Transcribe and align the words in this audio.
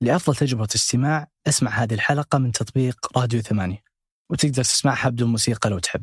لأفضل 0.00 0.36
تجربة 0.36 0.68
استماع 0.74 1.28
أسمع 1.46 1.70
هذه 1.70 1.94
الحلقة 1.94 2.38
من 2.38 2.52
تطبيق 2.52 3.18
راديو 3.18 3.40
ثمانية 3.40 3.82
وتقدر 4.30 4.64
تسمعها 4.64 5.08
بدون 5.08 5.30
موسيقى 5.30 5.70
لو 5.70 5.78
تحب 5.78 6.02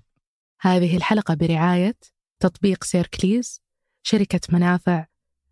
هذه 0.62 0.97
الحلقة 0.97 1.33
برعاية 1.33 1.95
تطبيق 2.39 2.83
سيركليز 2.83 3.61
شركة 4.03 4.39
منافع 4.49 5.05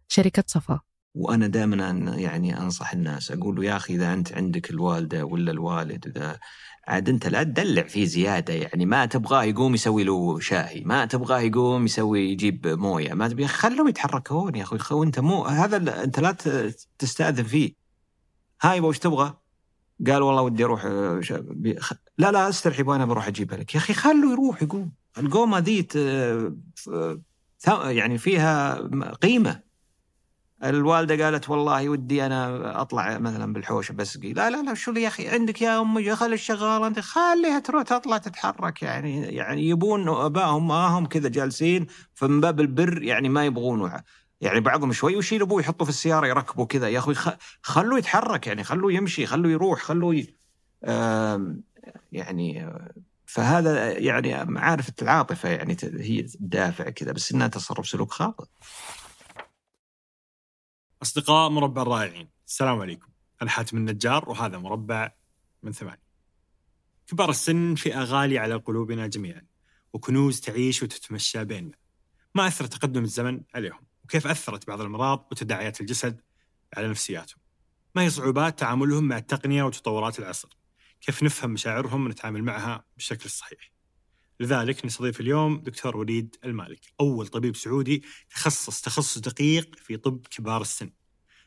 شركة 0.07 0.43
صفا 0.47 0.79
وأنا 1.15 1.47
دائما 1.47 2.15
يعني 2.17 2.59
أنصح 2.59 2.93
الناس 2.93 3.31
أقول 3.31 3.55
له 3.55 3.65
يا 3.65 3.75
أخي 3.75 3.95
إذا 3.95 4.13
أنت 4.13 4.33
عندك 4.33 4.69
الوالدة 4.69 5.25
ولا 5.25 5.51
الوالد 5.51 6.07
إذا 6.07 6.39
عاد 6.87 7.09
أنت 7.09 7.27
لا 7.27 7.43
تدلع 7.43 7.83
فيه 7.83 8.05
زيادة 8.05 8.53
يعني 8.53 8.85
ما 8.85 9.05
تبغاه 9.05 9.43
يقوم 9.43 9.73
يسوي 9.73 10.03
له 10.03 10.39
شاهي، 10.39 10.81
ما 10.81 11.05
تبغاه 11.05 11.39
يقوم 11.39 11.85
يسوي 11.85 12.31
يجيب 12.31 12.67
موية، 12.67 13.13
ما 13.13 13.27
تبي 13.27 13.47
خلهم 13.47 13.87
يتحركون 13.87 14.55
يا 14.55 14.63
أخوي 14.63 14.79
وانت 14.91 15.19
مو 15.19 15.45
هذا 15.45 16.03
أنت 16.03 16.19
لا 16.19 16.31
تستأذن 16.99 17.43
فيه. 17.43 17.84
هاي 18.61 18.79
وش 18.79 18.99
تبغى؟ 18.99 19.33
قال 20.07 20.21
والله 20.21 20.41
ودي 20.41 20.65
أروح 20.65 20.85
لا 22.17 22.31
لا 22.31 22.49
استرحي 22.49 22.81
أنا 22.81 23.05
بروح 23.05 23.27
أجيبها 23.27 23.57
لك، 23.57 23.75
يا 23.75 23.79
أخي 23.79 23.93
خلوا 23.93 24.31
يروح 24.31 24.63
يقوم. 24.63 24.91
القومة 25.17 25.59
ذي 25.59 25.87
يعني 27.67 28.17
فيها 28.17 28.75
قيمة. 29.21 29.65
الوالدة 30.63 31.25
قالت 31.25 31.49
والله 31.49 31.89
ودي 31.89 32.25
أنا 32.25 32.81
أطلع 32.81 33.17
مثلا 33.17 33.53
بالحوشة 33.53 33.93
بسقي 33.93 34.33
لا 34.33 34.49
لا 34.49 34.61
لا 34.61 34.73
شو 34.73 34.91
يا 34.91 35.07
أخي؟ 35.07 35.27
عندك 35.27 35.61
يا 35.61 35.81
أمي 35.81 36.15
خلي 36.15 36.33
الشغاله 36.33 36.87
أنت؟ 36.87 36.99
خليها 36.99 37.59
تروح 37.59 37.83
تطلع 37.83 38.17
تتحرك 38.17 38.81
يعني 38.81 39.21
يعني 39.21 39.69
يبون 39.69 40.09
ابائهم 40.09 40.67
ماهم 40.67 41.05
كذا 41.05 41.29
جالسين 41.29 41.87
فمن 42.13 42.41
باب 42.41 42.59
البر 42.59 43.03
يعني 43.03 43.29
ما 43.29 43.45
يبغون 43.45 43.91
يعني 44.41 44.59
بعضهم 44.59 44.93
شوي 44.93 45.15
ويشيل 45.15 45.41
أبوه 45.41 45.61
يحطه 45.61 45.85
في 45.85 45.89
السيارة 45.89 46.27
يركبه 46.27 46.65
كذا. 46.65 46.89
يا 46.89 46.99
أخوي 46.99 47.15
خلوه 47.61 47.99
يتحرك 47.99 48.47
يعني 48.47 48.63
خلوه 48.63 48.93
يمشي 48.93 49.25
خلوه 49.25 49.51
يروح 49.51 49.81
خلوه 49.81 50.15
ي... 50.15 50.35
يعني 52.11 52.73
فهذا 53.25 53.97
يعني 53.97 54.45
معارف 54.45 54.89
العاطفه 55.01 55.49
يعني 55.49 55.77
هي 55.83 56.19
الدافع 56.19 56.89
كذا 56.89 57.11
بس 57.11 57.31
إنها 57.31 57.47
تصرف 57.47 57.87
سلوك 57.87 58.11
خاطئ. 58.11 58.45
أصدقاء 61.01 61.49
مربع 61.49 61.81
الرائعين 61.81 62.29
السلام 62.47 62.81
عليكم. 62.81 63.07
أنا 63.41 63.49
حاتم 63.49 63.77
النجار 63.77 64.29
وهذا 64.29 64.57
مربع 64.57 65.11
من 65.63 65.71
ثمانية. 65.71 66.05
كبار 67.07 67.29
السن 67.29 67.75
فئة 67.75 68.03
غالية 68.03 68.39
على 68.39 68.55
قلوبنا 68.55 69.07
جميعا 69.07 69.41
وكنوز 69.93 70.39
تعيش 70.41 70.83
وتتمشى 70.83 71.43
بيننا. 71.43 71.77
ما 72.35 72.47
أثر 72.47 72.65
تقدم 72.65 73.03
الزمن 73.03 73.41
عليهم. 73.55 73.84
وكيف 74.05 74.27
أثرت 74.27 74.67
بعض 74.67 74.81
الأمراض 74.81 75.27
وتداعيات 75.31 75.81
الجسد 75.81 76.21
على 76.77 76.87
نفسياتهم. 76.87 77.39
ما 77.95 78.01
هي 78.01 78.09
صعوبات 78.09 78.59
تعاملهم 78.59 79.03
مع 79.03 79.17
التقنية 79.17 79.63
وتطورات 79.63 80.19
العصر؟ 80.19 80.49
كيف 81.01 81.23
نفهم 81.23 81.49
مشاعرهم 81.51 82.05
ونتعامل 82.05 82.43
معها 82.43 82.85
بالشكل 82.95 83.25
الصحيح؟ 83.25 83.71
لذلك 84.39 84.85
نستضيف 84.85 85.19
اليوم 85.21 85.57
دكتور 85.57 85.97
وليد 85.97 86.35
المالك 86.45 86.79
أول 86.99 87.27
طبيب 87.27 87.55
سعودي 87.55 88.03
تخصص 88.29 88.81
تخصص 88.81 89.17
دقيق 89.17 89.75
في 89.75 89.97
طب 89.97 90.27
كبار 90.27 90.61
السن. 90.61 90.91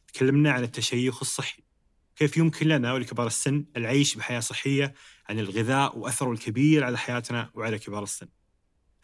تكلمنا 0.06 0.52
عن 0.52 0.62
التشيخ 0.62 1.18
الصحي. 1.20 1.62
كيف 2.16 2.36
يمكن 2.36 2.68
لنا 2.68 2.92
ولكبار 2.92 3.26
السن 3.26 3.64
العيش 3.76 4.14
بحياة 4.14 4.40
صحية 4.40 4.94
عن 5.28 5.38
الغذاء 5.38 5.98
وأثره 5.98 6.32
الكبير 6.32 6.84
على 6.84 6.98
حياتنا 6.98 7.50
وعلى 7.54 7.78
كبار 7.78 8.02
السن؟ 8.02 8.28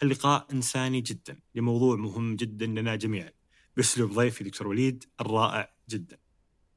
اللقاء 0.03 0.47
إنساني 0.53 1.01
جدا 1.01 1.41
لموضوع 1.55 1.97
مهم 1.97 2.37
جدا 2.37 2.67
لنا 2.67 2.97
جميعا. 2.97 3.31
بأسلوب 3.77 4.13
ضيفي 4.13 4.45
دكتور 4.45 4.69
وليد 4.69 5.05
الرائع 5.21 5.75
جدا. 5.89 6.19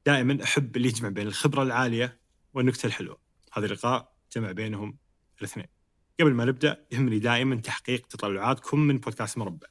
دائما 0.06 0.44
أحب 0.44 0.76
اللي 0.76 0.88
يجمع 0.88 1.08
بين 1.08 1.26
الخبرة 1.26 1.62
العالية 1.62 2.20
والنكتة 2.54 2.86
الحلوة. 2.86 3.20
هذا 3.52 3.66
اللقاء 3.66 4.16
جمع 4.36 4.52
بينهم 4.52 4.98
الاثنين. 5.38 5.66
قبل 6.20 6.34
ما 6.34 6.44
نبدأ 6.44 6.86
يهمني 6.92 7.18
دائما 7.18 7.56
تحقيق 7.56 8.06
تطلعاتكم 8.06 8.80
من 8.80 8.98
بودكاست 8.98 9.38
مربع. 9.38 9.66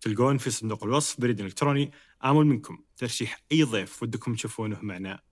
تلقون 0.00 0.38
في 0.38 0.50
صندوق 0.50 0.84
الوصف 0.84 1.20
بريد 1.20 1.40
إلكتروني 1.40 1.92
آمل 2.24 2.46
منكم. 2.46 2.84
ترشيح 2.96 3.42
أي 3.52 3.62
ضيف 3.62 4.02
ودكم 4.02 4.34
تشوفونه 4.34 4.80
معنا 4.82 5.22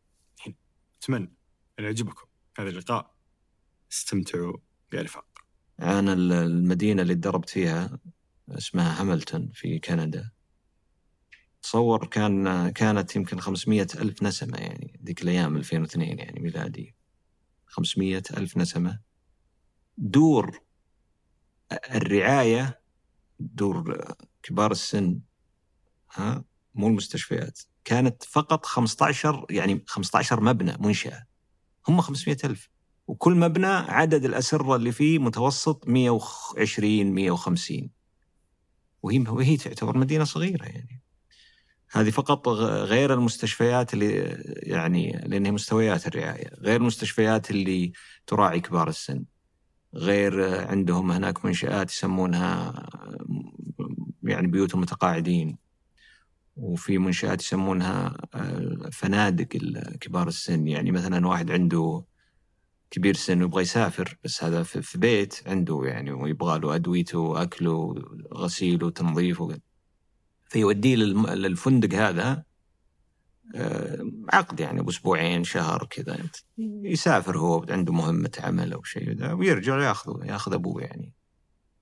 هنا 0.46 0.54
أتمنى 1.02 1.34
أن 1.78 1.84
يعجبكم 1.84 2.26
هذا 2.58 2.68
اللقاء. 2.68 3.14
استمتعوا 3.92 4.56
بألفاق. 4.92 5.26
أنا 5.80 6.12
المدينة 6.12 7.02
اللي 7.02 7.14
تدربت 7.14 7.50
فيها 7.50 7.98
اسمها 8.48 9.00
هاملتون 9.00 9.50
في 9.54 9.78
كندا. 9.78 10.30
تصور 11.64 12.06
كان 12.06 12.68
كانت 12.70 13.16
يمكن 13.16 13.40
500 13.40 13.86
ألف 13.94 14.22
نسمة 14.22 14.58
يعني 14.58 15.00
ذيك 15.04 15.22
الأيام 15.22 15.56
2002 15.56 16.18
يعني 16.18 16.40
ميلادي. 16.40 16.94
500 17.66 18.22
ألف 18.36 18.56
نسمة. 18.56 19.00
دور 19.98 20.60
الرعاية 21.94 22.80
دور 23.40 24.04
كبار 24.42 24.70
السن 24.72 25.20
ها 26.14 26.44
مو 26.74 26.88
المستشفيات. 26.88 27.60
كانت 27.84 28.22
فقط 28.22 28.66
15 28.66 29.46
يعني 29.50 29.84
15 29.86 30.40
مبنى 30.40 30.76
منشأة. 30.80 31.26
هم 31.88 32.00
500 32.00 32.36
ألف. 32.44 32.70
وكل 33.06 33.34
مبنى 33.34 33.66
عدد 33.66 34.24
الأسرة 34.24 34.76
اللي 34.76 34.92
فيه 34.92 35.18
متوسط 35.18 35.88
120 35.88 37.12
150 37.12 37.90
وهي 39.02 39.18
وهي 39.18 39.56
تعتبر 39.56 39.98
مدينة 39.98 40.24
صغيرة 40.24 40.64
يعني. 40.64 41.03
هذه 41.94 42.10
فقط 42.10 42.48
غير 42.48 43.14
المستشفيات 43.14 43.94
اللي 43.94 44.14
يعني 44.46 45.24
لأنها 45.26 45.50
مستويات 45.50 46.06
الرعاية 46.06 46.50
غير 46.60 46.80
المستشفيات 46.80 47.50
اللي 47.50 47.92
تراعي 48.26 48.60
كبار 48.60 48.88
السن 48.88 49.24
غير 49.94 50.44
عندهم 50.68 51.10
هناك 51.10 51.44
منشآت 51.44 51.90
يسمونها 51.90 52.88
يعني 54.22 54.46
بيوت 54.46 54.74
المتقاعدين 54.74 55.58
وفي 56.56 56.98
منشآت 56.98 57.42
يسمونها 57.42 58.16
فنادق 58.92 59.48
كبار 60.00 60.28
السن 60.28 60.68
يعني 60.68 60.92
مثلا 60.92 61.26
واحد 61.26 61.50
عنده 61.50 62.04
كبير 62.90 63.14
سن 63.14 63.42
ويبغى 63.42 63.62
يسافر 63.62 64.18
بس 64.24 64.44
هذا 64.44 64.62
في 64.62 64.98
بيت 64.98 65.40
عنده 65.46 65.80
يعني 65.84 66.12
ويبغى 66.12 66.58
له 66.58 66.74
أدويته 66.74 67.18
وأكله 67.18 67.94
وغسيله 68.30 68.86
وتنظيفه. 68.86 69.58
فيوديه 70.54 70.96
للفندق 70.96 71.94
هذا 71.94 72.42
آه، 73.54 74.10
عقد 74.32 74.60
يعني 74.60 74.82
بأسبوعين 74.82 75.44
شهر 75.44 75.86
كذا 75.90 76.18
يسافر 76.58 77.38
هو 77.38 77.66
عنده 77.68 77.92
مهمة 77.92 78.30
عمل 78.38 78.72
أو 78.72 78.82
شيء 78.82 79.34
ويرجع 79.34 79.82
ياخذه 79.82 80.24
يأخذ 80.24 80.54
أبوه 80.54 80.82
يعني. 80.82 81.12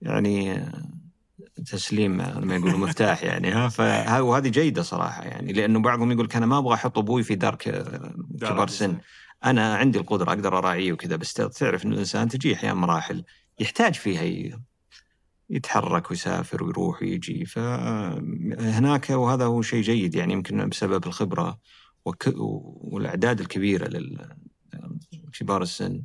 يعني 0.01 0.53
آه، 0.53 0.89
تسليم 1.67 2.17
ما 2.17 2.57
يقولوا 2.57 2.79
مفتاح 2.79 3.23
يعني 3.23 3.51
ها. 3.51 4.21
وهذه 4.21 4.49
جيدة 4.49 4.83
صراحة 4.83 5.25
يعني 5.25 5.53
لأنه 5.53 5.79
بعضهم 5.79 6.13
يقول 6.13 6.29
أنا 6.35 6.47
ما 6.47 6.59
أبغى 6.59 6.75
أحط 6.75 6.99
أبوي 6.99 7.23
في 7.23 7.35
دار 7.35 7.55
كبار 7.55 8.69
سن. 8.69 8.99
أنا 9.45 9.75
عندي 9.75 9.99
القدرة 9.99 10.29
أقدر 10.29 10.59
أراعيه 10.59 10.93
وكذا 10.93 11.17
بس 11.17 11.35
تعرف 11.35 11.85
ان 11.85 11.93
الإنسان 11.93 12.29
تجي 12.29 12.55
أحيانا 12.55 12.75
مراحل 12.75 13.25
يحتاج 13.61 13.95
فيها 13.95 14.23
يتحرك 15.53 16.11
ويسافر 16.11 16.65
ويروح 16.65 17.03
ويجي. 17.03 17.45
فهناك 17.45 19.11
وهذا 19.11 19.45
هو 19.45 19.63
شيء 19.63 19.83
جيد 19.83 20.15
يعني 20.15 20.33
يمكن 20.33 20.69
بسبب 20.69 21.07
الخبرة 21.07 21.59
والأعداد 22.83 23.41
الكبيرة 23.41 23.89
لكبار 25.13 25.63
السن. 25.63 26.03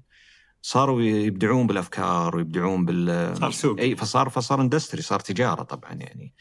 صاروا 0.61 1.01
يبدعون 1.01 1.67
بالأفكار 1.67 2.35
ويبدعون 2.35 2.85
بال 2.85 3.37
صار 3.37 3.51
سوق. 3.51 3.79
إي 3.79 3.95
فصار 3.95 4.29
فصار 4.29 4.61
اندستري 4.61 5.01
صار 5.01 5.19
تجارة 5.19 5.63
طبعا 5.63 5.93
يعني. 5.93 6.33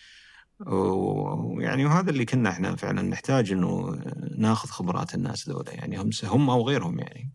ويعني 0.67 1.85
وهذا 1.85 2.11
اللي 2.11 2.25
كنا 2.25 2.51
إحنا 2.51 2.77
فعلا 2.77 3.03
نحتاج 3.03 3.53
إنه 3.53 4.01
ناخذ 4.39 4.69
خبرات 4.69 5.15
الناس 5.15 5.49
ذولا 5.49 5.73
يعني. 5.73 5.99
هم 5.99 6.11
هم 6.25 6.51
أو 6.51 6.69
غيرهم 6.69 6.99
يعني. 6.99 7.33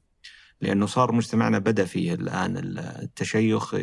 لأنه 0.61 0.85
صار 0.85 1.11
مجتمعنا 1.11 1.59
بدأ 1.59 1.85
فيه 1.85 2.13
الآن 2.13 2.57
التشيخ 2.77 3.75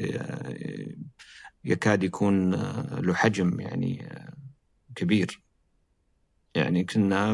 يكاد 1.65 2.03
يكون 2.03 2.55
آه، 2.55 3.01
له 3.01 3.15
حجم 3.15 3.61
يعني 3.61 4.07
آه، 4.07 4.33
كبير. 4.95 5.43
يعني 6.55 6.85
كنا 6.85 7.31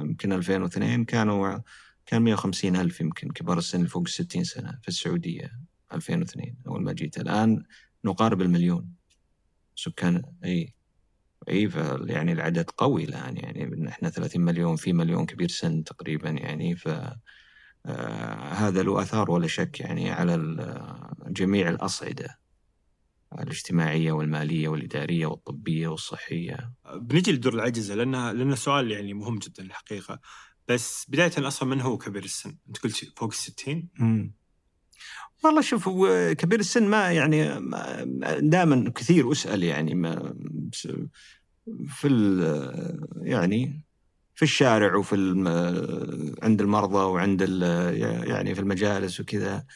يمكن 0.00 0.32
2002 0.32 1.04
كانوا 1.04 1.58
كان 2.06 2.22
150 2.22 2.76
ألف 2.76 3.00
يمكن 3.00 3.30
كبار 3.30 3.58
السن 3.58 3.86
فوق 3.86 4.08
60 4.08 4.44
سنة 4.44 4.78
في 4.82 4.88
السعودية 4.88 5.60
2002 5.92 6.56
أول 6.66 6.82
ما 6.82 6.92
جيت. 6.92 7.18
الآن 7.18 7.64
نقارب 8.04 8.42
المليون 8.42 8.94
سكان 9.76 10.22
أي 10.44 10.74
أي 11.48 11.70
يعني 12.06 12.32
العدد 12.32 12.70
قوي 12.70 13.04
الآن. 13.04 13.36
يعني 13.36 13.88
إحنا 13.88 14.10
30 14.10 14.40
مليون 14.40 14.76
في 14.76 14.92
مليون 14.92 15.26
كبير 15.26 15.48
سن 15.48 15.84
تقريبا 15.84 16.30
يعني 16.30 16.76
ف 16.76 16.88
آه 17.86 18.52
هذا 18.52 18.82
له 18.82 19.02
آثار 19.02 19.30
ولا 19.30 19.46
شك 19.46 19.80
يعني 19.80 20.10
على 20.10 20.36
جميع 21.26 21.68
الأصعدة. 21.68 22.43
الاجتماعية 23.40 24.12
والمالية 24.12 24.68
والإدارية 24.68 25.26
والطبية 25.26 25.88
والصحية. 25.88 26.72
بنجي 26.96 27.32
لدور 27.32 27.54
العجزة 27.54 27.94
لانها 27.94 28.32
لأن 28.32 28.52
السؤال 28.52 28.90
يعني 28.90 29.14
مهم 29.14 29.38
جدا 29.38 29.62
الحقيقة. 29.62 30.20
بس 30.68 31.06
بداية 31.08 31.32
أصلا 31.38 31.68
من 31.68 31.80
هو 31.80 31.98
كبير 31.98 32.24
السن؟ 32.24 32.56
أنت 32.68 32.78
قلت 32.78 32.96
فوق 33.18 33.30
ال 33.30 33.36
60 33.36 33.88
مم. 33.98 34.34
والله 35.44 35.60
شوف 35.60 35.88
هو 35.88 36.34
كبير 36.38 36.60
السن 36.60 36.88
ما 36.88 37.12
يعني 37.12 37.44
دائما 38.40 38.90
كثير 38.90 39.32
أسأل 39.32 39.62
يعني 39.62 39.94
ما 39.94 40.34
في 41.86 42.08
ال- 42.08 43.06
يعني 43.22 43.84
في 44.34 44.42
الشارع 44.42 44.96
وفي 44.96 45.12
الم- 45.14 46.34
عند 46.42 46.60
المرضى 46.60 46.96
وعند 47.04 47.42
ال- 47.42 47.96
يعني 48.30 48.54
في 48.54 48.60
المجالس 48.60 49.20
وكذا 49.20 49.66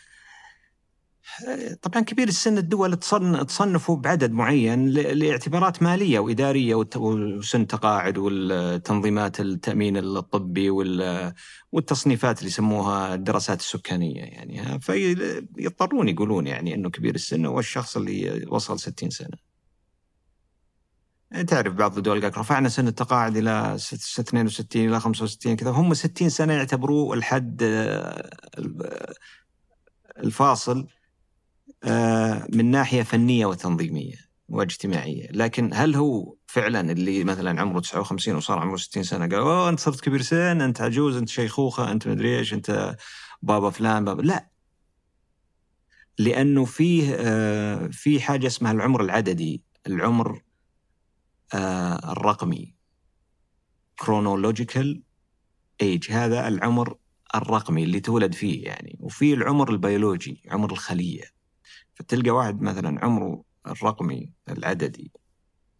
طبعا 1.82 2.00
كبير 2.02 2.28
السن 2.28 2.58
الدول 2.58 2.96
تصن- 2.96 3.46
تصنفه 3.46 3.96
بعدد 3.96 4.32
معين 4.32 4.88
لاعتبارات 4.88 5.82
مالية 5.82 6.18
وإدارية 6.18 6.74
وسن 6.96 7.66
تقاعد 7.66 8.18
والتنظيمات 8.18 9.40
التأمين 9.40 9.96
الطبي 9.96 10.70
وال- 10.70 11.32
والتصنيفات 11.72 12.38
اللي 12.38 12.48
يسموها 12.48 13.14
الدراسات 13.14 13.60
السكانية 13.60 14.20
يعني 14.20 14.80
فيضطرون 14.80 16.08
يقولون 16.08 16.46
يعني 16.46 16.74
إنه 16.74 16.90
كبير 16.90 17.14
السن 17.14 17.46
هو 17.46 17.58
الشخص 17.58 17.96
اللي 17.96 18.46
وصل 18.48 18.78
60 18.78 19.10
سنة. 19.10 19.48
تعرف 21.46 21.72
بعض 21.74 21.96
الدول 21.96 22.20
قال 22.22 22.38
رفعنا 22.38 22.68
سن 22.68 22.88
التقاعد 22.88 23.36
إلى 23.36 23.74
ست- 23.78 24.00
ست- 24.00 24.20
62 24.28 24.88
إلى 24.88 25.00
65 25.00 25.56
كذا 25.56 25.70
هم 25.70 25.94
60 25.94 26.28
سنة 26.28 26.52
يعتبروه 26.52 27.14
الحد 27.14 27.62
آه، 27.62 28.30
ال- 28.58 29.14
الفاصل 30.18 30.78
آه، 30.78 30.97
من 32.52 32.70
ناحية 32.70 33.02
فنية 33.02 33.46
وتنظيمية 33.46 34.14
واجتماعية، 34.48 35.28
لكن 35.30 35.70
هل 35.74 35.94
هو 35.94 36.34
فعلا 36.46 36.92
اللي 36.92 37.24
مثلا 37.24 37.60
عمره 37.60 37.80
59 37.80 38.36
وصار 38.36 38.58
عمره 38.58 38.76
60 38.76 39.02
سنة 39.02 39.26
قال 39.26 39.34
أوه 39.40 39.68
أنت 39.68 39.80
صرت 39.80 40.00
كبير 40.00 40.22
سن، 40.22 40.60
أنت 40.60 40.80
عجوز، 40.80 41.16
أنت 41.16 41.28
شيخوخة، 41.28 41.92
أنت 41.92 42.08
مدري 42.08 42.38
إيش، 42.38 42.54
أنت 42.54 42.96
بابا 43.42 43.70
فلان 43.70 44.04
بابا. 44.04 44.22
لا. 44.22 44.50
لأنه 46.18 46.64
فيه 46.64 47.14
آه، 47.18 47.86
في 47.92 48.20
حاجة 48.20 48.46
اسمها 48.46 48.72
العمر 48.72 49.00
العددي، 49.02 49.62
العمر 49.86 50.42
آه، 51.54 52.12
الرقمي. 52.12 52.74
Chronological 54.02 54.96
age. 55.82 56.10
هذا 56.10 56.48
العمر 56.48 56.96
الرقمي 57.34 57.84
اللي 57.84 58.00
تولد 58.00 58.34
فيه 58.34 58.64
يعني. 58.64 58.96
وفي 59.00 59.34
العمر 59.34 59.70
البيولوجي 59.70 60.42
عمر 60.50 60.72
الخلية. 60.72 61.37
فتلقى 61.98 62.30
واحد 62.30 62.60
مثلا 62.62 63.04
عمره 63.04 63.44
الرقمي 63.66 64.30
العددي 64.48 65.12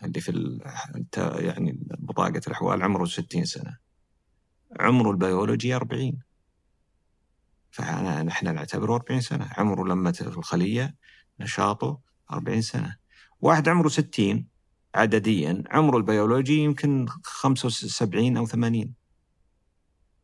اللي 0.02 0.20
في 0.20 0.58
يعني 1.38 1.78
بطاقة 1.98 2.40
الأحوال 2.46 2.82
عمره 2.82 3.04
60 3.04 3.44
سنة. 3.44 3.76
عمره 4.80 5.10
البيولوجي 5.10 5.74
40 5.76 6.18
فنحن 7.70 8.54
نعتبره 8.54 8.94
40 8.94 9.20
سنة. 9.20 9.48
عمره 9.56 9.84
لما 9.88 10.12
في 10.12 10.26
الخلية 10.26 10.94
نشاطه 11.40 11.98
40 12.32 12.62
سنة. 12.62 12.96
واحد 13.40 13.68
عمره 13.68 13.88
60 13.88 14.46
عدديا 14.94 15.64
عمره 15.70 15.96
البيولوجي 15.96 16.58
يمكن 16.58 17.06
75 17.22 18.36
أو 18.36 18.46
80 18.46 18.94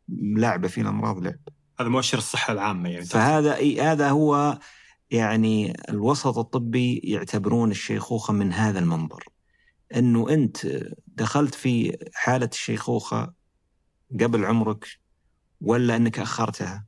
لعبة 0.08 0.68
في 0.68 0.80
الامراض 0.80 1.18
لعب. 1.18 1.38
هذا 1.80 1.88
مؤشر 1.88 2.18
الصحة 2.18 2.52
العامة 2.52 2.88
يعني. 2.88 3.04
فهذا 3.04 3.56
إي- 3.56 3.80
هذا 3.80 4.10
هو 4.10 4.58
يعني 5.10 5.72
الوسط 5.88 6.38
الطبي 6.38 6.98
يعتبرون 7.04 7.70
الشيخوخة 7.70 8.32
من 8.32 8.52
هذا 8.52 8.78
المنظر 8.78 9.24
إنه 9.96 10.30
أنت 10.30 10.66
دخلت 11.06 11.54
في 11.54 11.98
حالة 12.14 12.50
الشيخوخة 12.52 13.32
قبل 14.20 14.44
عمرك 14.44 14.86
ولا 15.60 15.96
إنك 15.96 16.18
أخرتها؟ 16.18 16.86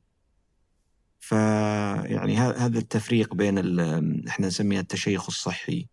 فيعني 1.19 2.37
هذا 2.37 2.79
التفريق 2.79 3.35
بين 3.35 3.57
إحنا 4.27 4.47
نسميها 4.47 4.79
التشيخ 4.79 5.25
الصحي 5.27 5.87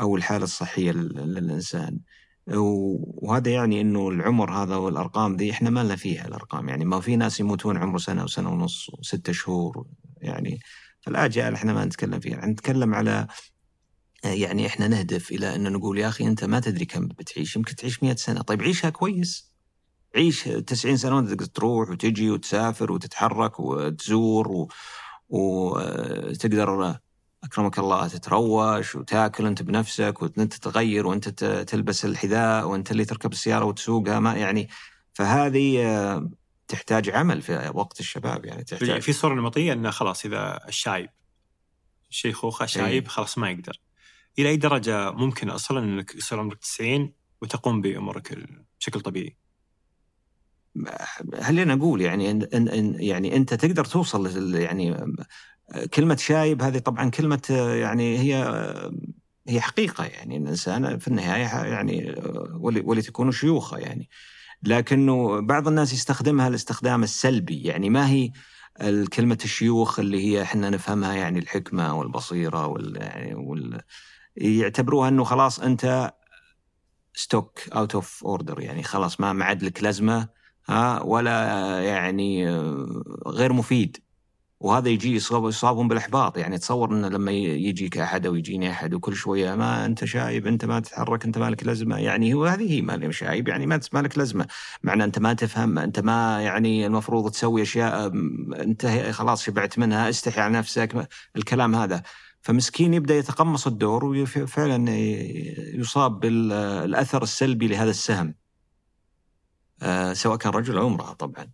أو 0.00 0.16
الحالة 0.16 0.44
الصحية 0.44 0.92
لل- 0.92 1.34
للإنسان. 1.34 1.98
وهذا 2.56 3.50
يعني 3.50 3.80
إنه 3.80 4.08
العمر 4.08 4.52
هذا 4.62 4.76
والأرقام 4.76 5.36
ذي 5.36 5.50
إحنا 5.50 5.70
ما 5.70 5.84
لنا 5.84 5.96
فيها 5.96 6.26
الأرقام. 6.26 6.68
يعني 6.68 6.84
ما 6.84 7.00
في 7.00 7.16
ناس 7.16 7.40
يموتون 7.40 7.76
عمره 7.76 7.98
سنة 7.98 8.24
وسنة 8.24 8.50
ونص 8.50 8.90
وستة 8.98 9.32
شهور 9.32 9.86
يعني 10.20 10.60
فالاجال 11.00 11.54
إحنا 11.54 11.72
ما 11.72 11.84
نتكلم 11.84 12.20
فيها. 12.20 12.38
إحنا 12.38 12.52
نتكلم 12.52 12.94
على 12.94 13.26
يعني 14.24 14.66
إحنا 14.66 14.88
نهدف 14.88 15.30
إلى 15.32 15.54
أن 15.54 15.72
نقول 15.72 15.98
يا 15.98 16.08
أخي 16.08 16.26
أنت 16.26 16.44
ما 16.44 16.60
تدري 16.60 16.84
كم 16.84 17.08
بتعيش 17.08 17.56
يمكن 17.56 17.74
تعيش 17.74 18.02
100 18.02 18.14
سنة. 18.14 18.42
طيب 18.42 18.62
عيشها 18.62 18.90
كويس. 18.90 19.52
عيش 20.16 20.44
90 20.44 20.96
سنة 20.96 21.16
وأنت 21.16 21.42
تروح 21.42 21.90
وتجي 21.90 22.30
وتسافر 22.30 22.92
وتتحرك 22.92 23.60
وتزور 23.60 24.48
و... 24.48 24.68
وتقدر 25.28 26.98
أكرمك 27.44 27.78
الله 27.78 28.08
تتروش 28.08 28.94
وتاكل 28.94 29.46
أنت 29.46 29.62
بنفسك 29.62 30.22
وأنت 30.22 30.54
تغير 30.54 31.06
وأنت 31.06 31.28
تلبس 31.68 32.04
الحذاء 32.04 32.68
وأنت 32.68 32.90
اللي 32.90 33.04
تركب 33.04 33.32
السيارة 33.32 33.64
وتسوقها. 33.64 34.20
ما 34.20 34.34
يعني 34.34 34.68
فهذه 35.12 35.82
تحتاج 36.68 37.10
عمل 37.10 37.42
في 37.42 37.70
وقت 37.74 38.00
الشباب 38.00 38.44
يعني 38.44 38.64
تحتاج. 38.64 39.00
في 39.00 39.12
صورة 39.12 39.34
نمطية 39.34 39.72
إنه 39.72 39.90
خلاص 39.90 40.24
إذا 40.24 40.60
الشايب 40.68 41.10
شيخوخه 42.10 42.66
شايب 42.66 43.02
إيه. 43.02 43.08
خلاص 43.08 43.38
ما 43.38 43.50
يقدر. 43.50 43.80
إلى 44.38 44.48
أي 44.48 44.56
درجة 44.56 45.10
ممكن 45.10 45.50
أصلا 45.50 45.78
إنك 45.78 46.14
يصير 46.14 46.40
عمرك 46.40 46.58
90 46.58 47.12
وتقوم 47.42 47.80
بأمورك 47.80 48.38
بشكل 48.80 49.00
طبيعي؟ 49.00 49.36
خلينا 51.40 51.74
نقول 51.74 52.00
يعني 52.00 52.30
إن 52.30 52.68
إن 52.68 52.96
يعني 53.00 53.36
أنت 53.36 53.54
تقدر 53.54 53.84
توصل 53.84 54.54
يعني 54.54 55.14
كلمة 55.94 56.16
شايب 56.16 56.62
هذه 56.62 56.78
طبعا 56.78 57.10
كلمة 57.10 57.42
يعني 57.80 58.18
هي 58.18 58.34
هي 59.48 59.60
حقيقة 59.60 60.04
يعني. 60.04 60.36
الإنسان 60.36 60.98
في 60.98 61.08
النهاية 61.08 61.72
يعني 61.72 62.14
ولتكونوا 62.60 63.32
شيوخه 63.32 63.78
يعني. 63.78 64.08
لكنه 64.62 65.40
بعض 65.40 65.68
الناس 65.68 65.92
يستخدمها 65.92 66.48
الاستخدام 66.48 67.02
السلبي. 67.02 67.62
يعني 67.62 67.90
ما 67.90 68.10
هي 68.10 68.30
الكلمة 68.80 69.38
الشيوخ 69.44 69.98
اللي 69.98 70.24
هي 70.24 70.42
إحنا 70.42 70.70
نفهمها 70.70 71.14
يعني 71.14 71.38
الحكمة 71.38 71.98
والبصيرة 71.98 72.66
وال, 72.66 72.96
يعني 72.96 73.34
وال 73.34 73.80
يعتبروها 74.36 75.08
إنه 75.08 75.24
خلاص 75.24 75.60
أنت 75.60 76.12
stock 77.14 77.60
out 77.68 77.94
of 77.94 78.24
order 78.24 78.60
يعني 78.60 78.82
خلاص 78.82 79.20
ما 79.20 79.32
ما 79.32 79.44
عاد 79.44 79.62
لك 79.62 79.82
لازمة 79.82 80.28
ها 80.68 81.02
ولا 81.02 81.32
يعني 81.82 82.50
غير 83.26 83.52
مفيد. 83.52 83.96
وهذا 84.60 84.88
يجي 84.88 85.14
يصاب 85.14 85.48
يصابهم 85.48 85.88
بالإحباط. 85.88 86.38
يعني 86.38 86.58
تصور 86.58 86.92
إنه 86.92 87.08
لما 87.08 87.32
يجيك 87.32 87.98
أحد 87.98 88.26
أو 88.26 88.34
يجيني 88.34 88.70
أحد 88.70 88.94
وكل 88.94 89.16
شوية 89.16 89.54
ما 89.54 89.86
أنت 89.86 90.04
شايب 90.04 90.46
أنت 90.46 90.64
ما 90.64 90.80
تتحرك 90.80 91.24
أنت 91.24 91.38
مالك 91.38 91.64
لازمة. 91.66 91.98
يعني 91.98 92.34
هو 92.34 92.44
هذه 92.44 92.72
هي 92.72 92.82
مالي 92.82 93.12
شايب 93.12 93.48
يعني 93.48 93.66
ما 93.66 93.80
مالك 93.92 94.18
لازمة. 94.18 94.46
معنى 94.82 95.04
أنت 95.04 95.18
ما 95.18 95.32
تفهم 95.34 95.78
أنت 95.78 96.00
ما 96.00 96.42
يعني 96.42 96.86
المفروض 96.86 97.30
تسوي 97.30 97.62
أشياء 97.62 98.06
انت 98.60 98.86
خلاص 99.10 99.42
شبعت 99.44 99.78
منها 99.78 100.08
استحي 100.08 100.40
على 100.40 100.54
نفسك 100.54 101.08
الكلام 101.36 101.74
هذا. 101.74 102.02
فمسكين 102.42 102.94
يبدأ 102.94 103.14
يتقمص 103.14 103.66
الدور 103.66 104.04
وفعلا 104.04 104.90
يصاب 105.74 106.20
بالاثر 106.20 107.22
السلبي 107.22 107.68
لهذا 107.68 107.90
السهم. 107.90 108.34
آه، 109.82 110.12
سواء 110.12 110.36
كان 110.36 110.52
رجل 110.52 110.78
أو 110.78 110.86
امرأة 110.86 111.12
طبعا. 111.12 111.50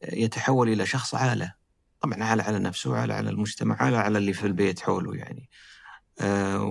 فيتحول 0.00 0.68
إلى 0.68 0.86
شخص 0.86 1.14
عالة. 1.14 1.52
طبعا 2.00 2.24
عالة 2.24 2.42
على 2.44 2.58
نفسه 2.58 2.96
عالة 2.96 3.14
على 3.14 3.30
المجتمع 3.30 3.76
عالة 3.82 3.98
على 3.98 4.18
اللي 4.18 4.32
في 4.32 4.46
البيت 4.46 4.80
حوله 4.80 5.14
يعني. 5.16 5.48
آه، 6.20 6.62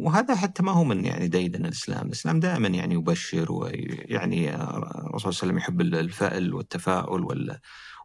وهذا 0.00 0.34
حتى 0.34 0.62
ما 0.62 0.72
هو 0.72 0.84
من 0.84 1.04
يعني 1.04 1.28
ديدن 1.28 1.64
الإسلام، 1.66 2.06
الإسلام 2.06 2.40
دائما 2.40 2.68
يعني 2.68 2.94
يبشر 2.94 3.52
ويعني 3.52 4.54
الرسول 4.54 4.80
صلى 4.84 5.02
الله 5.02 5.18
عليه 5.20 5.26
وسلم 5.28 5.58
يحب 5.58 5.80
الفأل 5.80 6.54
والتفاؤل 6.54 7.24
وال 7.24 7.58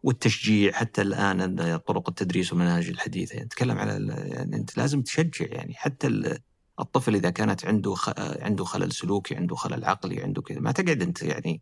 والتشجيع. 0.03 0.71
حتى 0.71 1.01
الآن 1.01 1.77
طرق 1.77 2.09
التدريس 2.09 2.53
والمناهج 2.53 2.87
الحديثه 2.89 3.33
يعني 3.33 3.45
نتكلم 3.45 3.77
على 3.77 4.13
يعني 4.15 4.55
أنت 4.55 4.77
لازم 4.77 5.01
تشجع 5.01 5.45
يعني. 5.45 5.73
حتى 5.73 6.07
ال- 6.07 6.37
الطفل 6.79 7.15
إذا 7.15 7.29
كانت 7.29 7.65
عنده 7.65 7.93
خ... 7.95 8.09
عنده 8.17 8.63
خلل 8.65 8.91
سلوكي 8.91 9.35
عنده 9.35 9.55
خلل 9.55 9.85
عقلي 9.85 10.23
عنده 10.23 10.41
كذا 10.41 10.59
ما 10.59 10.71
تقعد 10.71 11.01
أنت 11.01 11.23
يعني 11.23 11.61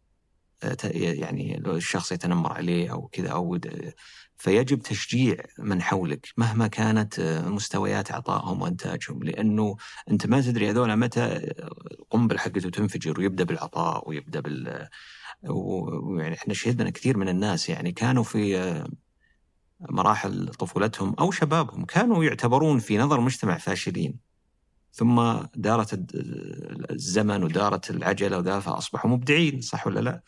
يعني 0.94 1.58
لو 1.66 1.76
الشخص 1.76 2.12
يتنمر 2.12 2.54
عليه 2.54 2.92
أو 2.92 3.08
كذا 3.08 3.30
أو 3.30 3.60
فيجب 4.38 4.82
تشجيع 4.82 5.36
من 5.60 5.82
حولك 5.82 6.28
مهما 6.38 6.68
كانت 6.68 7.20
مستويات 7.48 8.12
عطائهم 8.12 8.62
وإنتاجهم 8.62 9.24
لأنه 9.24 9.76
أنت 10.12 10.28
ما 10.28 10.42
تدري 10.42 10.70
هذول 10.70 10.96
متى 10.96 11.26
القنبله 12.00 12.40
حقته 12.40 12.70
تنفجر 12.70 13.20
ويبدأ 13.20 13.44
بالعطاء 13.44 14.10
ويبدأ 14.10 14.40
بال 14.40 14.88
ويعني 15.44 16.36
إحنا 16.36 16.54
شهدنا 16.54 16.90
كثير 16.90 17.18
من 17.18 17.30
الناس 17.30 17.70
يعني 17.70 17.92
كانوا 17.92 18.24
في 18.24 18.84
مراحل 19.80 20.48
طفولتهم 20.48 21.16
أو 21.20 21.32
شبابهم 21.32 21.86
كانوا 21.86 22.24
يعتبرون 22.24 22.80
في 22.80 22.98
نظر 22.98 23.20
المجتمع 23.20 23.58
فاشلين. 23.58 24.35
ثم 24.96 25.34
دارت 25.56 26.00
الزمن 26.92 27.44
ودارت 27.44 27.90
العجلة 27.90 28.38
وذا 28.38 28.60
فأصبحوا 28.60 29.12
مبدعين 29.12 29.62
صح 29.62 29.88
ولا 29.88 30.00
لا؟ 30.00 30.22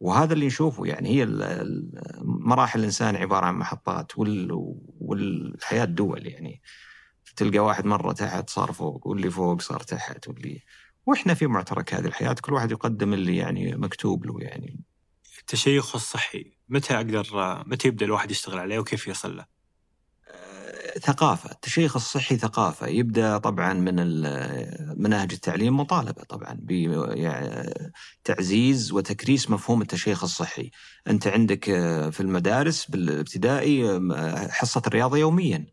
وهذا 0.00 0.32
اللي 0.32 0.46
نشوفه 0.46 0.86
يعني 0.86 1.08
هي 1.08 1.26
مراحل 2.22 2.78
الإنسان 2.78 3.16
عبارة 3.16 3.46
عن 3.46 3.54
محطات 3.54 4.18
وال- 4.18 4.74
والحياة 5.00 5.84
دول 5.84 6.26
يعني 6.26 6.62
تلقى 7.36 7.58
واحد 7.58 7.86
مرة 7.86 8.12
تحت 8.12 8.50
صار 8.50 8.72
فوق 8.72 9.06
واللي 9.06 9.30
فوق 9.30 9.60
صار 9.60 9.80
تحت 9.80 10.28
واللي 10.28 10.62
وإحنا 11.06 11.34
في 11.34 11.46
معترك 11.46 11.94
هذه 11.94 12.06
الحياة 12.06 12.36
كل 12.40 12.52
واحد 12.52 12.70
يقدم 12.70 13.12
اللي 13.12 13.36
يعني 13.36 13.76
مكتوب 13.76 14.26
له 14.26 14.40
يعني 14.40 14.80
التشيخ 15.40 15.94
الصحي 15.94 16.52
متى 16.68 16.94
أقدر 16.96 17.26
متى 17.66 17.88
يبدأ 17.88 18.06
الواحد 18.06 18.30
يشتغل 18.30 18.58
عليه 18.58 18.78
وكيف 18.78 19.08
يصل 19.08 19.36
له؟ 19.36 19.57
ثقافة 21.02 21.50
التشيخ 21.50 21.96
الصحي 21.96 22.36
ثقافة 22.36 22.86
يبدأ 22.86 23.38
طبعا 23.38 23.72
من 23.72 23.94
مناهج 25.02 25.32
التعليم 25.32 25.76
مطالبة 25.76 26.22
طبعا 26.22 26.58
بتعزيز 28.24 28.92
وتكريس 28.92 29.50
مفهوم 29.50 29.82
التشيخ 29.82 30.24
الصحي. 30.24 30.70
أنت 31.08 31.26
عندك 31.26 31.68
آه، 31.70 32.10
في 32.10 32.20
المدارس 32.20 32.86
بالابتدائي 32.90 34.00
حصة 34.50 34.82
الرياضة 34.86 35.16
يوميا. 35.18 35.66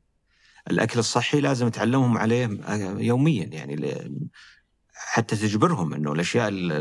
الأكل 0.72 1.00
الصحي 1.00 1.41
لازم 1.41 1.70
تعلمهم 1.70 2.17
عليه 2.17 2.46
آه، 2.67 3.00
يوميا 3.00 3.46
يعني 3.46 3.96
حتى 4.94 5.36
تجبرهم 5.36 5.94
إنه 5.94 6.12
الأشياء 6.12 6.48
ال- 6.48 6.72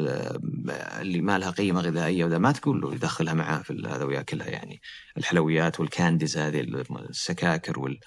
اللي 1.00 1.20
ما 1.20 1.38
لها 1.38 1.50
قيمة 1.50 1.80
غذائية 1.80 2.24
وذا 2.24 2.38
ما 2.38 2.52
تقول 2.52 2.80
له 2.80 2.94
يدخلها 2.94 3.34
معاه 3.34 3.58
في 3.62 3.82
هذا 3.86 4.04
وياكلها 4.04 4.48
يعني 4.48 4.80
الحلويات 5.18 5.80
والكانديز 5.80 6.38
هذه 6.38 6.60
السكاكر 7.10 7.80
وال 7.80 7.98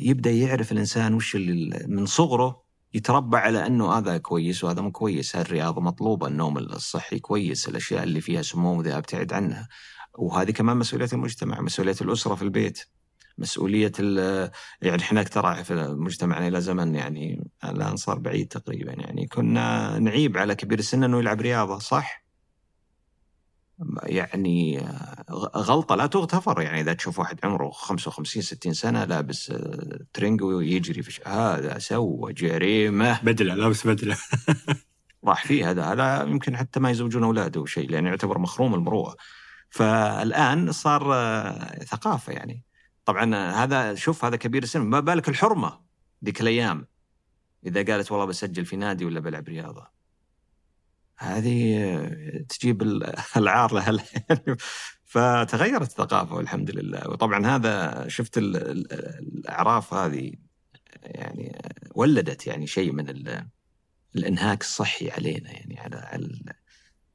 يبدأ 0.00 0.30
يعرف 0.30 0.72
الإنسان 0.72 1.14
وش 1.14 1.36
اللي 1.36 1.84
من 1.88 2.06
صغره 2.06 2.66
يتربى 2.94 3.36
على 3.36 3.66
أنه 3.66 3.92
هذا 3.92 4.18
كويس 4.18 4.64
وهذا 4.64 4.80
مو 4.80 4.92
كويس، 4.92 5.36
الرياضة 5.36 5.80
مطلوبة، 5.80 6.26
النوم 6.26 6.58
الصحي 6.58 7.18
كويس، 7.18 7.68
الأشياء 7.68 8.02
اللي 8.02 8.20
فيها 8.20 8.42
سموم 8.42 8.78
وذا 8.78 8.98
أبتعد 8.98 9.32
عنها. 9.32 9.68
وهذه 10.18 10.50
كمان 10.50 10.76
مسؤوليه 10.76 11.08
المجتمع، 11.12 11.60
مسؤولية 11.60 11.96
الأسرة 12.00 12.34
في 12.34 12.42
البيت. 12.42 12.84
مسؤولية 13.38 13.92
يعني 14.82 15.02
إحنا 15.02 15.22
ترى 15.22 15.64
في 15.64 15.74
مجتمعنا 15.98 16.48
إلى 16.48 16.60
زمن 16.60 16.94
يعني 16.94 17.50
الآن 17.64 17.96
صار 17.96 18.18
بعيد 18.18 18.48
تقريبا 18.48 18.92
يعني 18.92 19.26
كنا 19.26 19.98
نعيب 19.98 20.36
على 20.36 20.54
كبير 20.54 20.78
السن 20.78 21.04
إنه 21.04 21.18
يلعب 21.18 21.40
رياضة 21.40 21.78
صح؟ 21.78 22.25
يعني 24.02 24.78
غ- 25.30 25.56
غلطة 25.56 25.94
لا 25.94 26.06
تغتفر. 26.06 26.60
يعني 26.60 26.80
إذا 26.80 26.92
تشوف 26.92 27.18
واحد 27.18 27.38
عمره 27.44 27.70
55 27.70 28.42
60 28.42 28.72
سنة 28.72 29.04
لابس 29.04 29.50
آه، 29.50 29.98
ترنج 30.12 30.42
ويجري 30.42 31.02
في 31.02 31.12
ش... 31.12 31.20
هذا 31.26 31.78
سوى 31.78 32.32
جريمه 32.32 33.20
بدلة 33.22 33.54
لابس 33.54 33.86
بدلة. 33.86 34.16
راح 35.24 35.46
فيه 35.46 35.70
هذا. 35.70 35.84
هذا 35.84 36.22
يمكن 36.22 36.56
حتى 36.56 36.80
ما 36.80 36.90
يزوجون 36.90 37.24
أولاده 37.24 37.64
شيء 37.66 37.90
لأنه 37.90 38.08
يعتبر 38.08 38.38
مخروم 38.38 38.74
المروءة. 38.74 39.16
فالآن 39.70 40.72
صار 40.72 41.14
آه، 41.14 41.84
ثقافة 41.84 42.32
يعني. 42.32 42.62
طبعا 43.04 43.34
هذا 43.64 43.94
شوف 43.94 44.24
هذا 44.24 44.36
كبير 44.36 44.62
السن. 44.62 44.80
ما 44.80 45.00
بالك 45.00 45.28
الحرمة 45.28 45.80
ذيك 46.24 46.40
الأيام؟ 46.40 46.86
إذا 47.66 47.82
قالت 47.92 48.12
والله 48.12 48.26
بسجل 48.26 48.64
في 48.64 48.76
نادي 48.76 49.04
ولا 49.04 49.20
بلعب 49.20 49.48
رياضة. 49.48 49.95
هذه 51.18 51.98
تجيب 52.48 52.82
ال- 52.82 53.14
العار 53.36 53.74
لها 53.74 53.92
فتغيرت 55.04 55.82
الثقافة 55.90 56.34
والحمد 56.34 56.70
لله. 56.70 57.08
وطبعا 57.08 57.46
هذا 57.46 58.04
شفت 58.08 58.38
ال- 58.38 58.56
ال- 58.56 58.92
الأعراف 59.18 59.94
هذه 59.94 60.32
يعني 61.02 61.58
ولدت 61.94 62.46
يعني 62.46 62.66
شيء 62.66 62.92
من 62.92 63.08
ال- 63.08 63.46
الإنهاك 64.16 64.60
الصحي 64.60 65.10
علينا 65.10 65.52
يعني 65.52 65.80
على 65.80 65.96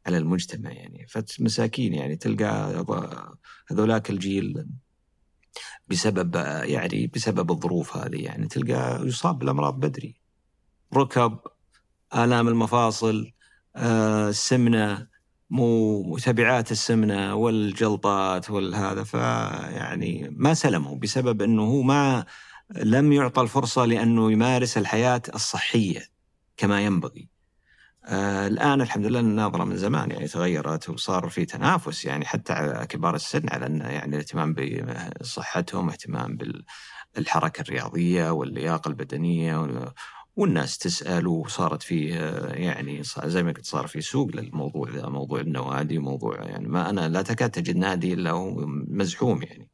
على 0.06 0.18
المجتمع 0.18 0.72
يعني. 0.72 1.08
فمساكين 1.08 1.94
يعني 1.94 2.16
تلقى 2.16 2.86
هذولاك 3.68 4.10
الجيل 4.10 4.66
بسبب 5.88 6.36
يعني 6.64 7.08
بسبب 7.08 7.52
الظروف 7.52 7.98
هذه 7.98 8.24
يعني 8.24 8.48
تلقى 8.48 9.08
يصاب 9.08 9.40
بالامراض 9.40 9.80
بدري. 9.80 10.22
ركب 10.94 11.40
آلام 12.16 12.48
المفاصل 12.48 13.32
السمنة 13.78 15.08
مو 15.50 16.18
تبعات 16.18 16.72
السمنة 16.72 17.36
والجلطات 17.36 18.50
والهذا 18.50 19.04
فيعني 19.04 20.30
ما 20.38 20.54
سلموا 20.54 20.98
بسبب 20.98 21.42
إنه 21.42 21.64
هو 21.64 21.82
ما 21.82 22.26
لم 22.76 23.14
يعطى 23.14 23.42
الفرصة 23.42 23.86
لأنه 23.86 24.32
يمارس 24.32 24.78
الحياة 24.78 25.22
الصحية 25.36 26.02
كما 26.58 26.82
ينبغي. 26.82 27.30
آه 28.06 28.48
الآن 28.48 28.82
الحمد 28.82 29.06
لله 29.06 29.20
النظره 29.20 29.64
من 29.64 29.78
زمان 29.78 30.12
يعني 30.12 30.28
تغيرت 30.28 30.90
وصار 30.90 31.30
في 31.30 31.46
تنافس 31.46 32.06
يعني 32.06 32.26
حتى 32.26 32.54
على 32.54 32.86
كبار 32.88 33.16
السن 33.16 33.50
على 33.50 33.66
انه 33.66 33.90
يعني 33.90 34.16
الاهتمام 34.16 34.56
بصحتهم، 35.22 35.90
اهتمام 35.90 36.38
بالحركة 37.16 37.62
الرياضية 37.62 38.32
واللياقة 38.32 38.90
البدنية 38.90 39.58
والناس 40.36 40.78
تسأل 40.78 41.28
وصارت 41.28 41.84
فيه 41.84 42.16
يعني 42.54 43.02
زي 43.26 43.44
ما 43.44 43.52
قلت 43.52 43.66
صار 43.66 43.88
في 43.88 44.02
سوق 44.02 44.36
للموضوع 44.36 44.90
ذا 44.90 45.10
موضوع 45.10 45.40
النوادي 45.40 45.98
موضوع 46.00 46.42
يعني 46.44 46.68
ما 46.68 46.90
أنا 46.90 47.10
لا 47.10 47.22
تكاد 47.22 47.50
تجد 47.52 47.76
نادي 47.76 48.14
إلا 48.14 48.32
هو 48.32 48.66
مزحوم 48.68 49.44
يعني. 49.44 49.70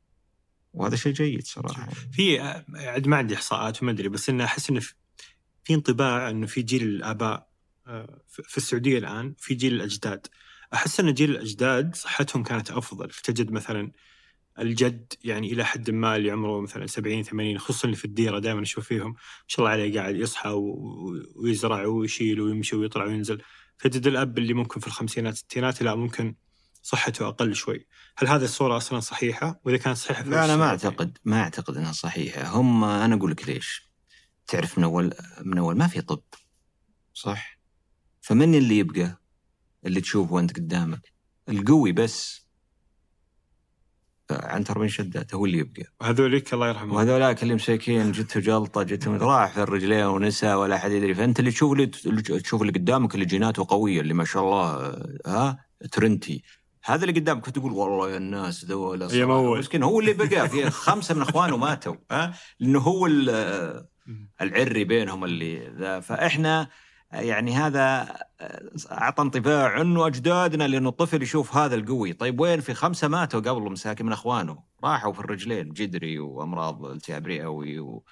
وهذا 0.73 0.95
شيء 0.95 1.13
جيد 1.13 1.45
صراحة. 1.45 1.89
في 2.11 2.39
عاد 2.39 3.07
ما 3.07 3.17
عندي 3.17 3.35
إحصاءات 3.35 3.83
وما 3.83 3.91
أدري 3.91 4.09
بس 4.09 4.29
إنه 4.29 4.43
أحس 4.43 4.69
إنه 4.69 4.79
في- 4.79 4.93
انطباع 5.71 6.29
إنه 6.29 6.47
في 6.47 6.61
جيل 6.61 6.83
الآباء 6.83 7.47
آه، 7.87 8.21
في 8.27 8.57
السعودية 8.57 8.97
الآن 8.97 9.35
في 9.37 9.53
جيل 9.55 9.73
الأجداد. 9.73 10.27
أحس 10.73 10.99
إن 10.99 11.13
جيل 11.13 11.31
الأجداد 11.31 11.95
صحتهم 11.95 12.43
كانت 12.43 12.71
أفضل. 12.71 13.09
فتجد 13.09 13.51
مثلا 13.51 13.91
الجد 14.59 15.13
يعني 15.23 15.53
إلى 15.53 15.65
حد 15.65 15.89
ما 15.91 16.15
اللي 16.15 16.31
عمره 16.31 16.61
مثلا 16.61 16.87
70 16.87 17.23
80 17.23 17.57
خصوصا 17.57 17.85
اللي 17.85 17.95
في 17.97 18.05
الديرة 18.05 18.39
دائما 18.39 18.61
أشوف 18.61 18.87
فيهم 18.87 19.09
ما 19.09 19.15
شاء 19.47 19.59
الله 19.65 19.71
عليه 19.71 19.99
قاعد 19.99 20.15
يصحى 20.15 20.49
ويزرع 21.35 21.85
ويشيل 21.85 22.41
ويمشي 22.41 22.75
ويطلع 22.75 23.05
وينزل. 23.05 23.41
تجد 23.79 24.07
الأب 24.07 24.37
اللي 24.37 24.53
ممكن 24.53 24.79
في 24.79 24.87
الخمسينات 24.87 25.33
الستينات 25.33 25.81
لا 25.83 25.95
ممكن 25.95 26.35
صحته 26.81 27.27
أقل 27.27 27.55
شوي. 27.55 27.87
هل 28.17 28.27
هذه 28.27 28.43
الصورة 28.43 28.77
أصلا 28.77 28.99
صحيحة؟ 28.99 29.59
وإذا 29.65 29.77
كانت 29.77 29.97
صحيحة 29.97 30.23
لا 30.23 30.45
أنا 30.45 30.55
ما 30.55 30.65
اعتقد 30.65 31.17
ما 31.25 31.41
أعتقد 31.41 31.77
إنها 31.77 31.91
صحيحة. 31.91 32.47
هم 32.49 32.83
أنا 32.83 33.15
أقول 33.15 33.31
لك 33.31 33.49
ليش. 33.49 33.87
تعرف 34.47 34.77
من 34.77 34.83
اول 34.83 35.13
من 35.41 35.57
أول 35.57 35.77
ما 35.77 35.87
في 35.87 36.01
طب 36.01 36.21
صح؟ 37.13 37.59
فمن 38.21 38.55
اللي 38.55 38.77
يبقى؟ 38.77 39.21
اللي 39.85 40.01
تشوفه 40.01 40.33
وأنت 40.33 40.55
قدامك. 40.55 41.13
القوي 41.49 41.91
بس. 41.91 42.46
عنتر 44.31 44.79
بن 44.79 44.87
شداد 44.87 45.35
هو 45.35 45.45
اللي 45.45 45.57
يبقى. 45.57 45.83
وهذوليك 46.01 46.53
الله 46.53 46.67
يرحمهم 46.67 46.95
وهذولاك 46.95 47.43
اللي 47.43 47.55
مساكين 47.55 48.11
جته 48.11 48.39
جلطة 48.39 48.83
جته 48.83 49.17
راح 49.17 49.51
في 49.51 49.61
الرجلين 49.63 50.05
ونسى 50.05 50.53
ولا 50.53 50.75
أحد 50.75 50.91
يدري. 50.91 51.13
فأنت 51.15 51.39
اللي 51.39 51.51
تشوف 51.51 51.73
اللي 51.73 51.87
تشوف 52.21 52.61
اللي 52.61 52.73
قدامك 52.73 53.13
اللي 53.15 53.25
جيناته 53.25 53.65
قوية 53.69 54.01
اللي 54.01 54.13
ما 54.13 54.25
شاء 54.25 54.43
الله 54.43 54.93
ها 55.25 55.65
ترنتي. 55.91 56.43
هذا 56.85 57.05
اللي 57.05 57.19
قدامك 57.19 57.49
تقول 57.49 57.71
والله 57.71 58.11
يا 58.11 58.17
الناس 58.17 58.65
ذولا. 58.65 59.07
مسكين 59.59 59.83
هو 59.83 59.99
اللي 59.99 60.13
بقى 60.13 60.49
في 60.49 60.69
خمسة 60.69 61.15
من 61.15 61.21
إخوانه 61.21 61.57
ماتوا 61.57 61.95
ها 62.11 62.33
لأنه 62.59 62.79
هو 62.79 63.05
ال- 63.07 63.85
العري 64.41 64.83
بينهم 64.83 65.23
اللي 65.25 65.71
ذا. 65.79 65.99
فإحنا 65.99 66.69
يعني 67.11 67.53
هذا 67.55 68.07
أعطى 68.91 69.21
انطباع 69.23 69.81
إنه 69.81 70.07
أجدادنا 70.07 70.67
لأنه 70.67 70.89
الطفل 70.89 71.21
يشوف 71.23 71.57
هذا 71.57 71.75
القوي، 71.75 72.13
طيب 72.13 72.39
وين 72.39 72.59
في 72.59 72.73
خمسة 72.73 73.07
ماتوا 73.07 73.39
قبله 73.39 73.69
مساكين 73.69 74.05
من 74.05 74.11
أخوانه، 74.11 74.63
راحوا 74.83 75.13
في 75.13 75.19
الرجلين 75.19 75.73
جدري 75.73 76.19
وأمراض 76.19 76.85
التهاب 76.85 77.27
رئوي 77.27 77.79
و... 77.79 78.03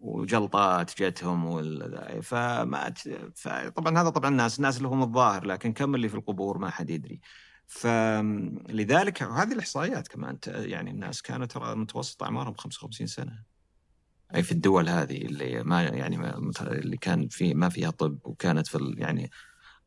وجلطات 0.00 1.02
جتهم 1.02 1.44
وال... 1.44 2.22
فما 2.22 2.94
فطبعا 3.34 3.98
هذا 4.02 4.08
طبعا 4.10 4.30
الناس 4.30 4.58
الناس 4.58 4.76
اللي 4.76 4.88
هم 4.88 5.02
الظاهر 5.02 5.46
لكن 5.46 5.72
كم 5.72 5.94
اللي 5.94 6.08
في 6.08 6.14
القبور 6.14 6.58
ما 6.58 6.70
حد 6.70 6.90
يدري. 6.90 7.20
فلذلك 7.66 9.22
هذه 9.22 9.52
الإحصائيات 9.52 10.08
كمان 10.08 10.38
يعني 10.46 10.90
الناس 10.90 11.22
كانت 11.22 11.52
ترى 11.52 11.74
متوسط 11.74 12.22
أعمارهم 12.22 12.54
55 12.54 13.06
سنة. 13.06 13.49
أي 14.34 14.42
في 14.42 14.52
الدول 14.52 14.88
هذه 14.88 15.16
اللي 15.16 15.62
ما 15.62 15.82
يعني 15.82 16.16
ما 16.16 16.50
اللي 16.60 16.96
كان 16.96 17.28
في 17.28 17.54
ما 17.54 17.68
فيها 17.68 17.90
طب 17.90 18.18
وكانت 18.24 18.66
في 18.66 18.94
يعني 18.98 19.30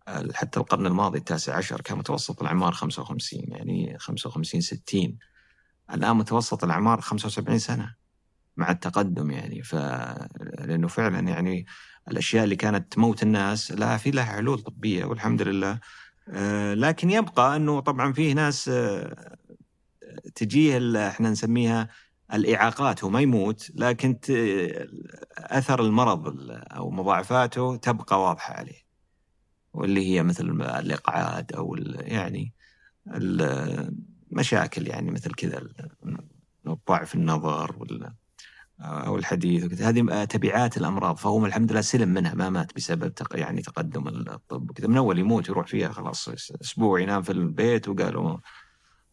ال- 0.09 0.35
حتى 0.35 0.59
القرن 0.59 0.85
الماضي 0.85 1.17
التاسع 1.17 1.55
عشر 1.57 1.81
كان 1.81 1.97
متوسط 1.97 2.41
الاعمار 2.41 2.73
55 2.73 3.39
يعني 3.47 3.97
55 4.00 4.62
60 4.62 5.17
الآن 5.93 6.15
متوسط 6.17 6.63
الاعمار 6.63 7.01
75 7.01 7.59
سنة 7.59 7.95
مع 8.57 8.71
التقدم 8.71 9.31
يعني. 9.31 9.63
ف 9.63 9.75
لأنه 10.65 10.88
فعلا 10.88 11.19
يعني 11.19 11.65
الأشياء 12.07 12.43
اللي 12.43 12.55
كانت 12.55 12.93
تموت 12.93 13.23
الناس 13.23 13.71
لا 13.71 13.97
في 13.97 14.12
لها 14.12 14.23
حلول 14.23 14.59
طبية 14.59 15.05
والحمد 15.05 15.41
لله. 15.41 15.79
آه، 16.29 16.73
لكن 16.73 17.09
يبقى 17.09 17.55
أنه 17.55 17.79
طبعا 17.79 18.13
فيه 18.13 18.33
ناس 18.33 18.69
آه، 18.69 19.38
تجيه 20.35 21.07
إحنا 21.07 21.29
نسميها 21.29 21.89
الإعاقات 22.34 23.03
هو 23.03 23.10
ما 23.10 23.22
يموت 23.22 23.72
لكن. 23.75 24.18
أثر 25.38 25.82
المرض 25.82 26.27
ال- 26.27 26.51
أو 26.51 26.92
مضاعفاته 26.92 27.75
تبقى 27.75 28.22
واضحة 28.22 28.53
عليه 28.53 28.84
واللي 29.74 30.08
هي 30.12 30.24
مثل 30.24 30.46
الإقعاد 30.62 31.53
أو. 31.53 31.75
يعني 31.89 32.53
المشاكل 34.32 34.88
يعني 34.88 35.12
مثل 35.12 35.32
كذا 35.34 35.62
ضعف 36.88 37.15
النظر 37.15 37.75
أو 38.82 39.18
الحديث 39.18 39.82
هذه 39.82 40.24
تبعات 40.24 40.77
الأمراض 40.77 41.18
فهو 41.18 41.46
الحمد 41.46 41.72
لله 41.72 41.82
سلم 41.82 42.10
منها 42.10 42.34
ما 42.34 42.50
مات 42.50 42.75
بسبب 42.75 43.13
يعني 43.32 43.62
تقدم 43.62 44.08
الطب 44.08 44.70
وكذا 44.70 44.88
من 44.88 44.98
أول 44.98 45.20
يموت 45.20 45.50
يروح 45.50 45.68
فيها 45.68 45.92
خلاص 45.92 46.30
أسبوع 46.62 47.00
ينام 47.00 47.22
في 47.22 47.32
البيت 47.32 47.88
وقالوا 47.89 48.38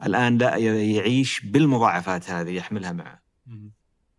الآن 0.04 0.38
لا 0.38 0.56
يعيش 0.56 1.40
بالمضاعفات 1.40 2.30
هذه 2.30 2.50
يحملها 2.50 2.92
معه. 2.92 3.22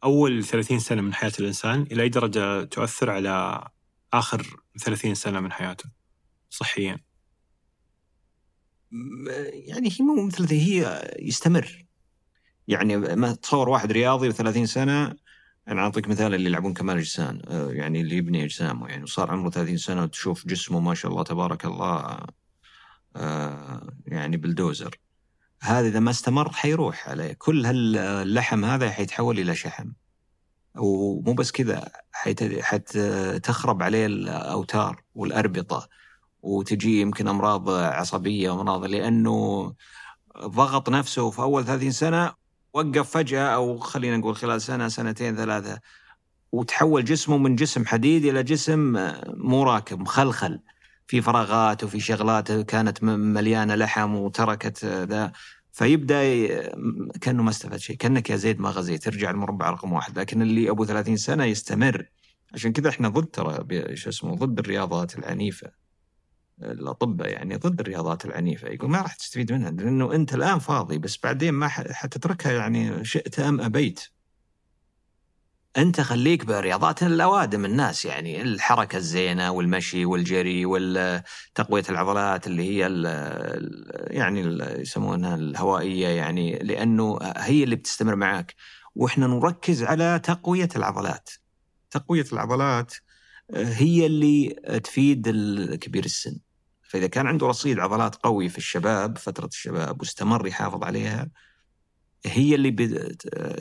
أول 0.03 0.43
30 0.43 0.79
سنة 0.79 1.01
من 1.01 1.13
حياة 1.13 1.31
الإنسان 1.39 1.81
إلى 1.81 2.03
أي 2.03 2.09
درجة 2.09 2.63
تؤثر 2.63 3.09
على 3.09 3.67
آخر 4.13 4.45
30 4.79 5.15
سنة 5.15 5.39
من 5.39 5.51
حياته 5.51 5.89
صحيا؟ 6.49 6.97
يعني 9.51 9.89
هي 9.89 10.05
مو 10.05 10.25
مثل 10.25 10.47
هي 10.53 11.11
يستمر 11.19 11.85
يعني 12.67 12.97
ما 12.97 13.33
تصور 13.33 13.69
واحد 13.69 13.91
رياضي 13.91 14.33
و30 14.33 14.63
سنة 14.63 15.15
أنا 15.67 15.81
أعطيك 15.81 16.07
مثال 16.07 16.33
اللي 16.33 16.45
يلعبون 16.49 16.73
كمال 16.73 16.97
أجسام 16.97 17.41
آه، 17.47 17.71
يعني 17.71 18.01
اللي 18.01 18.15
يبني 18.17 18.43
أجسامه 18.43 18.87
يعني 18.87 19.03
وصار 19.03 19.31
عمره 19.31 19.49
30 19.49 19.77
سنة 19.77 20.03
وتشوف 20.03 20.47
جسمه 20.47 20.79
ما 20.79 20.93
شاء 20.93 21.11
الله 21.11 21.23
تبارك 21.23 21.65
الله 21.65 22.19
آه، 23.15 23.93
يعني 24.05 24.37
بلدوزر 24.37 24.99
هذا 25.61 25.87
إذا 25.87 25.99
ما 25.99 26.11
استمر 26.11 26.51
حيروح 26.51 27.09
عليه. 27.09 27.33
كل 27.33 27.65
هاللحم 27.65 28.65
هذا 28.65 28.91
حيتحول 28.91 29.39
إلى 29.39 29.55
شحم. 29.55 29.91
ومو 30.77 31.33
بس 31.33 31.51
كذا 31.51 31.91
حتخرب 32.61 33.83
عليه 33.83 34.05
الأوتار 34.05 35.03
والأربطة. 35.15 35.87
وتجي 36.41 37.01
يمكن 37.01 37.27
أمراض 37.27 37.69
عصبية 37.69 38.49
وامراض 38.49 38.85
لأنه 38.85 39.73
ضغط 40.45 40.89
نفسه 40.89 41.29
في 41.29 41.41
أول 41.41 41.65
30 41.65 41.91
سنة 41.91 42.33
وقف 42.73 43.09
فجأة 43.09 43.47
أو 43.47 43.77
خلينا 43.77 44.17
نقول 44.17 44.35
خلال 44.35 44.61
سنة 44.61 44.87
سنتين 44.87 45.35
ثلاثة 45.35 45.79
وتحول 46.51 47.05
جسمه 47.05 47.37
من 47.37 47.55
جسم 47.55 47.85
حديد 47.85 48.25
إلى 48.25 48.43
جسم 48.43 49.11
مو 49.27 49.63
راكب 49.63 49.99
مخلخل. 49.99 50.59
في 51.11 51.21
فراغات 51.21 51.83
وفي 51.83 51.99
شغلات 51.99 52.51
كانت 52.51 53.03
مليانة 53.03 53.75
لحم 53.75 54.15
وتركت 54.15 54.85
ذا. 54.85 55.31
فيبدأ 55.71 56.23
كأنه 57.21 57.43
ما 57.43 57.49
استفاد 57.49 57.79
شيء 57.79 57.95
كأنك 57.95 58.29
يا 58.29 58.35
زيد 58.35 58.59
ما 58.59 58.69
غزيت 58.69 59.03
ترجع 59.03 59.29
المربع 59.31 59.69
رقم 59.69 59.93
واحد. 59.93 60.19
لكن 60.19 60.41
اللي 60.41 60.69
أبو 60.69 60.85
30 60.85 61.17
سنة 61.17 61.43
يستمر. 61.43 62.05
عشان 62.53 62.73
كذا 62.73 62.89
إحنا 62.89 63.09
ضد 63.09 63.25
ترى 63.25 63.95
شو 63.95 64.09
اسمه 64.09 64.35
ضد 64.35 64.59
الرياضات 64.59 65.19
العنيفة. 65.19 65.71
الأطباء 66.61 67.29
يعني 67.29 67.55
ضد 67.55 67.79
الرياضات 67.79 68.25
العنيفة. 68.25 68.67
يقول 68.67 68.89
ما 68.89 69.01
راح 69.01 69.13
تستفيد 69.13 69.51
منها 69.51 69.71
لأنه 69.71 70.13
أنت 70.15 70.33
الآن 70.33 70.59
فاضي 70.59 70.97
بس 70.97 71.19
بعدين 71.23 71.53
ما 71.53 71.67
حتتركها 71.67 72.51
يعني 72.51 73.05
شئت 73.05 73.39
أم 73.39 73.61
أبيت. 73.61 74.01
أنت 75.77 76.01
خليك 76.01 76.45
برياضات 76.45 77.03
الأوادم 77.03 77.65
الناس 77.65 78.05
يعني 78.05 78.41
الحركة 78.41 78.97
الزينة 78.97 79.51
والمشي 79.51 80.05
والجري 80.05 80.65
وتقويه 80.65 81.83
العضلات 81.89 82.47
اللي 82.47 82.63
هي 82.63 82.87
ال 82.87 83.05
يعني 84.17 84.41
ال 84.41 84.81
يسمونها 84.81 85.35
الهوائية 85.35 86.07
يعني 86.07 86.59
لأنه 86.59 87.19
هي 87.37 87.63
اللي 87.63 87.75
بتستمر 87.75 88.15
معك 88.15 88.55
وإحنا 88.95 89.27
نركز 89.27 89.83
على 89.83 90.19
تقوية 90.23 90.69
العضلات. 90.75 91.29
تقوية 91.91 92.25
العضلات 92.33 92.93
هي 93.53 94.05
اللي 94.05 94.49
تفيد 94.83 95.29
كبير 95.81 96.05
السن. 96.05 96.37
فإذا 96.83 97.07
كان 97.07 97.27
عنده 97.27 97.47
رصيد 97.47 97.79
عضلات 97.79 98.15
قوي 98.15 98.49
في 98.49 98.57
الشباب 98.57 99.17
فترة 99.17 99.45
الشباب 99.45 99.99
واستمر 99.99 100.47
يحافظ 100.47 100.83
عليها 100.83 101.29
هي 102.25 102.55
اللي 102.55 102.71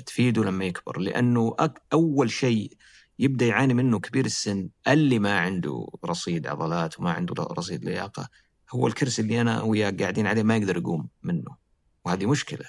تفيده 0.07 0.45
لما 0.45 0.64
يكبر 0.64 0.99
لأنه 0.99 1.57
أول 1.93 2.30
شيء 2.30 2.73
يبدأ 3.19 3.47
يعاني 3.47 3.75
منه 3.75 4.00
كبير 4.00 4.25
السن 4.25 4.69
اللي 4.89 5.19
ما 5.19 5.39
عنده 5.39 5.87
رصيد 6.04 6.47
عضلات 6.47 6.99
وما 6.99 7.13
عنده 7.13 7.35
رصيد 7.35 7.85
لياقة 7.85 8.28
هو 8.71 8.87
الكرسي 8.87 9.23
اللي 9.23 9.41
أنا 9.41 9.63
وياك 9.63 10.02
قاعدين 10.02 10.26
عليه 10.26 10.43
ما 10.43 10.56
يقدر 10.56 10.76
يقوم 10.76 11.08
منه. 11.23 11.56
وهذه 12.04 12.26
مشكلة 12.26 12.67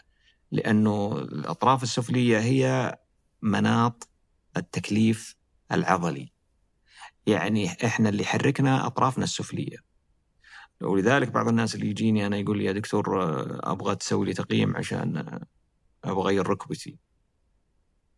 لأنه 0.52 1.18
الأطراف 1.18 1.84
السفلية 1.84 2.40
هي 2.40 2.98
مناط 3.42 4.10
التكليف 4.58 5.36
العضلي. 5.72 6.32
يعني 7.26 7.72
إحنا 7.86 8.10
اللي 8.10 8.24
يحركنا 8.24 8.88
أطرافنا 8.88 9.24
السفلية. 9.24 9.78
ولذلك 10.82 11.32
بعض 11.32 11.48
الناس 11.48 11.76
اللي 11.76 11.90
يجيني 11.90 12.26
أنا 12.26 12.38
يقول 12.38 12.58
لي 12.58 12.64
يا 12.64 12.72
دكتور 12.72 13.24
أبغى 13.72 13.96
تسوي 13.96 14.26
لي 14.26 14.34
تقييم 14.34 14.78
عشان 14.78 15.40
أبغى 16.04 16.22
اغير 16.24 16.48
ركبتي. 16.48 16.98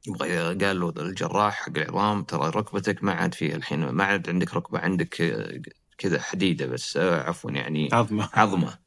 يبغى 0.08 0.66
قال 0.66 0.80
له 0.80 0.94
الجراح 0.98 1.54
حق 1.54 1.78
العظام 1.78 2.24
ترى 2.24 2.50
ركبتك 2.50 3.04
ما 3.04 3.14
عاد 3.14 3.34
فيها 3.34 3.56
الحين 3.56 3.90
ما 3.90 4.04
عاد 4.04 4.30
عندك 4.30 4.54
ركبة 4.54 4.80
عندك 4.80 5.22
آه، 5.22 5.62
كذا 5.98 6.22
حديدة 6.22 6.66
بس 6.66 6.98
عفوا 6.98 7.52
يعني 7.52 7.90
عظمة. 7.94 8.30
عظمة. 8.34 8.80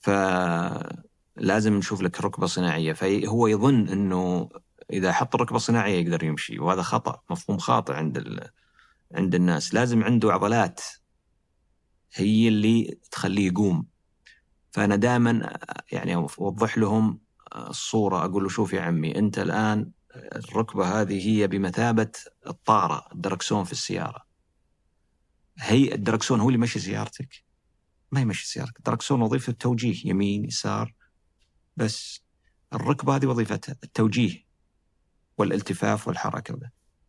فلازم 0.00 1.74
نشوف 1.74 2.02
لك 2.02 2.20
ركبة 2.20 2.46
صناعية. 2.46 2.92
فهو 2.92 3.46
يظن 3.46 3.88
إنه 3.88 4.48
إذا 4.92 5.12
حط 5.12 5.36
ركبة 5.36 5.58
صناعية 5.58 6.04
يقدر 6.04 6.24
يمشي 6.24 6.58
وهذا 6.58 6.82
خطأ 6.82 7.22
مفهوم 7.30 7.58
خاطئ 7.58 7.92
عند 7.92 8.18
ال... 8.18 8.48
عند 9.14 9.34
الناس. 9.34 9.74
لازم 9.74 10.04
عنده 10.04 10.32
عضلات 10.32 10.80
هي 12.14 12.48
اللي 12.48 12.98
تخليه 13.10 13.46
يقوم. 13.46 13.86
فأنا 14.70 14.96
دائما 14.96 15.58
يعني 15.92 16.14
أوضح 16.14 16.78
لهم 16.78 17.20
الصورة 17.56 18.24
أقول 18.24 18.42
له 18.42 18.48
شوف 18.48 18.72
يا 18.72 18.82
عمي 18.82 19.18
أنت 19.18 19.38
الآن 19.38 19.90
الركبة 20.16 21.00
هذه 21.00 21.28
هي 21.28 21.46
بمثابة 21.46 22.12
الطارة 22.46 23.06
الدركسون 23.12 23.64
في 23.64 23.72
السيارة. 23.72 24.26
هي 25.58 25.94
الدركسون 25.94 26.40
هو 26.40 26.48
اللي 26.48 26.58
يمشي 26.58 26.78
سيارتك 26.78 27.44
ما 28.12 28.20
يمشي 28.20 28.46
سيارتك 28.48 28.78
الدركسون 28.78 29.22
وظيفة 29.22 29.50
التوجيه 29.50 30.10
يمين 30.10 30.44
يسار. 30.44 30.94
بس 31.76 32.22
الركبة 32.72 33.16
هذه 33.16 33.26
وظيفتها 33.26 33.76
التوجيه 33.84 34.44
والالتفاف 35.38 36.08
والحركة 36.08 36.58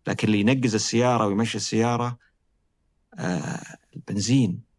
لكن 0.07 0.27
اللي 0.27 0.39
ينقز 0.39 0.75
السيارة 0.75 1.27
ويمشي 1.27 1.57
السيارة 1.57 2.17
آه 3.19 3.77
البنزين. 3.95 4.72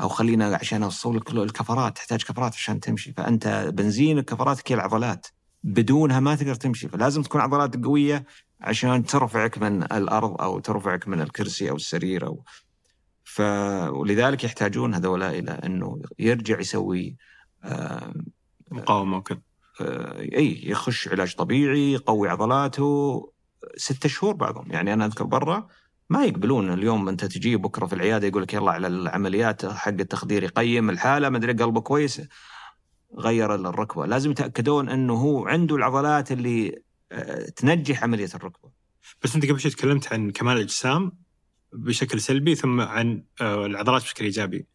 أو 0.00 0.08
خلينا 0.08 0.56
عشان 0.56 0.82
اوصل 0.82 1.16
لك 1.16 1.30
الكفرات 1.30 1.96
تحتاج 1.96 2.22
كفرات 2.22 2.54
عشان 2.54 2.80
تمشي. 2.80 3.12
فأنت 3.12 3.70
بنزين 3.74 4.20
كفراتك 4.20 4.72
هي 4.72 4.76
العضلات. 4.76 5.26
بدونها 5.62 6.20
ما 6.20 6.34
تقدر 6.34 6.54
تمشي. 6.54 6.88
فلازم 6.88 7.22
تكون 7.22 7.40
عضلات 7.40 7.84
قوية 7.84 8.26
عشان 8.60 9.04
ترفعك 9.04 9.58
من 9.58 9.82
الأرض 9.82 10.40
أو 10.40 10.58
ترفعك 10.58 11.08
من 11.08 11.20
الكرسي 11.20 11.70
أو 11.70 11.76
السرير 11.76 12.26
أو 12.26 12.44
ف 13.24 13.40
ولذلك 13.90 14.44
يحتاجون 14.44 14.94
هذولا 14.94 15.30
إلى 15.30 15.50
إنه 15.50 16.02
يرجع 16.18 16.60
يسوي 16.60 17.16
مقاومة 18.70 19.16
وكذا. 19.16 19.40
إي 20.18 20.70
يخش 20.70 21.08
علاج 21.08 21.34
طبيعي 21.34 21.92
يقوي 21.92 22.28
عضلاته. 22.28 23.32
ستة 23.76 24.08
شهور 24.08 24.34
بعضهم. 24.34 24.72
يعني 24.72 24.92
أنا 24.92 25.06
أذكر 25.06 25.24
برا 25.24 25.68
ما 26.10 26.24
يقبلون 26.24 26.72
اليوم 26.72 27.08
انت 27.08 27.24
تجي 27.24 27.56
بكره 27.56 27.86
في 27.86 27.92
العياده 27.92 28.26
يقول 28.26 28.42
لك 28.42 28.54
يلا 28.54 28.72
على 28.72 28.86
العمليات 28.86 29.66
حق 29.66 29.88
التخدير 29.88 30.42
يقيم 30.42 30.90
الحالة 30.90 31.28
ما 31.28 31.36
أدري 31.36 31.52
قلبه 31.52 31.80
كويس 31.80 32.22
غير 33.18 33.54
الركبة. 33.54 34.06
لازم 34.06 34.30
يتأكدون 34.30 34.88
إنه 34.88 35.14
هو 35.14 35.46
عنده 35.46 35.76
العضلات 35.76 36.32
اللي 36.32 36.82
آه، 37.12 37.48
تنجح 37.56 38.02
عملية 38.02 38.28
الركبة. 38.34 38.70
بس 39.22 39.34
أنت 39.34 39.46
قبل 39.46 39.60
شوي 39.60 39.70
تكلمت 39.70 40.12
عن 40.12 40.30
كمال 40.30 40.56
الأجسام 40.56 41.12
بشكل 41.72 42.20
سلبي 42.20 42.54
ثم 42.54 42.80
عن 42.80 43.24
آه، 43.40 43.66
العضلات 43.66 44.02
بشكل 44.02 44.24
إيجابي. 44.24 44.66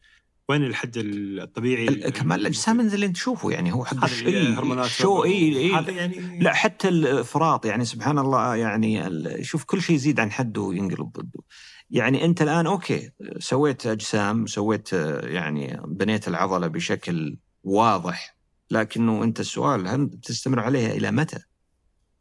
وين 0.49 0.63
الحد 0.63 0.93
الطبيعي 0.97 2.11
كمال 2.11 2.39
الأجسام 2.39 2.79
اللي 2.79 3.05
انت 3.05 3.15
تشوفه 3.15 3.51
يعني 3.51 3.73
هو 3.73 3.85
حق 3.85 4.03
الشيء 4.03 4.83
شو 4.87 5.23
إي 5.23 5.57
إي. 5.57 5.95
يعني 5.95 6.39
لا 6.39 6.53
حتى 6.53 6.87
الإفراط 6.87 7.65
يعني 7.65 7.85
سبحان 7.85 8.19
الله 8.19 8.55
يعني 8.55 9.09
شوف 9.43 9.63
كل 9.63 9.81
شيء 9.81 9.95
يزيد 9.95 10.19
عن 10.19 10.31
حده 10.31 10.71
ينقلب 10.73 11.11
ضده. 11.11 11.43
يعني 11.89 12.25
أنت 12.25 12.41
الآن 12.41 12.67
okay 12.67 13.11
سويت 13.39 13.87
أجسام 13.87 14.45
سويت 14.45 14.93
يعني 15.23 15.81
بنيت 15.87 16.27
العضلة 16.27 16.67
بشكل 16.67 17.37
واضح 17.63 18.37
لكنه 18.71 19.23
أنت 19.23 19.39
السؤال 19.39 19.87
هل 19.87 20.19
تستمر 20.23 20.59
عليها 20.59 20.93
إلى 20.93 21.11
متى؟ 21.11 21.39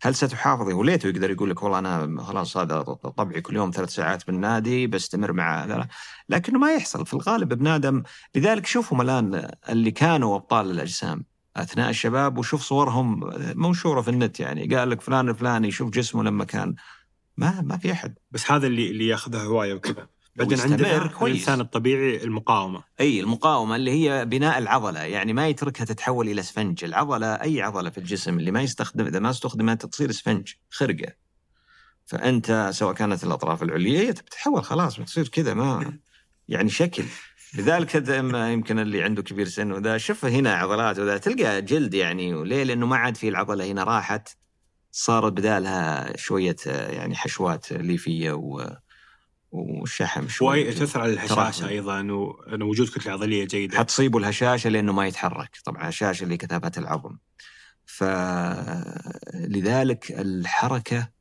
هل 0.05 0.15
ستحافظي؟ 0.15 0.73
وليته 0.73 1.07
يقدر 1.07 1.31
يقول 1.31 1.51
لك 1.51 1.63
والله 1.63 1.79
أنا 1.79 2.23
خلاص 2.23 2.57
هذا 2.57 2.83
طبعي 3.17 3.41
كل 3.41 3.57
يوم 3.57 3.71
ثلاث 3.71 3.91
ساعات 3.91 4.27
بالنادي 4.27 4.87
بستمر 4.87 5.33
مع 5.33 5.65
هذا 5.65 5.89
لكنه 6.29 6.59
ما 6.59 6.73
يحصل. 6.73 7.07
في 7.07 7.15
الغالب 7.15 7.53
ابن 7.53 7.67
آدم 7.67 8.03
لذلك 8.35 8.67
شوفهم 8.67 9.01
الآن 9.01 9.51
اللي 9.69 9.91
كانوا 9.91 10.37
أبطال 10.37 10.71
الأجسام 10.71 11.25
أثناء 11.57 11.91
الشباب 11.91 12.39
وشوف 12.39 12.63
صورهم. 12.63 13.31
منشورة 13.55 14.01
في 14.01 14.11
النت 14.11 14.41
يعني. 14.41 14.77
قال 14.77 14.91
لك 14.91 15.01
فلان 15.01 15.29
الفلاني 15.29 15.71
شوف 15.71 15.91
جسمه 15.91 16.23
لما 16.23 16.45
كان. 16.45 16.75
ما 17.37 17.61
ما 17.61 17.77
في 17.77 17.93
أحد. 17.93 18.19
بس 18.31 18.51
هذا 18.51 18.67
اللي 18.67 18.91
اللي 18.91 19.07
ياخذها 19.07 19.43
هواية 19.43 19.75
وكذا. 19.75 20.14
بعدين 20.37 20.61
عندنا 20.61 21.07
كويس. 21.07 21.35
الإنسان 21.35 21.61
الطبيعي 21.61 22.25
المقاومة. 22.25 22.85
أي 23.01 23.21
المقاومة 23.21 23.77
اللي 23.77 23.91
هي 23.91 24.25
بناء 24.25 24.59
العضلة 24.59 25.01
يعني 25.01 25.33
ما 25.33 25.49
يتركها 25.49 25.85
تتحول 25.85 26.29
إلى 26.29 26.41
اسفنج 26.41 26.85
العضلة 26.85 27.27
أي 27.27 27.63
عضلة 27.63 27.91
في 27.91 27.99
الجسم 27.99 28.39
اللي 28.39 28.51
ما 28.51 28.63
يستخدم 28.63 29.07
إذا 29.07 29.19
ما 29.19 29.31
استخدمت 29.31 29.87
تصير 29.87 30.11
اسفنج 30.11 30.53
خرقة. 30.71 31.13
فأنت 32.07 32.71
سواء 32.73 32.95
كانت 32.95 33.25
الأطراف 33.25 33.63
العليا 33.63 34.01
هي 34.01 34.11
بتتحول 34.11 34.65
خلاص 34.65 35.01
بتصير 35.01 35.29
كذا 35.29 35.55
ما 35.55 35.99
يعني 36.49 36.69
شكل. 36.69 37.05
لذلك 37.55 38.09
يمكن 38.35 38.79
اللي 38.79 39.03
عنده 39.03 39.23
كبير 39.23 39.49
سن 39.49 39.73
وذا. 39.73 39.99
شوف 39.99 40.25
هنا 40.25 40.55
عضلات 40.55 40.99
وذا. 40.99 41.19
تلقى 41.19 41.63
جلد 41.63 41.95
يعني 41.95 42.35
وليه؟ 42.35 42.63
لأنه 42.63 42.87
ما 42.87 42.97
عاد 42.97 43.17
في 43.17 43.29
العضلة 43.29 43.65
هنا 43.71 43.85
راحت 43.85 44.29
صارت 44.93 45.33
بدالها 45.33 46.17
شوية 46.17 46.57
آه، 46.67 46.91
يعني 46.91 47.17
حشوات 47.17 47.73
ليفية 47.73 48.33
و 48.33 48.77
وشحم 49.55 50.29
شوي. 50.29 50.73
تأثر 50.73 51.01
على 51.01 51.13
الهشاشه. 51.13 51.69
أيضا 51.69 52.01
وانه 52.13 52.65
وجود 52.65 52.89
كتلة 52.89 53.13
عضلية 53.13 53.45
جيدة. 53.45 53.79
حتصيبه 53.79 54.19
الهشاشه 54.19 54.71
لأنه 54.71 54.93
ما 54.93 55.07
يتحرك. 55.07 55.59
طبعا 55.65 55.89
هشاشه 55.89 56.25
اللي 56.25 56.37
كثافة 56.37 56.73
العظم. 56.79 57.17
فلذلك 59.25 60.11
الحركة 60.11 61.15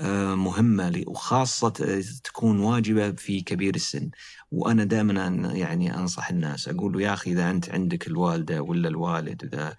آه، 0.00 0.34
مهمة 0.34 0.88
لي- 0.88 1.04
وخاصة 1.06 2.02
تكون 2.24 2.60
واجبة 2.60 3.10
في 3.12 3.40
كبير 3.40 3.74
السن. 3.74 4.10
وأنا 4.50 4.84
دائما 4.84 5.52
يعني 5.54 5.94
أنصح 5.98 6.30
الناس 6.30 6.68
أقول 6.68 6.92
له 6.92 7.02
يا 7.02 7.12
أخي 7.12 7.32
إذا 7.32 7.50
أنت 7.50 7.70
عندك 7.70 8.06
الوالدة 8.06 8.62
ولا 8.62 8.88
الوالد 8.88 9.44
إذا 9.44 9.76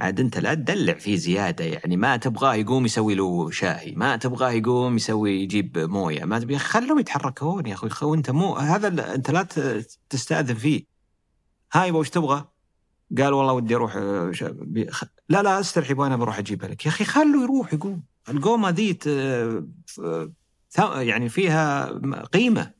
عاد 0.00 0.20
انت 0.20 0.38
لا 0.38 0.54
تدلع 0.54 0.92
فيه 0.94 1.16
زيادة 1.16 1.64
يعني 1.64 1.96
ما 1.96 2.16
تبغاه 2.16 2.54
يقوم 2.54 2.84
يسوي 2.84 3.14
له 3.14 3.50
شاهي، 3.50 3.92
ما 3.92 4.16
تبغاه 4.16 4.50
يقوم 4.50 4.96
يسوي 4.96 5.42
يجيب 5.42 5.78
موية، 5.78 6.24
ما 6.24 6.38
تبي 6.38 6.58
خلهم 6.58 6.98
يتحركون 6.98 7.66
يا 7.66 7.74
أخوي 7.74 7.90
خو 7.90 8.14
أنت 8.14 8.30
مو 8.30 8.54
هذا 8.56 9.14
أنت 9.14 9.30
لا 9.30 9.42
تستأذن 10.10 10.54
فيه. 10.54 10.84
هاي 11.72 11.90
وش 11.90 12.10
تبغى؟ 12.10 12.44
قال 13.18 13.32
والله 13.32 13.52
ودي 13.52 13.74
أروح 13.74 13.96
آه، 13.96 14.32
لا 15.28 15.42
لا 15.42 15.60
استرحي 15.60 15.94
وأنا 15.94 16.16
بروح 16.16 16.38
أجيبها 16.38 16.68
لك، 16.68 16.86
يا 16.86 16.90
أخي 16.90 17.04
خلوا 17.04 17.42
يروح 17.42 17.74
يقوم، 17.74 18.02
القومة 18.28 18.70
ذي 18.70 18.92
ث- 20.70 20.78
يعني 20.96 21.28
فيها 21.28 21.86
قيمة. 22.32 22.79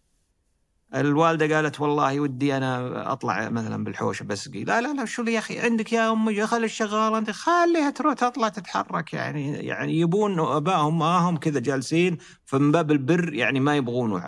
الوالدة 0.94 1.56
قالت 1.56 1.80
والله 1.80 2.20
ودي 2.20 2.56
أنا 2.56 3.12
أطلع 3.12 3.48
مثلا 3.48 3.84
بالحوش 3.84 4.22
بسقي. 4.22 4.64
لا 4.64 4.80
لا 4.80 4.92
لا 4.94 5.04
شو 5.04 5.22
يا 5.22 5.38
أخي؟ 5.38 5.58
عندك 5.58 5.92
يا 5.92 6.12
أمي 6.12 6.46
خلي 6.46 6.64
الشغالة 6.64 7.18
أنت 7.18 7.30
خليها 7.30 7.90
تروح 7.90 8.14
تطلع 8.14 8.48
تتحرك 8.48 9.14
يعني 9.14 9.52
يعني 9.52 10.00
يبون 10.00 10.40
ابائهم 10.40 10.98
معاهم 10.98 11.36
كذا 11.36 11.60
جالسين 11.60 12.18
فمن 12.44 12.72
باب 12.72 12.90
البر 12.90 13.34
يعني 13.34 13.60
ما 13.60 13.76
يبغون 13.76 14.22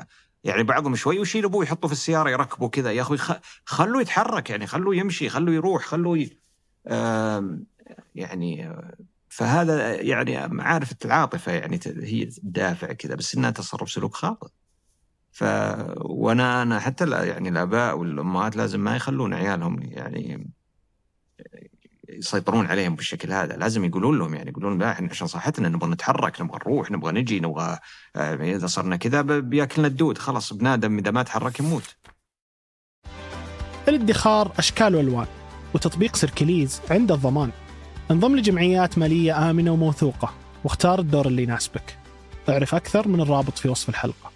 يعني 0.44 0.62
بعضهم 0.62 0.94
شوي 0.94 1.18
ويشيل 1.18 1.44
أبوه 1.44 1.64
يحطه 1.64 1.88
في 1.88 1.92
السيارة 1.94 2.30
يركبه 2.30 2.68
كذا. 2.68 2.92
يا 2.92 3.02
أخوي. 3.02 3.18
خلوه 3.64 4.02
يتحرك 4.02 4.50
يعني 4.50 4.66
خلوه 4.66 4.96
يمشي 4.96 5.28
خلوه 5.28 5.54
يروح 5.54 5.84
خلوه 5.84 6.18
ي... 6.18 6.38
يعني 8.14 8.76
فهذا 9.28 10.00
يعني 10.00 10.48
معارف 10.48 10.92
العاطفه 11.04 11.52
يعني 11.52 11.80
هي 11.86 12.22
الدافع 12.22 12.92
كذا 12.92 13.14
بس 13.14 13.34
إنها 13.34 13.50
تصرف 13.50 13.90
سلوك 13.90 14.14
خاطئ. 14.14 14.48
ف 15.32 15.44
وأنا 15.96 16.62
أنا 16.62 16.80
حتى 16.80 17.10
يعني 17.10 17.48
الاباء 17.48 17.98
والامهات 17.98 18.56
لازم 18.56 18.80
ما 18.80 18.96
يخلون 18.96 19.34
عيالهم 19.34 19.82
يعني 19.82 20.50
يسيطرون 22.08 22.66
عليهم 22.66 22.94
بالشكل 22.96 23.32
هذا. 23.32 23.56
لازم 23.56 23.84
يقولون 23.84 24.18
لهم 24.18 24.34
يعني 24.34 24.50
يقولون 24.50 24.78
لا 24.78 24.90
إحنا 24.90 25.08
عشان 25.10 25.26
صحتنا 25.26 25.68
نبغى 25.68 25.90
نتحرك 25.90 26.40
نبغى 26.40 26.58
نروح 26.66 26.90
نبغى 26.90 27.12
نجي 27.12 27.40
نبغى 27.40 27.78
آه، 28.16 28.34
إذا 28.34 28.66
صرنا 28.66 28.96
كذا 28.96 29.22
بياكلنا 29.22 29.88
الدود. 29.88 30.18
خلاص 30.18 30.52
بنادم 30.52 30.98
إذا 30.98 31.10
ما 31.10 31.22
تحرك 31.22 31.60
يموت. 31.60 31.96
الادخار 33.88 34.52
أشكال 34.58 34.94
وألوان 34.94 35.26
وتطبيق 35.74 36.16
سيركليز 36.16 36.80
عند 36.90 37.12
الضمان. 37.12 37.50
انضم 38.10 38.36
لجمعيات 38.36 38.98
مالية 38.98 39.50
آمنة 39.50 39.70
وموثوقة 39.72 40.34
واختار 40.64 40.98
الدور 40.98 41.26
اللي 41.26 41.42
يناسبك. 41.42 41.98
اعرف 42.48 42.74
أكثر 42.74 43.08
من 43.08 43.20
الرابط 43.20 43.58
في 43.58 43.68
وصف 43.68 43.88
الحلقة. 43.88 44.31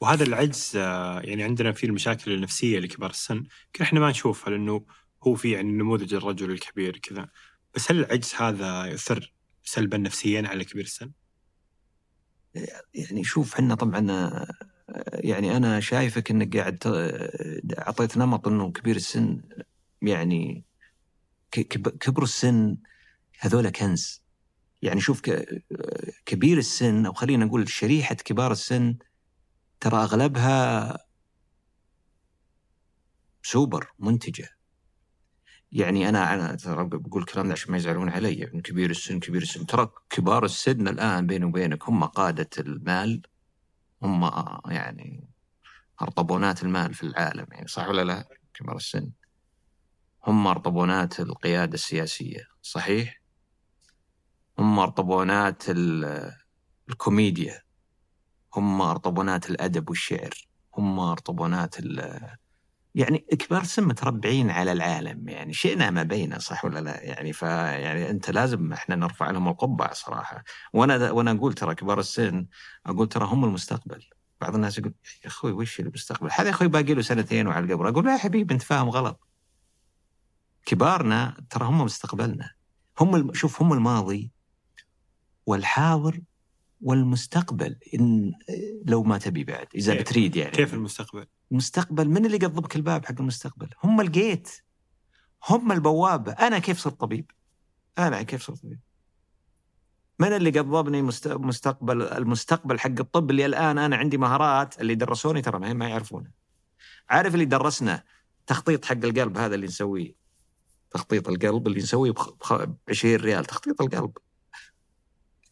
وهذا 0.00 0.24
العجز 0.24 0.72
آه، 0.76 1.20
يعني 1.20 1.42
عندنا 1.42 1.72
في 1.72 1.86
المشاكل 1.86 2.32
النفسية 2.32 2.78
لكبار 2.78 3.10
السن. 3.10 3.36
يمكن 3.36 3.82
إحنا 3.82 4.00
ما 4.00 4.10
نشوفها 4.10 4.50
لأنه 4.50 4.86
هو 5.26 5.34
في 5.34 5.50
يعني 5.50 5.72
نموذج 5.72 6.14
الرجل 6.14 6.50
الكبير 6.50 6.98
كذا. 6.98 7.28
بس 7.74 7.90
هل 7.90 7.98
العجز 7.98 8.34
هذا 8.34 8.84
يؤثر 8.84 9.32
سلبا 9.64 9.96
نفسيا 9.98 10.48
على 10.48 10.64
كبير 10.64 10.84
السن؟ 10.84 11.10
يعني 12.94 13.24
شوف 13.24 13.54
إحنا 13.54 13.74
طبعا 13.74 14.10
آه، 14.10 14.46
يعني 15.12 15.56
أنا 15.56 15.80
شايفك 15.80 16.30
إنك 16.30 16.56
قاعد 16.56 16.78
ت- 16.78 16.86
أعطيت 17.78 18.16
نمط 18.16 18.48
إنه 18.48 18.72
كبير 18.72 18.96
السن 18.96 19.40
يعني 20.02 20.64
كبر 22.00 22.22
السن 22.22 22.76
هذول 23.38 23.70
كنز. 23.70 24.22
يعني 24.82 25.00
شوف 25.00 25.22
كبير 26.26 26.58
السن 26.58 27.06
أو 27.06 27.12
خلينا 27.12 27.44
نقول 27.44 27.68
شريحة 27.68 28.14
كبار 28.14 28.52
السن 28.52 28.96
ترى 29.80 29.96
أغلبها 29.96 30.98
سوبر 33.42 33.92
منتجة. 33.98 34.48
يعني 35.72 36.08
أنا 36.08 36.34
أنا 36.34 36.54
ترى 36.54 36.84
بقول 36.84 37.22
الكلام 37.22 37.46
ده 37.46 37.52
عشان 37.52 37.70
ما 37.70 37.76
يزعلون 37.76 38.08
علي. 38.08 38.34
يعني 38.34 38.62
كبير 38.62 38.90
السن 38.90 39.20
كبير 39.20 39.42
السن. 39.42 39.66
ترى 39.66 39.88
كبار 40.10 40.44
السن 40.44 40.88
الآن 40.88 41.26
بيني 41.26 41.44
وبينك 41.44 41.88
هم 41.88 42.04
قادة 42.04 42.48
المال 42.58 43.22
هم 44.02 44.30
يعني 44.72 45.28
أرطبونات 46.02 46.62
المال 46.62 46.94
في 46.94 47.02
العالم. 47.02 47.46
يعني 47.52 47.66
صح 47.68 47.88
ولا 47.88 48.04
لا؟ 48.04 48.28
كبار 48.54 48.76
السن. 48.76 49.10
هم 50.26 50.46
أرطبونات 50.46 51.20
القيادة 51.20 51.74
السياسية. 51.74 52.44
صحيح؟ 52.62 53.22
هم 54.58 54.78
أرطبونات 54.78 55.70
ال- 55.70 56.32
الكوميديا. 56.88 57.65
هم 58.56 58.82
ارطبونات 58.82 59.50
الأدب 59.50 59.88
والشعر 59.88 60.30
هم 60.78 60.98
ارطبونات 61.00 61.78
ال- 61.78 62.36
يعني 62.94 63.18
كبار 63.18 63.62
السن 63.62 63.84
متربعين 63.84 64.50
على 64.50 64.72
العالم 64.72 65.28
يعني 65.28 65.52
شئنا 65.52 65.90
ما 65.90 66.02
بينا 66.02 66.38
صح 66.38 66.64
ولا 66.64 66.78
لا؟ 66.80 67.02
يعني 67.02 67.32
ف 67.32 67.42
يعني 67.42 68.10
أنت 68.10 68.30
لازم 68.30 68.72
إحنا 68.72 68.96
نرفع 68.96 69.30
لهم 69.30 69.48
القبعة 69.48 69.92
صراحة. 69.94 70.44
وأنا 70.72 71.10
وأنا 71.10 71.30
أقول 71.30 71.52
ترى 71.52 71.74
كبار 71.74 71.98
السن 72.00 72.46
أقول 72.86 73.08
ترى 73.08 73.24
هم 73.24 73.44
المستقبل. 73.44 74.04
بعض 74.40 74.54
الناس 74.54 74.78
يقول 74.78 74.94
يا 75.24 75.28
أخوي 75.28 75.52
وش 75.52 75.80
المستقبل؟ 75.80 76.28
هذا 76.32 76.44
يا 76.48 76.50
أخوي 76.54 76.68
باقي 76.68 76.94
له 76.94 77.02
سنتين 77.02 77.46
وعلى 77.46 77.64
القبر. 77.66 77.88
أقول 77.88 78.04
لا 78.04 78.12
يا 78.12 78.18
حبيبي 78.18 78.54
أنت 78.54 78.62
فاهم 78.62 78.88
غلط. 78.88 79.20
كبارنا 80.66 81.36
ترى 81.50 81.64
هم 81.64 81.80
مستقبلنا. 81.80 82.50
هم. 83.00 83.32
شوف 83.34 83.62
هم 83.62 83.72
الماضي 83.72 84.30
والحاضر 85.46 86.20
والمستقبل 86.80 87.76
إن 87.94 88.32
لو 88.84 89.02
ما 89.02 89.18
تبي 89.18 89.44
بعد 89.44 89.66
إذا 89.74 89.92
كيف؟ 89.94 90.02
بتريد 90.02 90.36
يعني. 90.36 90.50
كيف 90.50 90.74
المستقبل؟ 90.74 91.26
المستقبل 91.52 92.08
من 92.08 92.26
اللي 92.26 92.36
قضبك 92.36 92.76
الباب 92.76 93.04
حق 93.06 93.14
المستقبل؟ 93.20 93.68
هم 93.84 94.00
الجيت 94.00 94.50
هم 95.48 95.72
البوابة. 95.72 96.32
أنا 96.32 96.58
كيف 96.58 96.78
صرت 96.78 97.00
طبيب؟ 97.00 97.30
أنا 97.98 98.22
كيف 98.22 98.42
صرت 98.42 98.62
طبيب؟ 98.62 98.80
من 100.18 100.28
اللي 100.28 100.50
قضبني 100.50 101.02
مست- 101.02 101.28
مستقبل 101.28 102.02
المستقبل 102.02 102.78
حق 102.80 102.90
الطب 103.00 103.30
اللي 103.30 103.46
الآن 103.46 103.78
أنا 103.78 103.96
عندي 103.96 104.18
مهارات 104.18 104.80
اللي 104.80 104.94
درسوني؟ 104.94 105.42
ترى 105.42 105.58
ما 105.58 105.72
ما 105.72 105.88
يعرفونه. 105.88 106.30
عارف 107.10 107.34
اللي 107.34 107.44
درسنا 107.44 108.02
تخطيط 108.46 108.84
حق 108.84 108.92
القلب 109.04 109.38
هذا 109.38 109.54
اللي 109.54 109.66
نسويه؟ 109.66 110.14
تخطيط 110.90 111.28
القلب 111.28 111.66
اللي 111.66 111.78
نسويه 111.78 112.10
ب 112.50 112.74
20 112.88 113.16
ريال. 113.16 113.44
تخطيط 113.44 113.80
القلب. 113.80 114.18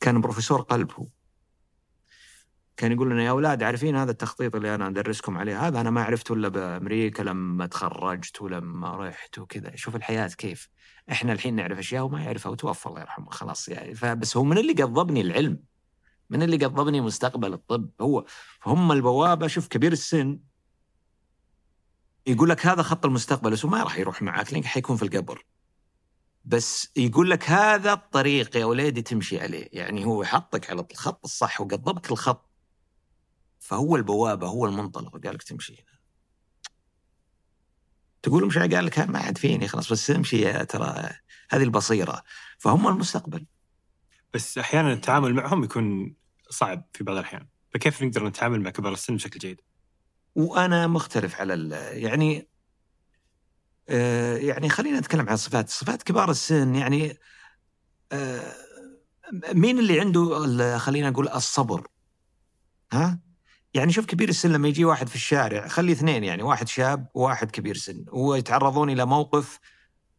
كان 0.01 0.21
بروفيسور 0.21 0.61
قلب 0.61 0.93
هو 0.93 1.07
كان 2.77 2.93
يقول 2.93 3.11
لنا 3.11 3.23
يا 3.23 3.31
أولاد 3.31 3.63
عارفين 3.63 3.97
هذا 3.97 4.11
التخطيط 4.11 4.57
اللي 4.57 4.75
أنا 4.75 4.87
أدرسكم 4.87 5.39
عليه؟ 5.39 5.67
هذا 5.67 5.81
أنا 5.81 5.91
ما 5.91 6.03
عرفته 6.03 6.35
إلا 6.35 6.49
بأمريكا 6.49 7.23
لما 7.23 7.67
تخرجت 7.67 8.43
ولما 8.43 8.97
رحت 8.97 9.39
وكذا. 9.39 9.77
شوف 9.77 9.97
الحياة 9.97 10.29
كيف. 10.29 10.69
إحنا 11.13 11.33
الحين 11.33 11.55
نعرف 11.57 11.79
أشياء 11.79 12.05
وما 12.05 12.23
يعرفها. 12.23 12.53
وتوفى 12.53 12.87
الله 12.87 13.01
يرحمه. 13.01 13.31
خلاص 13.31 13.69
يعني. 13.69 13.95
فبس 13.95 14.37
هو 14.37 14.45
من 14.45 14.59
اللي 14.59 14.73
قضبني 14.73 15.21
العلم. 15.21 15.63
من 16.31 16.43
اللي 16.43 16.57
قضبني 16.57 17.01
مستقبل 17.01 17.53
الطب. 17.53 17.91
هو 18.01 18.25
هم 18.67 18.93
البوابة. 18.93 19.47
شوف 19.47 19.69
كبير 19.69 19.93
السن. 19.93 20.39
يقول 22.27 22.49
لك 22.49 22.67
هذا 22.67 22.83
خط 22.83 23.07
المستقبل. 23.07 23.51
بس 23.51 23.65
ما 23.65 23.83
راح 23.83 23.99
يروح 23.99 24.23
معك. 24.23 24.53
لانك 24.53 24.65
حيكون 24.65 24.97
في 24.97 25.03
القبر. 25.03 25.45
بس 26.45 26.93
يقول 26.97 27.31
لك 27.31 27.51
هذا 27.51 27.93
الطريق 27.93 28.57
يا 28.57 28.65
وليدي 28.65 29.03
تمشي 29.03 29.41
عليه. 29.41 29.69
يعني 29.73 30.05
هو 30.05 30.23
يحطك 30.23 30.71
على 30.71 30.87
الخط 30.91 31.25
الصح 31.25 31.61
وقضبك 31.61 32.13
الخط. 32.13 32.51
فهو 33.59 33.97
البوابة 33.97 34.47
هو 34.47 34.67
المنطلق 34.67 35.27
قال 35.27 35.35
لك 35.35 35.43
تمشي 35.43 35.73
هنا. 35.73 35.99
تقول 38.23 38.47
مش 38.47 38.59
قال 38.59 38.87
لك 38.87 38.99
ما 38.99 39.19
عاد 39.19 39.39
فيني 39.39 39.69
خلاص 39.69 39.93
بس 39.93 40.11
امشي 40.11 40.41
يا 40.41 40.65
ترى. 40.65 41.11
هذه 41.51 41.63
البصيرة. 41.63 42.23
فهم 42.59 42.89
المستقبل. 42.89 43.47
بس 44.35 44.59
أحيانا 44.59 44.93
التعامل 44.93 45.35
معهم 45.35 45.65
يكون 45.65 46.15
صعب 46.51 46.85
في 46.93 47.05
بعض 47.05 47.17
الأحيان. 47.17 47.47
فكيف 47.71 48.03
نقدر 48.03 48.27
نتعامل 48.27 48.61
مع 48.61 48.71
كبار 48.71 48.93
السن 48.93 49.17
بشكل 49.17 49.39
جيد؟ 49.39 49.61
وأنا 50.35 50.87
مختلف 50.87 51.41
على 51.41 51.77
يعني 51.93 52.49
آه، 53.89 54.37
يعني 54.37 54.69
خلينا 54.69 54.99
نتكلم 54.99 55.29
عن 55.29 55.37
صفات 55.37 55.69
صفات 55.71 56.03
كبار 56.03 56.31
السن 56.31 56.75
يعني 56.75 57.19
آه، 58.13 58.53
مين 59.53 59.79
اللي 59.79 60.01
عنده 60.01 60.79
خلينا 60.79 61.11
نقول 61.11 61.29
الصبر؟ 61.29 61.87
ها؟ 62.93 63.19
يعني 63.75 63.93
شوف 63.93 64.07
كبير 64.07 64.29
السن 64.29 64.53
لما 64.53 64.69
يجي 64.69 64.85
واحد 64.85 65.09
في 65.09 65.15
الشارع 65.15 65.69
خلي 65.69 65.93
اثنين 65.93 66.25
يعني 66.25 66.43
واحد 66.43 66.69
شاب 66.69 67.07
وواحد 67.15 67.51
كبير 67.51 67.77
سن 67.77 68.05
ويتعرضون 68.13 68.91
إلى 68.91 69.07
موقف 69.07 69.61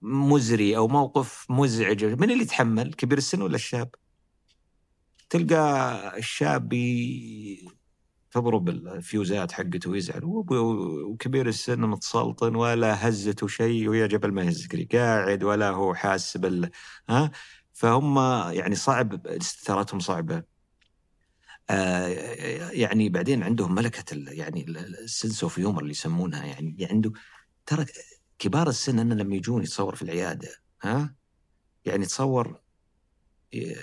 مزري 0.02 0.78
أو 0.78 0.88
موقف 0.88 1.46
مزعج. 1.50 2.06
من 2.06 2.32
اللي 2.32 2.44
يتحمل 2.44 2.94
كبير 2.94 3.18
السن 3.18 3.42
ولا 3.42 3.56
الشاب؟ 3.56 3.90
تلقى 5.30 6.18
الشاب 6.18 6.74
تضرب 8.36 8.70
الفيوزات 8.70 9.52
حقته 9.52 9.90
ويزعل 9.90 10.22
وكبير 10.24 11.48
السن 11.48 11.82
متسلطن 11.82 12.56
ولا 12.56 13.10
هزته 13.10 13.48
شيء 13.48 13.90
ويا 13.90 14.08
جبل 14.08 14.32
ما 14.32 14.44
يهزك 14.44 14.96
قاعد 14.96 15.44
ولا 15.44 15.70
هو 15.70 15.94
حاس 15.94 16.38
بال 16.38 16.70
ها؟ 17.10 17.32
فهم 17.74 18.18
يعني 18.52 18.76
صعب 18.76 19.28
استثارتهم 19.28 20.00
صعبة. 20.00 20.44
آه 21.70 22.08
يعني 22.72 23.10
بعدين 23.10 23.44
عندهم 23.44 23.76
ملكة 23.76 24.32
يعني 24.32 24.66
ال 24.70 24.82
sense 24.82 25.44
of 25.44 25.60
humor 25.60 25.82
اللي 25.82 25.92
يسمونها 25.92 26.46
يعني 26.46 26.88
عنده 26.92 27.12
ترى 27.66 27.86
كبار 28.40 28.70
السن 28.70 29.00
أنا 29.00 29.14
لما 29.14 29.36
يجون 29.36 29.64
يتصور 29.64 29.96
في 29.96 30.02
العيادة 30.02 30.50
ها؟ 30.82 31.16
يعني 31.86 32.06
تصور 32.06 32.60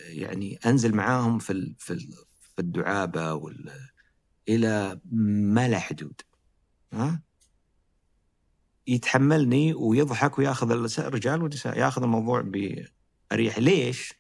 يعني 0.09 0.59
أنزل 0.67 0.95
معاهم 0.95 1.39
في 1.39 1.75
في 1.79 2.59
الدعابه 2.59 3.35
وال 3.35 3.92
إلى 4.49 5.01
ما 5.13 5.69
لا 5.69 5.79
حدود. 5.79 6.21
ها؟ 6.93 7.23
يتحملني 8.87 9.75
ويضحك 9.75 10.39
وياخذ 10.39 10.71
الرجال 10.99 11.43
والنساء 11.43 11.79
ياخذ 11.79 12.03
الموضوع 12.03 12.41
بأريحية. 12.41 13.59
ليش؟ 13.59 14.15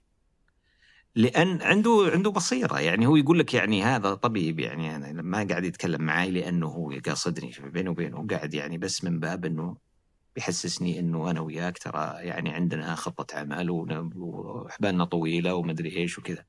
لأن 1.15 1.63
عنده 1.63 2.11
عنده 2.13 2.31
بصيرة. 2.31 2.81
يعني 2.81 3.07
هو 3.07 3.17
يقول 3.17 3.39
لك 3.39 3.55
يعني 3.55 3.83
هذا 3.85 4.15
طبيب 4.15 4.61
يعني 4.61 4.97
أنا 4.97 5.23
ما 5.23 5.47
قاعد 5.51 5.65
يتكلم 5.65 6.03
معي 6.03 6.31
لأنه 6.31 6.67
هو 6.67 6.93
قاصدني 7.07 7.53
بينه 7.61 7.91
وبينه. 7.91 8.27
قاعد 8.27 8.55
يعني 8.55 8.79
بس 8.79 9.05
من 9.05 9.21
باب 9.21 9.45
إنه 9.45 9.77
بيحسسني 10.37 10.99
إنه 11.01 11.31
أنا 11.31 11.41
وياك 11.41 11.79
ترى 11.79 12.15
يعني 12.21 12.51
عندنا 12.51 12.95
خطة 12.95 13.39
عمل 13.39 13.71
وحبالنا 13.71 15.05
طويلة 15.05 15.55
ومدري 15.55 15.97
إيش 15.97 16.19
وكذا. 16.19 16.45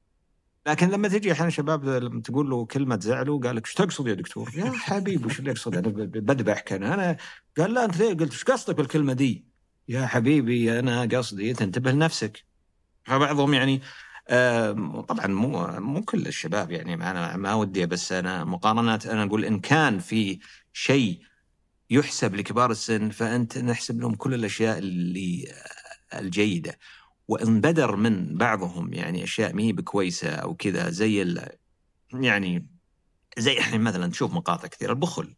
لكن 0.68 0.90
لما 0.90 1.08
تجي 1.08 1.32
أحيانا 1.32 1.50
شباب 1.50 1.86
لما 1.86 2.22
تقول 2.22 2.50
له 2.50 2.66
كلمة 2.66 2.96
تزعله 2.96 3.40
قال 3.40 3.56
لك 3.56 3.66
إيش 3.66 3.74
تقصد 3.74 4.08
يا 4.08 4.14
دكتور؟ 4.14 4.52
يا 4.56 4.72
حبيبي 4.72 5.26
وش 5.26 5.40
اللي 5.40 5.52
اقصد 5.52 5.76
أنا 5.76 5.88
بذبحك 6.06 6.74
أنا 6.74 6.94
أنا 6.94 7.18
قال 7.58 7.74
لا 7.74 7.86
أنت 7.86 7.98
ليه 7.98 8.14
قلت 8.14 8.32
إيش 8.32 8.44
قصدك 8.44 8.76
بالكلمة 8.76 9.14
دي؟ 9.14 9.46
يا 9.88 10.06
حبيبي 10.06 10.80
أنا 10.80 11.02
قصدي 11.02 11.54
تنتبه 11.54 11.92
لنفسك. 11.92 12.44
فبعضهم 13.04 13.54
يعني 13.54 13.82
طبعا 15.08 15.28
مو 15.28 15.68
مو 15.68 16.02
كل 16.02 16.28
الشباب 16.28 16.72
يعني 16.72 16.94
أنا 16.94 17.38
ما 17.38 17.54
ودي 17.54 17.86
بس 17.86 18.12
أنا 18.12 18.44
مقارنات 18.44 19.06
أنا 19.06 19.24
أقول 19.24 19.46
إن 19.46 19.60
كان 19.60 20.00
في 20.00 20.40
شيء 20.74 21.22
يحسب 21.90 22.36
لكبار 22.36 22.72
السن 22.72 23.10
فأنت 23.10 23.58
نحسب 23.58 24.02
لهم 24.02 24.16
كل 24.16 24.34
الأشياء 24.34 24.78
اللي 24.78 25.54
الجيدة 26.14 26.80
وإن 27.28 27.62
بدر 27.62 27.96
من 27.96 28.38
بعضهم 28.38 28.94
يعني 28.94 29.24
أشياء 29.24 29.54
ما 29.54 29.62
هي 29.62 29.72
بكويسة 29.72 30.30
أو 30.30 30.56
كذا 30.56 30.90
زي 30.90 31.36
يعني 32.14 32.68
زي 33.38 33.60
إحنا 33.60 33.78
مثلا 33.78 34.12
تشوف 34.12 34.34
مقاطع 34.34 34.68
كثير 34.68 34.90
البخل. 34.90 35.36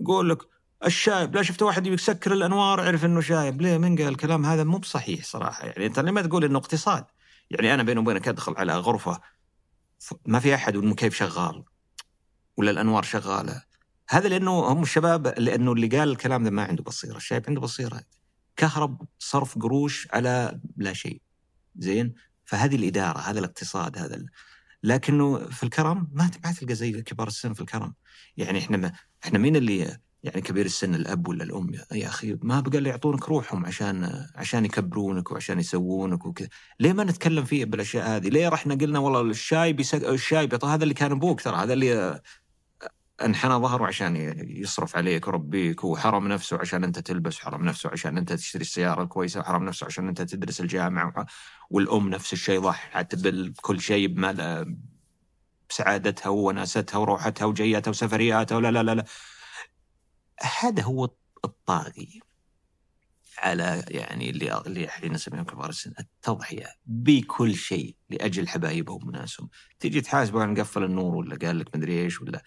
يقول 0.00 0.30
لك 0.30 0.38
الشايب 0.86 1.34
لا 1.34 1.42
شفت 1.42 1.62
واحد 1.62 1.86
يسكر 1.86 2.32
الأنوار 2.32 2.80
عرف 2.80 3.04
إنه 3.04 3.20
شايب. 3.20 3.62
ليه؟ 3.62 3.78
من 3.78 3.96
قال 3.96 4.08
الكلام 4.08 4.46
هذا 4.46 4.64
مو 4.64 4.78
بصحيح 4.78 5.24
صراحة. 5.24 5.66
يعني 5.66 5.86
أنت 5.86 5.98
لما 5.98 6.22
تقول 6.22 6.44
إنه 6.44 6.58
اقتصاد؟ 6.58 7.04
يعني 7.50 7.74
أنا 7.74 7.82
بيني 7.82 8.00
وبينك 8.00 8.28
أدخل 8.28 8.54
على 8.56 8.76
غرفة 8.76 9.20
ما 10.26 10.38
في 10.38 10.54
أحد 10.54 10.76
والمكيف 10.76 11.14
شغال 11.14 11.64
ولا 12.56 12.70
الأنوار 12.70 13.02
شغالة. 13.02 13.62
هذا 14.08 14.28
لأنه 14.28 14.72
هم 14.72 14.82
الشباب 14.82 15.34
لأنه 15.38 15.72
اللي 15.72 15.86
قال 15.86 16.10
الكلام 16.10 16.44
ده 16.44 16.50
ما 16.50 16.64
عنده 16.64 16.82
بصيرة 16.82 17.16
الشايب 17.16 17.44
عنده 17.48 17.60
بصيرة. 17.60 18.00
كهرب 18.60 19.02
صرف 19.18 19.58
قروش 19.58 20.08
على 20.12 20.60
لا 20.76 20.92
شيء. 20.92 21.20
زين؟ 21.78 22.14
فهذه 22.44 22.76
الإدارة 22.76 23.18
هذا 23.18 23.38
الاقتصاد 23.38 23.98
هذا 23.98 24.16
ال... 24.16 24.26
لكنه 24.82 25.38
في 25.38 25.62
الكرم 25.62 26.08
ما 26.12 26.30
ما 26.44 26.52
تلقى 26.52 26.74
زي 26.74 27.02
كبار 27.02 27.26
السن 27.28 27.52
في 27.52 27.60
الكرم. 27.60 27.94
يعني 28.36 28.58
إحنا 28.58 28.76
ما 28.76 28.92
إحنا 29.24 29.38
مين 29.38 29.56
اللي 29.56 29.96
يعني 30.22 30.40
كبير 30.40 30.66
السن 30.66 30.94
الأب 30.94 31.28
ولا 31.28 31.44
الأم؟ 31.44 31.72
يا- 31.92 32.08
أخي 32.08 32.38
ما 32.42 32.60
بقى 32.60 32.78
اللي 32.78 32.88
يعطونك 32.90 33.28
روحهم 33.28 33.66
عشان 33.66 34.26
عشان 34.34 34.64
يكبرونك 34.64 35.30
وعشان 35.32 35.60
يسوونك 35.60 36.26
وكذا. 36.26 36.48
ليه 36.80 36.92
ما 36.92 37.04
نتكلم 37.04 37.44
فيه 37.44 37.64
بالأشياء 37.64 38.16
هذه؟ 38.16 38.28
ليه 38.28 38.48
رحنا 38.48 38.74
قلنا 38.74 38.98
والله 38.98 39.20
الشاي 39.20 39.72
بيسك... 39.72 40.04
الشاي 40.04 40.46
بيط... 40.46 40.64
هذا 40.64 40.82
اللي 40.82 40.94
كان 40.94 41.12
أبوك 41.12 41.40
ترى 41.40 41.56
هذا 41.56 41.72
اللي 41.72 42.20
انحنى 43.24 43.54
ظهره 43.54 43.86
عشان 43.86 44.16
يصرف 44.50 44.96
عليك 44.96 45.26
ويربيك 45.26 45.84
وحرم 45.84 46.28
نفسه 46.28 46.58
عشان 46.58 46.84
انت 46.84 46.98
تلبس 46.98 47.38
وحرم 47.38 47.64
نفسه 47.64 47.90
عشان 47.90 48.18
انت 48.18 48.32
تشتري 48.32 48.62
السيارة 48.62 49.02
الكويسة 49.02 49.40
وحرم 49.40 49.64
نفسه 49.64 49.86
عشان 49.86 50.08
انت 50.08 50.22
تدرس 50.22 50.60
الجامعة 50.60 51.26
والأم 51.70 52.08
نفس 52.08 52.32
الشيء 52.32 52.60
ضحت 52.60 53.14
بكل 53.14 53.80
شيء 53.80 54.06
بمال 54.06 54.76
بسعادتها 55.70 56.28
ووناستها 56.28 56.98
وروحتها 56.98 57.44
وجياتها 57.44 57.90
وسفرياتها 57.90 58.56
ولا 58.56 58.70
لا 58.70 58.82
لا 58.82 58.94
لا. 58.94 59.04
هذا 60.60 60.82
هو 60.82 61.08
الطاغي 61.44 62.20
على 63.38 63.84
يعني 63.88 64.30
اللي 64.30 64.62
اللي 64.66 64.88
أحيانا 64.88 65.14
نسميهم 65.14 65.44
كبار 65.44 65.68
السن 65.68 65.92
التضحية 66.00 66.66
بكل 66.86 67.54
شيء 67.54 67.96
لأجل 68.10 68.48
حبايبهم 68.48 69.08
وناسهم. 69.08 69.48
تيجي 69.80 70.00
تحاسبه 70.00 70.42
عن 70.42 70.54
قفل 70.54 70.84
النور 70.84 71.14
ولا 71.14 71.36
قال 71.36 71.58
لك 71.58 71.76
مدري 71.76 72.02
إيش 72.02 72.20
ولا 72.22 72.42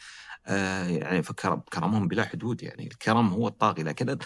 آه 0.48 0.88
يعني 0.88 1.24
فكرم 1.24 1.60
كرمهم 1.60 2.08
بلا 2.08 2.26
حدود 2.26 2.64
يعني. 2.64 2.88
الكرم 2.88 3.28
هو 3.28 3.48
الطاغي 3.48 3.84
لكن 3.84 4.18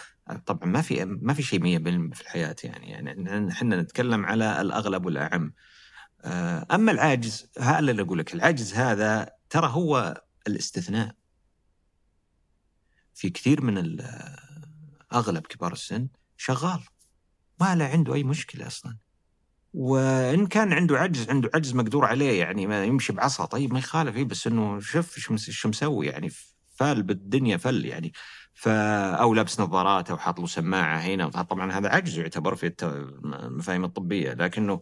طبعا 0.46 0.70
ما 0.70 0.82
في 0.82 1.06
ما 1.06 1.34
في 1.34 1.44
شيء 1.44 1.60
100% 1.60 2.14
في 2.14 2.22
الحياة 2.22 2.56
يعني. 2.64 2.90
يعني 2.90 3.52
إحنا 3.52 3.82
نتكلم 3.82 4.26
على 4.26 4.62
الأغلب 4.62 5.06
والأعم. 5.06 5.54
آه 6.22 6.68
أما 6.72 6.92
العاجز 6.92 7.50
هذا 7.60 7.80
اللي 7.80 8.02
أقول 8.02 8.20
لك 8.20 8.34
العجز 8.34 8.74
هذا 8.74 9.30
ترى 9.50 9.68
هو 9.68 10.22
الاستثناء. 10.48 11.16
في 13.14 13.30
كثير 13.30 13.62
من 13.62 14.02
أغلب 15.14 15.48
كبار 15.48 15.74
السن 15.74 16.08
شغال. 16.38 16.84
ما 17.62 17.76
له 17.76 17.86
عنده 17.86 18.14
أي 18.14 18.24
مشكلة 18.24 18.68
أصلا. 18.68 18.98
وإن 19.74 20.48
كان 20.48 20.74
عنده 20.74 20.98
عجز 20.98 21.30
عنده 21.30 21.50
عجز 21.56 21.74
مقدور 21.76 22.06
عليه 22.06 22.40
يعني 22.40 22.68
ما 22.68 22.84
يمشي 22.86 23.14
بعصا. 23.14 23.46
طيب 23.46 23.74
ما 23.74 23.80
يخالف 23.80 24.16
إيه 24.16 24.24
بس 24.24 24.48
إنه 24.48 24.80
شوف 24.80 25.20
شو 25.20 25.34
مس- 25.34 25.50
شو 25.50 25.70
مسوي 25.70 26.08
يعني 26.08 26.30
فال 26.76 27.04
بالدنيا 27.04 27.58
فل 27.58 27.86
يعني. 27.86 28.14
ف 28.54 28.68
أو 28.68 29.34
لابس 29.34 29.60
نظارات 29.60 30.10
أو 30.12 30.18
حاط 30.18 30.40
له 30.40 30.48
سماعة 30.48 30.98
هنا. 30.98 31.30
طبعا 31.30 31.72
هذا 31.72 31.90
عجز 31.90 32.18
يعتبر 32.20 32.56
في 32.56 32.74
المفاهيم 32.84 33.86
الطبية 33.86 34.34
لكنه 34.34 34.82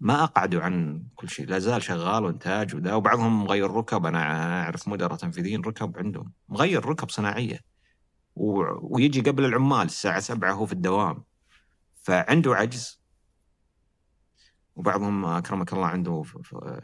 ما 0.00 0.24
أقعدوا 0.24 0.62
عن 0.62 1.02
كل 1.14 1.28
شيء. 1.28 1.46
لا 1.46 1.58
زال 1.58 1.82
شغال 1.82 2.24
وإنتاج 2.24 2.74
وذا. 2.74 2.94
وبعضهم 2.94 3.44
مغير 3.44 3.70
ركب. 3.70 4.06
أنا 4.06 4.62
أعرف 4.62 4.88
مدراء 4.88 5.16
تنفيذيين 5.16 5.60
ركب 5.60 5.98
عندهم. 5.98 6.32
مغير 6.48 6.84
ركب 6.86 7.10
صناعية. 7.10 7.60
و... 8.36 8.62
ويجي 8.96 9.20
قبل 9.20 9.44
العمال 9.44 9.86
الساعة 9.86 10.20
7 10.20 10.52
هو 10.52 10.66
في 10.66 10.72
الدوام. 10.72 11.24
فعنده 12.02 12.54
عجز. 12.54 12.99
وبعضهم 14.76 15.24
اكرمك 15.24 15.72
الله 15.72 15.86
عنده. 15.86 16.22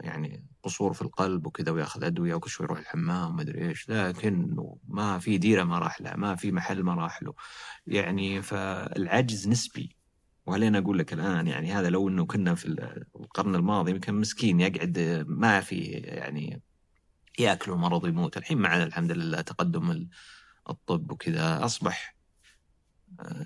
يعني 0.01 0.45
قصور 0.63 0.93
في 0.93 1.01
القلب 1.01 1.47
وكذا 1.47 1.71
وياخذ 1.71 2.03
أدوية 2.03 2.35
وكل 2.35 2.49
شوي 2.49 2.65
يروح 2.65 2.79
الحمام 2.79 3.35
ما 3.35 3.41
أدري 3.41 3.67
إيش. 3.69 3.89
لكنه 3.89 4.77
ما 4.87 5.19
في 5.19 5.37
ديرة 5.37 5.63
ما 5.63 5.79
راح 5.79 6.01
له 6.01 6.15
ما 6.15 6.35
في 6.35 6.51
محل 6.51 6.83
ما 6.83 6.93
راح 6.95 7.23
له. 7.23 7.33
يعني 7.87 8.41
فالعجز 8.41 9.47
نسبي. 9.47 9.95
وهلين 10.45 10.75
أقول 10.75 10.97
لك 10.99 11.13
الآن 11.13 11.47
يعني 11.47 11.71
هذا 11.73 11.89
لو 11.89 12.09
إنه 12.09 12.25
كنا 12.25 12.55
في 12.55 12.65
القرن 13.15 13.55
الماضي 13.55 13.91
يمكن 13.91 14.13
مسكين 14.13 14.59
يقعد 14.59 15.25
ما 15.27 15.61
في 15.61 15.79
يعني 15.91 16.61
يأكل 17.39 17.71
المرض 17.71 18.07
يموت 18.07 18.37
الحين 18.37 18.57
مع 18.57 18.83
الحمد 18.83 19.11
لله 19.11 19.41
تقدم 19.41 19.91
ال- 19.91 20.09
الطب 20.69 21.11
وكذا 21.11 21.65
أصبح 21.65 22.16
آه، 22.16 22.16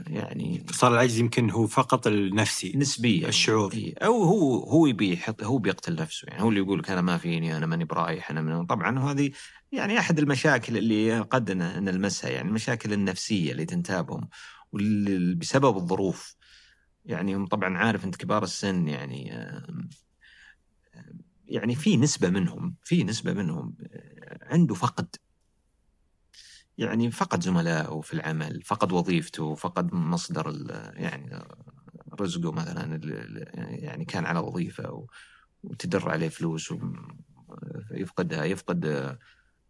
يعني 0.08 0.66
صار 0.72 0.94
العجز 0.94 1.20
يمكن 1.20 1.50
هو 1.50 1.68
فقط 1.68 2.08
النفسي 2.08 2.74
نسبيا. 2.76 3.28
الشعور. 3.28 3.74
إي. 3.74 3.94
أو 3.94 4.24
هو 4.24 4.64
هو 4.64 4.88
يبي 4.88 5.14
يحط 5.14 5.44
هو 5.44 5.58
بيقتل 5.58 5.96
نفسه. 5.96 6.26
يعني 6.28 6.42
هو 6.44 6.50
اللي 6.50 6.60
يقول 6.60 6.80
لك 6.80 6.90
أنا 6.90 7.02
ما 7.02 7.18
فيني 7.18 7.58
أنا 7.58 7.66
ماني 7.66 7.86
برايح 7.86 8.32
أنا 8.32 8.42
من. 8.42 8.66
طبعا 8.66 9.00
هذه 9.00 9.32
يعني 9.72 10.00
أحد 10.00 10.20
المشاكل 10.20 10.78
اللي 10.78 11.20
قد 11.20 11.52
نلمسها. 11.52 12.30
يعني 12.30 12.50
المشاكل 12.50 12.94
النفسية 12.94 13.52
اللي 13.52 13.66
تنتابهم 13.66 14.30
واللي 14.72 15.36
بسبب 15.36 15.78
الظروف. 15.78 16.36
يعني 17.06 17.36
هم 17.36 17.46
طبعا 17.46 17.78
عارف 17.78 18.06
أنت 18.06 18.16
كبار 18.16 18.44
السن 18.44 18.88
يعني 18.88 19.32
يعني 21.52 21.76
في 21.76 21.98
نسبة 21.98 22.30
منهم 22.30 22.76
في 22.84 23.04
نسبة 23.04 23.34
منهم 23.34 23.76
آه، 23.94 24.40
عنده 24.42 24.76
فقد. 24.76 25.16
يعني 26.82 27.12
فقد 27.12 27.44
زملائه 27.44 28.02
في 28.02 28.14
العمل 28.14 28.62
فقد 28.62 28.92
وظيفته 28.92 29.56
فقد 29.56 29.94
مصدر 29.94 30.66
يعني 30.94 31.46
رزقه 32.22 32.52
مثلا 32.52 33.00
يعني 33.58 34.06
كان 34.06 34.26
على 34.26 34.40
وظيفة 34.40 35.08
وتدر 35.64 36.10
عليه 36.10 36.30
فلوس 36.30 36.74
يفقدها 37.92 38.44
يفقد 38.46 39.18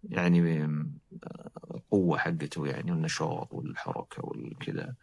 يعني 0.03 0.67
قوة 1.91 2.17
حقته 2.17 2.67
يعني 2.67 2.91
والنشاط 2.91 3.53
والحركة 3.53 4.25
والكذا 4.25 4.95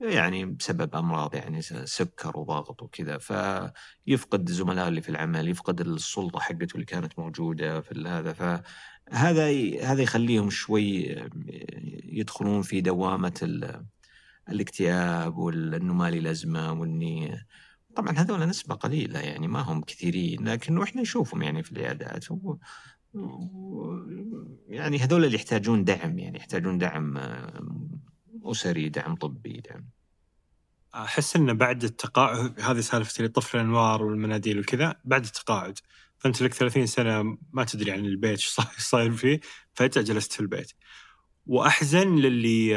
يعني 0.00 0.44
بسبب 0.44 0.96
أمراض 0.96 1.34
يعني 1.34 1.62
سكر 1.62 2.38
وضغط 2.38 2.82
وكذا 2.82 3.18
فيفقد 3.18 4.50
زملائه 4.50 4.88
اللي 4.88 5.00
في 5.00 5.08
العمل 5.08 5.48
يفقد 5.48 5.80
السلطة 5.80 6.40
حقته 6.40 6.74
اللي 6.74 6.84
كانت 6.84 7.18
موجودة 7.18 7.80
في 7.80 8.08
هذا 8.08 8.62
فهذا 9.06 9.46
هذا 9.82 10.02
يخليهم 10.02 10.50
شوي 10.50 11.16
يدخلون 12.04 12.62
في 12.62 12.80
دوامة 12.80 13.34
ال- 13.42 13.84
الاكتئاب 14.48 15.36
وانه 15.36 15.94
ما 15.94 16.10
لي 16.10 16.20
لازمه 16.20 16.72
واني 16.72 17.46
طبعا 17.96 18.18
هذول 18.18 18.48
نسبة 18.48 18.74
قليلة 18.74 19.20
يعني 19.20 19.48
ما 19.48 19.60
هم 19.60 19.80
كثيرين 19.80 20.48
لكن 20.48 20.82
إحنا 20.82 21.02
نشوفهم 21.02 21.42
يعني 21.42 21.62
في 21.62 21.72
العيادات 21.72 22.30
و... 22.30 22.56
يعني 24.68 24.98
هذول 24.98 25.24
اللي 25.24 25.36
يحتاجون 25.36 25.84
دعم 25.84 26.18
يعني 26.18 26.38
يحتاجون 26.38 26.78
دعم 26.78 27.16
آه، 27.16 27.62
أسري 28.44 28.88
دعم 28.88 29.14
طبي 29.14 29.60
دعم. 29.70 29.84
أحس 30.94 31.36
انه 31.36 31.52
بعد 31.52 31.84
التقاعد 31.84 32.60
هذه 32.60 32.80
سالفه 32.80 33.12
اللي 33.18 33.28
طفل 33.28 33.58
والمناديل 34.02 34.58
وكذا 34.58 34.94
بعد 35.04 35.24
التقاعد 35.24 35.78
فانت 36.24 36.42
لك 36.42 36.54
30 36.54 36.86
سنة 36.86 37.38
ما 37.52 37.64
تدري 37.64 37.90
عن 37.90 38.04
البيت 38.04 38.30
إيش 38.38 38.48
صاير- 38.78 39.12
فيه 39.12 39.40
فجاه 39.74 40.02
جلست 40.02 40.32
في 40.32 40.40
البيت. 40.40 40.72
وأحزن 41.46 42.16
للي 42.16 42.74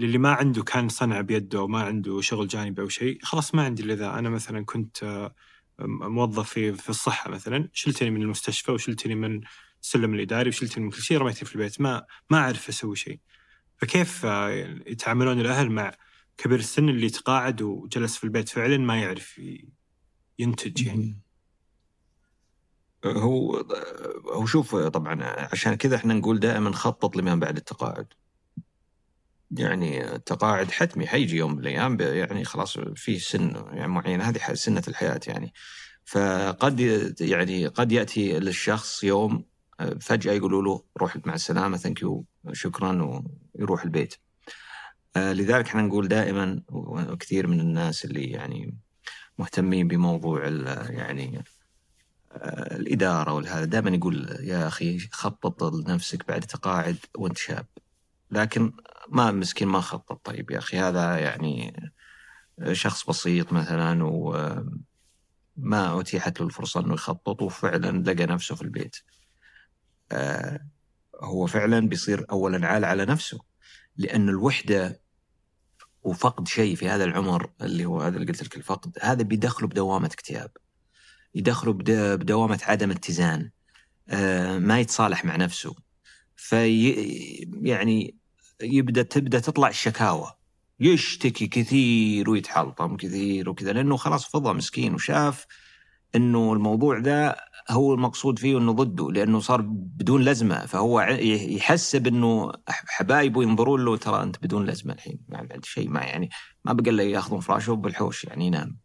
للي 0.00 0.18
ما 0.18 0.32
عنده 0.32 0.62
كان 0.62 0.88
صنع 0.88 1.20
بيده 1.20 1.62
وما 1.62 1.82
عنده 1.82 2.20
شغل 2.20 2.48
جانبي 2.48 2.82
أو 2.82 2.88
شيء 2.88 3.18
خلاص 3.22 3.54
ما 3.54 3.62
عندي 3.64 3.82
الا 3.82 4.18
أنا 4.18 4.30
مثلا 4.30 4.64
كنت 4.64 5.30
موظف 5.80 6.52
في 6.52 6.88
الصحة 6.88 7.30
مثلا 7.30 7.68
شلتني 7.72 8.10
من 8.10 8.22
المستشفى 8.22 8.72
وشلتني 8.72 9.14
من 9.14 9.40
السلم 9.82 10.14
الإداري 10.14 10.48
وشلتني 10.48 10.84
من 10.84 10.90
كل 10.90 11.02
شيء 11.02 11.18
رميتني 11.18 11.44
في 11.48 11.54
البيت. 11.54 11.80
ما 11.80 12.06
ما 12.30 12.38
أعرف 12.38 12.68
أسوي 12.68 12.96
شيء. 12.96 13.20
فكيف 13.76 14.26
آه، 14.26 14.48
يتعاملون 14.86 15.40
الأهل 15.40 15.70
مع 15.70 15.94
كبير 16.38 16.58
السن 16.58 16.88
اللي 16.88 17.10
تقاعد 17.10 17.62
وجلس 17.62 18.16
في 18.16 18.24
البيت 18.24 18.48
فعلا 18.48 18.76
ما 18.78 19.00
يعرف 19.00 19.40
ينتج 20.38 20.86
يعني. 20.86 21.27
هو 23.04 23.64
هو 24.32 24.46
شوف 24.46 24.76
طبعا 24.76 25.24
عشان 25.52 25.74
كذا 25.74 25.96
إحنا 25.96 26.14
نقول 26.14 26.40
دائما 26.40 26.72
خطط 26.72 27.16
لما 27.16 27.34
بعد 27.34 27.56
التقاعد. 27.56 28.06
يعني 29.50 30.14
التقاعد 30.14 30.70
حتمي 30.70 31.06
حيجي 31.06 31.36
يوم 31.36 31.52
من 31.52 31.58
الأيام 31.58 32.00
يعني 32.00 32.44
خلاص 32.44 32.78
في 32.78 33.18
سن 33.18 33.64
يعني 33.72 33.88
معين 33.88 34.20
هذه 34.20 34.54
سنة 34.54 34.82
الحياة 34.88 35.20
يعني. 35.26 35.52
فقد 36.04 36.80
يعني 37.20 37.66
قد 37.66 37.92
يأتي 37.92 38.38
للشخص 38.38 39.04
يوم 39.04 39.44
فجأة 40.00 40.32
يقولوا 40.32 40.62
له 40.62 40.84
روح 40.98 41.18
مع 41.26 41.34
السلامة 41.34 41.76
ثانك 41.76 42.02
يو 42.02 42.24
شكرا 42.52 43.22
ويروح 43.54 43.82
البيت. 43.84 44.14
لذلك 45.16 45.66
إحنا 45.66 45.82
نقول 45.82 46.08
دائما 46.08 46.62
وكثير 46.68 47.46
من 47.46 47.60
الناس 47.60 48.04
اللي 48.04 48.24
يعني 48.24 48.78
مهتمين 49.38 49.88
بموضوع 49.88 50.46
يعني 50.90 51.44
الإدارة 52.72 53.32
والهذا 53.32 53.64
دائما 53.64 53.90
يقول 53.90 54.36
يا 54.40 54.66
أخي 54.66 54.98
خطط 54.98 55.62
لنفسك 55.62 56.28
بعد 56.28 56.40
تقاعد 56.40 56.96
وأنت 57.16 57.38
شاب 57.38 57.66
لكن 58.30 58.72
ما 59.08 59.30
مسكين 59.30 59.68
ما 59.68 59.80
خطط 59.80 60.20
طيب 60.24 60.50
يا 60.50 60.58
أخي 60.58 60.78
هذا 60.78 61.18
يعني 61.18 61.82
شخص 62.72 63.06
بسيط 63.10 63.52
مثلا 63.52 64.04
وما 64.04 66.00
أتيحت 66.00 66.40
له 66.40 66.46
الفرصة 66.46 66.80
إنه 66.80 66.94
يخطط 66.94 67.42
وفعلا 67.42 68.10
لقى 68.10 68.26
نفسه 68.26 68.54
في 68.54 68.62
البيت. 68.62 68.96
آه، 70.12 70.60
هو 71.20 71.46
فعلا 71.46 71.88
بيصير 71.88 72.26
اولا 72.30 72.66
عال 72.66 72.84
على 72.84 73.04
نفسه 73.04 73.38
لأن 73.96 74.28
الوحدة 74.28 75.00
وفقد 76.02 76.48
شيء 76.48 76.76
في 76.76 76.88
هذا 76.88 77.04
العمر 77.04 77.50
اللي 77.60 77.84
هو 77.84 78.00
هذا 78.00 78.16
اللي 78.16 78.26
قلت 78.32 78.42
لك 78.42 78.56
الفقد 78.56 78.98
هذا 79.02 79.22
بيدخله 79.22 79.68
بدوامة 79.68 80.06
اكتئاب. 80.06 80.50
يدخله 81.34 81.72
بد- 81.72 82.18
بدوامة 82.18 82.60
عدم 82.62 82.90
اتزان. 82.90 83.50
آه، 84.08 84.58
ما 84.58 84.80
يتصالح 84.80 85.24
مع 85.24 85.36
نفسه. 85.36 85.74
في 86.36 86.76
يعني 87.62 88.14
يبدأ 88.62 89.02
تبدا 89.02 89.38
تطلع 89.38 89.68
الشكاوى 89.68 90.32
يشتكي 90.80 91.46
كثير 91.46 92.30
ويتحلطم 92.30 92.96
كثير 92.96 93.50
وكذا 93.50 93.72
لأنه 93.72 93.96
خلاص 93.96 94.24
فضى 94.30 94.52
مسكين 94.52 94.94
وشاف 94.94 95.46
إنه 96.16 96.52
الموضوع 96.52 96.98
ذا 96.98 97.36
هو 97.70 97.94
المقصود 97.94 98.38
فيه 98.38 98.58
إنه 98.58 98.72
ضده 98.72 99.10
لأنه 99.12 99.40
صار 99.40 99.60
بدون 99.70 100.22
لازمه 100.22 100.66
فهو 100.66 101.00
يحسب 101.00 102.06
إنه 102.06 102.52
حبايبه 102.68 103.42
ينظرون 103.42 103.84
له 103.84 103.96
ترى 103.96 104.22
أنت 104.22 104.36
بدون 104.42 104.66
لازمه 104.66 104.94
الحين 104.94 105.18
ما 105.28 105.38
عندك 105.38 105.64
شيء 105.64 105.88
ما 105.88 106.00
يعني 106.00 106.30
ما 106.64 106.72
بقى 106.72 106.90
إلا 106.90 107.02
يأخذون 107.02 107.40
فراشة 107.40 107.72
بالحوش 107.72 108.24
يعني 108.24 108.46
ينام 108.46 108.76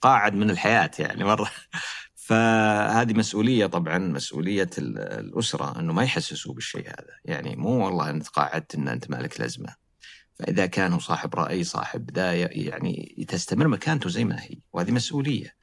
قاعد 0.00 0.34
من 0.34 0.50
الحياة 0.50 0.90
يعني 0.98 1.24
مرة. 1.24 1.50
فهذه 2.26 3.12
مسؤولية 3.12 3.66
طبعا 3.66 3.98
مسؤولية 3.98 4.70
ال- 4.78 4.98
الأسرة 4.98 5.78
إنه 5.80 5.92
ما 5.92 6.02
يحسسوا 6.02 6.54
بالشيء 6.54 6.88
هذا. 6.88 7.14
يعني 7.24 7.56
مو 7.56 7.84
والله 7.84 8.10
أنت 8.10 8.28
قاعدت 8.28 8.74
إن 8.74 8.88
أنت 8.88 9.10
مالك 9.10 9.40
لازمة. 9.40 9.74
فإذا 10.34 10.66
كان 10.66 10.92
هو 10.92 10.98
صاحب 10.98 11.34
رأي 11.34 11.64
صاحب 11.64 12.10
ذا 12.10 12.32
يعني 12.34 13.26
تستمر 13.28 13.68
مكانته 13.68 14.10
زي 14.10 14.24
ما 14.24 14.42
هي. 14.42 14.58
وهذه 14.72 14.90
مسؤولية. 14.90 15.54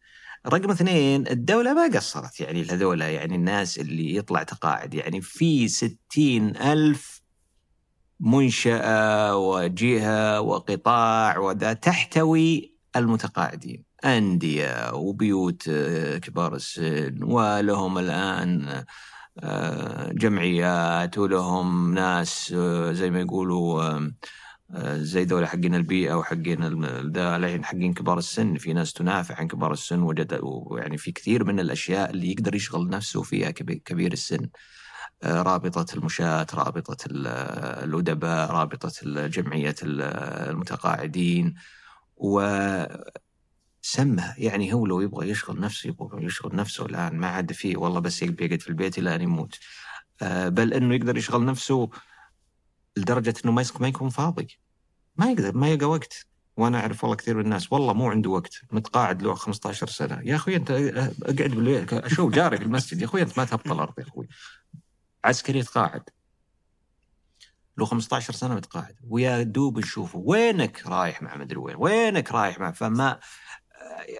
رقم 0.47 0.71
اثنين 0.71 1.27
الدولة 1.27 1.73
ما 1.73 1.97
قصرت 1.97 2.39
يعني 2.39 2.63
هذول 2.63 3.01
يعني 3.01 3.35
الناس 3.35 3.79
اللي 3.79 4.15
يطلع 4.15 4.43
تقاعد 4.43 4.93
يعني 4.93 5.21
في 5.21 5.67
ستين 5.67 6.57
ألف 6.57 7.21
منشأة 8.19 9.37
وجهة 9.37 10.41
وقطاع 10.41 11.37
وذا 11.37 11.73
تحتوي 11.73 12.77
المتقاعدين. 12.95 13.86
أندية 14.07 14.93
وبيوت 14.93 15.63
آه، 15.69 16.17
كبار 16.17 16.55
السن 16.55 17.23
ولهم 17.23 17.97
الآن 17.97 18.83
آه، 19.39 20.11
جمعيات 20.13 21.17
ولهم 21.17 21.93
ناس 21.93 22.53
آه، 22.57 22.91
زي 22.91 23.09
ما 23.11 23.19
يقولوا 23.19 23.99
زي 24.95 25.23
ذولا 25.23 25.47
حقين 25.47 25.75
البيئة 25.75 26.13
وحقين 26.13 26.83
ذا 27.11 27.61
حقين 27.63 27.93
كبار 27.93 28.17
السن. 28.17 28.57
في 28.57 28.73
ناس 28.73 28.93
تنافع 28.93 29.35
عن 29.35 29.47
كبار 29.47 29.71
السن 29.71 30.01
وجد 30.01 30.39
ويعني 30.43 30.97
في 30.97 31.11
كثير 31.11 31.43
من 31.43 31.59
الأشياء 31.59 32.09
اللي 32.11 32.31
يقدر 32.31 32.55
يشغل 32.55 32.89
نفسه 32.89 33.21
فيها 33.23 33.51
كبي- 33.51 33.81
كبير 33.85 34.13
السن. 34.13 34.49
رابطة 35.25 35.85
المشاة 35.95 36.47
رابطة 36.53 36.97
ال- 37.11 37.27
الأدباء 37.83 38.51
رابطة 38.51 38.91
جمعية 39.27 39.75
ال- 39.83 40.01
المتقاعدين. 40.49 41.55
وسمها 43.83 44.35
يعني 44.37 44.73
هو 44.73 44.85
لو 44.85 45.01
يبغى 45.01 45.29
يشغل 45.29 45.59
نفسه 45.59 45.87
يبغى 45.87 46.25
يشغل 46.25 46.55
نفسه 46.55 46.85
الآن. 46.85 47.15
ما 47.15 47.27
عاد 47.27 47.51
فيه. 47.51 47.77
والله 47.77 47.99
بس 47.99 48.21
يقعد 48.21 48.61
في 48.61 48.69
البيت 48.69 48.97
إلى 48.97 49.15
أن 49.15 49.21
يموت. 49.21 49.59
آه، 50.21 50.49
بل 50.49 50.73
أنه 50.73 50.95
يقدر 50.95 51.17
يشغل 51.17 51.45
نفسه 51.45 51.89
لدرجة 52.97 53.33
أنه 53.45 53.53
ما 53.53 53.65
ما 53.79 53.87
يكون 53.87 54.09
فاضي. 54.09 54.47
ما 55.15 55.31
يقدر 55.31 55.57
ما 55.57 55.69
يلقى 55.69 55.85
وقت. 55.85 56.25
وأنا 56.57 56.79
أعرف 56.79 57.03
والله 57.03 57.15
كثير 57.17 57.35
من 57.37 57.41
الناس. 57.45 57.71
والله 57.73 57.93
مو 57.93 58.11
عنده 58.11 58.29
وقت. 58.29 58.61
متقاعد 58.71 59.21
له 59.21 59.35
15 59.35 59.87
سنة. 59.87 60.21
يا 60.23 60.35
أخوي 60.35 60.55
أنت 60.55 60.71
أقعد 60.71 61.51
بالبيت. 61.51 61.93
أشوف 61.93 62.33
جاري 62.33 62.57
في 62.57 62.63
المسجد. 62.63 63.01
يا 63.01 63.05
أخوي 63.05 63.21
أنت 63.21 63.37
ما 63.37 63.45
تهبط 63.45 63.71
الأرض 63.71 63.93
يا 63.99 64.03
أخوي. 64.03 64.27
عسكري 65.25 65.59
يتقاعد. 65.59 66.09
له 67.77 67.85
15 67.85 68.33
سنة 68.33 68.55
متقاعد. 68.55 68.95
ويا 69.09 69.43
دوب 69.43 69.79
نشوفه. 69.79 70.19
وينك 70.19 70.87
رايح 70.87 71.21
مع 71.21 71.37
مدري 71.37 71.57
وين؟ 71.57 71.75
وينك 71.79 72.31
رايح 72.31 72.59
مع 72.59 72.71
فما 72.71 73.19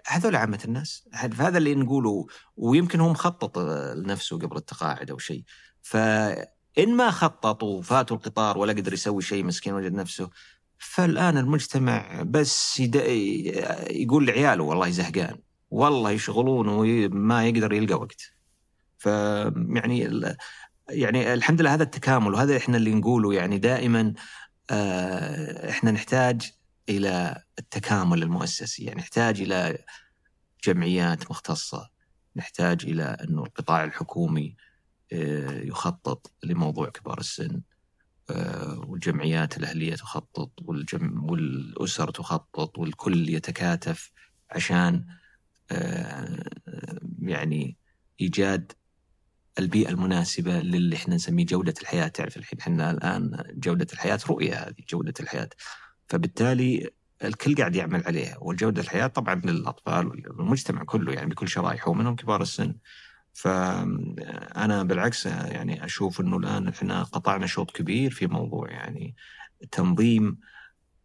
هذول 0.08 0.36
عامة 0.36 0.60
الناس 0.66 1.10
هذا 1.14 1.58
اللي 1.58 1.76
نقوله 1.76 2.28
ويمكن 2.58 3.00
هو 3.00 3.10
مخطط 3.10 3.58
لنفسه 3.96 4.40
قبل 4.40 4.58
التقاعد 4.58 5.12
أو 5.12 5.18
شيء 5.18 5.44
فإن 5.82 6.96
ما 6.96 7.12
خطط 7.12 7.64
وفاتوا 7.64 8.18
القطار 8.18 8.58
ولا 8.58 8.74
قدر 8.74 8.94
يسوي 8.94 9.22
شيء 9.22 9.44
مسكين 9.44 9.74
وجد 9.74 9.94
نفسه 9.94 10.30
فالآن 10.78 11.38
المجتمع 11.38 12.22
بس. 12.22 12.80
يقول 12.80 14.28
لعياله 14.28 14.64
والله 14.64 14.90
زهقان 14.90 15.38
والله 15.70 16.12
يشغلون 16.12 16.68
وما 16.68 17.48
يقدر 17.48 17.74
يلقى 17.74 17.96
وقت 17.96 18.22
فيعني. 18.98 20.22
يعني 20.90 21.34
الحمد 21.34 21.62
لله 21.62 21.74
هذا 21.74 21.84
التكامل 21.84 22.34
وهذا 22.34 22.58
إحنا 22.58 22.78
اللي 22.78 22.94
نقوله 22.94 23.34
يعني 23.34 23.58
دائما 23.58 24.14
آه، 24.72 25.70
إحنا 25.70 25.92
نحتاج 25.92 26.52
إلى 26.90 27.44
التكامل 27.60 28.24
المؤسسي. 28.24 28.84
يعني 28.84 29.00
نحتاج 29.00 29.42
إلى 29.42 29.78
جمعيات 30.64 31.32
مختصة. 31.32 31.90
نحتاج 32.36 32.86
إلى 32.86 33.04
إنه 33.04 33.44
القطاع 33.44 33.84
الحكومي 33.84 34.56
آه، 35.14 35.62
يخطط 35.62 36.32
لموضوع 36.44 36.90
كبار 36.90 37.20
السن 37.20 37.62
آه، 38.30 38.80
والجمعيات 38.88 39.58
الأهلية 39.58 39.96
تخطط 39.96 40.52
والجم... 40.62 41.30
والأسر 41.30 42.10
تخطط 42.12 42.78
والكل 42.78 43.30
يتكاتف 43.30 44.12
عشان 44.52 45.06
آه، 45.72 46.44
يعني 47.22 47.78
إيجاد 48.22 48.72
البيئة 49.60 49.90
المناسبة 49.90 50.60
للي 50.60 50.96
إحنا 50.96 51.16
نسميه 51.16 51.46
جودة 51.46 51.74
الحياة. 51.82 52.08
تعرف 52.08 52.38
الحين 52.38 52.60
إحنا 52.60 52.92
الآن 52.92 53.44
جودة 53.54 53.88
الحياة 53.94 54.20
رؤية 54.30 54.54
هذه 54.56 54.84
جودة 54.90 55.14
الحياة. 55.20 55.50
فبالتالي 56.08 56.90
الكل 57.24 57.56
قاعد 57.56 57.76
يعمل 57.76 58.04
عليها 58.06 58.38
والجودة 58.42 58.82
الحياة 58.82 59.08
طبعا 59.08 59.36
للأطفال 59.36 60.08
والمجتمع 60.08 60.84
كله 60.84 61.14
يعني 61.14 61.30
بكل 61.30 61.48
شرائحه 61.48 61.92
ومنهم 61.92 62.16
كبار 62.16 62.42
السن. 62.42 62.76
فأنا 63.34 64.84
بالعكس 64.84 65.26
يعني 65.26 65.86
أشوف 65.86 66.22
أنه 66.22 66.38
الآن 66.38 66.68
إحنا 66.68 67.04
قطعنا 67.04 67.46
شوط 67.46 67.72
كبير 67.72 68.12
في 68.12 68.28
موضوع 68.28 68.72
يعني 68.72 69.16
تنظيم 69.72 70.38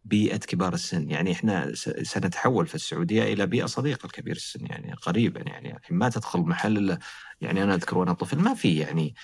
بيئة 0.05 0.37
كبار 0.37 0.73
السن. 0.73 1.09
يعني 1.09 1.31
إحنا 1.31 1.71
سنتحول 2.03 2.67
في 2.67 2.75
السعودية 2.75 3.33
إلى 3.33 3.45
بيئة 3.45 3.65
صديقة 3.65 4.07
لكبير 4.07 4.35
السن 4.35 4.65
يعني 4.65 4.93
قريبا 4.93 5.41
يعني 5.41 5.79
ما 5.89 6.09
تدخل 6.09 6.39
محل 6.39 6.97
يعني 7.41 7.63
أنا 7.63 7.75
أذكر 7.75 7.97
وأنا 7.97 8.13
طفل 8.13 8.39
ما 8.39 8.53
في 8.53 8.77
يعني 8.77 9.15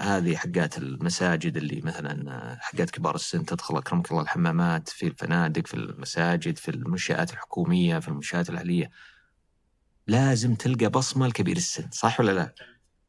هذه 0.00 0.36
حقات 0.36 0.78
المساجد 0.78 1.56
اللي 1.56 1.80
مثلا 1.80 2.32
آه، 2.32 2.58
حقات 2.60 2.90
كبار 2.90 3.14
السن 3.14 3.44
تدخل 3.44 3.76
أكرمك 3.76 4.10
الله 4.10 4.22
الحمامات 4.22 4.88
في 4.88 5.06
الفنادق 5.06 5.66
في 5.66 5.74
المساجد 5.74 6.58
في 6.58 6.70
المنشآت 6.70 7.32
الحكومية 7.32 7.98
في 7.98 8.08
المنشآت 8.08 8.50
الأهلية. 8.50 8.90
لازم 10.06 10.54
تلقى 10.54 10.86
بصمة 10.86 11.26
لكبير 11.26 11.56
السن 11.56 11.90
صح 11.90 12.20
ولا 12.20 12.32
لا؟ 12.32 12.54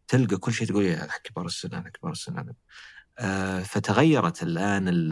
تلقى 0.08 0.38
كل 0.38 0.54
شيء 0.54 0.68
تقول 0.68 0.86
يا 0.86 1.08
كبار 1.24 1.46
السن 1.46 1.74
أنا 1.74 1.90
كبار 1.90 2.12
السن 2.12 2.38
أنا. 2.38 2.54
آه، 3.20 3.60
فتغيرت 3.60 4.44
الآن 4.44 5.10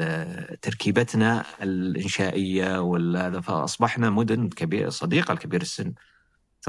تركيبتنا 0.62 1.46
الإنشائية 1.62 2.82
وهذا 2.82 3.42
فأصبحنا 3.42 4.10
مدن 4.10 4.50
كبير 4.50 4.90
صديقة 4.90 5.34
لكبير 5.34 5.62
السن. 5.62 5.94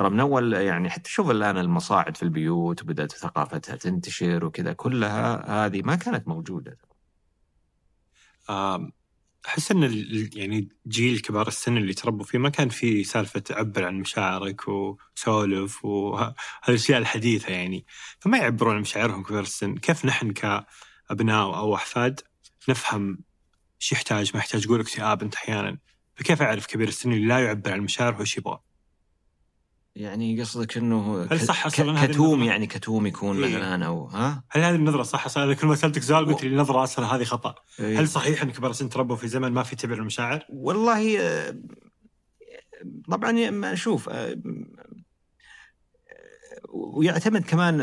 ترى 0.00 0.10
من 0.10 0.20
أول 0.20 0.52
يعني 0.52 0.90
حتى 0.90 1.10
شوف 1.10 1.30
الآن 1.30 1.58
المصاعد 1.58 2.16
في 2.16 2.22
البيوت 2.22 2.82
وبدأت 2.82 3.12
ثقافتها 3.12 3.76
تنتشر 3.76 4.44
وكذا 4.44 4.72
كلها 4.72 5.50
هذه 5.66 5.82
ما 5.82 5.96
كانت 5.96 6.28
موجودة. 6.28 6.78
أحس 9.46 9.70
إن 9.70 10.06
يعني 10.34 10.68
جيل 10.88 11.20
كبار 11.20 11.48
السن 11.48 11.76
اللي 11.76 11.94
تربوا 11.94 12.24
فيه 12.24 12.38
ما 12.38 12.48
كان 12.48 12.68
في 12.68 13.04
سالفة 13.04 13.42
عبر 13.50 13.84
عن 13.84 13.94
مشاعرك 13.94 14.60
وسولف 14.68 15.84
وهذه 15.84 16.34
الاشياء 16.68 16.98
الحديثة 16.98 17.52
يعني 17.52 17.86
فما 18.20 18.38
يعبرون 18.38 18.74
عن 18.74 18.80
مشاعرهم 18.80 19.22
كبار 19.22 19.42
السن، 19.42 19.74
كيف 19.76 20.04
نحن 20.04 20.32
ك 20.32 20.66
ابناء 21.10 21.56
أو 21.56 21.74
أحفاد 21.74 22.20
نفهم 22.68 23.18
إيش 23.82 23.92
يحتاج 23.92 24.30
ما 24.34 24.40
يحتاج 24.40 24.64
يقول 24.64 24.80
اكتئاب 24.80 25.22
أنت 25.22 25.34
أحيانا 25.34 25.78
فكيف 26.14 26.42
أعرف 26.42 26.66
كبير 26.66 26.88
السن 26.88 27.12
اللي 27.12 27.26
لا 27.26 27.38
يعبر 27.44 27.72
عن 27.72 27.80
مشاعره 27.80 28.20
وش 28.20 28.38
يبغى؟ 28.38 28.69
يعني 29.94 30.40
قصدك 30.40 30.76
إنه 30.76 31.22
هل 31.30 31.40
صح 31.40 31.66
أصلا 31.66 32.06
كتوم 32.06 32.42
يعني 32.42 32.66
كتوم 32.66 33.06
يكون 33.06 33.44
إيه؟ 33.44 33.56
مثلا 33.56 33.86
أو 33.86 34.06
ها؟ 34.06 34.44
هل 34.50 34.62
هذه 34.62 34.74
النظرة 34.74 35.02
صح 35.02 35.24
أصلا 35.24 35.44
إذا 35.44 35.54
كل 35.54 35.66
ما 35.66 35.74
سألتك 35.74 36.02
سؤال 36.02 36.26
قلت 36.26 36.44
لي 36.44 36.50
النظره 36.50 36.82
أصلا 36.82 37.06
هذه 37.06 37.24
خطأ 37.24 37.54
إيه؟ 37.80 38.00
هل 38.00 38.08
صحيح 38.08 38.42
إن 38.42 38.50
كبار 38.50 38.70
السن 38.70 38.88
تربوا 38.88 39.16
في 39.16 39.28
زمن 39.28 39.52
ما 39.52 39.62
في 39.62 39.76
تعبير 39.76 39.98
المشاعر؟ 39.98 40.46
والله 40.48 41.20
آه، 41.20 41.56
طبعا 43.10 43.50
ما 43.50 43.72
أشوف 43.72 44.08
آه، 44.08 44.36
ويعتمد 46.72 47.44
كمان 47.44 47.80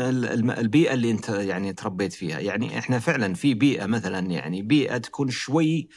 البيئة 0.50 0.94
اللي 0.94 1.10
أنت 1.10 1.28
يعني 1.28 1.72
تربيت 1.72 2.12
فيها 2.12 2.40
يعني 2.40 2.78
إحنا 2.78 2.98
فعلا 2.98 3.34
في 3.34 3.54
بيئة 3.54 3.86
مثلا 3.86 4.18
يعني 4.18 4.62
بيئة 4.62 4.98
تكون 4.98 5.30
شوي 5.30 5.88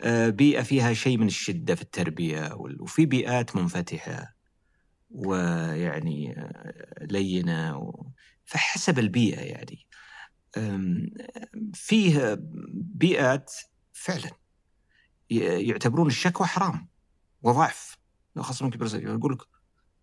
آه، 0.00 0.28
بيئة 0.28 0.62
فيها 0.62 0.92
شيء 0.92 1.18
من 1.18 1.26
الشدة 1.26 1.74
في 1.74 1.82
التربية 1.82 2.54
وفي 2.80 3.06
بيئات 3.06 3.56
منفتحة 3.56 4.37
ويعني 5.10 6.50
لينة. 7.00 7.92
فحسب 8.44 8.98
البيئة 8.98 9.40
يعني. 9.40 9.86
فيه 11.74 12.38
بيئات 12.74 13.52
فعلا 13.92 14.30
يعتبرون 15.30 16.06
الشكوى 16.06 16.46
حرام 16.46 16.88
وضعف. 17.42 17.98
خاصة 18.38 18.70
كبر 18.70 18.86
يقول 18.94 19.32
لك 19.32 19.42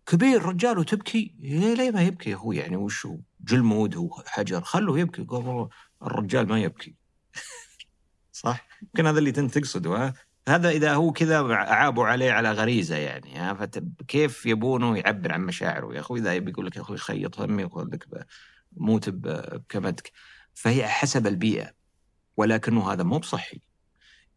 كبير 0.06 0.42
رجال 0.42 0.78
وتبكي 0.78 1.34
إيه 1.42 1.74
ليه 1.74 1.90
ما 1.90 2.02
يبكي 2.02 2.34
أخوي؟ 2.34 2.56
يعني 2.56 2.76
وش 2.76 3.06
هو؟ 3.06 3.18
جلمود 3.40 3.96
هو 3.96 4.22
حجر. 4.26 4.60
خلوه 4.60 4.98
يبكي. 4.98 5.22
قال 5.22 5.68
الرجال 6.02 6.48
ما 6.48 6.60
يبكي. 6.60 6.94
صح؟ 8.32 8.66
يمكن 8.82 9.06
هذا 9.06 9.18
اللي 9.18 9.30
انت 9.30 9.58
تقصده 9.58 10.14
هذا 10.48 10.68
إذا 10.68 10.94
هو 10.94 11.12
كذا 11.12 11.54
عابوا 11.54 12.06
عليه 12.06 12.32
على 12.32 12.52
غريزة 12.52 12.96
يعني 12.96 13.68
كيف 14.08 14.46
يبونه 14.46 14.98
يعبر 14.98 15.32
عن 15.32 15.40
مشاعره؟ 15.40 15.94
يا 15.94 16.00
أخوي 16.00 16.20
إذا 16.20 16.34
يبي 16.34 16.50
يقول 16.50 16.66
لك 16.66 16.76
يا 16.76 16.80
أخوي 16.80 16.96
خيط 16.96 17.40
همي 17.40 17.62
يقول 17.62 17.90
لك 17.90 18.26
موت 18.76 19.08
بكبدك. 19.08 20.12
فهي 20.54 20.88
حسب 20.88 21.26
البيئة 21.26 21.70
ولكنه 22.36 22.92
هذا 22.92 23.02
مو 23.02 23.18
بصحي. 23.18 23.60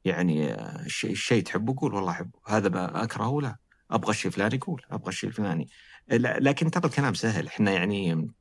يعني 0.06 0.56
الشيء 1.04 1.44
تحبه 1.44 1.76
قول 1.78 1.94
والله 1.94 2.12
أحبه 2.12 2.40
هذا 2.48 2.70
ما 2.70 3.04
أكرهه 3.04 3.42
لا 3.42 3.56
أبغى 3.92 4.12
الشيء 4.12 4.28
الفلاني 4.28 4.56
يقول 4.56 4.82
أبغى 4.92 5.10
الشيء 5.10 5.30
الفلاني. 5.30 5.70
لكن 6.12 6.72
ترى 6.72 6.86
الكلام 6.86 7.14
سهل. 7.14 7.48
إحنا 7.48 7.72
يعني 7.72 8.32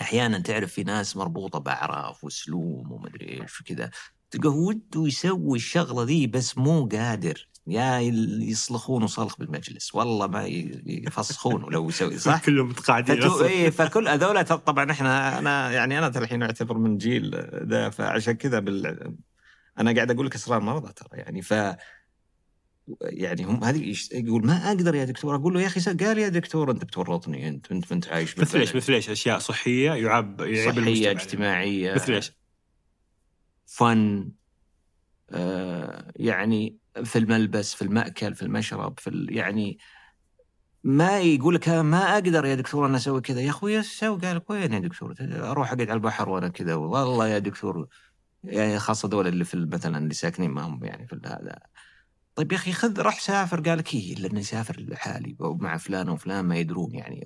أحيانا 0.00 0.38
تعرف 0.38 0.72
في 0.72 0.84
ناس 0.84 1.16
مربوطة 1.16 1.58
بأعراف 1.58 2.24
وسلوم 2.24 2.92
ومدري 2.92 3.42
إيش 3.42 3.60
وكذا. 3.60 3.90
تلقاه 4.32 4.56
وده 4.56 5.06
يسوي 5.06 5.58
الشغلة 5.58 6.04
ذي 6.04 6.26
بس 6.26 6.58
مو 6.58 6.88
قادر. 6.92 7.48
يا 7.66 7.98
يصلخون 8.00 9.06
صلخ 9.06 9.38
بالمجلس. 9.38 9.94
والله 9.94 10.26
ما 10.26 10.44
يفسخون 10.86 11.72
لو 11.72 11.88
يسوي 11.88 12.18
صح؟ 12.18 12.42
كلهم 12.46 12.68
متقاعدين 12.68 13.20
فتو... 13.20 13.44
إيه 13.44 13.70
فكل 13.70 14.08
هذول 14.08 14.44
طبعا 14.44 14.90
إحنا 14.90 15.38
أنا 15.38 15.70
يعني 15.72 15.98
أنا 15.98 16.06
الحين 16.06 16.42
أعتبر 16.42 16.78
من 16.78 16.98
جيل 16.98 17.46
ذا 17.68 17.90
فعشان 17.90 18.32
كذا 18.32 18.58
بال... 18.58 19.14
أنا 19.78 19.94
قاعد 19.94 20.10
أقول 20.10 20.26
لك 20.26 20.34
إسرار 20.34 20.60
مرضى 20.60 20.92
ترى 20.92 21.08
يعني 21.12 21.42
ف 21.42 21.54
يعني 23.02 23.44
هم 23.44 23.64
هذه 23.64 23.94
يقول 24.12 24.46
ما 24.46 24.68
أقدر 24.68 24.94
يا 24.94 25.04
دكتور. 25.04 25.34
أقول 25.34 25.54
له 25.54 25.60
يا 25.60 25.66
أخي 25.66 25.80
قال 25.80 26.18
يا 26.18 26.28
دكتور 26.28 26.70
أنت 26.70 26.84
بتورطني 26.84 27.48
أنت 27.48 27.72
أنت 27.72 27.92
أنت 27.92 28.08
عايش 28.08 28.38
مثل 28.38 28.58
إيش؟ 28.58 28.76
مثل 28.76 28.92
إيش؟ 28.92 29.10
أشياء 29.10 29.38
صحية 29.38 29.92
يعاب 29.92 30.40
يعيب 30.40 30.80
صحية 30.80 31.10
اجتماعية. 31.10 31.94
مثل 31.94 32.12
إيش؟ 32.12 32.32
فن 33.72 34.30
آه 35.30 36.12
يعني 36.16 36.78
في 37.04 37.18
الملبس 37.18 37.74
في 37.74 37.82
المأكل 37.82 38.34
في 38.34 38.42
المشرب 38.42 38.98
في 38.98 39.26
يعني 39.30 39.78
ما 40.84 41.20
يقول 41.20 41.54
لك 41.54 41.68
ما 41.68 42.14
أقدر 42.14 42.44
يا 42.44 42.54
دكتور 42.54 42.86
أنا 42.86 42.96
أسوي 42.96 43.20
كذا. 43.20 43.40
يا 43.40 43.50
أخوي 43.50 43.80
أسوي 43.80 44.18
قال 44.18 44.42
وين 44.48 44.72
يا 44.72 44.78
دكتور؟ 44.78 45.14
أروح 45.20 45.72
أقعد 45.72 45.90
على 45.90 45.96
البحر 45.96 46.28
وأنا 46.28 46.48
كذا. 46.48 46.74
والله 46.74 47.28
يا 47.28 47.38
دكتور 47.38 47.88
يعني 48.44 48.78
خاصة 48.78 49.08
دول 49.08 49.26
اللي 49.26 49.44
في 49.44 49.56
مثلا 49.72 49.98
اللي 49.98 50.14
ساكنين 50.14 50.50
ما 50.50 50.62
هم 50.62 50.84
يعني 50.84 51.06
في 51.06 51.20
هذا. 51.26 51.58
طيب 52.34 52.52
يا 52.52 52.56
أخي 52.56 52.72
خذ 52.72 53.00
راح 53.00 53.20
سافر. 53.20 53.60
قال 53.60 53.78
لك 53.78 53.94
إيه 53.94 54.14
إلا 54.14 54.30
إني 54.30 54.42
سافر 54.42 54.80
لحالي 54.80 55.36
ومع 55.40 55.76
فلان 55.76 56.08
وفلان 56.08 56.44
ما 56.44 56.56
يدرون 56.56 56.94
يعني. 56.94 57.24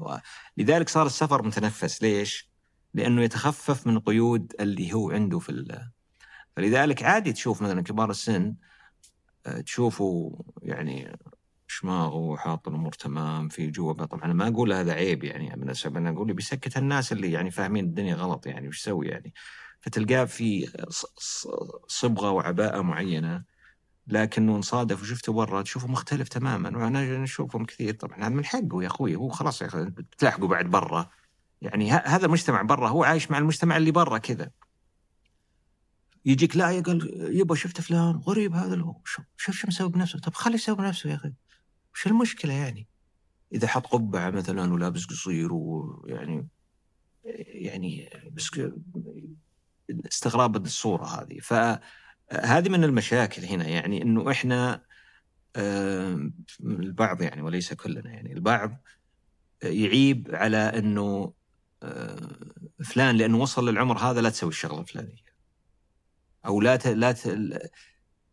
لذلك 0.56 0.88
صار 0.88 1.06
السفر 1.06 1.46
متنفس. 1.46 2.02
ليش؟ 2.02 2.50
لأنه 2.94 3.22
يتخفف 3.22 3.86
من 3.86 3.98
قيود 3.98 4.52
اللي 4.60 4.92
هو 4.94 5.10
عنده 5.10 5.38
في 5.38 5.48
ال... 5.48 5.95
فلذلك 6.56 7.02
عادي 7.02 7.32
تشوف 7.32 7.62
مثلا 7.62 7.82
كبار 7.82 8.10
السن 8.10 8.54
آه، 9.46 9.60
تشوفوا 9.60 10.30
يعني 10.62 11.18
شماغ 11.66 12.16
وحاط 12.16 12.68
الأمور 12.68 12.92
تمام 12.92 13.48
في 13.48 13.70
جوا 13.70 13.92
طبعا 13.92 14.24
أنا 14.24 14.34
ما 14.34 14.48
أقول 14.48 14.72
هذا 14.72 14.92
عيب 14.92 15.24
يعني 15.24 15.56
من 15.56 15.70
السبب 15.70 15.96
أنا 15.96 16.10
أقول 16.10 16.32
بيسكت 16.32 16.76
الناس 16.76 17.12
اللي 17.12 17.32
يعني 17.32 17.50
فاهمين 17.50 17.84
الدنيا 17.84 18.14
غلط 18.14 18.46
يعني 18.46 18.68
وش 18.68 18.78
يسوي 18.78 19.06
يعني؟ 19.08 19.34
فتلقاه 19.80 20.24
في 20.24 20.68
صبغة 21.88 22.30
وعباءة 22.30 22.80
معينة 22.80 23.44
لكنه 24.06 24.56
نصادف 24.56 25.02
وشفته 25.02 25.32
برا 25.32 25.62
تشوفه 25.62 25.88
مختلف 25.88 26.28
تماما. 26.28 26.78
وأنا 26.78 27.18
نشوفهم 27.18 27.64
كثير 27.64 27.94
طبعا. 27.94 28.18
هذا 28.18 28.28
من 28.28 28.44
حقه 28.44 28.82
يا 28.82 28.86
أخوي 28.86 29.16
هو 29.16 29.28
خلاص 29.28 29.62
يا 29.62 29.66
أخي 29.66 29.90
تلاحقوا 30.18 30.48
بعد 30.48 30.66
برا. 30.66 31.10
يعني 31.62 31.92
هذا 31.92 32.26
المجتمع 32.26 32.62
برا 32.62 32.88
هو 32.88 33.04
عايش 33.04 33.30
مع 33.30 33.38
المجتمع 33.38 33.76
اللي 33.76 33.90
برا 33.90 34.18
كذا. 34.18 34.50
يجيك 36.26 36.56
لا 36.56 36.70
يقول 36.70 37.30
يبا 37.32 37.54
شفت 37.54 37.80
فلان 37.80 38.16
غريب 38.16 38.54
هذا 38.54 38.94
شوف 39.36 39.54
شو 39.54 39.66
مسوي 39.68 39.88
بنفسه؟ 39.88 40.18
طب 40.18 40.34
خليه 40.34 40.54
يسوي 40.54 40.76
بنفسه 40.76 41.10
يا 41.10 41.14
أخي. 41.14 41.32
وش 41.94 42.06
المشكلة 42.06 42.52
يعني؟ 42.52 42.86
إذا 43.52 43.68
حط 43.68 43.86
قبعة 43.86 44.30
مثلا 44.30 44.72
ولابس 44.72 45.04
قصير 45.04 45.52
ويعني 45.52 46.48
يعني 47.48 48.10
بس 48.32 48.50
استغراب 50.06 50.64
الصورة 50.64 51.04
هذه. 51.04 51.38
ف 51.38 51.54
هذه 52.32 52.68
من 52.68 52.84
المشاكل 52.84 53.44
هنا 53.44 53.68
يعني 53.68 54.02
إنه 54.02 54.30
إحنا 54.30 54.82
البعض 56.60 57.22
يعني 57.22 57.42
وليس 57.42 57.72
كلنا 57.72 58.10
يعني 58.10 58.32
البعض 58.32 58.82
يعيب 59.62 60.30
على 60.34 60.56
إنه 60.56 61.32
فلان 62.84 63.16
لأنه 63.16 63.38
وصل 63.38 63.68
للعمر 63.68 63.98
هذا 63.98 64.20
لا 64.20 64.30
تسوي 64.30 64.48
الشغلة 64.48 64.80
الفلانية. 64.80 65.26
أو 66.46 66.60
لا 66.60 66.76
ت... 66.76 66.86
لا 66.86 67.12
ت... 67.12 67.26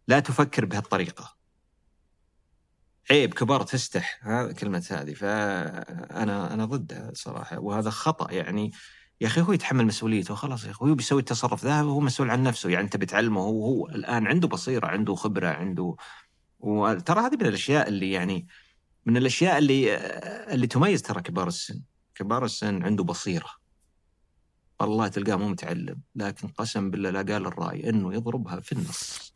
لا 0.07 0.19
تفكر 0.19 0.65
بهالطريقة. 0.65 1.35
عيب 3.11 3.33
كبرت 3.33 3.97
هذا 4.21 4.51
كلمة 4.51 4.85
هذه. 4.91 5.13
فأنا 5.13 6.53
أنا 6.53 6.65
ضدها 6.65 7.11
صراحة 7.13 7.59
وهذا 7.59 7.89
خطأ. 7.89 8.31
يعني 8.31 8.71
يا 9.21 9.27
أخي 9.27 9.41
هو 9.41 9.53
يتحمل 9.53 9.85
مسؤوليته 9.85 10.35
خلاص 10.35 10.65
يا 10.65 10.71
أخي 10.71 10.85
هو 10.85 10.95
بيسوي 10.95 11.19
التصرف 11.19 11.63
ذا 11.63 11.81
هو 11.81 11.99
مسؤول 11.99 12.31
عن 12.31 12.43
نفسه. 12.43 12.69
يعني 12.69 12.85
أنت 12.85 12.97
بتعلمه 12.97 13.41
هو, 13.41 13.65
هو 13.65 13.87
الآن 13.87 14.27
عنده 14.27 14.47
بصيرة 14.47 14.87
عنده 14.87 15.15
خبرة 15.15 15.47
عنده 15.47 15.95
وترى 16.59 17.19
هذه 17.19 17.35
من 17.35 17.45
الأشياء 17.45 17.87
اللي 17.87 18.11
يعني 18.11 18.47
من 19.05 19.17
الأشياء 19.17 19.57
اللي 19.57 19.95
اللي 20.53 20.67
تميز 20.67 21.01
ترى 21.01 21.21
كبار 21.21 21.47
السن. 21.47 21.81
كبار 22.15 22.45
السن 22.45 22.83
عنده 22.83 23.03
بصيرة. 23.03 23.62
والله 24.79 25.07
تلقاه 25.07 25.35
مو 25.35 25.47
متعلم 25.49 26.01
لكن 26.15 26.47
قسم 26.47 26.91
بالله 26.91 27.09
لا 27.09 27.21
قال 27.33 27.45
الرأي 27.45 27.89
إنه 27.89 28.13
يضربها 28.13 28.59
في 28.59 28.71
النص. 28.71 29.33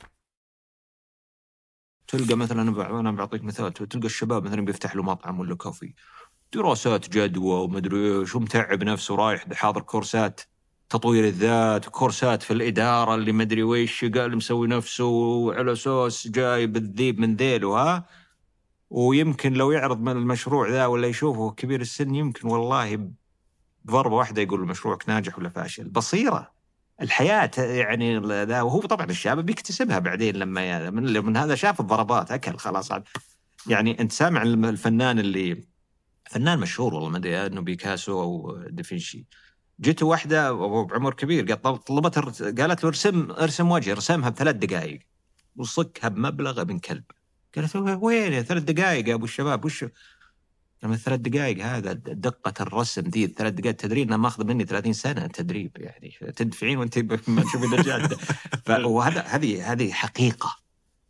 تلقى 2.08 2.36
مثلا 2.36 2.62
أنا 3.00 3.12
بعطيك 3.12 3.44
مثال 3.44 3.74
تلقى 3.74 4.06
الشباب 4.06 4.44
مثلا 4.44 4.66
بيفتح 4.66 4.96
له 4.96 5.04
مطعم 5.04 5.40
ولا 5.40 5.56
كوفي 5.56 5.94
دراسات 6.54 7.10
جدوى 7.10 7.64
ومدري 7.64 8.20
إيش 8.20 8.36
ومتعب 8.36 8.84
نفسه 8.84 9.16
رايح 9.16 9.54
حاضر 9.54 9.82
كورسات 9.82 10.42
تطوير 10.90 11.24
الذات 11.28 11.86
كورسات 11.90 12.44
في 12.44 12.54
الإدارة 12.54 13.16
اللي 13.16 13.32
مدري 13.32 13.64
ويش 13.64 14.06
قال 14.06 14.36
مسوي 14.38 14.68
نفسه 14.68 15.54
على 15.54 15.72
أساس 15.72 16.28
جايب 16.28 16.78
الذيب 16.78 17.20
من 17.20 17.36
ذيله 17.36 17.78
ها؟ 17.78 18.06
ويمكن 18.90 19.54
لو 19.54 19.72
يعرض 19.72 20.02
من 20.02 20.12
المشروع 20.12 20.70
ذا 20.70 20.86
ولا 20.86 21.08
يشوفه 21.08 21.52
كبير 21.52 21.82
السن 21.82 22.16
يمكن 22.16 22.48
والله 22.48 23.10
بضربه 23.88 24.16
واحدة 24.16 24.42
يقول 24.42 24.68
مشروعك 24.68 25.10
ناجح 25.10 25.40
ولا 25.40 25.50
فاشل؟ 25.50 25.90
بصيرة. 25.90 26.52
الحياة 27.02 27.52
يعني 27.58 28.20
ذا 28.46 28.62
وهو 28.62 28.80
طبعا 28.80 29.06
الشاب 29.06 29.46
بيكتسبها 29.46 30.00
بعدين 30.00 30.36
لما 30.36 30.90
من, 30.90 31.26
من 31.26 31.38
هذا 31.38 31.56
شاف 31.56 31.80
الضربات 31.80 32.32
أكل 32.32 32.58
خلاص. 32.58 32.92
يعني 33.68 34.00
أنت 34.00 34.12
سامع 34.12 34.42
الفنان 34.42 35.20
اللي 35.20 35.64
فنان 36.30 36.60
مشهور 36.60 36.94
والله 36.94 37.10
ما 37.10 37.18
أدري 37.18 37.46
إنه 37.46 37.62
بيكاسو 37.62 38.22
أو 38.22 38.58
دافنشي 38.70 39.26
جته 39.80 40.06
واحدة 40.06 40.52
بعمر 40.84 41.14
كبير 41.14 41.56
طلبت 41.56 42.20
قالت 42.60 42.84
له 42.84 42.90
ارسم 42.90 43.32
ارسم 43.32 43.72
وجه 43.72 43.92
ارسمها 43.92 44.30
بثلاث 44.30 44.56
دقائق 44.56 45.00
وصكها 45.56 46.08
بمبلغ 46.08 46.62
ابن 46.62 46.80
كلب. 46.80 47.04
قالت 47.56 47.76
وين 47.76 48.34
يا 48.34 48.42
ثلاث 48.42 48.64
دقائق 48.64 49.10
يا 49.10 49.14
أبو 49.14 49.26
الشباب 49.26 49.66
وش 49.66 49.86
لما 50.84 50.96
ثلاث 50.96 51.20
دقائق 51.20 51.66
هذا 51.66 51.94
دقة 51.94 52.54
الرسم 52.62 53.02
دي 53.02 53.26
الثلاث 53.26 53.54
دقائق 53.54 53.76
تدريب 53.76 54.08
أنا 54.08 54.18
ماخذ 54.18 54.46
مني 54.46 54.66
30 54.66 54.94
سنة 54.94 55.28
تدريب 55.28 55.72
يعني 55.78 56.14
تدفعين 56.36 56.78
وأنت 56.78 56.98
ما 57.30 57.42
تشوفي 57.42 57.66
الدجاج 57.66 58.18
وهذا 58.86 59.22
هذه 59.22 59.72
هذه 59.72 59.92
حقيقة. 59.92 60.58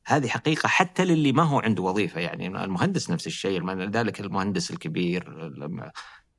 هذه 0.06 0.28
حقيقة 0.28 0.68
حتى 0.68 1.06
للي 1.06 1.32
ما 1.32 1.44
هو 1.44 1.60
عنده 1.60 1.84
وظيفة 1.84 2.22
يعني. 2.22 2.48
المهندس 2.48 3.10
نفس 3.10 3.28
الشيء 3.28 3.62
لذلك 3.62 4.20
المهندس 4.20 4.72
الكبير 4.72 5.52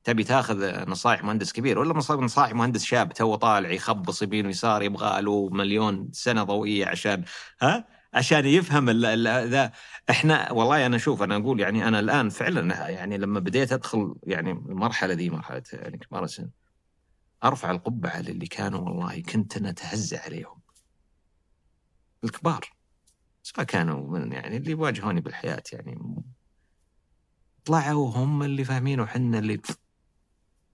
تبي 0.03 0.23
تاخذ 0.23 0.89
نصائح 0.89 1.23
مهندس 1.23 1.53
كبير 1.53 1.79
ولا 1.79 1.93
نصائح 1.93 2.53
مهندس 2.53 2.83
شاب 2.83 3.13
تو 3.13 3.35
طالع 3.35 3.69
يخبص 3.69 4.21
يمين 4.21 4.45
ويسار 4.45 4.81
يبغى 4.83 5.21
له 5.21 5.49
مليون 5.49 6.09
سنة 6.11 6.43
ضوئية 6.43 6.85
عشان 6.85 7.23
ها؟ 7.61 7.98
عشان 8.13 8.45
يفهم 8.45 8.89
ذا. 8.89 9.71
إحنا 10.09 10.51
والله 10.51 10.85
أنا 10.85 10.95
أشوف 10.95 11.21
أنا 11.23 11.35
أقول 11.35 11.59
يعني 11.59 11.87
أنا 11.87 11.99
الآن 11.99 12.29
فعلا 12.29 12.89
يعني 12.89 13.17
لما 13.17 13.39
بديت 13.39 13.71
أدخل 13.73 14.15
يعني 14.23 14.51
المرحلة 14.51 15.13
دي 15.13 15.29
مرحلة 15.29 15.63
يعني 15.73 15.97
كبار 15.97 16.23
السن 16.23 16.49
أرفع 17.43 17.71
القبعة 17.71 18.21
للي 18.21 18.47
كانوا 18.47 18.79
والله 18.79 19.21
كنت 19.21 19.57
أنا 19.57 19.69
اتهزأ 19.69 20.19
عليهم. 20.19 20.59
الكبار. 22.23 22.69
سواء 23.43 23.65
كانوا 23.65 24.19
من 24.19 24.31
يعني 24.31 24.57
اللي 24.57 24.71
يواجهوني 24.71 25.21
بالحياة 25.21 25.63
يعني. 25.73 26.23
طلعوا 27.65 28.09
هم 28.09 28.43
اللي 28.43 28.63
فاهمين 28.63 28.99
وحنا 28.99 29.39
اللي 29.39 29.61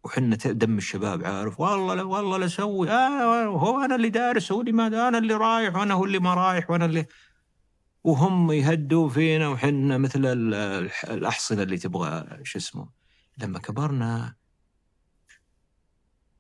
وحنا 0.03 0.35
دم 0.35 0.77
الشباب 0.77 1.25
عارف. 1.25 1.59
والله 1.59 1.95
لا 1.95 2.03
والله 2.03 2.37
لا 2.37 2.45
أسوي. 2.45 2.89
آه 2.89 3.45
هو 3.45 3.79
أنا 3.85 3.95
اللي 3.95 4.09
دارس 4.09 4.51
هو 4.51 4.61
اللي 4.61 4.71
ما 4.71 4.87
أنا 4.87 5.17
اللي 5.17 5.33
رايح 5.33 5.75
وأنا 5.75 5.93
هو 5.93 6.05
اللي 6.05 6.19
ما 6.19 6.33
رايح 6.33 6.69
وأنا 6.69 6.85
اللي 6.85 7.05
وهم 8.05 8.51
يهدوا 8.51 9.09
فينا 9.09 9.47
وحنا 9.49 9.97
مثل 9.97 10.25
الأحصنة 11.09 11.63
اللي 11.63 11.77
تبغى 11.77 12.39
شو 12.43 12.59
اسمه 12.59 12.89
لما 13.37 13.59
كبرنا 13.59 14.35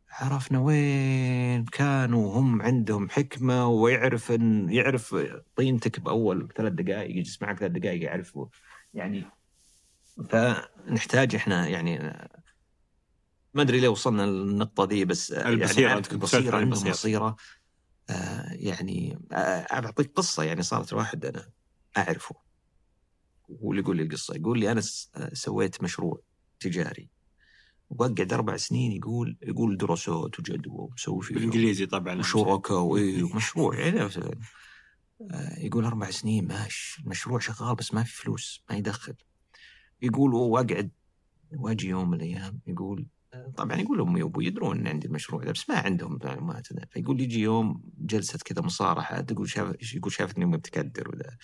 عرفنا 0.09 0.59
وين 0.59 1.65
كانوا 1.65 2.39
هم 2.39 2.61
عندهم 2.61 3.09
حكمة 3.09 3.67
ويعرف 3.67 4.31
إن 4.31 4.69
يعرف 4.69 5.15
طينتك 5.55 5.99
بأول 5.99 6.47
ثلاث 6.55 6.73
دقائق 6.73 7.17
يجلس 7.17 7.41
معك 7.41 7.59
ثلاث 7.59 7.71
دقائق 7.71 8.03
يعرف 8.03 8.39
يعني 8.93 9.23
فنحتاج 10.29 11.35
إحنا 11.35 11.67
يعني 11.67 11.99
ما 13.53 13.61
أدري 13.61 13.79
ليه 13.79 13.89
وصلنا 13.89 14.21
للنقطة 14.21 14.85
دي 14.85 15.05
بس 15.05 15.31
البصيرة 15.31 15.89
يعني 15.89 16.03
البصيرة 16.11 16.57
عندهم 16.57 16.91
بصيرة. 16.91 17.35
آه 18.09 18.53
يعني 18.53 19.19
آه 19.31 19.79
بعطيك 19.79 20.11
قصة 20.15 20.43
يعني 20.43 20.61
صارت 20.61 20.93
واحد 20.93 21.25
أنا 21.25 21.49
أعرفه. 21.97 22.35
هو 23.63 23.71
اللي 23.71 23.81
يقول 23.81 23.97
لي 23.97 24.03
القصة. 24.03 24.35
يقول 24.35 24.59
لي 24.59 24.71
أنا 24.71 24.81
سويت 25.33 25.83
مشروع 25.83 26.21
تجاري. 26.59 27.09
وقعد 27.89 28.33
أربع 28.33 28.57
سنين 28.57 28.91
يقول 28.91 29.37
يقول 29.41 29.77
دراسات 29.77 30.39
وجدوى 30.39 30.73
ومسوي 30.77 31.21
فيه 31.21 31.35
بالإنجليزي 31.35 31.85
طبعا. 31.85 32.19
وشركاء 32.19 32.79
ومشروع 33.23 33.79
يعني. 33.79 34.01
آه، 35.31 35.59
يقول 35.59 35.85
أربع 35.85 36.09
سنين 36.09 36.47
ماشي 36.47 37.01
المشروع 37.03 37.39
شغال 37.39 37.75
بس 37.75 37.93
ما 37.93 38.03
في 38.03 38.15
فلوس 38.15 38.63
ما 38.69 38.75
يدخل. 38.75 39.15
يقول 40.01 40.33
واقعد 40.33 40.91
وأجي 41.51 41.87
يوم 41.89 42.09
من 42.09 42.17
الأيام 42.17 42.59
يقول 42.67 43.05
طبعا 43.57 43.77
يقول 43.77 44.01
امي 44.01 44.23
وابوي 44.23 44.45
يدرون 44.45 44.79
إن 44.79 44.87
عندي 44.87 45.07
المشروع 45.07 45.43
ده 45.43 45.51
بس 45.51 45.69
ما 45.69 45.75
عندهم 45.75 46.19
معلومات 46.23 46.67
فيقول 46.91 47.21
يجي 47.21 47.39
يوم 47.39 47.83
جلسة 47.97 48.39
كذا 48.45 48.61
مصارحة 48.61 49.21
تقول 49.21 49.49
شاف 49.49 49.93
يقول 49.93 50.11
شافتني 50.11 50.45
امي 50.45 50.57
بتكدر 50.57 51.09
وذا. 51.09 51.37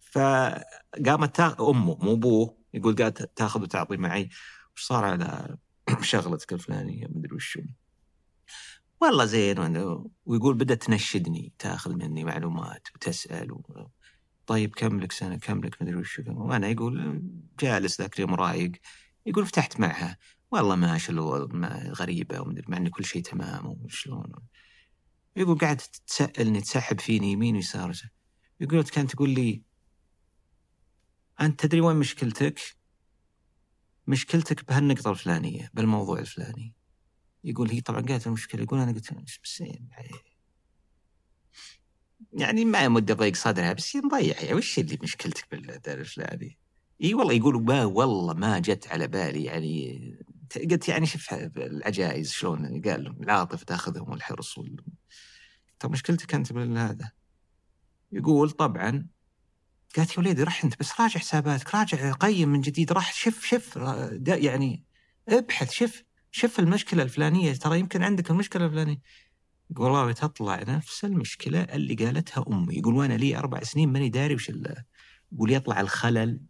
فقامت 0.00 1.40
أمه 1.40 1.98
مو 2.02 2.12
أبوه 2.12 2.56
يقول 2.74 2.96
قالت 2.96 3.30
تاخذ 3.36 3.62
وتعطي 3.62 3.96
معي. 3.96 4.28
وش 4.76 4.82
صار 4.82 5.04
على 5.04 5.56
شغلتك 6.02 6.52
الفلانية؟ 6.52 7.06
مدري 7.06 7.34
وش 7.34 7.58
والله 9.00 9.24
زين 9.24 9.58
ويقول 10.26 10.54
بدأت 10.54 10.82
تنشدني 10.82 11.52
تاخذ 11.58 11.94
مني 11.94 12.24
معلومات 12.24 12.88
وتسأل 12.94 13.52
و... 13.52 13.88
طيب 14.46 14.74
كم 14.74 15.00
لك 15.00 15.12
سنة 15.12 15.36
كم 15.36 15.60
لك 15.64 15.82
مدري 15.82 15.96
وش 15.96 16.20
وأنا 16.26 16.68
يقول 16.68 17.22
جالس 17.60 18.00
ذاك 18.00 18.14
اليوم 18.14 18.34
رايق 18.34 18.72
يقول 19.26 19.46
فتحت 19.46 19.80
معها. 19.80 20.18
والله 20.54 20.74
ما 20.74 20.98
شلو 20.98 21.34
غريبة 21.92 22.40
ومدري 22.40 22.64
مع 22.68 22.76
إن 22.76 22.88
كل 22.88 23.04
شيء 23.04 23.22
تمام 23.22 23.66
وشلون. 23.66 24.32
يقول 25.36 25.58
قاعد 25.58 25.76
تسألني 26.06 26.60
تسحب 26.60 27.00
فيني 27.00 27.32
يمين 27.32 27.56
ويسار 27.56 27.92
يقول 28.60 28.82
كانت 28.82 29.12
تقول 29.12 29.30
لي 29.30 29.62
أنت 31.40 31.60
تدري 31.60 31.80
وين 31.80 31.96
مشكلتك؟ 31.96 32.60
مشكلتك 34.06 34.68
بهالنقطة 34.68 35.10
الفلانية 35.10 35.70
بالموضوع 35.74 36.18
الفلاني. 36.18 36.74
يقول 37.44 37.70
هي 37.70 37.80
طبعا 37.80 38.00
قالت 38.00 38.26
المشكلة. 38.26 38.62
يقول 38.62 38.80
أنا 38.80 38.92
قلت 38.92 39.14
بس 39.44 39.62
يعني 42.32 42.64
ما 42.64 42.88
مدة 42.88 43.14
ضيق 43.14 43.34
صدرها 43.34 43.72
بس 43.72 43.96
مضيع 43.96 44.40
يعني 44.40 44.54
وش 44.54 44.78
اللي 44.78 44.98
مشكلتك 45.02 45.50
بالدار 45.50 45.98
الفلاني؟ 45.98 46.58
إي 47.02 47.14
والله 47.14 47.32
يقول 47.32 47.64
ما 47.64 47.84
والله 47.84 48.34
ما 48.34 48.58
جت 48.58 48.88
على 48.88 49.06
بالي. 49.06 49.44
يعني 49.44 50.00
قلت 50.70 50.88
يعني 50.88 51.06
شوف 51.06 51.34
العجائز 51.34 52.30
شلون 52.30 52.82
قال 52.82 53.22
العاطفة 53.22 53.64
تأخذهم 53.64 54.10
والحرص 54.10 54.58
وال... 54.58 54.76
طب 55.78 55.90
مشكلتك 55.90 56.34
أنت 56.34 56.52
بالهذا 56.52 57.10
يقول 58.12 58.50
طبعا 58.50 59.06
قالت 59.96 60.12
يا 60.12 60.18
وليدي 60.18 60.42
رح 60.42 60.64
أنت 60.64 60.78
بس 60.80 61.00
راجع 61.00 61.20
حساباتك 61.20 61.74
راجع 61.74 62.12
قيم 62.12 62.48
من 62.48 62.60
جديد 62.60 62.92
راح 62.92 63.12
شف 63.12 63.44
شف 63.44 63.76
يعني 64.26 64.84
ابحث 65.28 65.72
شف 65.72 66.04
شف 66.30 66.58
المشكلة 66.60 67.02
الفلانية 67.02 67.52
ترى 67.52 67.78
يمكن 67.80 68.02
عندك 68.02 68.30
المشكلة 68.30 68.66
الفلانية. 68.66 69.00
يقول 69.70 69.90
والله 69.90 70.12
تطلع 70.12 70.62
نفس 70.62 71.04
المشكلة 71.04 71.62
اللي 71.62 71.94
قالتها 71.94 72.44
أمي. 72.48 72.74
يقول 72.74 72.94
وأنا 72.94 73.14
لي 73.14 73.38
أربع 73.38 73.62
سنين 73.62 73.92
ماني 73.92 74.08
داري 74.08 74.34
وش 74.34 74.52
يقول 75.32 75.52
يطلع 75.52 75.80
الخلل 75.80 76.40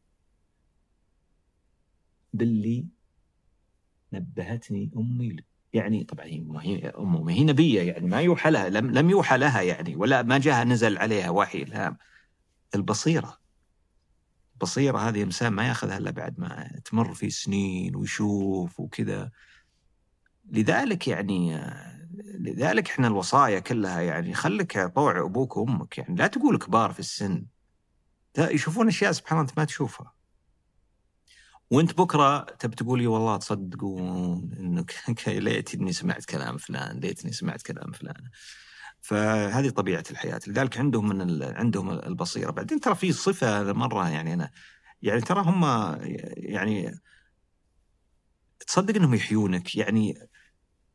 باللي 2.33 2.87
نبهتني 4.19 4.91
أمي 4.97 5.37
يعني 5.73 6.05
طبعا 6.05 6.27
هي 6.61 6.89
أمه 6.99 7.23
ما 7.23 7.33
هي 7.33 7.45
نبية 7.45 7.83
يعني 7.83 8.07
ما 8.07 8.21
يوحى 8.21 8.51
لها 8.51 8.69
لم 8.69 8.91
لم 8.91 9.11
يوحى 9.11 9.39
لها 9.39 9.63
يعني 9.63 9.97
ولا 9.97 10.23
ما 10.23 10.39
جاء 10.39 10.65
نزل 10.65 10.99
عليها 10.99 11.31
وحي 11.31 11.63
إلهام. 11.63 11.97
البصيرة 12.75 13.39
البصيرة 14.55 14.99
هذه 14.99 15.23
إنسان 15.23 15.53
ما 15.53 15.69
يأخذها 15.69 15.99
إلا 15.99 16.11
بعد 16.11 16.41
ما 16.41 16.81
تمر 16.85 17.15
في 17.15 17.31
سنين 17.31 17.97
ويشوف 17.97 18.81
وكذا. 18.81 19.31
لذلك 20.51 21.09
يعني 21.09 21.61
لذلك 22.39 22.91
إحنا 22.91 23.07
الوصايا 23.07 23.61
كلها 23.61 24.01
يعني 24.01 24.35
خليك 24.35 24.81
طوع 24.81 25.21
أبوك 25.21 25.57
وأمك 25.57 25.99
يعني 25.99 26.15
لا 26.15 26.27
تقول 26.27 26.59
كبار 26.59 26.93
في 26.93 27.01
السن. 27.01 27.47
يشوفون 28.39 28.89
أشياء 28.89 29.13
سبحان 29.13 29.39
الله 29.39 29.51
أنت 29.51 29.59
ما 29.59 29.65
تشوفها. 29.65 30.13
وانت 31.71 31.99
بكرة 31.99 32.41
تبي 32.41 32.77
تقول 32.77 32.99
لي 32.99 33.07
والله 33.07 33.37
تصدقون 33.37 34.51
إنك 34.61 34.95
ليتني 35.29 35.93
سمعت 35.93 36.25
كلام 36.25 36.57
فلان 36.57 37.01
ليتني 37.01 37.33
سمعت 37.33 37.63
كلام 37.63 37.93
فلان. 37.93 38.31
فهذه 39.01 39.69
طبيعة 39.71 40.05
الحياة. 40.11 40.41
لذلك 40.47 40.79
عندهم 40.79 41.09
من 41.09 41.21
ال... 41.21 41.57
عندهم 41.57 41.91
البصيرة. 41.91 42.51
بعدين 42.51 42.81
ترى 42.81 42.95
في 42.95 43.13
صفة 43.13 43.73
مرة 43.73 44.09
يعني 44.09 44.35
أنا 44.35 44.51
يعني 45.03 45.21
ترى 45.21 45.43
هم 45.43 45.65
يعني 46.37 47.01
تصدق 48.67 48.97
إنهم 48.97 49.15
يحيونك. 49.15 49.77
يعني 49.77 50.29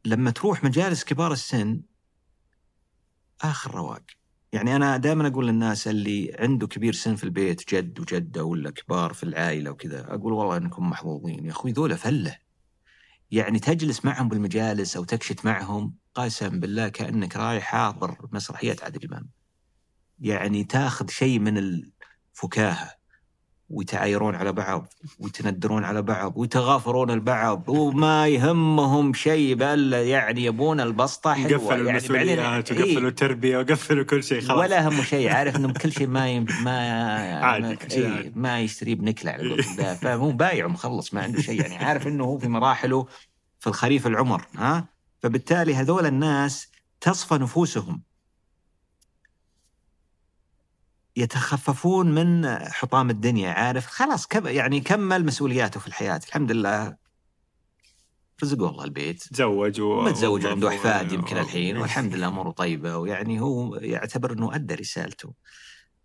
لما 0.06 0.32
تروح 0.32 0.64
مجالس 0.64 1.04
كبار 1.04 1.32
السن 1.32 1.82
آخر 3.42 3.76
رواق. 3.76 4.19
يعني 4.54 4.76
أنا 4.76 4.97
دائما 4.97 5.28
أقول 5.28 5.47
للناس 5.47 5.88
اللي 5.88 6.36
عنده 6.39 6.68
كبير 6.68 6.93
سن 6.93 7.16
في 7.16 7.24
البيت 7.24 7.76
جد 7.76 8.00
وجدة 8.00 8.43
ولا 8.43 8.72
كبار 8.72 9.14
في 9.14 9.24
العائلة 9.24 9.72
وكذا 9.72 10.14
أقول 10.14 10.34
والله 10.34 10.58
إنكم 10.58 10.89
محظوظين. 10.89 11.45
يا 11.45 11.52
أخوي 11.52 11.72
ذولا 11.72 11.95
فلة. 11.95 12.38
يعني 13.32 13.60
تجلس 13.60 14.06
معهم 14.06 14.30
بالمجالس 14.30 14.97
أو 14.97 15.04
تكشت 15.04 15.45
معهم 15.45 15.95
قسم 16.16 16.60
بالله 16.60 16.89
كأنك 16.89 17.36
رايح 17.36 17.64
حاضر 17.64 18.18
مسرحية 18.32 18.76
عادل 18.84 19.08
إمام. 19.08 19.30
يعني 20.20 20.64
تاخذ 20.64 21.10
شيء 21.10 21.39
من 21.39 21.58
الفكاهة. 21.58 22.99
ويتعايرون 23.70 24.36
على 24.36 24.52
بعض 24.52 24.94
ويتندرون 25.20 25.84
على 25.84 26.02
بعض 26.02 26.34
ويتغافرون 26.36 27.12
البعض 27.12 27.64
وما 27.70 28.28
يهمهم 28.28 29.14
شيء 29.14 29.56
بل 29.56 29.94
يعني 29.94 30.46
يبون 30.46 30.80
البسطة 30.80 31.34
حلوة. 31.34 31.60
قفلوا 31.60 31.78
يعني 31.78 31.90
المسؤوليات 31.90 32.72
إيه. 32.72 32.80
وقفلوا 32.82 33.10
التربية 33.10 33.58
وقفلوا 33.58 34.04
كل 34.04 34.24
شيء 34.24 34.42
خلاص. 34.42 34.58
ولا 34.60 34.88
هم 34.88 35.02
شيء. 35.02 35.30
عارف 35.32 35.56
إنهم 35.56 35.74
كل 35.74 35.92
شيء 35.92 36.08
ما 36.08 36.30
ي... 36.30 36.40
ما 36.40 36.80
عادي، 37.46 37.68
ما, 37.68 37.78
إيه. 37.92 38.32
ما 38.36 38.60
يشتريه 38.60 38.96
بنكلة 38.96 39.32
على 39.32 39.42
الله 39.42 39.94
فهو 40.02 40.32
بايع 40.32 40.66
ومخلص 40.66 41.14
ما 41.14 41.22
عنده 41.22 41.42
شيء. 41.42 41.62
يعني 41.62 41.86
عارف 41.86 42.08
إنه 42.08 42.24
هو 42.24 42.38
في 42.38 42.48
مراحله 42.48 43.06
في 43.60 43.68
الخريف 43.68 44.08
العمر 44.08 44.46
ها؟ 44.58 44.86
فبالتالي 45.20 45.76
هذول 45.76 46.06
الناس 46.06 46.68
تصفى 47.02 47.36
نفوسهم. 47.36 48.02
يتخففون 51.20 52.12
من 52.16 52.58
حطام 52.60 53.10
الدنيا 53.10 53.52
عارف؟ 53.52 53.86
خلاص 53.88 54.28
يعني 54.46 54.80
كمل 54.80 55.26
مسؤولياته 55.26 55.80
في 55.80 55.88
الحياة. 55.88 56.20
الحمد 56.28 56.52
لله. 56.52 56.96
رزقه 58.44 58.70
الله 58.70 58.84
البيت. 58.84 59.24
تزوج 59.24 59.82
و... 59.82 60.02
متزوج 60.02 60.46
عنده 60.46 60.68
وظف- 60.68 60.74
احفاد 60.76 61.12
يمكن 61.12 61.38
و- 61.38 61.40
الحين 61.40 61.78
والحمد 61.78 62.16
لله 62.16 62.28
أموره 62.28 62.52
طيبة 62.52 62.98
ويعني 62.98 63.42
هو 63.42 63.76
يعتبر 63.76 64.34
إنه 64.34 64.56
أدى 64.56 64.76
رسالته. 64.76 65.34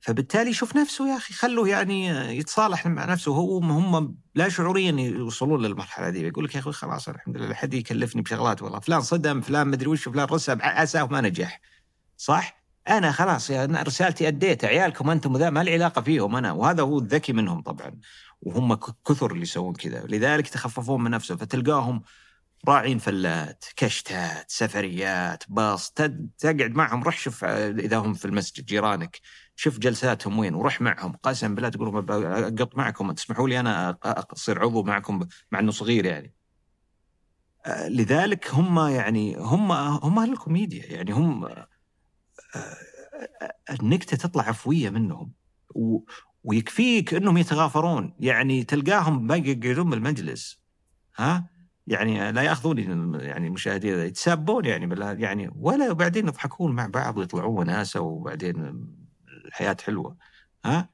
فبالتالي 0.01 0.51
يشوف 0.51 0.77
نفسه 0.77 1.09
يا 1.09 1.17
أخي 1.17 1.35
خلوه 1.35 1.69
يعني 1.69 2.07
يتصالح 2.39 2.87
مع 2.87 3.05
نفسه. 3.05 3.33
هو 3.33 3.59
هم 3.59 4.17
لا 4.35 4.49
شعوريا 4.49 4.91
يوصلون 4.93 5.63
للمرحلة 5.63 6.11
دي 6.11 6.27
يقول 6.27 6.45
لك 6.45 6.55
يا 6.55 6.61
أخوي 6.61 6.73
خلاص 6.73 7.09
الحمد 7.09 7.37
لله 7.37 7.55
حد 7.55 7.75
يكلفني 7.75 8.23
بشغلات 8.23 8.63
والله 8.63 8.81
فلان 8.81 9.01
صدم 9.01 9.41
فلان 9.41 9.69
مدري 9.69 9.89
وش 9.89 10.09
فلان 10.09 10.27
رسب 10.27 10.59
عساه 10.63 11.05
وما 11.05 11.21
نجح. 11.21 11.61
صح؟ 12.17 12.64
أنا 12.89 13.13
خلاص 13.13 13.51
أنا 13.51 13.83
رسالتي 13.83 14.29
أديتها. 14.29 14.69
عيالكم 14.69 15.11
أنتم 15.11 15.37
ذا 15.37 15.51
ما 15.51 15.63
لي 15.63 15.73
علاقه 15.73 16.03
فيهم 16.03 16.37
أنا 16.37 16.53
وهذا 16.53 16.83
هو 16.83 16.99
الذكي 16.99 17.33
منهم 17.33 17.63
طبعا. 17.63 18.01
وهم 18.43 18.75
كثر 18.75 19.33
اللي 19.33 19.43
يسوون 19.43 19.75
كذا. 19.75 20.07
لذلك 20.07 20.47
يتخففون 20.49 21.05
من 21.05 21.11
نفسهم 21.11 21.37
فتلقاهم 21.37 22.03
راعين 22.69 22.99
فلات 22.99 23.65
كشتات 23.77 24.51
سفريات 24.51 25.45
باص 25.49 25.91
تقعد 26.39 26.75
معهم 26.75 27.03
روح 27.03 27.19
شوف 27.19 27.45
آه، 27.45 27.71
إذا 27.71 27.97
هم 27.97 28.15
في 28.15 28.25
المسجد 28.25 28.65
جيرانك. 28.67 29.21
شوف 29.57 29.79
جلساتهم 29.79 30.39
وين 30.39 30.55
وروح 30.55 30.81
معهم. 30.81 31.13
قسم 31.13 31.55
بالله 31.55 31.69
تقول 31.69 32.11
أقط 32.11 32.77
معكم. 32.77 33.13
تسمحوا 33.13 33.49
لي 33.49 33.61
أنا 33.61 33.99
أصير 34.05 34.63
عضو 34.63 34.83
معكم 34.83 35.27
مع 35.53 35.59
إنه 35.59 35.71
صغير 35.71 36.05
يعني. 36.07 36.35
آه، 37.67 37.89
لذلك 37.89 38.55
هم 38.55 38.79
يعني 38.89 39.37
هم 39.37 39.73
هم 39.73 40.19
أهل 40.19 40.33
الكوميديا 40.33 40.87
يعني. 40.87 41.13
هم 41.13 41.49
النكتة 43.71 44.17
تطلع 44.17 44.43
عفوية 44.43 44.91
منهم 44.91 45.33
و 45.75 45.99
ويكفيك 46.45 47.15
إنهم 47.15 47.39
يتغافرون. 47.39 48.15
يعني 48.21 48.65
تلقاهم 48.65 49.27
باقي 49.27 49.51
يقعدون 49.51 49.91
بالمجلس 49.91 50.61
ها؟ 51.17 51.49
يعني 51.87 52.33
لا 52.33 52.43
ياخذون 52.43 52.79
يعني 53.21 53.47
المشاهدين 53.47 53.99
يتسابون 53.99 54.65
يعني 54.65 54.87
بالله 54.87 55.13
يعني 55.13 55.51
ولا 55.57 55.91
وبعدين 55.91 56.29
يضحكون 56.29 56.73
مع 56.73 56.87
بعض 56.87 57.19
ويطلعون 57.19 57.59
وناسة 57.59 58.01
وبعدين 58.01 58.87
الحياة 59.47 59.77
حلوة 59.85 60.17
ها؟ 60.65 60.89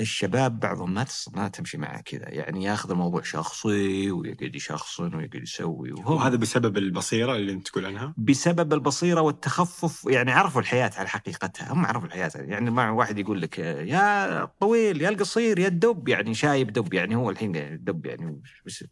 الشباب 0.00 0.60
بعضهم 0.60 0.94
ما 0.94 1.06
ما 1.34 1.48
تمشي 1.48 1.78
معه 1.78 2.00
كذا 2.00 2.28
يعني 2.28 2.64
ياخذ 2.64 2.90
الموضوع 2.90 3.22
شخصي 3.22 4.10
ويقعد 4.10 4.54
يشخصن 4.54 5.14
ويقعد 5.14 5.42
يسوي 5.42 5.92
وهو 5.92 6.14
وهذا 6.14 6.36
بسبب 6.36 6.76
البصيرة 6.78 7.36
اللي 7.36 7.52
أنت 7.52 7.68
تقول 7.68 7.86
عنها؟ 7.86 8.14
بسبب 8.18 8.72
البصيرة 8.72 9.20
والتخفف 9.20 10.04
يعني 10.10 10.32
عرفوا 10.32 10.60
الحياة 10.60 10.90
على 10.96 11.08
حقيقتها 11.08 11.72
هم 11.72 11.86
عرفوا 11.86 12.06
الحياة 12.06 12.30
يعني 12.34 12.70
مع 12.70 12.90
واحد 12.90 13.18
يقول 13.18 13.42
لك 13.42 13.58
يا 13.58 14.42
الطويل 14.42 15.02
يا 15.02 15.08
القصير 15.08 15.58
يا 15.58 15.68
الدب. 15.68 16.08
يعني 16.08 16.34
شايب 16.34 16.72
دب 16.72 16.94
يعني 16.94 17.16
هو 17.16 17.30
الحين 17.30 17.56
الدب 17.56 18.06
يعني 18.06 18.40
بس 18.66 18.84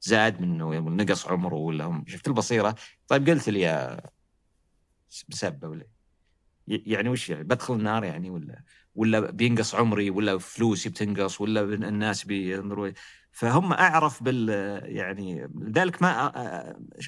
زاد 0.00 0.40
منه 0.40 0.78
نقص 0.78 1.26
عمره 1.26 1.54
ولا 1.54 1.84
هم. 1.84 2.04
شفت 2.08 2.28
البصيرة؟ 2.28 2.74
طيب 3.08 3.28
قلت 3.28 3.48
لي 3.48 3.60
يا 3.60 4.00
بسبه 5.28 5.68
ولا 5.68 5.86
يعني 6.66 7.08
وش 7.08 7.28
يعني 7.30 7.44
بدخل 7.44 7.74
النار 7.74 8.04
يعني 8.04 8.30
ولا؟ 8.30 8.62
ولا 8.94 9.20
بينقص 9.20 9.74
عمري 9.74 10.10
ولا 10.10 10.38
فلوسي 10.38 10.88
بتنقص 10.88 11.40
ولا 11.40 11.60
الناس 11.60 12.24
بينظروا 12.24 12.90
فهم 13.32 13.72
أعرف 13.72 14.22
بال 14.22 14.48
يعني 14.84 15.50
لذلك 15.54 16.02
ما 16.02 16.32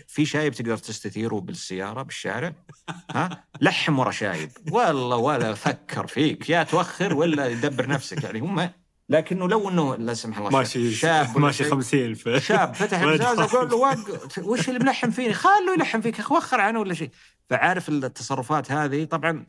في 0.07 0.25
شايب 0.25 0.53
تقدر 0.53 0.77
تستثيره 0.77 1.41
بالسيارة 1.41 2.03
بالشارع. 2.03 2.53
ها؟ 3.11 3.45
لحم 3.61 3.99
ورا 3.99 4.11
شايب 4.11 4.51
والله 4.71 5.17
ولا 5.17 5.55
فكر 5.55 6.07
فيك. 6.07 6.51
يا 6.51 6.63
توخر 6.63 7.15
ولا 7.15 7.47
يدبر 7.47 7.89
نفسك. 7.89 8.25
يعني 8.25 8.41
هم 8.41 8.71
لكنه 9.09 9.49
لو 9.49 9.69
إنه 9.69 9.97
لا 9.97 10.15
سمح 10.15 10.39
الله 10.39 10.51
ماشي 10.51 10.93
شاب 10.93 11.39
ماشي 11.39 11.65
شيء، 11.65 11.73
50 11.73 12.15
في 12.15 12.41
شاب 12.41 12.75
فتح 12.75 13.03
ولا 13.03 13.15
الازاز 13.15 13.41
دخل. 13.41 13.57
أقول 13.57 13.71
له 13.71 13.77
وق 13.77 13.99
وش 14.39 14.69
اللي 14.69 14.79
ملحم 14.79 15.11
فيني؟ 15.11 15.35
خله 15.35 15.75
يلحم 15.75 16.01
فيك 16.01 16.31
وخر 16.31 16.61
عنه 16.61 16.81
ولا 16.81 16.95
شيء. 16.95 17.11
فعارف 17.51 17.89
التصرفات 17.89 18.73
هذه. 18.73 19.05
طبعا 19.05 19.47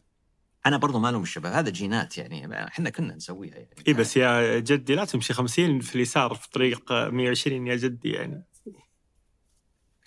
أنا 0.65 0.77
برضو 0.77 0.99
ما 0.99 1.11
لوم 1.11 1.23
الشباب 1.23 1.53
هذا 1.53 1.69
جينات 1.69 2.17
يعني 2.17 2.67
إحنا 2.67 2.89
كنا 2.89 3.15
نسويها 3.15 3.55
يعني. 3.55 3.69
اي 3.87 3.93
بس 3.93 4.17
يا 4.17 4.59
جدي 4.59 4.95
لا 4.95 5.05
تمشي 5.05 5.33
50 5.33 5.79
في 5.79 5.95
اليسار 5.95 6.33
في 6.33 6.49
طريق 6.49 6.91
120 6.91 7.67
يا 7.67 7.75
جدي 7.75 8.09
يعني. 8.09 8.45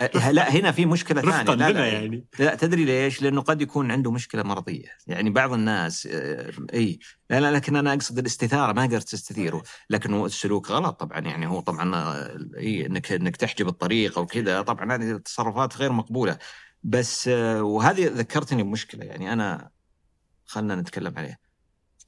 أه، 0.01 0.31
لا 0.31 0.51
هنا 0.51 0.73
في 0.73 0.87
مشكلة 0.87 1.23
ثانية. 1.23 1.55
لا 1.55 1.73
لا 1.73 1.87
يعني. 1.87 2.27
لا 2.39 2.55
تدري 2.55 2.85
ليش؟ 2.85 3.23
لأنه 3.23 3.41
قد 3.41 3.63
يكون 3.63 3.91
عنده 3.91 4.11
مشكلة 4.11 4.43
مرضية، 4.43 4.89
يعني 5.07 5.31
بعض 5.31 5.53
الناس 5.53 6.09
آه، 6.13 6.53
إي 6.75 6.99
لا 7.31 7.41
لا 7.41 7.51
لكن 7.51 7.77
أنا 7.77 7.95
أقصد 7.95 8.19
الاستثارة 8.19 8.73
ما 8.73 8.83
قدرت 8.83 9.09
تستثيره، 9.09 9.63
لكن 9.91 10.15
هو 10.15 10.27
السلوك 10.27 10.71
غلط 10.71 11.01
طبعا. 11.01 11.21
يعني 11.21 11.47
هو 11.47 11.61
طبعا 11.61 12.15
إي 12.57 12.87
إنك 12.87 13.13
إنك 13.13 13.37
تحجب 13.37 13.69
الطريق 13.69 14.19
أو 14.19 14.27
كذا. 14.27 14.63
طبعا 14.63 14.95
هذه 14.95 15.17
تصرفات 15.17 15.77
غير 15.77 15.93
مقبولة. 15.93 16.39
بس 16.83 17.29
آه، 17.29 17.63
وهذه 17.63 18.07
ذكرتني 18.07 18.63
بمشكلة. 18.63 19.05
يعني 19.05 19.33
أنا 19.33 19.71
خلنا 20.47 20.77
نتكلم 20.77 21.15
عليه. 21.17 21.39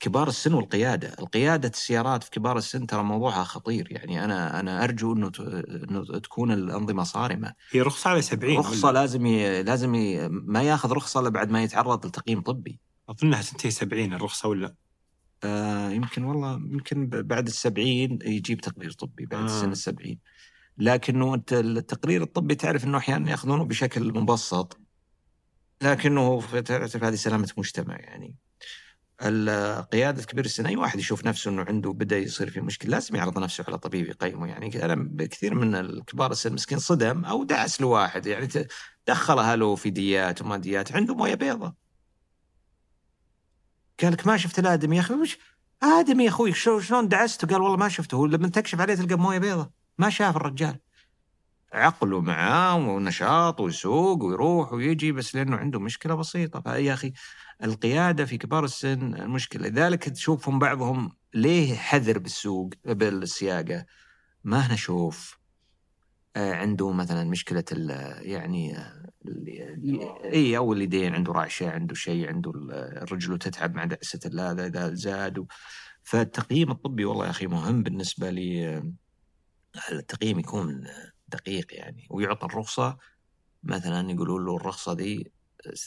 كبار 0.00 0.28
السن 0.28 0.54
والقيادة، 0.54 1.14
القيادة 1.18 1.68
السيارات 1.68 2.24
في 2.24 2.30
كبار 2.30 2.58
السن 2.58 2.86
ترى 2.86 3.02
موضوعها 3.02 3.44
خطير 3.44 3.88
يعني 3.90 4.24
أنا 4.24 4.60
أنا 4.60 4.84
أرجو 4.84 5.12
إنه 5.12 5.32
إنه 5.38 6.18
تكون 6.18 6.52
الأنظمة 6.52 7.02
صارمة. 7.02 7.52
هي 7.70 7.80
رخصة 7.80 8.10
على 8.10 8.22
70 8.22 8.58
رخصة 8.58 8.88
ولا؟ 8.88 9.00
لازم 9.00 9.26
ي... 9.26 9.62
لازم 9.62 9.94
ي... 9.94 10.28
ما 10.28 10.62
ياخذ 10.62 10.92
رخصة 10.92 11.20
إلا 11.20 11.28
بعد 11.28 11.50
ما 11.50 11.62
يتعرض 11.62 12.06
لتقييم 12.06 12.40
طبي. 12.40 12.80
اظنها 13.08 13.42
تنتهي 13.42 13.70
70 13.70 14.12
الرخصة 14.14 14.48
ولا؟ 14.48 14.74
آه 15.44 15.90
يمكن 15.90 16.24
والله 16.24 16.52
يمكن 16.52 17.06
بعد 17.10 17.46
السبعين 17.46 18.18
يجيب 18.22 18.60
تقرير 18.60 18.92
طبي 18.92 19.26
بعد. 19.26 19.42
آه. 19.42 19.60
سن 19.60 19.72
السبعين. 19.72 20.18
لكنه 20.78 21.34
أنت 21.34 21.52
التقرير 21.52 22.22
الطبي 22.22 22.54
تعرف 22.54 22.84
إنه 22.84 22.98
أحيانا 22.98 23.30
يأخذونه 23.30 23.64
بشكل 23.64 24.12
مبسط. 24.12 24.80
لكنه 25.82 26.40
تعرف 26.60 27.04
هذه 27.04 27.14
سلامة 27.14 27.48
مجتمع 27.56 27.96
يعني. 27.96 28.34
قيادة 29.92 30.22
كبير 30.22 30.44
السن 30.44 30.66
أي 30.66 30.76
واحد 30.76 30.98
يشوف 30.98 31.24
نفسه 31.24 31.50
أنه 31.50 31.62
عنده 31.68 31.92
بدأ 31.92 32.18
يصير 32.18 32.50
في 32.50 32.60
مشكلة 32.60 32.90
لازم 32.90 33.16
يعرض 33.16 33.38
نفسه 33.38 33.64
على 33.68 33.78
طبيب 33.78 34.08
يقيمه. 34.08 34.46
يعني 34.48 34.84
أنا 34.84 34.94
بكثير 34.94 35.54
من 35.54 35.74
الكبار 35.74 36.30
السن 36.30 36.52
مسكين 36.52 36.78
صدم 36.78 37.24
أو 37.24 37.44
دعس 37.44 37.80
له 37.80 37.86
واحد 37.86 38.26
يعني 38.26 38.48
دخل 39.06 39.38
أهله 39.38 39.74
في 39.76 39.90
ديات 39.90 40.42
وما 40.42 40.56
ديات 40.56 40.92
عنده 40.92 41.14
موية 41.14 41.34
بيضة 41.34 41.74
قال 44.02 44.12
لك 44.12 44.26
ما 44.26 44.36
شفت 44.36 44.58
الآدمي 44.58 44.96
يا 44.96 45.00
أخي؟ 45.00 45.14
وش؟ 45.14 45.38
آدمي 45.82 46.24
يا 46.24 46.28
أخوي 46.28 46.52
شو- 46.52 46.80
شلون 46.80 47.08
دعسته 47.08 47.48
قال 47.48 47.60
والله 47.62 47.76
ما 47.76 47.88
شفته 47.88 48.28
لما 48.28 48.48
تكشف 48.48 48.80
عليه 48.80 48.94
تلقى 48.94 49.14
موية 49.16 49.38
بيضة 49.38 49.70
ما 49.98 50.10
شاف 50.10 50.36
الرجال. 50.36 50.78
عقله 51.72 52.20
معاه 52.20 52.76
ونشاط 52.76 53.60
ويسوق 53.60 54.22
ويروح 54.22 54.72
ويجي 54.72 55.12
بس 55.12 55.34
لأنه 55.34 55.56
عنده 55.56 55.80
مشكلة 55.80 56.14
بسيطة. 56.14 56.60
فيا 56.60 56.94
أخي 56.94 57.12
القيادة 57.64 58.24
في 58.24 58.38
كبار 58.38 58.64
السن 58.64 59.14
المشكلة 59.14 59.68
لذلك 59.68 60.04
تشوفهم 60.04 60.58
بعضهم 60.58 61.12
ليه 61.34 61.74
حذر 61.74 62.18
بالسوق 62.18 62.70
بالسياقة؟ 62.84 63.84
ما 64.44 64.72
نشوف. 64.72 65.38
آه، 66.36 66.54
عنده 66.54 66.92
مثلا 66.92 67.24
مشكلة 67.24 67.64
يعني 68.20 68.78
آه، 68.78 69.10
إي 70.24 70.56
أو 70.56 70.72
اليدين 70.72 71.14
عنده 71.14 71.32
رعشة 71.32 71.70
عنده 71.70 71.94
شيء 71.94 72.28
عنده 72.28 72.52
رجله 73.12 73.36
تتعب 73.36 73.74
مع 73.74 73.84
دعسه 73.84 74.50
هذا 74.50 74.66
إذا 74.66 74.94
زاد. 74.94 75.46
فالتقييم 76.02 76.70
الطبي 76.70 77.04
والله 77.04 77.24
يا 77.24 77.30
أخي 77.30 77.46
مهم 77.46 77.82
بالنسبة 77.82 78.30
لي. 78.30 78.76
آه، 78.76 78.92
التقييم 79.92 80.38
يكون 80.38 80.84
دقيق 81.28 81.66
يعني 81.70 82.06
ويعطى 82.10 82.46
الرخصة 82.46 82.96
مثلا 83.62 84.10
يقولوا 84.10 84.40
له 84.40 84.56
الرخصة 84.56 84.94
دي 84.94 85.32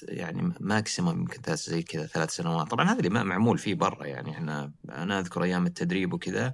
يعني 0.03 0.53
ماكسيموم 0.59 1.19
يمكن 1.19 1.55
زي 1.55 1.83
كذا 1.83 2.05
ثلاث 2.05 2.35
سنوات. 2.35 2.67
طبعا 2.67 2.89
هذا 2.89 2.97
اللي 2.97 3.09
ما 3.09 3.23
معمول 3.23 3.57
فيه 3.57 3.75
برا 3.75 4.05
يعني 4.05 4.31
إحنا 4.31 4.71
أنا 4.89 5.19
أذكر 5.19 5.43
أيام 5.43 5.65
التدريب 5.65 6.13
وكذا 6.13 6.53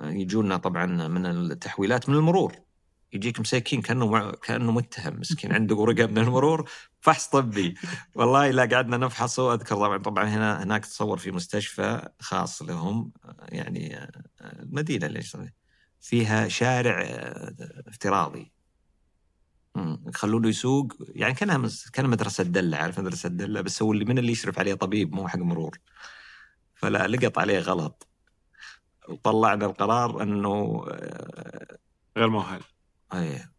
يجونا 0.00 0.56
طبعا 0.56 0.86
من 1.08 1.26
التحويلات 1.26 2.08
من 2.08 2.14
المرور. 2.14 2.56
يجيك 3.12 3.40
مساكين 3.40 3.82
كأنه. 3.82 4.30
كأنه 4.32 4.72
متهم 4.72 5.20
مسكين 5.20 5.52
عنده 5.52 5.76
ورقة 5.76 6.06
من 6.06 6.18
المرور 6.18 6.70
فحص 7.00 7.28
طبي. 7.28 7.74
والله 8.14 8.50
لا 8.50 8.64
قعدنا 8.64 8.96
نفحصه. 8.96 9.54
أذكر 9.54 9.76
طبعا 9.76 9.98
طبعا 9.98 10.24
هنا 10.24 10.62
هناك 10.62 10.86
تصور 10.86 11.18
في 11.18 11.30
مستشفى 11.30 12.08
خاص 12.20 12.62
لهم 12.62 13.12
يعني 13.48 14.10
المدينة 14.40 15.06
اللي 15.06 15.22
فيها 16.00 16.48
شارع 16.48 17.00
افتراضي. 17.88 18.52
مم. 19.74 20.02
يخلونه 20.06 20.48
يسوق. 20.48 20.92
يعني 21.00 21.34
كأنها. 21.34 21.70
كان 21.92 22.06
مدرسة 22.08 22.44
دلة 22.44 22.76
عارف 22.76 23.00
مدرسة 23.00 23.28
دلة 23.28 23.60
بس 23.60 23.82
هو 23.82 23.92
اللي 23.92 24.04
من 24.04 24.18
اللي 24.18 24.32
يشرف 24.32 24.58
عليه 24.58 24.74
طبيب 24.74 25.14
مو 25.14 25.28
حق 25.28 25.38
مرور. 25.38 25.78
فلا 26.74 27.06
لقط 27.08 27.38
عليه 27.38 27.58
غلط. 27.58 28.08
وطلعنا 29.08 29.66
القرار 29.66 30.22
إنه 30.22 30.84
آه، 30.90 31.78
غير 32.16 32.28
مؤهل. 32.28 32.60
إيه. 33.14 33.52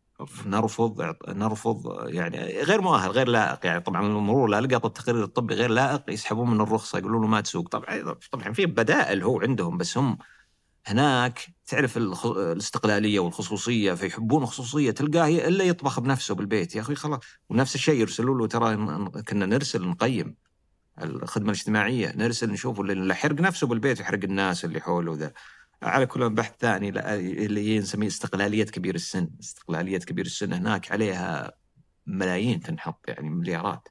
نرفض 0.45 1.15
نرفض 1.27 2.07
يعني 2.09 2.61
غير 2.61 2.81
مؤهل 2.81 3.11
غير 3.11 3.27
لائق. 3.27 3.65
يعني 3.65 3.79
طبعا 3.79 4.01
المرور 4.07 4.49
لا 4.49 4.61
لقط 4.61 4.85
التقرير 4.85 5.23
الطبي 5.23 5.53
غير 5.53 5.69
لائق. 5.71 6.09
يسحبون 6.09 6.49
من 6.49 6.61
الرخصة 6.61 6.97
يقولون 6.99 7.21
له 7.21 7.27
ما 7.27 7.41
تسوق. 7.41 7.69
طبعا 7.69 8.15
طبعا 8.31 8.53
في 8.53 8.65
بدائل 8.65 9.23
هو 9.23 9.41
عندهم 9.41 9.77
بس 9.77 9.97
هم 9.97 10.17
هناك 10.85 11.39
تعرف 11.65 11.97
الاستقلالية 11.97 13.19
والخصوصية 13.19 13.93
فيحبون 13.93 14.43
الخصوصيه 14.43 14.91
تلقاه 14.91 15.27
الا 15.27 15.63
يطبخ 15.63 15.99
بنفسه 15.99 16.35
بالبيت. 16.35 16.75
يا 16.75 16.81
أخي 16.81 16.95
خلاص 16.95 17.19
ونفس 17.49 17.75
الشيء 17.75 17.99
يرسلوا 18.01 18.37
له 18.37 18.47
ترى 18.47 18.75
كنا 19.27 19.45
نرسل 19.45 19.87
نقيم 19.87 20.35
الخدمة 21.01 21.45
الاجتماعية 21.51 22.13
نرسل 22.15 22.51
نشوف 22.51 22.79
اللي 22.79 23.13
يحرق 23.13 23.41
نفسه 23.41 23.67
بالبيت 23.67 23.99
ويحرق 23.99 24.19
الناس 24.23 24.65
اللي 24.65 24.79
حوله 24.81 25.15
ذا. 25.15 25.33
على 25.83 26.05
كل 26.05 26.29
بحث 26.29 26.53
ثاني 26.59 26.89
اللي 27.45 27.79
نسميه 27.79 28.07
استقلالية 28.07 28.63
كبير 28.63 28.95
السن. 28.95 29.29
استقلالية 29.39 29.97
كبير 29.97 30.25
السن 30.25 30.53
هناك 30.53 30.91
عليها 30.91 31.51
ملايين 32.07 32.59
تنحط 32.59 33.05
يعني 33.07 33.29
مليارات. 33.29 33.87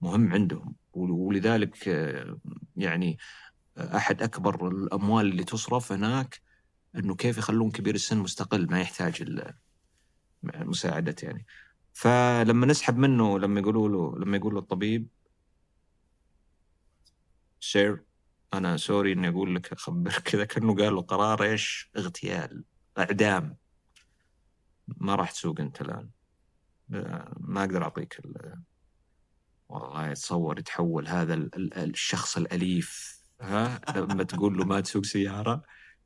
مهم 0.00 0.32
عندهم 0.32 0.74
ول- 0.92 1.10
ولذلك 1.10 1.86
يعني 2.76 3.18
أحد 3.78 4.22
أكبر 4.22 4.68
الأموال 4.68 5.26
اللي 5.26 5.44
تصرف 5.44 5.92
هناك 5.92 6.40
إنه 6.96 7.14
كيف 7.14 7.38
يخلون 7.38 7.70
كبير 7.70 7.94
السن 7.94 8.18
مستقل 8.18 8.70
ما 8.70 8.80
يحتاج 8.80 9.22
ال- 9.22 9.54
مساعده 10.42 11.16
يعني. 11.22 11.46
فلما 11.92 12.66
نسحب 12.66 12.96
منه 12.96 13.38
لما 13.38 13.60
يقولوا 13.60 13.88
له 13.88 14.18
لما 14.24 14.36
يقول 14.36 14.54
له 14.54 14.60
الطبيب 14.60 15.08
سير 17.60 18.04
أنا 18.54 18.76
سوري 18.76 19.12
إني 19.12 19.28
أقول 19.28 19.54
لك 19.54 19.72
أخبرك 19.72 20.22
كذا 20.30 20.44
كأنه 20.44 20.76
قال 20.76 20.94
له 20.94 21.02
قرار 21.02 21.42
إيش؟ 21.42 21.90
اغتيال 21.96 22.64
إعدام. 22.98 23.56
ما 24.88 25.14
راح 25.14 25.30
تسوق 25.30 25.60
أنت 25.60 25.80
الآن. 25.80 26.10
ما 27.40 27.60
أقدر 27.60 27.82
أعطيك 27.82 28.18
ال- 28.24 28.62
والله 29.68 30.14
تصور 30.14 30.58
يتحول 30.58 31.08
هذا 31.08 31.34
ال- 31.34 31.54
ال- 31.56 31.74
الشخص 31.74 32.36
الأليف 32.36 33.19
ها 33.40 33.80
لما 33.96 34.24
تقول 34.24 34.58
له 34.58 34.64
ما 34.64 34.80
تسوق 34.80 35.04
سيارة 35.04 35.62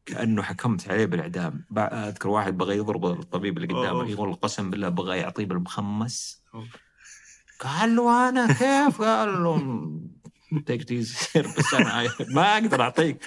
كأنه 0.07 0.43
حكمت 0.43 0.89
عليه 0.89 1.07
بالإعدام 1.07 1.65
أذكر 1.79 2.29
واحد 2.29 2.59
بغى 2.59 2.77
يضرب 2.77 3.07
الطبيب 3.07 3.57
اللي 3.59 3.75
قدامه. 3.75 4.11
يقول 4.11 4.35
قسم 4.35 4.71
بالله 4.71 4.89
بغى 4.89 5.19
يعطيه 5.19 5.45
بالمخمس. 5.45 6.43
قال 7.61 7.97
له 7.97 8.29
أنا 8.29 8.47
كيف؟ 8.47 9.03
قال 9.03 9.43
له 9.43 9.91
تيك 10.67 10.93
بس 11.59 11.75
أنا 11.75 12.09
ما 12.29 12.55
أقدر 12.55 12.83
أعطيك 12.83 13.25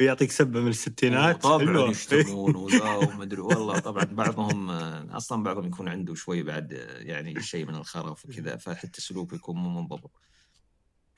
ويعطيك 0.00 0.30
سبه 0.30 0.60
من 0.60 0.68
الستينات 0.68 1.42
طبعا. 1.42 1.90
يشتمون 1.90 2.56
ومدري 3.06 3.40
والله 3.40 3.78
طبعا 3.78 4.04
بعضهم 4.04 4.70
أصلا 5.10 5.42
بعضهم 5.42 5.66
يكون 5.66 5.88
عنده 5.88 6.14
شوي 6.14 6.42
بعد 6.42 6.72
يعني 6.98 7.42
شيء 7.42 7.66
من 7.66 7.74
الخرف 7.74 8.24
وكذا 8.24 8.56
فحتى 8.56 9.00
سلوكه 9.00 9.34
يكون 9.34 9.56
مو 9.56 9.80
منضبط 9.80 10.10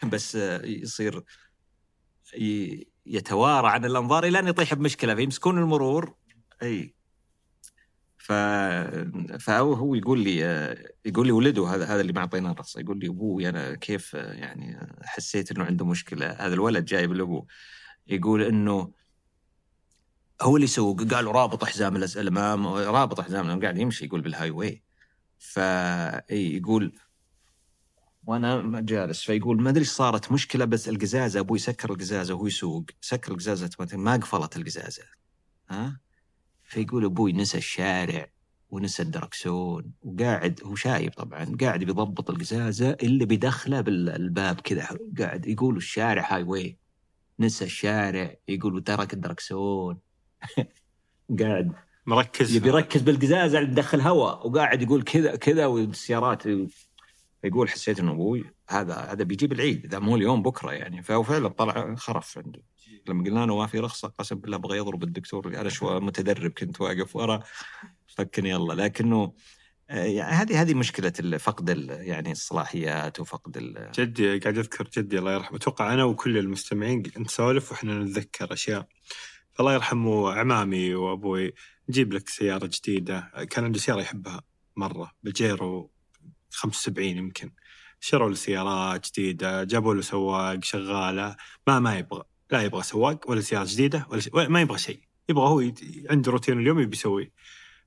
بس 0.04 0.34
يصير 0.64 1.24
يتوارى 3.06 3.68
عن 3.68 3.84
الأنظار 3.84 4.24
إلى 4.24 4.38
أن 4.38 4.48
يطيح 4.48 4.74
بمشكلة 4.74 5.14
فيمسكون 5.14 5.58
المرور. 5.58 6.14
أي. 6.62 6.94
ف 8.18 8.32
فهو 9.40 9.72
هو 9.72 9.94
يقول 9.94 10.20
لي 10.20 10.44
آه، 10.44 10.92
يقول 11.04 11.26
لي 11.26 11.32
ولده 11.32 11.66
هذا 11.66 11.84
هذا 11.84 12.00
اللي 12.00 12.12
ما 12.12 12.20
اعطيناه 12.20 12.52
الرخصة 12.52 12.80
يقول 12.80 12.98
لي 12.98 13.08
أبوي 13.08 13.48
أنا 13.48 13.74
كيف 13.74 14.16
آه، 14.16 14.32
يعني 14.32 14.78
حسيت 15.02 15.50
إنه 15.50 15.64
عنده 15.64 15.86
مشكلة؟ 15.86 16.26
هذا 16.30 16.54
الولد 16.54 16.84
جايب 16.84 17.12
لأبوه 17.12 17.46
يقول 18.06 18.42
إنه 18.42 18.92
هو 20.42 20.56
اللي 20.56 20.64
يسوق. 20.64 21.02
قالوا 21.02 21.32
رابط 21.32 21.64
حزام 21.64 21.96
الأمام 21.96 22.66
رابط 22.66 23.20
حزام 23.20 23.60
قاعد 23.60 23.78
يمشي 23.78 24.04
يقول 24.04 24.20
بال 24.20 24.50
highway. 24.50 24.82
فا 25.38 26.32
يقول 26.32 26.92
وأنا 28.26 28.80
جالس 28.80 29.22
فيقول 29.22 29.62
ما 29.62 29.70
أدري 29.70 29.84
صارت 29.84 30.32
مشكلة 30.32 30.64
بس 30.64 30.88
القزازة 30.88 31.40
أبوي 31.40 31.58
سكر 31.58 31.90
القزازة 31.90 32.34
وهو 32.34 32.46
يسوق. 32.46 32.84
سكر 33.00 33.32
القزازة 33.32 33.70
ما 33.94 34.16
قفلت 34.16 34.56
القزازة. 34.56 35.02
ها؟ 35.70 36.00
فيقول 36.62 37.04
أبوي 37.04 37.32
نسى 37.32 37.58
الشارع 37.58 38.30
ونسى 38.70 39.02
الدركسون 39.02 39.92
وقاعد 40.02 40.60
هو 40.64 40.74
شايب 40.74 41.12
طبعا 41.12 41.56
قاعد 41.60 41.84
بيضبط 41.84 42.30
القزازة 42.30 42.96
اللي 43.02 43.26
بيدخله 43.26 43.80
بالباب 43.80 44.60
كذا 44.60 44.88
قاعد 45.18 45.46
يقول 45.46 45.76
الشارع 45.76 46.34
highway 46.34 46.78
نسى 47.40 47.64
الشارع 47.64 48.34
يقول 48.48 48.74
وترك 48.74 49.12
الدركسون. 49.12 49.98
قاعد 51.40 51.72
مركز. 52.06 52.56
يبي 52.56 52.68
يركز 52.68 53.02
بالقزازة 53.02 53.58
اللي 53.58 53.70
تدخل 53.70 54.00
هواء 54.00 54.48
وقاعد 54.48 54.82
يقول 54.82 55.02
كذا 55.02 55.36
كذا 55.36 55.66
والسيارات 55.66 56.46
يقول 57.44 57.68
حسيت 57.68 58.00
إنه 58.00 58.12
أبوي 58.12 58.44
هذا 58.68 58.94
هذا 58.94 59.24
بيجيب 59.24 59.52
العيد 59.52 59.84
إذا 59.84 59.98
مو 59.98 60.16
اليوم 60.16 60.42
بكرة 60.42 60.72
يعني. 60.72 61.02
فهو 61.02 61.22
فعلا 61.22 61.48
طلع 61.48 61.94
خرف 61.94 62.38
عنده. 62.38 62.62
لما 63.08 63.24
قلنا 63.24 63.46
له 63.46 63.56
ما 63.56 63.66
في 63.66 63.78
رخصة 63.78 64.08
قسم 64.08 64.36
بالله 64.36 64.56
بغى 64.56 64.78
يضرب 64.78 65.02
الدكتور 65.02 65.46
أنا 65.60 65.68
شوي 65.68 66.00
متدرب 66.00 66.50
كنت 66.50 66.80
واقف 66.80 67.16
ورا 67.16 67.42
فكني 68.06 68.50
يلا. 68.50 68.72
لكنه 68.72 69.32
آه، 69.90 70.04
يعني 70.04 70.32
هذه 70.32 70.62
هذه 70.62 70.74
مشكلة 70.74 71.38
فقد 71.38 71.68
يعني 71.90 72.32
الصلاحيات 72.32 73.20
وفقد 73.20 73.76
جدي 73.98 74.38
قاعد 74.38 74.58
أذكر 74.58 74.88
جدي 74.96 75.18
الله 75.18 75.32
يرحمه. 75.32 75.56
أتوقع 75.56 75.94
أنا 75.94 76.04
وكل 76.04 76.38
المستمعين 76.38 77.02
نسولف 77.18 77.72
وإحنا 77.72 77.98
نتذكر 77.98 78.52
أشياء. 78.52 78.86
فالله 79.52 79.74
يرحمه 79.74 80.32
عمامي 80.32 80.94
وأبوي 80.94 81.52
نجيب 81.88 82.12
لك 82.12 82.28
سيارة 82.28 82.70
جديدة. 82.72 83.30
كان 83.50 83.64
عنده 83.64 83.78
سيارة 83.78 84.00
يحبها 84.00 84.42
مرة 84.76 85.12
بجيرو 85.22 85.91
75 86.52 87.16
يمكن. 87.16 87.50
شروا 88.00 88.28
له 88.28 88.34
سيارات 88.34 89.06
جديدة 89.10 89.64
جابوا 89.64 89.94
له 89.94 90.00
سواق 90.02 90.64
شغالة 90.64 91.36
ما 91.66 91.78
ما 91.80 91.98
يبغى 91.98 92.22
لا 92.50 92.62
يبغى 92.62 92.82
سواق 92.82 93.30
ولا 93.30 93.40
سيارة 93.40 93.64
جديدة 93.68 94.06
ولا 94.10 94.20
شيء 94.20 94.48
ما 94.48 94.60
يبغى 94.60 94.78
شيء. 94.78 95.00
يبغى 95.28 95.44
هو 95.48 95.60
يت- 95.60 96.10
عنده 96.10 96.32
روتين 96.32 96.58
اليوم 96.60 96.80
يبي 96.80 96.96
يسويه. 96.96 97.32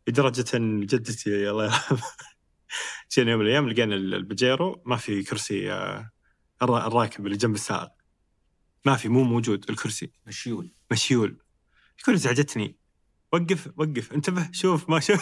لدرجة 0.08 0.46
إن 0.58 0.86
جدتي 0.86 1.50
الله 1.50 1.64
يرحمها. 1.66 2.02
جينا 3.16 3.32
يوم 3.32 3.40
من 3.40 3.46
الأيام 3.46 3.70
لقينا 3.70 3.96
البجيرو 3.96 4.84
ما 4.86 4.96
في 4.96 5.24
كرسي 5.24 5.72
آه، 5.72 6.12
الرا- 6.64 6.88
الراكب 6.88 7.26
اللي 7.26 7.38
جنب 7.38 7.56
السائق. 7.56 7.90
ما 8.86 8.96
في 8.96 9.10
مو 9.10 9.24
موجود 9.24 9.70
الكرسي. 9.70 10.12
مشيول. 10.28 10.74
مشيول. 10.92 11.38
يقول 12.02 12.16
ازعجتني 12.16 12.76
وقف 13.34 13.70
وقف 13.78 14.14
انتبه 14.14 14.50
شوف 14.52 14.90
ما 14.90 15.00
شوف. 15.00 15.22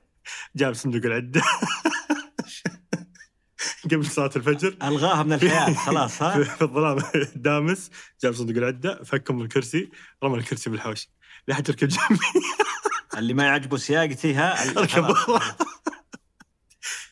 جاب 0.56 0.72
صندوق 0.74 1.04
العدة. 1.04 1.42
قبل 3.90 4.06
صلاة 4.06 4.30
الفجر. 4.36 4.76
ألغاها 4.82 5.22
من 5.22 5.32
الحياة 5.32 5.74
خلاص 5.74 6.22
ها؟ 6.22 6.42
في 6.56 6.62
الظلام. 6.62 6.98
دامس 7.36 7.90
جاب 8.22 8.32
صندوق 8.34 8.56
العدة 8.56 9.04
فكم 9.04 9.40
الكرسي 9.42 9.90
رمى 10.24 10.38
الكرسي 10.38 10.70
بالحوش. 10.70 11.08
لا 11.48 11.54
حد 11.54 11.68
يركب 11.68 11.88
جنبي. 11.88 12.20
اللي 13.18 13.34
ما 13.34 13.44
يعجبه 13.44 13.76
سياقتي 13.76 14.34
ها؟ 14.34 14.78
أركب. 14.78 15.04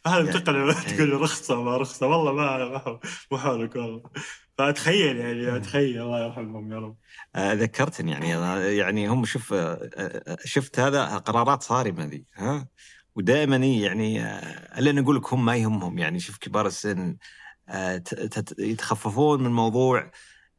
هذا 0.06 0.18
يعني- 0.18 0.32
تقنع 0.32 0.72
تقول 0.72 1.12
إيه. 1.12 1.18
رخصة 1.18 1.62
ما 1.62 1.76
رخصة. 1.76 2.06
والله 2.06 2.32
ما 2.32 2.58
ما- 2.68 3.00
مو 3.32 3.38
حولك 3.38 3.76
والله. 3.76 4.02
فأتخيل 4.58 5.16
يعني 5.16 5.56
أتخيل. 5.56 6.02
الله 6.02 6.24
يرحمهم 6.24 6.72
يا 6.72 6.78
رب. 6.78 6.96
آه، 7.36 7.52
ذكرتني 7.52 8.10
يعني 8.12 8.28
يعني 8.76 9.08
هم 9.08 9.24
شوف 9.24 9.52
آه، 9.52 9.90
آه، 9.96 10.36
شفت 10.44 10.78
هذا 10.78 11.04
قرارات 11.18 11.62
صارمة 11.62 12.04
ذي 12.04 12.24
ها؟ 12.36 12.66
ودائما 13.16 13.56
إيه 13.56 13.84
يعني 13.84 14.22
ألا 14.78 14.92
نقول 14.92 15.16
لك 15.16 15.32
هم 15.32 15.44
ما 15.44 15.56
يهمهم. 15.56 15.98
يعني 15.98 16.20
شوف 16.20 16.38
كبار 16.38 16.66
السن 16.66 17.16
آه، 17.68 18.02
يتخففون 18.58 19.42
من 19.42 19.50
موضوع 19.50 20.10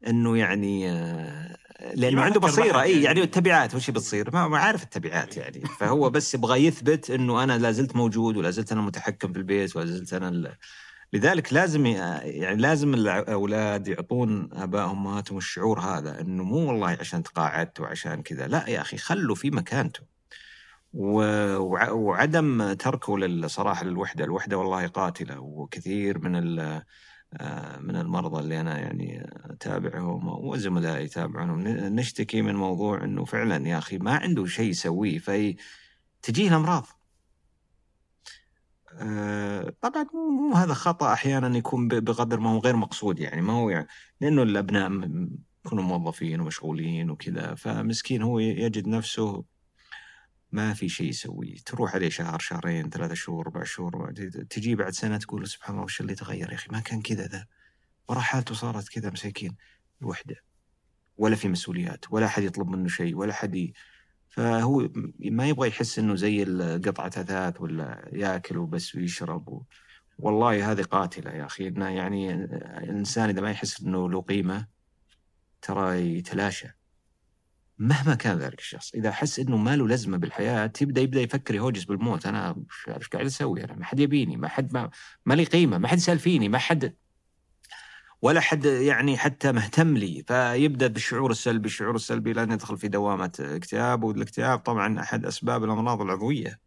إنه 0.06 0.38
يعني 0.38 0.90
آه، 0.90 1.56
لأنه 1.94 2.22
عنده 2.22 2.40
بصيرة. 2.40 2.82
اي 2.82 2.90
يعني. 2.90 3.04
يعني 3.04 3.22
التبعات 3.22 3.74
وش 3.74 3.90
بتصير؟ 3.90 4.30
ما 4.30 4.58
عارف 4.58 4.82
التبعات 4.82 5.36
يعني. 5.36 5.60
فهو 5.80 6.10
بس 6.10 6.34
يبغى 6.34 6.66
يثبت 6.66 7.10
إنه 7.10 7.42
أنا 7.42 7.58
لا 7.58 7.72
زلت 7.72 7.96
موجود 7.96 8.36
ولا 8.36 8.50
زلت 8.50 8.72
أنا 8.72 8.80
المتحكم 8.80 9.32
في 9.32 9.38
البيت 9.38 9.76
ولا 9.76 9.86
زلت 9.86 10.12
أنا 10.12 10.28
ال... 10.28 10.56
لذلك 11.12 11.52
لازم 11.52 11.86
يعني 11.86 12.56
لازم 12.56 12.94
الأولاد 12.94 13.88
يعطون 13.88 14.48
آبائهم 14.52 15.06
وامهاتهم 15.06 15.38
الشعور 15.38 15.80
هذا 15.80 16.20
إنه 16.20 16.44
مو 16.44 16.68
والله 16.68 16.96
عشان 17.00 17.22
تقاعدت 17.22 17.80
وعشان 17.80 18.22
كذا. 18.22 18.46
لا 18.46 18.68
يا 18.68 18.80
أخي 18.80 18.96
خلوا 18.96 19.34
في 19.34 19.50
مكانته 19.50 20.17
وعدم 20.98 22.72
تركه 22.72 23.18
للصراحة 23.18 23.84
للوحدة، 23.84 24.24
الوحدة 24.24 24.58
والله 24.58 24.86
قاتلة 24.86 25.40
وكثير 25.40 26.18
من 26.18 26.58
آه، 27.34 27.78
من 27.78 27.96
المرضى 27.96 28.40
اللي 28.40 28.60
أنا 28.60 28.78
يعني 28.78 29.30
أتابعهم 29.44 30.28
وزملائي 30.28 31.04
يتابعونهم 31.04 31.68
نشتكي 31.68 32.42
من 32.42 32.54
موضوع 32.54 33.04
إنه 33.04 33.24
فعلا 33.24 33.68
يا 33.68 33.78
أخي 33.78 33.98
ما 33.98 34.16
عنده 34.16 34.46
شيء 34.46 34.70
يسويه 34.70 35.18
في 35.18 35.56
تجيه 36.22 36.48
الأمراض. 36.48 36.86
آه، 38.92 39.72
طبعا 39.80 40.06
مو 40.14 40.54
هذا 40.54 40.74
خطأ 40.74 41.12
أحيانا 41.12 41.58
يكون 41.58 41.88
بقدر 41.88 42.40
ما 42.40 42.50
هو 42.50 42.58
غير 42.58 42.76
مقصود 42.76 43.18
يعني 43.20 43.42
ما 43.42 43.52
هو 43.52 43.70
يعني 43.70 43.86
لأنه 44.20 44.42
الأبناء 44.42 44.90
يكونوا 45.66 45.84
موظفين 45.84 46.40
ومشغولين 46.40 47.10
وكذا 47.10 47.54
فمسكين 47.54 48.22
هو 48.22 48.38
يجد 48.38 48.88
نفسه 48.88 49.44
ما 50.52 50.74
في 50.74 50.88
شيء 50.88 51.08
يسويه 51.08 51.56
تروح 51.66 51.94
عليه 51.94 52.08
شهر 52.08 52.38
شهرين 52.38 52.90
ثلاثة 52.90 53.14
شهور 53.14 53.46
أربع 53.46 53.64
شهور 53.64 54.12
تجي 54.50 54.74
بعد 54.74 54.92
سنة 54.92 55.16
تقول 55.16 55.48
سبحان 55.48 55.74
الله 55.74 55.84
وش 55.84 56.00
اللي 56.00 56.14
تغير 56.14 56.50
يا 56.50 56.54
أخي؟ 56.54 56.68
ما 56.72 56.80
كان 56.80 57.02
كذا 57.02 57.26
ذا. 57.26 57.46
ورا 58.08 58.20
حالته 58.20 58.54
صارت 58.54 58.88
كذا 58.88 59.10
مساكين 59.10 59.56
الوحدة. 60.02 60.36
ولا 61.16 61.36
في 61.36 61.48
مسؤوليات 61.48 62.04
ولا 62.10 62.26
أحد 62.26 62.42
يطلب 62.42 62.68
منه 62.68 62.88
شيء 62.88 63.16
ولا 63.16 63.32
أحد. 63.32 63.72
فهو 64.28 64.88
ما 65.20 65.48
يبغى 65.48 65.68
يحس 65.68 65.98
إنه 65.98 66.14
زي 66.14 66.44
قطعة 66.84 67.06
أثاث 67.06 67.60
ولا 67.60 68.08
يأكل 68.12 68.58
وبس 68.58 68.94
ويشرب 68.94 69.48
و... 69.48 69.62
والله 70.18 70.72
هذه 70.72 70.82
قاتلة 70.82 71.30
يا 71.30 71.46
أخي. 71.46 71.68
إنه 71.68 71.88
يعني 71.88 72.34
الانسان 72.34 73.28
إذا 73.28 73.40
ما 73.40 73.50
يحس 73.50 73.80
إنه 73.80 74.10
له 74.10 74.20
قيمة 74.22 74.66
ترى 75.62 76.16
يتلاشى. 76.18 76.77
مهما 77.78 78.14
كان 78.14 78.38
ذلك 78.38 78.58
الشخص 78.58 78.94
إذا 78.94 79.10
حس 79.12 79.38
إنه 79.38 79.56
ما 79.56 79.76
له 79.76 79.88
لازمة 79.88 80.18
بالحياة 80.18 80.72
يبدا 80.80 81.00
يبدأ 81.00 81.20
يفكر 81.20 81.54
يهوجس 81.54 81.84
بالموت. 81.84 82.26
أنا 82.26 82.50
وش- 82.50 82.88
إيش 82.88 83.08
قاعد 83.08 83.26
أسوي 83.26 83.64
أنا 83.64 83.74
ما 83.74 83.84
حد 83.84 84.00
يبيني 84.00 84.36
ما 84.36 84.48
حد 84.48 84.72
ما, 84.74 84.90
ما 85.26 85.34
لي 85.34 85.44
قيمة 85.44 85.78
ما 85.78 85.88
حد 85.88 85.98
سال 85.98 86.18
فيني 86.18 86.48
ما 86.48 86.58
حد 86.58 86.94
ولا 88.22 88.40
حد 88.40 88.64
يعني 88.64 89.18
حتى 89.18 89.52
مهتم 89.52 89.96
لي. 89.96 90.24
فيبدأ 90.26 90.86
بالشعور 90.86 91.30
السلبي 91.30 91.66
الشعور 91.66 91.94
السلبي 91.94 92.32
لين 92.32 92.52
يدخل 92.52 92.78
في 92.78 92.88
دوامة 92.88 93.32
اكتئاب. 93.40 94.02
والاكتئاب 94.04 94.58
طبعا 94.58 95.00
أحد 95.00 95.26
أسباب 95.26 95.64
الأمراض 95.64 96.00
العضوية. 96.02 96.60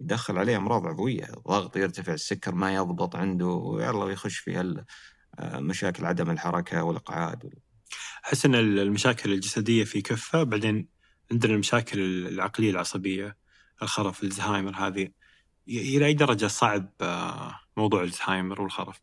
يدخل 0.00 0.38
عليه 0.38 0.56
أمراض 0.56 0.86
عضوية. 0.86 1.26
ضغط 1.48 1.76
يرتفع 1.76 2.12
السكر 2.12 2.54
ما 2.54 2.74
يضبط 2.74 3.16
عنده 3.16 3.46
ويلا 3.46 4.04
ويخش 4.04 4.38
في 4.38 4.84
آه، 5.38 5.60
مشاكل 5.60 6.06
عدم 6.06 6.30
الحركة 6.30 6.82
والإقعاد. 6.82 7.54
أحس 8.24 8.46
إن 8.46 8.54
المشاكل 8.54 9.32
الجسدية 9.32 9.84
في 9.84 10.02
كفة 10.02 10.42
بعدين 10.42 10.88
عندنا 11.32 11.52
المشاكل 11.54 12.00
العقلية 12.28 12.70
العصبية 12.70 13.36
الخرف 13.82 14.22
الزهايمر 14.22 14.76
هذه. 14.76 15.08
إلى 15.68 16.06
أي 16.06 16.14
درجة 16.14 16.46
صعب 16.46 16.90
آه، 17.00 17.60
موضوع 17.76 18.02
الزهايمر 18.02 18.62
والخرف؟ 18.62 19.00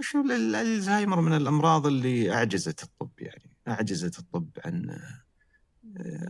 شو 0.00 0.20
ال- 0.20 0.32
ال- 0.32 0.54
الزهايمر 0.54 1.20
من 1.20 1.32
الأمراض 1.32 1.86
اللي 1.86 2.32
أعجزت 2.34 2.82
الطب 2.82 3.10
يعني 3.18 3.56
أعجزت 3.68 4.18
الطب 4.18 4.48
عن 4.64 4.98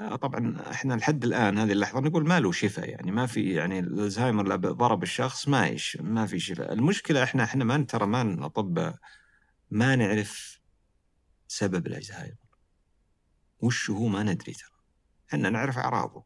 آه، 0.00 0.16
طبعا 0.16 0.70
إحنا 0.70 0.94
لحد 0.94 1.24
الآن 1.24 1.58
هذه 1.58 1.72
اللحظة 1.72 2.00
نقول 2.00 2.28
ما 2.28 2.40
له 2.40 2.52
شفاء 2.52 2.88
يعني 2.88 3.10
ما 3.10 3.26
في 3.26 3.52
يعني 3.52 3.78
الزهايمر 3.78 4.56
ضرب 4.56 5.02
الشخص 5.02 5.48
ما 5.48 5.66
يش 5.66 5.98
ما 6.00 6.26
في 6.26 6.38
شفاء. 6.38 6.72
المشكلة 6.72 7.22
إحنا 7.22 7.44
إحنا 7.44 7.64
ما 7.64 7.84
ترى 7.84 8.06
ما 8.06 8.22
الاطباء 8.22 8.96
ما 9.72 9.96
نعرف 9.96 10.60
سبب 11.48 11.86
الزهايمر 11.86 12.36
وش 13.60 13.90
هو 13.90 14.06
ما 14.06 14.22
ندري 14.22 14.52
ترى. 14.52 14.70
إحنا 15.28 15.50
نعرف 15.50 15.78
أعراضه. 15.78 16.24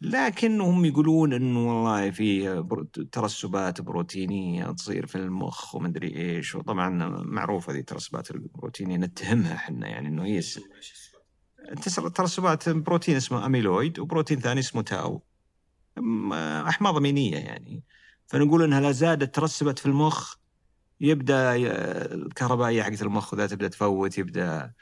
لكنهم 0.00 0.84
يقولون 0.84 1.32
انه 1.32 1.68
والله 1.68 2.10
في 2.10 2.62
ترسبات 3.12 3.80
بروتينية 3.80 4.72
تصير 4.72 5.06
في 5.06 5.14
المخ 5.14 5.74
ومدري 5.74 6.16
إيش. 6.16 6.54
وطبعا 6.54 6.88
معروفة 7.24 7.72
ذي 7.72 7.78
الترسبات 7.78 8.30
البروتينية 8.30 8.96
نتهمها 8.96 9.54
إحنا 9.54 9.88
يعني 9.88 10.08
إنه 10.08 10.24
هي 10.24 10.40
ترسبات 12.14 12.68
بروتين 12.68 13.16
اسمه 13.16 13.46
أميلويد 13.46 13.98
وبروتين 13.98 14.40
ثاني 14.40 14.60
اسمه 14.60 14.82
تاو. 14.82 15.22
أحماض 16.68 16.96
أمينية 16.96 17.36
يعني. 17.36 17.84
فنقول 18.26 18.62
إنها 18.62 18.80
لا 18.80 18.92
زادت 18.92 19.34
ترسبت 19.34 19.78
في 19.78 19.86
المخ 19.86 20.38
يبدأ 21.00 21.56
الكهربائية 22.14 22.82
حقت 22.82 23.02
المخ 23.02 23.30
تبدأ 23.30 23.68
تفوت 23.68 24.18
يبدأ. 24.18 24.72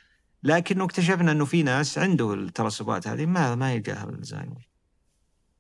لكنه 0.42 0.84
اكتشفنا 0.84 1.32
إنه 1.32 1.44
في 1.44 1.62
ناس 1.62 1.98
عنده 1.98 2.34
الترسبات 2.34 3.08
هذه 3.08 3.26
ما 3.26 3.54
ما 3.54 3.72
يلقاها 3.72 4.04
الزهايمر 4.04 4.68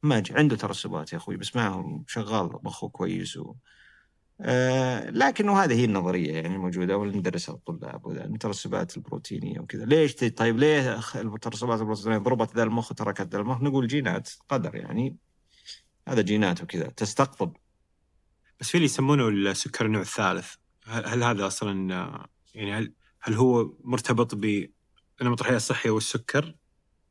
ما 0.02 0.22
عنده 0.30 0.56
ترسبات 0.56 1.12
يا 1.12 1.18
أخوي 1.18 1.36
بس 1.36 1.56
ما 1.56 1.68
هو 1.68 2.00
شغال 2.06 2.50
مخه 2.62 2.88
كويس 2.88 3.36
و... 3.36 3.54
آه 4.40 5.10
لكنه 5.10 5.62
هذه 5.64 5.74
هي 5.80 5.84
النظرية 5.84 6.32
يعني 6.32 6.54
الموجوده 6.54 6.96
واللي 6.96 7.18
ندرسها 7.18 7.54
الطلاب 7.54 8.06
وذا 8.06 8.24
الترسبات 8.24 8.96
البروتينية 8.96 9.60
وكذا. 9.60 9.84
ليش 9.84 10.14
طيب 10.14 10.58
ليه 10.58 11.00
الترسبات 11.14 11.80
البروتينية؟ 11.80 12.18
ضربت 12.18 12.56
ذا 12.56 12.62
المخ 12.62 12.90
وتركت 12.90 13.32
ذا 13.32 13.38
المخ. 13.38 13.62
نقول 13.62 13.86
جينات 13.86 14.30
قدر 14.48 14.74
يعني. 14.74 15.16
هذا 16.08 16.22
جينات 16.22 16.62
وكذا 16.62 16.86
تستقطب. 16.88 17.56
بس 18.60 18.68
في 18.68 18.74
اللي 18.74 18.84
يسمونه 18.84 19.28
السكر 19.28 19.86
النوع 19.86 20.02
الثالث. 20.02 20.54
هل, 20.86 21.06
هل 21.06 21.22
هذا 21.22 21.46
أصلا 21.46 21.94
آه، 21.94 22.28
يعني 22.54 22.72
هل 22.72 22.92
هل 23.20 23.34
هو 23.34 23.74
مرتبط 23.84 24.34
بنمط 24.34 25.40
الحياة 25.40 25.56
الصحي 25.56 25.90
والسكر 25.90 26.54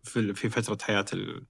في 0.04 0.34
في 0.34 0.50
فترة 0.50 0.78
حياة 0.82 1.06
ال... 1.14 1.46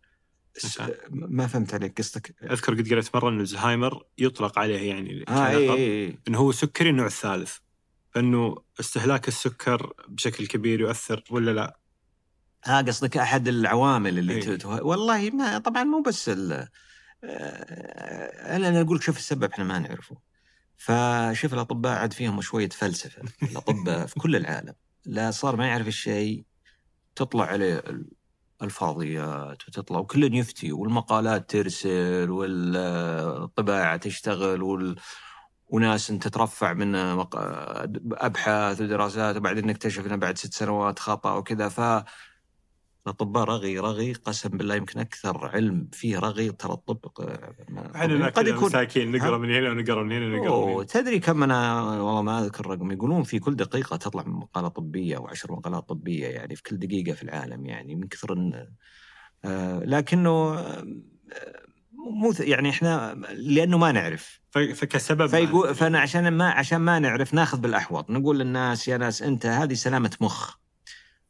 ما 1.09 1.47
فهمت 1.47 1.73
عليك 1.73 1.97
قصدك؟ 1.97 2.35
أذكر 2.43 2.73
قد 2.73 2.89
قريت 2.89 3.15
مرة 3.15 3.29
إن 3.29 3.39
الزهايمر 3.39 4.03
يطلق 4.17 4.59
عليه 4.59 4.89
يعني 4.89 5.25
آه 5.27 5.47
اي 5.47 5.67
كلقب 5.67 5.77
اي 5.77 6.05
اي 6.05 6.19
إنه 6.27 6.37
هو 6.37 6.51
سكري 6.51 6.89
النوع 6.89 7.05
الثالث. 7.05 7.57
فإنه 8.11 8.55
استهلاك 8.79 9.27
السكر 9.27 9.93
بشكل 10.07 10.47
كبير 10.47 10.81
يؤثر 10.81 11.23
ولا 11.29 11.51
لا؟ 11.51 11.79
ها 12.65 12.81
قصدك 12.81 13.17
أحد 13.17 13.47
العوامل 13.47 14.19
اللي 14.19 14.33
إيه. 14.33 14.65
والله 14.65 15.29
ما 15.29 15.57
طبعا 15.57 15.83
مو 15.83 16.01
بس 16.01 16.29
ال 16.29 16.67
آه، 17.29 18.55
أنا 18.55 18.81
أقول 18.81 18.97
لك 18.97 19.03
شوف 19.03 19.17
السبب 19.17 19.43
إحنا 19.43 19.63
ما 19.63 19.79
نعرفه. 19.79 20.17
فشوف 20.77 21.53
الأطباء 21.53 21.97
عاد 21.97 22.13
فيهم 22.13 22.41
شوية 22.41 22.69
فلسفة. 22.69 23.21
الأطباء 23.43 24.05
في 24.07 24.15
كل 24.19 24.35
العالم 24.35 24.73
لا 25.05 25.31
صار 25.31 25.55
ما 25.55 25.67
يعرف 25.67 25.87
الشيء 25.87 26.45
تطلع 27.15 27.45
عليه 27.45 27.73
ال- 27.77 28.09
الفاضيات 28.61 29.67
وتطلع 29.67 29.99
وكل 29.99 30.35
يفتي 30.35 30.71
والمقالات 30.71 31.49
ترسل 31.49 32.31
والطباعة 32.31 33.97
تشتغل 33.97 34.63
وال... 34.63 34.95
وناس 35.67 36.11
أنت 36.11 36.27
ترفع 36.27 36.73
من 36.73 36.95
أبحاث 38.13 38.81
ودراسات 38.81 39.35
وبعدين 39.35 39.67
نكتشف 39.67 40.05
إنه 40.05 40.15
بعد 40.15 40.37
ست 40.37 40.53
سنوات 40.53 40.99
خطأ 40.99 41.33
وكذا. 41.33 41.69
ف 41.69 42.03
الاطباء 43.07 43.43
رغي 43.43 43.79
رغي 43.79 44.13
قسم 44.13 44.49
بالله 44.49 44.75
يمكن 44.75 44.99
أكثر 44.99 45.47
علم 45.47 45.87
فيه 45.91 46.19
رغي 46.19 46.51
ترى 46.51 46.73
الطب 46.73 46.97
إحنا 47.95 48.29
قد 48.29 48.47
يكون. 48.47 48.65
مساكين 48.65 49.11
نقرا؟ 49.11 49.37
من 49.37 49.51
هنا 49.51 49.69
ونقرا 49.69 50.03
من 50.03 50.11
هنا 50.11 50.25
ونقرا 50.25 50.65
من 50.65 50.73
هنا. 50.73 50.83
تدري 50.83 51.19
كم 51.19 51.43
أنا 51.43 51.81
والله 52.01 52.21
ما 52.21 52.39
أذكر 52.39 52.65
الرقم 52.65 52.91
يقولون 52.91 53.23
في 53.23 53.39
كل 53.39 53.55
دقيقة 53.55 53.95
تطلع 53.95 54.23
من 54.23 54.33
مقالة 54.33 54.67
طبية 54.67 55.17
أو 55.17 55.27
عشر 55.27 55.51
مقالات 55.51 55.89
طبية 55.89 56.27
يعني 56.27 56.55
في 56.55 56.63
كل 56.63 56.77
دقيقة 56.79 57.13
في 57.13 57.23
العالم 57.23 57.65
يعني 57.65 57.95
من 57.95 58.07
كثر 58.07 58.33
إن 58.33 58.67
آه 59.45 59.79
لكنه 59.79 60.59
آه، 60.59 60.85
مو 61.93 62.33
يعني 62.39 62.69
إحنا 62.69 63.13
لأنه 63.33 63.77
ما 63.77 63.91
نعرف. 63.91 64.41
فكسبب 64.51 65.25
فيقول 65.25 65.75
فأنا 65.75 65.99
عشان 65.99 66.31
ما 66.31 66.49
عشان 66.49 66.77
ما 66.77 66.99
نعرف 66.99 67.33
ناخذ 67.33 67.57
بالأحوط 67.59 68.09
نقول 68.09 68.39
للناس 68.39 68.87
يا 68.87 68.97
ناس 68.97 69.21
أنت 69.21 69.45
هذه 69.45 69.73
سلامة 69.73 70.17
مخ. 70.21 70.64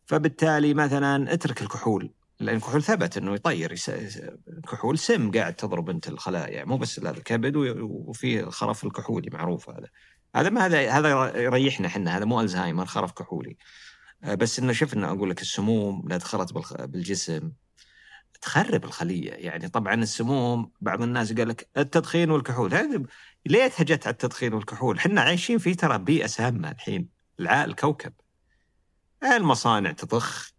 فبالتالي 0.05 0.73
مثلا 0.73 1.33
اترك 1.33 1.61
الكحول 1.61 2.11
لأن 2.39 2.55
الكحول 2.55 2.83
ثبت 2.83 3.17
إنه 3.17 3.33
يطير 3.33 3.71
يس- 3.71 3.89
الكحول 4.47 4.97
سم 4.97 5.31
قاعد 5.31 5.53
تضرب 5.55 5.89
أنت 5.89 6.07
الخلايا 6.07 6.65
مو 6.65 6.77
بس 6.77 6.97
الكبد 6.99 7.55
وفي 7.55 8.39
الخرف 8.39 8.83
الكحولي 8.83 9.29
معروف 9.33 9.69
هذا. 9.69 9.87
هذا 10.35 10.49
ما 10.49 10.65
هذا 10.65 10.91
هذا 10.91 11.37
يريحنا 11.41 11.87
إحنا 11.87 12.17
هذا 12.17 12.25
مو 12.25 12.41
ألزهايمر 12.41 12.85
خرف 12.85 13.11
كحولي. 13.11 13.57
آه، 14.23 14.35
بس 14.35 14.59
إنه 14.59 14.73
شفنا 14.73 15.11
أقول 15.11 15.29
لك 15.29 15.41
السموم 15.41 16.03
لا 16.09 16.17
دخلت 16.17 16.53
بالخ- 16.53 16.81
بالجسم 16.85 17.51
تخرب 18.41 18.83
الخلية. 18.85 19.31
يعني 19.31 19.69
طبعا 19.69 19.93
السموم 19.93 20.71
بعض 20.81 21.01
الناس 21.01 21.33
قال 21.33 21.47
لك 21.47 21.67
التدخين 21.77 22.31
والكحول. 22.31 23.07
ليه 23.45 23.71
جت 23.79 24.07
على 24.07 24.13
التدخين 24.13 24.53
والكحول؟ 24.53 24.97
إحنا 24.97 25.21
عايشين 25.21 25.57
في 25.57 25.75
ترى 25.75 25.97
بيئة 25.97 26.27
سامة 26.27 26.71
الحين 26.71 27.09
الكوكب. 27.39 28.13
المصانع 29.25 29.91
تضخ 29.91 30.51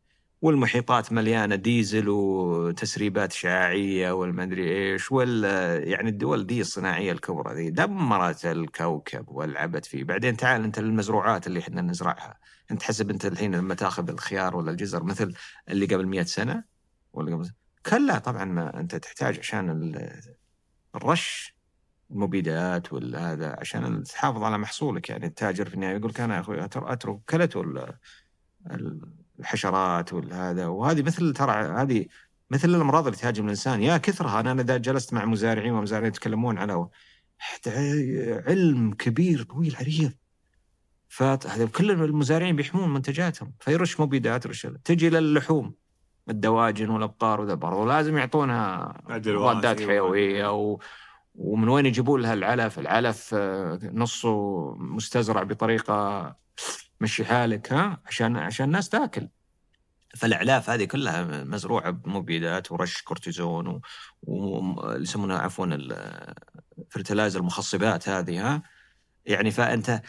والمحيطات 0.43 1.13
مليانة 1.13 1.55
ديزل 1.55 2.09
وتسريبات 2.09 3.33
شعاعية 3.33 4.11
والمدري 4.13 4.93
إيش 4.93 5.13
وال 5.13 5.45
يعني 5.89 6.09
الدول 6.09 6.47
دي 6.47 6.61
الصناعية 6.61 7.13
الكبرى 7.13 7.55
ذي 7.55 7.71
دمرت 7.71 8.47
الكوكب 8.47 9.29
ولعبت 9.29 9.87
فيه، 9.87 10.05
بعدين 10.05 10.37
تعال 10.37 10.65
أنت 10.65 10.79
للمزروعات 10.79 11.47
اللي 11.47 11.61
إحنا 11.61 11.83
نزرعها، 11.83 12.39
أنت 12.71 12.83
حسب 12.83 13.11
أنت 13.11 13.27
الحين 13.27 13.55
لما 13.55 13.75
تأخذ 13.75 14.11
الخيار 14.11 14.57
ولا 14.57 14.71
الجزر 14.71 15.05
مثل 15.05 15.35
اللي 15.69 15.87
قبل 15.87 16.07
100 16.07 16.23
سنة 16.23 16.65
ولا 17.13 17.37
قبل 17.37 17.51
كلا 17.87 18.19
طبعا 18.19 18.45
ما 18.45 18.81
أنت 18.81 18.97
تحتاج 18.97 19.39
عشان 19.39 19.71
ال- 19.71 20.21
الرش 20.95 21.57
المبيدات 22.11 22.93
والهذا 22.93 23.57
عشان 23.61 24.03
تحافظ 24.03 24.43
على 24.43 24.59
محصولك. 24.59 25.09
يعني 25.11 25.27
التاجر 25.27 25.69
في 25.69 25.75
النهاية 25.75 25.97
يقول 25.97 26.11
لك 26.11 26.21
أنا 26.21 26.35
يا 26.35 26.41
أخوي 26.41 26.65
أترك 26.65 27.19
كلته 27.29 27.61
الحشرات 29.41 30.13
والهذا 30.13 30.67
وهذه 30.67 31.03
مثل 31.03 31.33
ترى 31.33 31.53
هذه 31.53 32.07
مثل 32.51 32.69
الأمراض 32.69 33.07
اللي 33.07 33.19
تهاجم 33.19 33.45
الإنسان 33.45 33.83
يا 33.83 33.97
كثرها 33.97 34.41
أنا 34.41 34.53
إذا 34.53 34.77
جلست 34.77 35.15
مع 35.15 35.25
مزارعين 35.25 35.73
ومزارعين 35.73 36.09
يتكلمون 36.09 36.59
على 36.59 36.89
علم 38.47 38.93
كبير 38.99 39.43
طويل 39.43 39.77
عريض 39.81 40.13
فهذا 41.09 41.67
كل 41.67 41.91
المزارعين 41.91 42.57
بيحمون 42.57 42.95
منتجاتهم 42.95 43.53
فيرش 43.61 44.01
مبيدات 44.01 44.47
يرش 44.47 44.67
تجي 44.85 45.11
للحوم 45.11 45.75
الدواجن 46.31 46.91
والأبقار 46.91 47.41
وذا 47.41 47.55
برضو 47.55 47.87
لازم 47.87 48.19
يعطونها 48.19 48.95
مضادات 49.09 49.79
أيوة. 49.79 49.91
حيوية 49.91 50.53
و... 50.53 50.79
ومن 51.35 51.69
وين 51.69 51.87
يجيبون 51.87 52.23
لها 52.23 52.35
العلف؟ 52.35 52.79
العلف 52.79 53.31
آه، 53.35 53.79
نصه 53.83 54.75
مستزرع 54.75 55.43
بطريقة 55.43 56.37
مشي 57.01 57.25
حالك 57.25 57.73
ها 57.73 58.03
عشان 58.07 58.37
عشان 58.37 58.67
الناس 58.67 58.89
تاكل. 58.89 59.29
فالإعلاف 60.17 60.71
هذه 60.71 60.85
كلها 60.85 61.45
مزروعة 61.45 61.91
بمبيدات 61.91 62.73
ورش 62.73 63.03
كورتيزون 63.03 63.67
و- 63.69 63.81
و- 64.23 64.93
يسمونها 64.93 65.39
عفوا 65.39 65.67
ال 66.79 66.84
fertilizer 66.84 67.41
المخصبات 67.41 68.09
هذه 68.09 68.47
ها 68.55 68.63
يعني 69.27 69.51
فأنت 69.51 70.03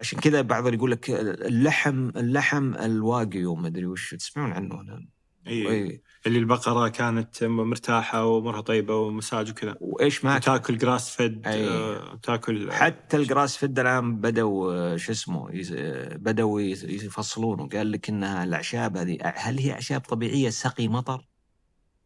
عشان 0.00 0.20
كذا 0.20 0.40
بعض 0.40 0.74
يقول 0.74 0.90
لك 0.90 1.10
اللحم 1.10 2.08
اللحم 2.08 2.74
الواقيو 2.74 3.54
ما 3.54 3.66
أدري 3.68 3.86
وش 3.86 4.14
تسمعون 4.14 4.52
عنه 4.52 4.80
أنا. 4.80 5.06
اي 5.46 5.68
إيه. 5.68 6.02
اللي 6.26 6.38
البقرة 6.38 6.88
كانت 6.88 7.44
مرتاحة 7.44 8.24
وأمورها 8.26 8.60
طيبة 8.60 8.96
ومساج 8.96 9.50
وكذا. 9.50 9.76
وإيش 9.80 10.24
ما 10.24 10.38
تاكل 10.38 10.78
grass 10.78 11.16
fed 11.16 11.46
أي. 11.46 11.68
آه، 11.68 12.18
تاكل 12.22 12.72
حتى 12.72 13.16
ال 13.16 13.23
grass 13.23 13.56
fed 13.56 13.78
الآن 13.78 14.16
بدوا 14.16 14.72
آه، 14.74 14.96
شو 14.96 15.12
اسمه 15.12 15.50
آه، 15.74 16.16
بدوا 16.16 16.60
يس- 16.60 16.84
يفصلونه 16.84 17.68
قال 17.68 17.92
لك 17.92 18.08
إنها 18.08 18.44
الأعشاب 18.44 18.96
هذه 18.96 19.18
هل 19.36 19.58
هي 19.58 19.72
أعشاب 19.72 20.00
طبيعية 20.00 20.50
سقي 20.50 20.88
مطر؟ 20.88 21.26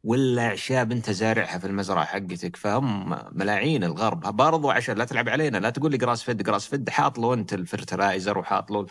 ولا 0.04 0.46
أعشاب 0.46 0.92
أنت 0.92 1.10
زارعها 1.10 1.58
في 1.58 1.66
المزرعة 1.66 2.04
حقتك؟ 2.04 2.56
فهم 2.56 3.18
ملاعين 3.32 3.84
الغرب. 3.84 4.20
برضو 4.36 4.70
عشان 4.70 4.96
لا 4.98 5.04
تلعب 5.04 5.28
علينا 5.28 5.58
لا 5.58 5.70
تقول 5.70 5.90
لي 5.90 5.96
grass 5.98 6.22
fed 6.22 6.42
grass 6.42 6.66
fed 6.66 6.90
حاط 6.90 7.18
له 7.18 7.34
انت 7.34 7.54
ال 7.54 7.62
fertilizer 7.62 8.38
وحاط 8.38 8.70
له 8.70 8.86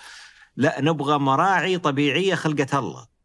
لا 0.56 0.82
نبغى 0.82 1.18
مراعي 1.20 1.78
طبيعية 1.78 2.36
خلقت 2.36 2.76
الله. 2.76 3.17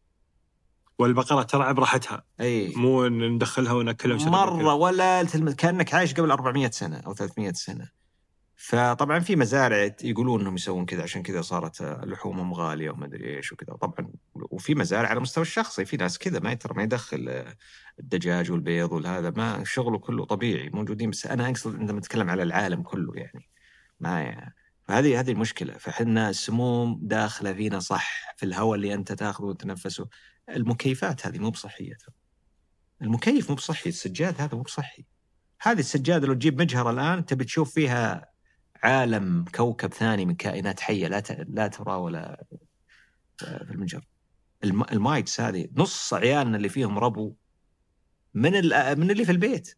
والبقرة 1.02 1.42
تلعب 1.42 1.80
راحتها 1.80 2.24
إي. 2.40 2.72
مو 2.76 3.08
ندخلها 3.08 3.72
ونأكلها 3.72 4.30
مرة 4.30 4.54
وكذا. 4.54 4.72
ولا 4.72 5.22
تلم- 5.22 5.50
كأنك 5.50 5.94
عايش 5.94 6.14
قبل 6.14 6.30
400 6.30 6.70
سنة 6.70 6.96
أو 6.98 7.14
300 7.14 7.52
سنة. 7.52 7.88
فطبعا 8.56 9.18
في 9.18 9.36
مزارع 9.36 9.90
يقولون 10.04 10.40
إنهم 10.40 10.54
يسوون 10.54 10.84
كذا 10.86 11.02
عشان 11.02 11.22
كذا 11.22 11.42
صارت 11.42 11.82
لحومهم 11.82 12.54
غالية 12.54 12.90
وما 12.90 13.06
أدري 13.06 13.36
إيش 13.36 13.52
وكذا. 13.52 13.76
طبعا 13.76 14.08
وفي 14.34 14.74
مزارع 14.74 15.08
على 15.08 15.16
المستوى 15.16 15.42
الشخصي 15.42 15.84
في 15.84 15.96
ناس 15.96 16.18
كذا 16.18 16.40
ما 16.40 16.54
ترى 16.54 16.74
ما 16.74 16.82
يدخل 16.82 17.44
الدجاج 18.00 18.50
والبيض 18.50 18.92
والهذا 18.92 19.30
ما 19.30 19.64
شغله 19.64 19.98
كله 19.98 20.24
طبيعي 20.24 20.68
موجودين. 20.68 21.10
بس 21.10 21.26
أنا 21.26 21.48
أقصد 21.48 21.76
عندما 21.76 21.98
نتكلم 21.98 22.30
على 22.30 22.42
العالم 22.42 22.82
كله 22.82 23.12
يعني. 23.16 23.48
ما 24.00 24.20
يعني 24.20 24.54
فهذه 24.88 25.20
هذه 25.20 25.30
المشكلة. 25.30 25.72
فحنا 25.78 26.30
السموم 26.30 26.98
داخلة 27.02 27.52
فينا 27.52 27.78
صح 27.78 28.34
في 28.36 28.46
الهواء 28.46 28.74
اللي 28.74 28.94
أنت 28.94 29.12
تاخذه 29.12 29.44
وتنفسه. 29.44 30.06
المكيفات 30.48 31.26
هذه 31.26 31.38
مو 31.38 31.50
بصحية. 31.50 31.96
المكيف 33.02 33.50
مو 33.50 33.56
بصحي 33.56 33.90
السجاد 33.90 34.40
هذا 34.40 34.56
مو 34.56 34.62
بصحي 34.62 35.04
هذه 35.60 35.78
السجادة 35.78 36.26
لو 36.26 36.34
تجيب 36.34 36.60
مجهر 36.60 36.90
الآن 36.90 37.26
تبي 37.26 37.44
تشوف 37.44 37.74
فيها 37.74 38.32
عالم 38.82 39.44
كوكب 39.54 39.92
ثاني 39.92 40.26
من 40.26 40.34
كائنات 40.34 40.80
حية 40.80 41.08
لا. 41.08 41.22
لا 41.48 41.66
ترى 41.66 41.94
ولا 41.94 42.44
في 43.38 43.70
المجهر 43.70 44.04
الم... 44.64 44.82
المايتس 44.82 45.40
هذه 45.40 45.68
نص 45.76 46.14
عيالنا 46.14 46.56
اللي 46.56 46.68
فيهم 46.68 46.98
ربو 46.98 47.34
من. 48.34 48.52
من 48.98 49.10
اللي 49.10 49.24
في 49.24 49.32
البيت 49.32 49.76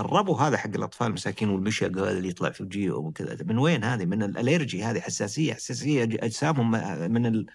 الربو 0.00 0.34
هذا 0.34 0.56
حق 0.56 0.70
الأطفال 0.74 1.06
المساكين 1.06 1.48
والمشق 1.48 1.86
هذا 1.86 2.10
اللي 2.10 2.28
يطلع 2.28 2.50
في 2.50 2.62
وجيههم 2.62 3.06
وكذا 3.06 3.44
من 3.44 3.58
وين 3.58 3.84
هذه 3.84 4.04
من 4.04 4.22
الالرجي 4.22 4.84
هذه 4.84 5.00
حساسية 5.00 5.54
حساسية 5.54 6.04
أجسامهم 6.04 6.70
من. 7.12 7.46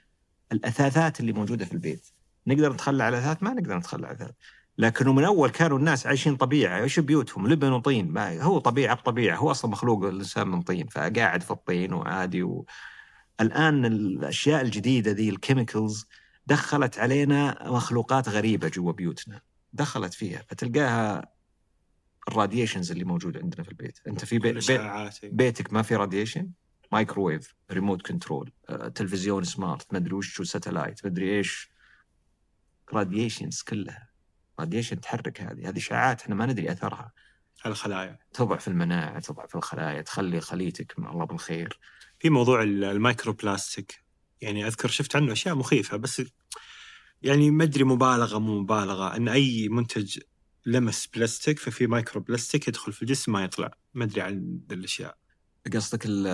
الأثاثات 0.52 1.20
اللي 1.20 1.34
موجودة 1.34 1.66
في 1.66 1.74
البيت. 1.74 2.08
نقدر 2.48 2.74
نتخلى 2.74 3.04
على 3.04 3.18
الاثاث 3.18 3.44
ما 3.44 3.54
نقدر 3.54 3.78
نتخلى 3.78 4.08
على 4.08 4.16
الاثاث 4.16 4.36
لكنه 4.78 5.14
من 5.14 5.24
أول 5.24 5.50
كانوا 5.50 5.78
الناس 5.78 6.08
عايشين 6.08 6.36
طبيعة. 6.36 6.84
إيش 6.84 7.00
بيوتهم؟ 7.00 7.48
لبن 7.48 7.72
وطين. 7.72 8.12
ما 8.12 8.42
هو 8.42 8.60
طبيعة 8.60 8.96
بطبيعة. 8.96 9.38
هو 9.38 9.52
أصلا 9.52 9.72
مخلوق 9.72 10.04
الإنسان 10.04 10.48
من 10.48 10.62
طين 10.62 10.88
فقاعد 10.88 11.42
في 11.42 11.52
الطين 11.52 11.94
وعادي 11.94 12.44
و... 12.44 12.66
الآن 13.42 13.86
الأشياء 13.86 14.62
الجديدة 14.62 15.12
ذي 15.12 15.30
ال 15.30 15.38
chemicals 15.38 16.06
دخلت 16.48 17.00
علينا 17.00 17.58
مخلوقات 17.72 18.30
غريبة 18.30 18.68
جوا 18.68 18.92
بيوتنا. 18.92 19.42
دخلت 19.74 20.14
فيها. 20.14 20.42
فتلقاها 20.50 21.32
ال 22.28 22.34
radiations 22.34 22.92
اللي 22.92 23.04
موجوده 23.04 23.40
عندنا 23.40 23.64
في 23.64 23.70
البيت. 23.70 24.00
أنت 24.08 24.26
في 24.26 24.40
بيت 24.40 24.52
الاشعاعات 24.52 25.26
بيتك 25.26 25.74
ما 25.74 25.82
في 25.82 25.96
radiation 25.96 26.50
مايكروويف 26.92 27.56
remote 27.72 28.02
control 28.02 28.52
تلفزيون 28.96 29.44
smart 29.44 29.94
مدري 29.94 30.14
وش 30.16 30.42
satellite 30.42 31.06
مدري 31.06 31.38
إيش. 31.38 31.72
radiations 32.94 33.62
كلها. 33.62 34.10
radiation 34.60 35.02
تحرك 35.02 35.42
هذه. 35.42 35.70
هذه 35.70 35.78
اشعاعات 35.78 36.22
إحنا 36.22 36.36
ما 36.36 36.46
ندري 36.46 36.72
أثرها. 36.72 37.12
الخلايا. 37.66 38.20
تضعف 38.34 38.68
المناعة 38.68 39.20
تضعف 39.20 39.56
الخلايا 39.56 40.02
تخلي 40.02 40.42
خليتك 40.42 41.00
من 41.00 41.08
الله 41.08 41.26
بالخير. 41.26 41.80
في 42.20 42.30
موضوع 42.30 42.64
ال- 42.64 42.84
ال 42.84 43.34
microplastic 43.34 44.04
يعني 44.42 44.68
أذكر 44.68 44.88
شفت 44.88 45.16
عنه 45.16 45.32
أشياء 45.32 45.56
مخيفة 45.56 45.98
بس 45.98 46.22
يعني 47.22 47.52
ما 47.52 47.64
أدري 47.64 47.84
مبالغة 47.84 48.40
مو 48.40 48.60
مبالغة. 48.60 49.16
إن 49.16 49.28
أي 49.28 49.70
منتج 49.70 50.20
لمس 50.66 51.08
بلاستيك 51.08 51.60
ففي 51.60 51.88
microplastic 51.88 52.68
يدخل 52.68 52.94
في 52.94 53.02
الجسم 53.02 53.32
ما 53.32 53.44
يطلع. 53.44 53.72
ما 53.94 54.04
أدري 54.04 54.22
عن 54.22 54.60
الأشياء. 54.72 55.21
قصدك 55.74 56.06
ال- 56.06 56.28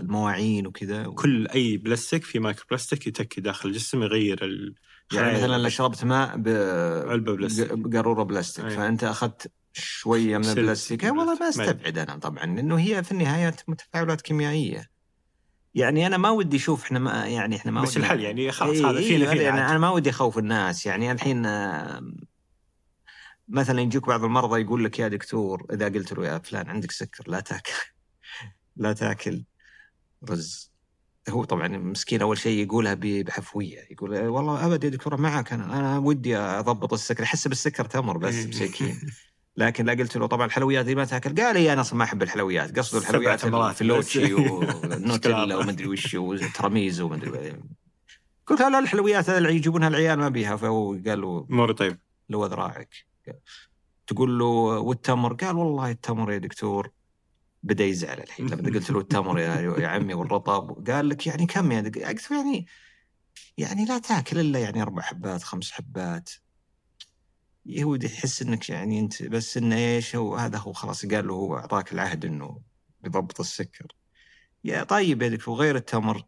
المواعين 0.00 0.66
وكذا 0.66 1.04
كل 1.04 1.48
أي 1.48 1.76
بلاستيك 1.76 2.24
في 2.24 2.38
microplastic 2.38 3.06
يتكي 3.06 3.40
داخل 3.40 3.68
الجسم 3.68 4.02
يغير 4.02 4.44
ال... 4.44 4.74
يعني 5.12 5.32
مثلا 5.34 5.62
لو. 5.62 5.68
شربت 5.68 6.04
ماء 6.04 6.36
ب 6.36 6.48
علبة 7.10 7.36
بلاستيك. 7.36 7.72
بقاروره 7.72 8.22
بلاستيك 8.22 8.64
أي. 8.64 8.70
فأنت 8.76 9.04
أخذت 9.04 9.52
شوية 9.72 10.38
من 10.38 10.44
البلاستيك 10.48 11.02
والله 11.02 11.38
ما 11.40 11.48
أستبعد 11.48 11.98
أنا 11.98 12.16
طبعا 12.16 12.46
لأنه 12.46 12.78
هي 12.78 13.02
في 13.02 13.12
النهاية 13.12 13.50
تفاعلات 13.50 14.20
كيميائية 14.20 14.90
يعني 15.74 16.06
أنا 16.06 16.16
ما 16.16 16.30
ودي 16.30 16.56
أشوف 16.56 16.84
إحنا 16.84 16.98
ما 16.98 17.26
يعني 17.26 17.56
إحنا 17.56 17.72
ما 17.72 17.82
بس 17.82 17.96
الحل 17.96 18.20
يعني 18.20 18.52
خلاص 18.52 18.76
هذا 18.76 19.00
فينا 19.00 19.30
فينا 19.30 19.42
يعني. 19.42 19.60
أنا 19.70 19.78
ما 19.78 19.90
ودي 19.90 20.10
أخوف 20.10 20.38
الناس 20.38 20.86
يعني 20.86 21.12
الحين 21.12 21.42
مثلا 23.48 23.80
يجوك 23.80 24.08
بعض 24.08 24.24
المرضى 24.24 24.60
يقول 24.60 24.84
لك 24.84 24.98
يا 24.98 25.08
دكتور 25.08 25.66
إذا 25.72 25.88
قلت 25.88 26.12
له 26.12 26.26
يا 26.26 26.38
فلان 26.38 26.68
عندك 26.68 26.90
سكر 26.90 27.24
لا 27.30 27.40
تأكل 27.40 27.72
لا 28.76 28.92
تاكل 28.92 29.44
رز. 30.30 30.70
هو 31.28 31.44
طبعا 31.44 31.68
مسكين 31.68 32.22
أول 32.22 32.38
شيء 32.38 32.64
يقولها 32.66 32.94
بحفوية. 33.00 33.78
يقول 33.90 34.14
"إيه 34.14 34.28
والله 34.28 34.66
ابد 34.66 34.84
يا 34.84 34.88
دكتور 34.88 35.16
معك 35.20 35.52
أنا. 35.52 35.78
أنا 35.78 35.98
ودي 35.98 36.36
أضبط 36.36 36.92
السكر. 36.92 37.22
يحس 37.22 37.48
بالسكر 37.48 37.84
تمر 37.84 38.18
بس 38.18 38.34
إيه. 38.34 38.46
مسكين 38.48 39.00
لكن 39.56 39.84
لا 39.84 39.92
قلت 39.92 40.16
له 40.16 40.26
طبعا 40.26 40.46
الحلويات 40.46 40.84
دي 40.84 40.94
ما 40.94 41.04
تاكل. 41.04 41.34
قال 41.42 41.54
لي 41.54 41.72
أنا 41.72 41.80
أصلا 41.80 41.98
ما 41.98 42.04
أحب 42.04 42.22
الحلويات. 42.22 42.78
قصده 42.78 42.98
الحلويات 43.00 43.46
بس. 43.46 44.16
والنوتيلا 44.16 45.56
ومدري 45.58 45.86
وش 45.86 46.14
وتراميز 46.14 47.00
ومدري 47.00 47.52
قلت 48.46 48.60
لا 48.60 48.70
لا 48.70 48.78
الحلويات 48.78 49.30
هذه 49.30 49.38
اللي 49.38 49.54
يجيبونها 49.56 49.88
العيال 49.88 50.18
ما 50.18 50.28
بيها. 50.28 50.56
فهو 50.56 50.92
قال 51.06 51.20
له 51.20 51.46
اموري 51.50 51.74
طيب. 51.74 51.98
لو 52.28 52.46
ذراعك 52.46 52.94
تقول 54.06 54.38
له 54.38 54.44
والتمر. 54.78 55.34
قال 55.34 55.56
والله 55.56 55.90
التمر 55.90 56.32
يا 56.32 56.38
دكتور. 56.38 56.90
بدأ 57.64 57.84
يزعل 57.84 58.20
الحين. 58.20 58.46
لما 58.46 58.70
قلت 58.70 58.90
له 58.90 58.98
التمر 58.98 59.38
يا, 59.38 59.88
عمي 59.88 60.14
والرطب 60.14 60.90
قال 60.90 61.08
لك 61.08 61.26
يعني 61.26 61.46
كم 61.46 61.72
دك- 61.72 62.02
قلت 62.02 62.30
يعني 62.30 62.66
يعني 63.58 63.84
لا 63.84 63.98
تاكل 63.98 64.38
إلا 64.38 64.58
يعني 64.58 64.82
أربع 64.82 65.02
حبات 65.02 65.42
خمس 65.42 65.70
حبات. 65.70 66.30
هو 67.80 67.94
يحس 67.94 68.42
إنك 68.42 68.70
يعني 68.70 69.00
أنت 69.00 69.22
بس 69.22 69.56
إنه 69.56 69.76
إيش 69.76 70.16
هو؟ 70.16 70.36
هذا 70.36 70.58
هو 70.58 70.72
خلاص. 70.72 71.06
قال 71.06 71.26
له 71.26 71.34
هو 71.34 71.56
أعطاك 71.56 71.92
العهد 71.92 72.24
إنه 72.24 72.60
يضبط 73.04 73.40
السكر. 73.40 73.86
يا 74.64 74.82
طيب 74.82 75.22
يا 75.22 75.28
دكتور 75.28 75.54
غير 75.56 75.76
التمر. 75.76 76.24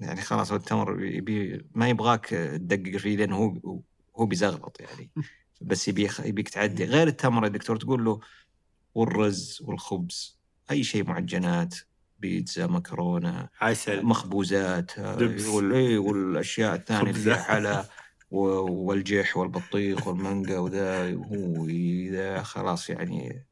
يعني 0.00 0.20
خلاص 0.20 0.52
التمر 0.52 1.04
يبي 1.04 1.66
ما 1.74 1.88
يبغاك 1.88 2.26
تدقق 2.26 2.96
فيه 2.96 3.16
لأنه 3.16 3.36
هو 3.36 3.80
هو 4.16 4.26
بيزغلط 4.26 4.80
يعني. 4.80 5.10
بس 5.60 5.88
يبي 5.88 6.08
يبيك 6.24 6.48
تعدي. 6.48 6.84
غير 6.84 7.06
التمر 7.08 7.44
يا 7.44 7.48
دكتور 7.48 7.76
تقول 7.76 8.04
له 8.04 8.20
والرز 8.98 9.58
والخبز 9.62 10.38
أي 10.70 10.84
شيء 10.84 11.04
معجنات 11.04 11.74
بيتزا 12.18 12.66
مكرونة 12.66 13.48
عسل 13.60 14.04
مخبوزات 14.04 15.00
دبس. 15.00 15.46
وال- 15.46 15.72
إيه، 15.72 15.98
والأشياء 15.98 16.74
الثانية 16.74 17.10
اللي. 17.10 17.36
حلا 17.36 17.84
والجح 18.30 19.36
والبطيخ 19.36 20.06
والمانجا 20.06 20.58
وذا 20.58 21.14
هو 21.14 21.66
إذا 21.66 22.42
خلاص 22.42 22.90
يعني 22.90 23.46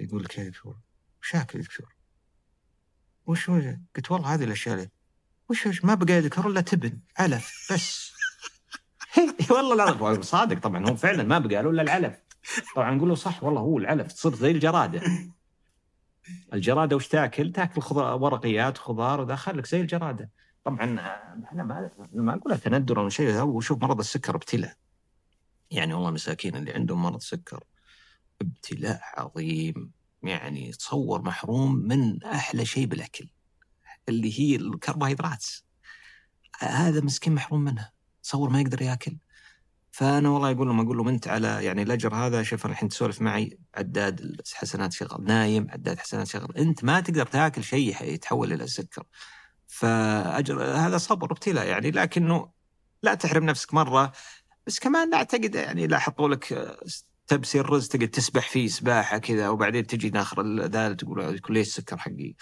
يقول 0.00 0.24
لك 0.24 0.40
دكتور 0.40 0.76
وش 1.22 1.34
اكل 1.34 1.58
يا 1.58 1.64
دكتور؟ 1.64 1.94
وش 3.26 3.50
هو؟ 3.50 3.76
قلت 3.96 4.10
والله 4.10 4.34
هذه 4.34 4.44
الأشياء 4.44 4.74
اللي 4.74 4.88
وش 5.50 5.66
وش 5.66 5.84
ما 5.84 5.94
بقى 5.94 6.20
دكتور 6.22 6.46
إلا 6.46 6.60
تبن 6.60 7.00
علف 7.18 7.72
بس 7.72 8.12
والله 9.50 9.74
لا 9.74 10.22
صادق 10.22 10.58
طبعا 10.58 10.88
هو 10.90 10.96
فعلا 10.96 11.22
ما 11.22 11.38
بقى 11.38 11.62
له 11.62 11.70
إلا 11.70 11.82
العلف 11.82 12.18
طبعا 12.76 12.94
نقول 12.94 13.08
له 13.08 13.14
صح 13.14 13.44
والله 13.44 13.60
هو 13.60 13.78
العلف 13.78 14.12
تصير 14.12 14.34
زي 14.34 14.50
الجرادة. 14.50 15.02
الجرادة 16.52 16.96
وش 16.96 17.08
تاكل؟ 17.08 17.52
تاكل 17.52 17.80
خضار 17.80 18.22
ورقيات 18.22 18.78
خضار 18.78 19.20
وذا 19.20 19.36
خليك 19.36 19.66
زي 19.66 19.80
الجرادة. 19.80 20.30
طبعا 20.64 20.76
إحنا 21.44 21.90
ما 22.12 22.34
أقولها 22.34 22.56
تندر 22.56 22.98
ولا 22.98 23.08
شيء 23.08 23.32
هو 23.32 23.60
شوف 23.60 23.82
مرض 23.82 23.98
السكر 23.98 24.36
ابتلاء. 24.36 24.76
يعني 25.70 25.94
والله 25.94 26.10
مساكين 26.10 26.56
اللي 26.56 26.72
عندهم 26.72 27.02
مرض 27.02 27.20
سكر 27.20 27.64
ابتلاء 28.40 29.00
عظيم. 29.16 29.90
يعني 30.22 30.70
تصور 30.72 31.22
محروم 31.22 31.74
من 31.74 32.22
أحلى 32.24 32.64
شيء 32.64 32.86
بالأكل 32.86 33.28
اللي 34.08 34.40
هي 34.40 34.56
الكربوهيدرات. 34.56 35.46
هذا 36.58 37.00
مسكين 37.00 37.34
محروم 37.34 37.64
منها. 37.64 37.92
تصور 38.22 38.50
ما 38.50 38.60
يقدر 38.60 38.82
ياكل. 38.82 39.16
فأنا 39.90 40.28
والله 40.28 40.50
أقول 40.50 40.66
لهم 40.66 40.80
أقول 40.80 40.96
لهم 40.96 41.08
أنت 41.08 41.28
على 41.28 41.64
يعني 41.64 41.82
الأجر 41.82 42.14
هذا 42.14 42.42
شوف 42.42 42.66
الحين 42.66 42.88
تسولف 42.88 43.22
معي 43.22 43.58
عداد 43.74 44.40
حسنات 44.54 44.92
شغل 44.92 45.24
نايم 45.24 45.66
عداد 45.70 45.98
حسنات 45.98 46.26
شغل 46.26 46.56
أنت 46.56 46.84
ما 46.84 47.00
تقدر 47.00 47.26
تاكل 47.26 47.64
شيء 47.64 48.02
يتحول 48.02 48.52
إلى 48.52 48.66
سكر 48.66 49.02
فأجر 49.66 50.62
هذا 50.62 50.98
صبر 50.98 51.32
ابتلاء 51.32 51.66
يعني 51.66 51.90
لكنه 51.90 52.50
لا 53.02 53.14
تحرم 53.14 53.44
نفسك 53.44 53.74
مرة. 53.74 54.12
بس 54.66 54.78
كمان 54.78 55.10
لا 55.10 55.16
أعتقد 55.16 55.54
يعني 55.54 55.86
لا 55.86 55.98
حطوا 55.98 56.28
لك 56.28 56.52
آه، 56.52 56.78
تبسي 57.26 57.60
الرز 57.60 57.88
تقعد 57.88 58.08
تسبح 58.08 58.48
فيه 58.48 58.68
سباحة 58.68 59.18
كذا 59.18 59.48
وبعدين 59.48 59.86
تجي 59.86 60.10
ناخر 60.10 60.42
ذا 60.66 60.92
تقول 60.92 61.38
تقول 61.38 61.54
ليش 61.56 61.68
السكر 61.68 61.98
حقي؟ 61.98 62.34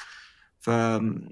ف 0.61 0.69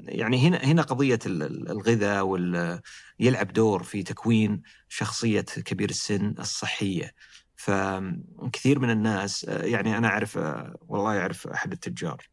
يعني 0.09 0.49
هنا 0.49 0.57
هنا 0.57 0.83
قضية 0.83 1.19
ال- 1.27 1.43
ال- 1.43 1.71
الغذاء 1.71 2.27
وال 2.27 2.81
يلعب 3.21 3.53
دور 3.53 3.83
في 3.83 4.03
تكوين 4.03 4.63
شخصية 4.89 5.41
كبير 5.41 5.91
السن 5.91 6.35
الصحية. 6.39 7.15
فكثير 7.57 8.79
من 8.79 8.91
الناس 8.91 9.45
يعني 9.45 9.99
أنا 9.99 10.09
أعرف 10.09 10.37
والله 10.81 11.21
أعرف 11.21 11.47
أحد 11.47 11.73
التجار. 11.73 12.29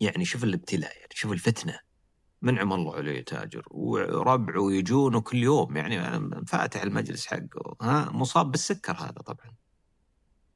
يعني 0.00 0.24
شوف 0.24 0.44
الابتلاء 0.44 0.96
يعني 0.96 1.08
شوف 1.14 1.32
الفتنة. 1.32 1.78
منعم 2.42 2.72
الله 2.72 2.94
عليه 2.94 3.24
تاجر؟ 3.24 3.62
وربعه 3.70 4.72
يجونه 4.72 5.20
كل 5.20 5.36
يوم. 5.38 5.76
يعني 5.76 6.30
فاتح 6.46 6.82
المجلس 6.82 7.26
حقه. 7.26 7.76
ها؟ 7.82 8.10
مصاب 8.12 8.50
بالسكر 8.50 8.92
هذا 8.92 9.10
طبعا. 9.12 9.54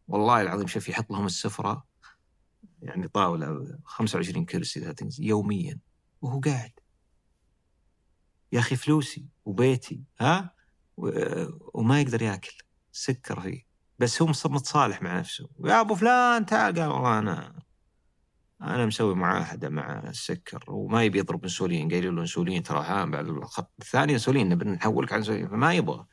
والله 0.09 0.41
العظيم 0.43 0.67
شوف 0.67 0.89
يحط 0.89 1.11
لهم 1.11 1.27
السفرة. 1.27 1.85
يعني 2.85 3.09
طاولة 3.09 3.79
25 3.85 4.45
كرسي 4.45 4.81
ذا 4.81 4.95
things 5.03 5.21
يوميا 5.21 5.79
وهو 6.23 6.41
قاعد. 6.41 6.73
يا 8.53 8.59
أخي 8.59 8.77
فلوسي 8.77 9.27
وبيتي 9.45 10.03
ها؟ 10.21 10.55
وما 11.75 12.01
يقدر 12.01 12.23
يأكل 12.23 12.57
سكر 12.93 13.41
فيه. 13.41 13.63
بس 13.99 14.23
هو 14.23 14.29
متصالح 14.29 15.03
مع 15.03 15.19
نفسه. 15.19 15.49
يا 15.65 15.81
أبو 15.81 15.95
فلان 15.95 16.47
تعال 16.47 16.75
قال 16.75 16.89
والله 16.89 17.19
أنا 17.19 17.63
أنا 18.63 18.87
مسوي 18.87 19.15
معاهدة 19.15 19.69
مع 19.69 20.03
السكر 20.09 20.65
وما 20.69 21.03
يبي 21.03 21.19
يضرب 21.19 21.43
إنسولين. 21.43 21.89
قايل 21.89 22.15
له 22.15 22.21
إنسولين 22.21 22.63
ترى 22.63 22.85
ها 22.85 23.05
بعد 23.05 23.29
الخط 23.29 23.73
الثاني 23.79 24.13
إنسولين 24.13 24.49
نبي 24.49 24.65
نحولك 24.65 25.13
على 25.13 25.19
إنسولين. 25.19 25.49
فما 25.49 25.75
يبغى. 25.75 26.07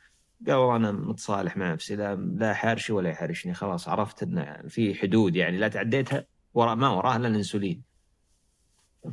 قال 0.47 0.55
والله 0.55 0.75
أنا 0.75 0.91
متصالح 0.91 1.57
مع 1.57 1.73
نفسي 1.73 1.95
لا 1.95 2.15
لا 2.15 2.53
حارشي 2.53 2.93
ولا 2.93 3.09
يحارشني 3.09 3.53
خلاص 3.53 3.87
عرفت 3.87 4.23
ان 4.23 4.67
في 4.67 4.95
حدود 4.95 5.35
يعني 5.35 5.57
لا 5.57 5.67
تعديتها 5.67 6.25
وراء 6.53 6.75
ما 6.75 6.89
وراها 6.89 7.17
إلا 7.17 7.27
الإنسولين. 7.27 7.83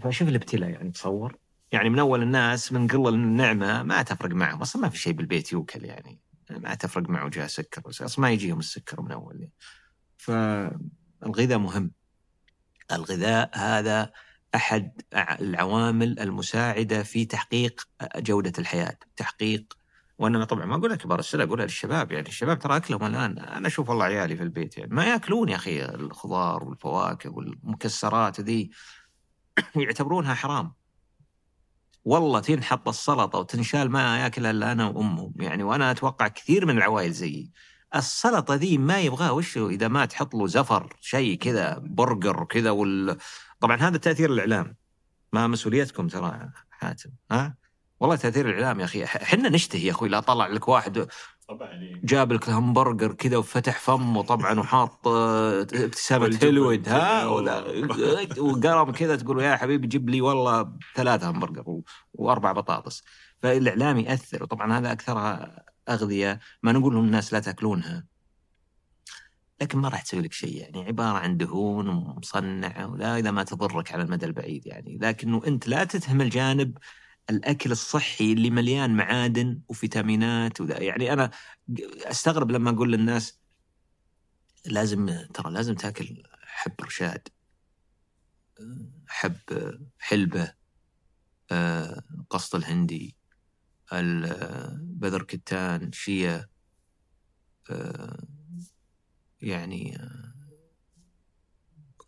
فشوف 0.00 0.28
الابتلاء 0.28 0.70
يعني 0.70 0.90
تصور. 0.90 1.36
يعني 1.72 1.90
من 1.90 1.98
أول 1.98 2.22
الناس 2.22 2.72
من 2.72 2.88
قله 2.88 3.08
النعمة 3.08 3.82
ما 3.82 4.02
تفرق 4.02 4.34
معهم. 4.34 4.60
أصلا 4.60 4.82
ما 4.82 4.88
في 4.88 4.98
شيء 4.98 5.12
بالبيت 5.12 5.52
يوكل 5.52 5.84
يعني. 5.84 6.20
ما 6.50 6.74
تفرق 6.74 7.08
معه 7.10 7.28
جاء 7.28 7.46
سكر. 7.46 7.82
أصلا 7.86 8.20
ما 8.20 8.30
يجيهم 8.30 8.58
السكر 8.58 9.00
من 9.02 9.12
أول 9.12 9.40
يعني. 9.40 9.52
فالغذاء 10.16 11.58
مهم. 11.58 11.92
الغذاء 12.92 13.50
هذا 13.54 14.12
أحد 14.54 15.02
العوامل 15.14 16.18
المساعدة 16.20 17.02
في 17.02 17.24
تحقيق 17.24 17.88
جودة 18.16 18.52
الحياة 18.58 18.98
تحقيق 19.16 19.77
وأنا 20.18 20.44
طبعا 20.44 20.64
ما 20.64 20.76
اقولها 20.76 20.96
كبار 20.96 21.18
السن 21.18 21.40
اقولها 21.40 21.64
للشباب 21.64 22.12
يعني 22.12 22.28
الشباب 22.28 22.58
ترى 22.58 22.76
أكلهم 22.76 23.04
الآن 23.04 23.38
أنا 23.38 23.66
أشوف 23.66 23.88
والله 23.88 24.04
عيالي 24.04 24.36
في 24.36 24.42
البيت 24.42 24.78
يعني 24.78 24.94
ما 24.94 25.04
يأكلون 25.04 25.48
يا 25.48 25.56
أخي 25.56 25.84
الخضار 25.84 26.64
والفواكه 26.64 27.30
والمكسرات 27.30 28.40
ذي 28.40 28.70
يعتبرونها 29.76 30.34
حرام. 30.34 30.72
والله 32.04 32.40
تنحط 32.40 32.88
السلطة 32.88 33.38
وتنشال 33.38 33.90
ما 33.90 34.18
ياكلها 34.18 34.50
إلا 34.50 34.72
أنا 34.72 34.86
وامهم 34.86 35.34
يعني 35.36 35.62
وأنا 35.62 35.90
أتوقع 35.90 36.28
كثير 36.28 36.66
من 36.66 36.76
العوائل 36.78 37.12
زيي. 37.12 37.52
السلطة 37.94 38.54
ذي 38.54 38.78
ما 38.78 39.00
يبغاه 39.00 39.32
وش 39.32 39.58
إذا 39.58 39.88
ما 39.88 40.04
تحط 40.04 40.34
له 40.34 40.46
زفر 40.46 40.96
شيء 41.00 41.38
كذا 41.38 41.78
برجر 41.78 42.44
كذا 42.44 42.70
وال... 42.70 43.16
طبعا 43.60 43.76
هذا 43.76 43.96
تاثير 43.96 44.32
الإعلام 44.32 44.76
ما 45.32 45.46
مسؤوليتكم 45.46 46.08
ترى 46.08 46.50
حاتم 46.70 47.10
ها؟ 47.30 47.56
والله 48.00 48.16
تأثير 48.16 48.48
الإعلام 48.48 48.80
يا 48.80 48.84
أخي. 48.84 49.04
إحنا 49.04 49.48
نشتهي 49.48 49.86
يا 49.86 49.90
أخوي 49.90 50.08
لا 50.08 50.20
طلع 50.20 50.46
لك 50.46 50.68
واحد 50.68 51.08
طبعا 51.48 52.00
جاب 52.04 52.32
لك 52.32 52.48
همبرجر 52.48 53.12
كذا 53.12 53.36
وفتح 53.36 53.78
فمه 53.78 54.22
طبعا 54.22 54.60
وحاط 54.60 55.08
آه، 55.08 55.60
ابتسامه 55.60 56.22
والجبن. 56.22 56.46
هلود 56.46 56.88
ها؟ 56.88 57.26
وقرم 58.38 58.92
كذا 58.92 59.16
تقول 59.16 59.42
يا 59.42 59.56
حبيبي 59.56 59.86
جيب 59.86 60.08
لي 60.08 60.20
والله 60.20 60.72
ثلاثة 60.94 61.30
همبرجر 61.30 61.80
وأربع 62.14 62.52
بطاطس. 62.52 63.02
فالإعلام 63.42 63.98
يأثر 63.98 64.42
وطبعا 64.42 64.78
هذا 64.78 64.92
أكثرها 64.92 65.64
أغذية 65.88 66.40
ما 66.62 66.72
نقول 66.72 66.94
لهم 66.94 67.04
الناس 67.04 67.32
لا 67.32 67.40
تأكلونها. 67.40 68.04
لكن 69.60 69.78
ما 69.78 69.88
راح 69.88 70.02
تسوي 70.02 70.20
لك 70.20 70.32
شيء 70.32 70.56
يعني 70.56 70.84
عبارة 70.84 71.18
عن 71.18 71.36
دهون 71.36 71.88
ومصنعه 71.88 72.92
ولا 72.92 73.18
إذا 73.18 73.30
ما 73.30 73.42
تضرك 73.42 73.92
على 73.92 74.02
المدى 74.02 74.26
البعيد 74.26 74.66
يعني. 74.66 74.98
لكنه 75.02 75.42
أنت 75.46 75.68
لا 75.68 75.84
تتهم 75.84 76.20
الجانب 76.20 76.78
الأكل 77.30 77.72
الصحي 77.72 78.32
اللي 78.32 78.50
مليان 78.50 78.96
معادن 78.96 79.60
وفيتامينات 79.68 80.60
وذا. 80.60 80.78
يعني 80.82 81.12
أنا 81.12 81.30
أستغرب 82.04 82.50
لما 82.50 82.70
أقول 82.70 82.92
للناس 82.92 83.40
لازم 84.66 85.26
ترى 85.34 85.52
لازم 85.52 85.74
تاكل 85.74 86.22
حب 86.42 86.72
رشاد 86.82 87.28
حب 89.06 89.36
حلبة 89.98 90.54
آه، 91.52 92.02
قسط 92.30 92.54
الهندي 92.54 93.16
ال- 93.92 94.78
بذر 94.82 95.22
كتان 95.22 95.92
شيا 95.92 96.48
آه، 97.70 98.22
يعني 99.40 99.96
آه، 99.96 100.34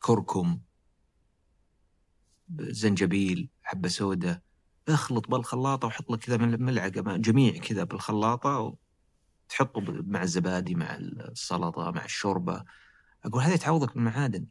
كركم 0.01 0.61
زنجبيل 2.59 3.51
حبة 3.63 3.89
سوداء 3.89 4.43
اخلط 4.95 5.29
بالخلاطة 5.31 5.89
وحط 5.89 6.11
لك 6.11 6.19
كذا 6.19 6.37
مل- 6.37 6.63
ملعقة 6.63 7.17
جميع 7.17 7.53
كذا 7.53 7.85
بالخلاطة 7.85 8.77
وتحطه 9.49 9.81
مع 10.07 10.23
الزبادي 10.23 10.75
مع 10.75 10.95
السلطة 10.97 11.91
مع 11.91 12.05
الشوربة. 12.05 12.65
أقول 13.25 13.43
هذا 13.43 13.57
تعوضك 13.57 13.95
بالمعادن 13.95 14.47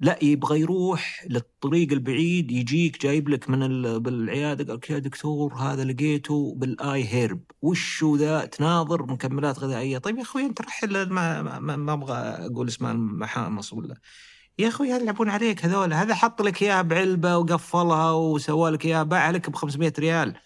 لا 0.00 0.24
يبغى 0.24 0.60
يروح 0.60 1.26
للطريق 1.30 1.92
البعيد 1.92 2.50
يجيك 2.50 3.02
جايب 3.02 3.28
لك 3.28 3.50
من 3.50 3.62
ال- 3.62 4.00
بالعيادة 4.00 4.74
قال 4.74 4.80
يا 4.90 4.98
دكتور 4.98 5.54
هذا 5.54 5.84
لقيته 5.84 6.54
بالآي 6.56 7.04
هيرب. 7.08 7.42
وشو 7.62 8.16
ذا؟ 8.16 8.44
تناظر 8.44 9.06
مكملات 9.06 9.58
غذائية. 9.58 9.98
طيب 9.98 10.16
يا 10.16 10.22
أخوي 10.22 10.42
أنت 10.46 10.60
رحل 10.60 11.08
ما, 11.10 11.58
ما 11.58 11.92
أبغى 11.92 12.14
أقول 12.16 12.68
اسماء 12.68 12.92
المحامص 12.92 13.72
ولا 13.72 13.96
يا 14.58 14.68
أخوي 14.68 14.88
يلعبون 14.88 15.28
عليك 15.30 15.64
هذول؟ 15.64 15.92
هذا 15.92 16.14
حط 16.14 16.42
لك 16.42 16.62
اياها 16.62 16.82
بعلبة 16.82 17.36
وقفلها 17.38 18.10
وسوى 18.10 18.70
لك 18.70 18.84
اياها 18.86 19.02
باعها 19.02 19.32
لك 19.32 19.50
ب 19.50 19.56
500 19.56 19.92
ريال 19.98 20.36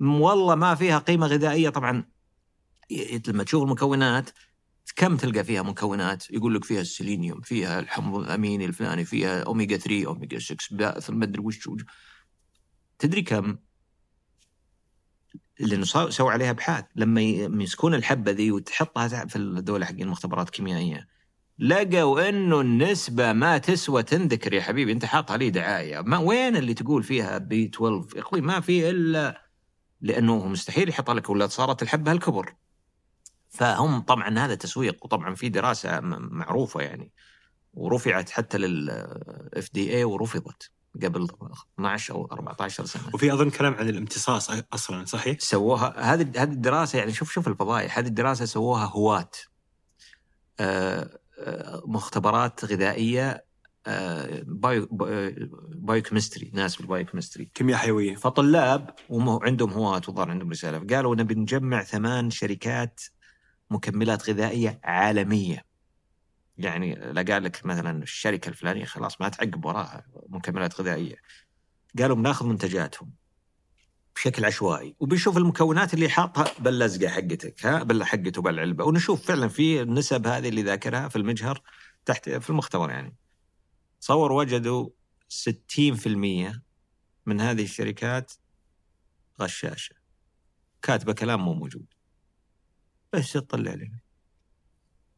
والله 0.00 0.54
ما 0.54 0.74
فيها 0.74 0.98
قيمة 0.98 1.26
غذائية 1.26 1.68
طبعا. 1.68 2.04
لما 3.28 3.44
تشوف 3.44 3.62
المكونات 3.62 4.30
كم 4.96 5.16
تلقى 5.16 5.44
فيها 5.44 5.62
مكونات؟ 5.62 6.30
يقول 6.30 6.54
لك 6.54 6.64
فيها 6.64 6.80
السيلينيوم 6.80 7.40
فيها 7.40 7.80
الحمض 7.80 8.18
الأميني 8.18 8.64
الفلاني 8.64 9.04
فيها 9.04 9.42
اوميجا 9.42 9.76
3 9.76 10.06
اوميجا 10.06 10.38
6 10.38 10.56
بأث 10.70 11.10
ما 11.10 11.24
أدري 11.24 11.42
وش. 11.42 11.68
تدري 12.98 13.22
كم؟ 13.22 13.58
لأنه 15.60 15.84
سووا 15.84 16.30
عليها 16.30 16.50
أبحاث. 16.50 16.84
لما 16.96 17.20
يمسكون 17.20 17.94
الحبة 17.94 18.32
ذي 18.32 18.52
وتحطها 18.52 19.26
في 19.26 19.36
الدولة 19.36 19.86
حقين 19.86 20.02
المختبرات 20.02 20.46
الكيميائيه 20.46 21.17
لقوا 21.58 22.28
إنه 22.28 22.60
النسبة 22.60 23.32
ما 23.32 23.58
تسوى 23.58 24.02
تنذكر 24.02 24.52
يا 24.52 24.62
حبيبي. 24.62 24.92
أنت 24.92 25.04
حاط 25.04 25.30
عليه 25.30 25.48
دعاية. 25.48 26.00
ما 26.00 26.18
وين 26.18 26.56
اللي 26.56 26.74
تقول 26.74 27.02
فيها 27.02 27.38
بي 27.38 27.70
12 27.74 28.16
يا 28.16 28.20
أخوي 28.20 28.40
ما 28.40 28.60
في 28.60 28.90
إلا 28.90 29.48
لأنه 30.00 30.46
مستحيل 30.46 30.88
يحط 30.88 31.10
لك 31.10 31.30
ولا 31.30 31.46
صارت 31.46 31.82
الحبه 31.82 32.12
هالكبر. 32.12 32.54
فهم 33.48 34.00
طبعا 34.00 34.38
هذا 34.38 34.54
تسويق 34.54 35.04
وطبعا 35.04 35.34
في 35.34 35.48
دراسة 35.48 36.00
معروفة 36.00 36.80
يعني. 36.80 37.12
ورفعت 37.74 38.30
حتى 38.30 38.58
للاف 38.58 39.68
دي 39.72 39.96
اي 39.96 40.04
ورفضت 40.04 40.70
قبل 41.02 41.28
12 41.74 42.14
أو 42.14 42.28
14 42.32 42.84
سنة. 42.84 43.02
وفي 43.14 43.32
أظن 43.32 43.50
كلام 43.50 43.74
عن 43.74 43.88
الامتصاص 43.88 44.50
أصلا 44.72 45.04
صحيح؟ 45.04 45.36
سووها 45.40 46.14
هذه 46.14 46.22
هذه 46.36 46.52
الدراسة 46.52 46.98
يعني 46.98 47.12
شوف 47.12 47.32
شوف 47.32 47.48
الفضايح. 47.48 47.98
هذه 47.98 48.06
الدراسة 48.06 48.44
سووها 48.44 48.84
هواة. 48.84 49.30
آه، 50.60 51.18
مختبرات 51.86 52.64
غذائية 52.64 53.44
آه، 53.86 54.42
biochemistry 54.46 56.50
ناس 56.54 56.76
بال 56.76 57.06
biochemistry 57.06 57.50
كيمياء 57.54 57.78
حيوية. 57.78 58.14
فطلاب 58.14 58.90
وعندهم 59.08 59.70
هواة 59.70 60.02
وظهر 60.08 60.30
عندهم 60.30 60.50
رسالة 60.50 60.96
قالوا 60.96 61.16
نبي 61.16 61.34
نجمع 61.34 61.82
ثمان 61.82 62.30
شركات 62.30 63.00
مكملات 63.70 64.30
غذائية 64.30 64.80
عالمية. 64.84 65.64
يعني 66.58 66.94
لا 66.94 67.22
قال 67.22 67.44
لك 67.44 67.66
مثلا 67.66 68.02
الشركة 68.02 68.48
الفلانية 68.48 68.84
خلاص 68.84 69.20
ما 69.20 69.28
تعقب 69.28 69.64
وراها 69.64 70.06
مكملات 70.28 70.80
غذائية. 70.80 71.16
قالوا 71.98 72.16
بناخذ 72.16 72.46
منتجاتهم. 72.46 73.17
بشكل 74.18 74.44
عشوائي 74.44 74.96
وبنشوف 75.00 75.36
المكونات 75.36 75.94
اللي 75.94 76.08
حاطها 76.08 76.44
باللزقة 76.58 77.08
حقتك 77.08 77.66
ها 77.66 77.82
بال 77.82 78.04
حقته 78.04 78.42
بالعلبة 78.42 78.84
ونشوف 78.84 79.26
فعلا 79.26 79.48
في 79.48 79.82
النسب 79.82 80.26
هذه 80.26 80.48
اللي 80.48 80.62
ذاكرها 80.62 81.08
في 81.08 81.16
المجهر 81.16 81.62
تحت 82.04 82.30
في 82.30 82.50
المختبر 82.50 82.90
يعني. 82.90 83.16
تصور 84.00 84.32
وجدوا 84.32 84.90
60% 85.30 86.08
من 87.26 87.40
هذه 87.40 87.62
الشركات 87.62 88.32
غشاشة. 89.40 89.94
كاتبة 90.82 91.12
كلام 91.12 91.44
مو 91.44 91.54
موجود. 91.54 91.86
بس 93.12 93.32
تطلع 93.32 93.74
لنا 93.74 93.98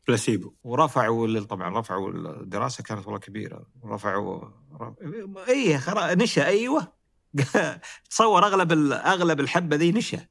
بلاسيبو. 0.08 0.54
ورفعوا 0.64 1.40
طبعا 1.40 1.78
رفعوا 1.78 2.10
الدراسة 2.10 2.82
كانت 2.82 3.06
والله 3.06 3.20
كبيرة. 3.20 3.66
رفعوا 3.84 4.44
رف... 4.80 4.94
اي 5.48 5.78
خرا... 5.78 6.14
نشأ 6.14 6.46
أيوه. 6.46 6.99
تصور 8.10 8.44
أغلب 8.46 8.72
أغلب 8.92 9.40
الحبة 9.40 9.76
ذي 9.76 9.92
نشا. 9.92 10.26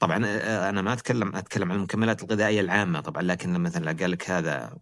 طبعا 0.00 0.26
آه، 0.26 0.68
أنا 0.68 0.82
ما 0.82 0.92
أتكلم 0.92 1.36
أتكلم 1.36 1.72
عن 1.72 1.78
المكملات 1.78 2.22
الغذائية 2.22 2.60
العامة 2.60 3.00
طبعا 3.00 3.22
لكن 3.22 3.48
لما 3.48 3.58
مثلا 3.58 3.92
قال 3.92 4.10
لك 4.10 4.30
هذا 4.30 4.78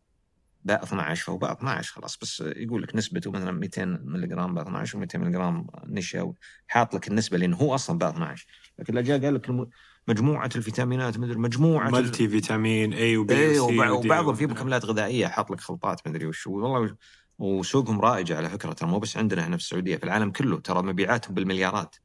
باء 0.65 0.83
12 0.83 1.25
فهو 1.25 1.37
باء 1.39 1.53
12 1.53 1.93
خلاص 1.93 2.17
بس 2.23 2.41
يقول 2.47 2.83
لك 2.83 2.97
نسبته 2.97 3.31
مثلا 3.31 3.53
200 3.53 3.85
ملغ 3.85 4.27
باء 4.47 4.63
12 4.63 5.01
و200 5.07 5.17
ملغ 5.17 5.63
نشا 5.87 6.33
حاط 6.69 6.95
لك 6.95 7.09
النسبة 7.09 7.39
لأنه 7.39 7.57
هو 7.57 7.75
أصلا 7.75 7.99
باء 7.99 8.11
12 8.11 8.47
لكن 8.79 8.95
لا 8.95 9.01
جاء 9.01 9.25
قال 9.25 9.35
لك 9.35 9.69
مجموعة 10.09 10.51
الفيتامينات 10.57 11.19
مدري 11.19 11.39
مجموعة 11.39 11.91
ملتي 11.91 12.29
فيتامين 12.29 12.93
اي 12.93 13.17
وبي 13.17 13.35
ودي 13.59 13.79
وبعضهم 14.07 14.35
في 14.35 14.45
و- 14.45 14.49
مكملات 14.49 14.85
غذائية 14.85 15.27
حاط 15.27 15.51
لك 15.51 15.61
خلطات 15.61 16.09
مدري 16.09 16.27
وش 16.27 16.47
والله 16.47 16.97
وسوقهم 17.39 18.01
رائجة 18.01 18.37
على 18.37 18.49
فكرة 18.49 18.73
ترى 18.73 18.89
مو 18.89 18.99
بس 18.99 19.17
عندنا 19.17 19.47
هنا 19.47 19.57
في 19.57 19.63
السعودية 19.63 19.97
في 19.97 20.05
العالم 20.05 20.31
كله 20.31 20.61
ترى 20.61 20.83
مبيعاتهم 20.83 21.35
بالمليارات. 21.35 21.97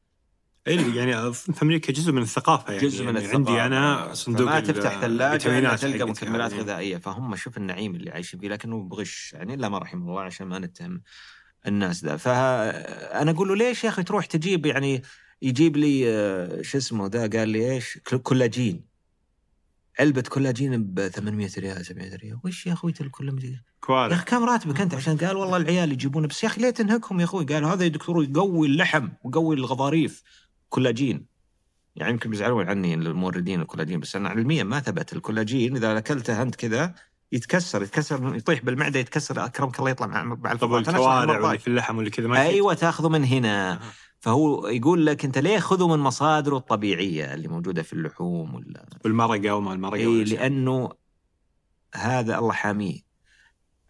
إيه 0.68 0.96
يعني 0.96 1.34
في 1.34 1.64
أمريكا 1.64 1.94
جزء 1.94 2.12
من 2.12 2.22
الثقافة 2.22 2.74
يعني 2.74 2.88
جزء 2.88 3.02
من 3.02 3.16
يعني 3.16 3.18
الثقافة. 3.20 3.62
عندي 3.62 3.62
أنا 3.62 4.14
صندوق 4.14 4.48
ما 4.48 4.60
تفتح 4.60 5.00
ثلاجة 5.00 5.76
تلقى 5.76 6.10
مكملات 6.10 6.52
يعني. 6.52 6.64
غذائية. 6.64 6.98
فهم 6.98 7.36
شوف 7.36 7.58
النعيم 7.58 7.96
اللي 7.96 8.12
عايشين 8.12 8.40
فيه 8.40 8.50
لكنه 8.50 8.84
بغش 8.84 9.34
يعني 9.34 9.54
الا 9.54 9.70
ما 9.70 9.78
رحم 9.78 9.98
الله 9.98 10.22
عشان 10.22 10.48
ما 10.48 10.60
نتهم 10.60 11.02
الناس 11.68 12.06
ذا. 12.06 12.18
فانا 12.18 13.32
أقول 13.32 13.48
له 13.48 13.56
ليش 13.56 13.84
يا 13.84 13.90
أخي 13.90 14.04
تروح 14.04 14.26
تجيب 14.26 14.66
يعني 14.66 15.02
يجيب 15.42 15.78
لي 15.78 16.10
آه، 16.10 16.62
شو 16.62 16.78
اسمه 16.78 17.08
ذا؟ 17.08 17.40
قال 17.40 17.50
لي 17.50 17.72
إيش؟ 17.72 17.98
كولاجين. 18.24 18.93
علبة 19.99 20.22
كولاجين 20.22 20.84
ب 20.84 21.07
800 21.07 21.49
ريال 21.57 21.86
700 21.86 22.15
ريال. 22.15 22.40
وش 22.45 22.68
يا 22.68 22.74
أخوي 22.74 22.94
الكولاجين 23.02 23.61
يا 23.90 24.15
أخي 24.15 24.26
كم 24.26 24.44
راتبك 24.44 24.82
أنت؟ 24.82 24.94
عشان 24.95 25.18
قال 25.18 25.38
والله 25.38 25.57
العيال 25.57 25.91
يجيبونه. 25.91 26.28
بس 26.28 26.44
يا 26.44 26.49
أخي 26.49 26.61
ليه 26.61 26.70
تنهكهم 26.70 27.20
يا 27.20 27.26
أخوي؟ 27.26 27.45
قال 27.45 27.65
هذا 27.65 27.84
يا 27.84 27.90
دكتور 27.90 28.24
يقوي 28.24 28.68
اللحم 28.68 29.10
ويقوي 29.24 29.56
الغضاريف. 29.56 30.24
كولاجين 30.70 31.26
يعني 31.95 32.11
يمكن 32.11 32.30
بيزعلون 32.30 32.70
عني 32.70 32.94
الموردين 32.94 33.61
الكولاجين 33.61 33.99
بس 33.99 34.15
أنا 34.15 34.30
علميا 34.30 34.64
ما 34.64 34.80
ثبت 34.80 35.14
الكولاجين 35.14 35.76
إذا 35.76 35.98
اكلته 35.98 36.41
أنت 36.41 36.56
كذا 36.56 36.95
يتكسر 37.32 37.84
يتكسر 37.84 38.36
يطيح 38.36 38.64
بالمعدة 38.64 38.99
يتكسر. 38.99 39.45
أكرمك 39.45 39.80
الله 39.80 39.90
يطلع 39.90 40.07
مع 40.07 40.24
مع 40.24 40.56
طب 40.56 40.76
الكوارع. 40.76 41.40
واللي 41.40 41.57
في 41.57 41.68
اللحم 41.68 41.98
واللي 41.98 42.11
كذا 42.11 42.28
ما. 42.28 42.41
أيوه 42.41 42.74
تأخذه 42.74 43.10
من 43.10 43.24
هنا. 43.24 43.80
فهو 44.24 44.68
يقول 44.68 45.06
لك 45.06 45.26
أنت 45.26 45.38
ليه 45.38 45.60
خذوا 45.60 45.98
من 45.98 46.04
مصادره 46.04 46.58
الطبيعية 46.58 47.34
اللي 47.34 47.48
موجودة 47.48 47.84
في 47.84 47.94
اللحوم 47.94 48.56
ولا 48.56 48.86
والمرقه 49.06 49.56
وما 49.56 49.74
المرقة 49.74 49.95
إيه 49.95 50.08
والأشياء. 50.08 50.40
لأنه 50.41 50.90
هذا 51.95 52.40
الله 52.40 52.52
حاميه. 52.54 53.00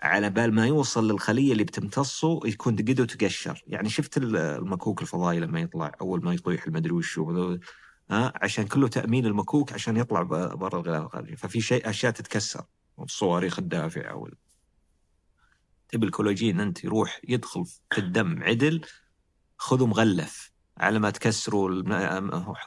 على 0.02 0.30
بال 0.30 0.54
ما 0.54 0.68
يوصل 0.68 1.12
للخلية 1.12 1.52
اللي 1.52 1.64
بتمتصه 1.64 2.40
يكون 2.46 2.76
قده 2.76 3.06
تقشر 3.06 3.64
يعني 3.68 3.90
شفت 3.90 4.18
ال- 4.18 4.36
المكوك 4.38 5.02
الفضائي 5.02 5.40
لما 5.40 5.60
يطلع 5.60 5.92
أول 6.02 6.24
ما 6.26 6.34
يطيح 6.34 6.66
المدري 6.68 6.92
وش 6.92 7.20
ها؟ 8.12 8.34
عشان 8.36 8.68
كله 8.68 8.88
تأمين 8.88 9.26
المكوك 9.26 9.74
عشان 9.74 9.98
يطلع 9.98 10.22
برا 10.22 10.80
الغلاف. 10.80 11.04
الخارجي 11.04 11.36
ففي 11.36 11.62
شيء 11.62 11.90
أشياء 11.90 12.12
تتكسر. 12.12 12.66
الصواريخ 13.00 13.60
الدافعة 13.60 14.16
وال... 14.16 14.34
تبي 15.90 16.06
الكولاجين 16.06 16.60
أنت 16.60 16.84
يروح 16.84 17.22
يدخل 17.28 17.66
في 17.66 17.98
الدم 17.98 18.44
عدل 18.44 18.82
خذه 19.64 19.86
مغلف 19.86 20.52
على 20.78 21.00
ما 21.00 21.10
تكسروا 21.10 21.84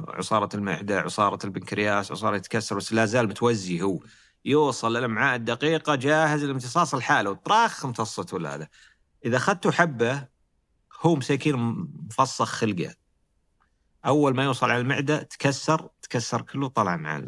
عصارة 0.09 0.57
المعدة 0.57 1.01
عصارة 1.01 1.39
البنكرياس 1.45 2.13
عصارة 2.13 2.37
يتكسر 2.37 2.77
بس 2.77 2.93
لا 2.93 3.07
زال 3.07 3.29
متوزي 3.29 3.83
هو. 3.83 4.01
يوصل 4.45 4.97
للامعاء 4.97 5.37
الدقيقه 5.37 5.95
جاهز 5.95 6.45
لامتصاص 6.45 6.95
الحالة. 6.95 7.31
وطراخ 7.31 7.85
امتصت 7.85 8.35
ولا 8.35 8.55
هذا. 8.55 8.69
إذا 9.25 9.37
اخذته 9.37 9.71
حبة 9.73 10.27
هو 11.03 11.17
مساكين 11.17 11.57
مفصخ 12.07 12.49
خلقه. 12.49 12.95
أول 14.07 14.35
ما 14.35 14.45
يوصل 14.45 14.71
على 14.71 14.81
المعدة 14.81 15.23
تكسر 15.23 15.89
تكسر 16.03 16.43
كله 16.43 16.69
طلع 16.69 16.97
مع. 16.97 17.23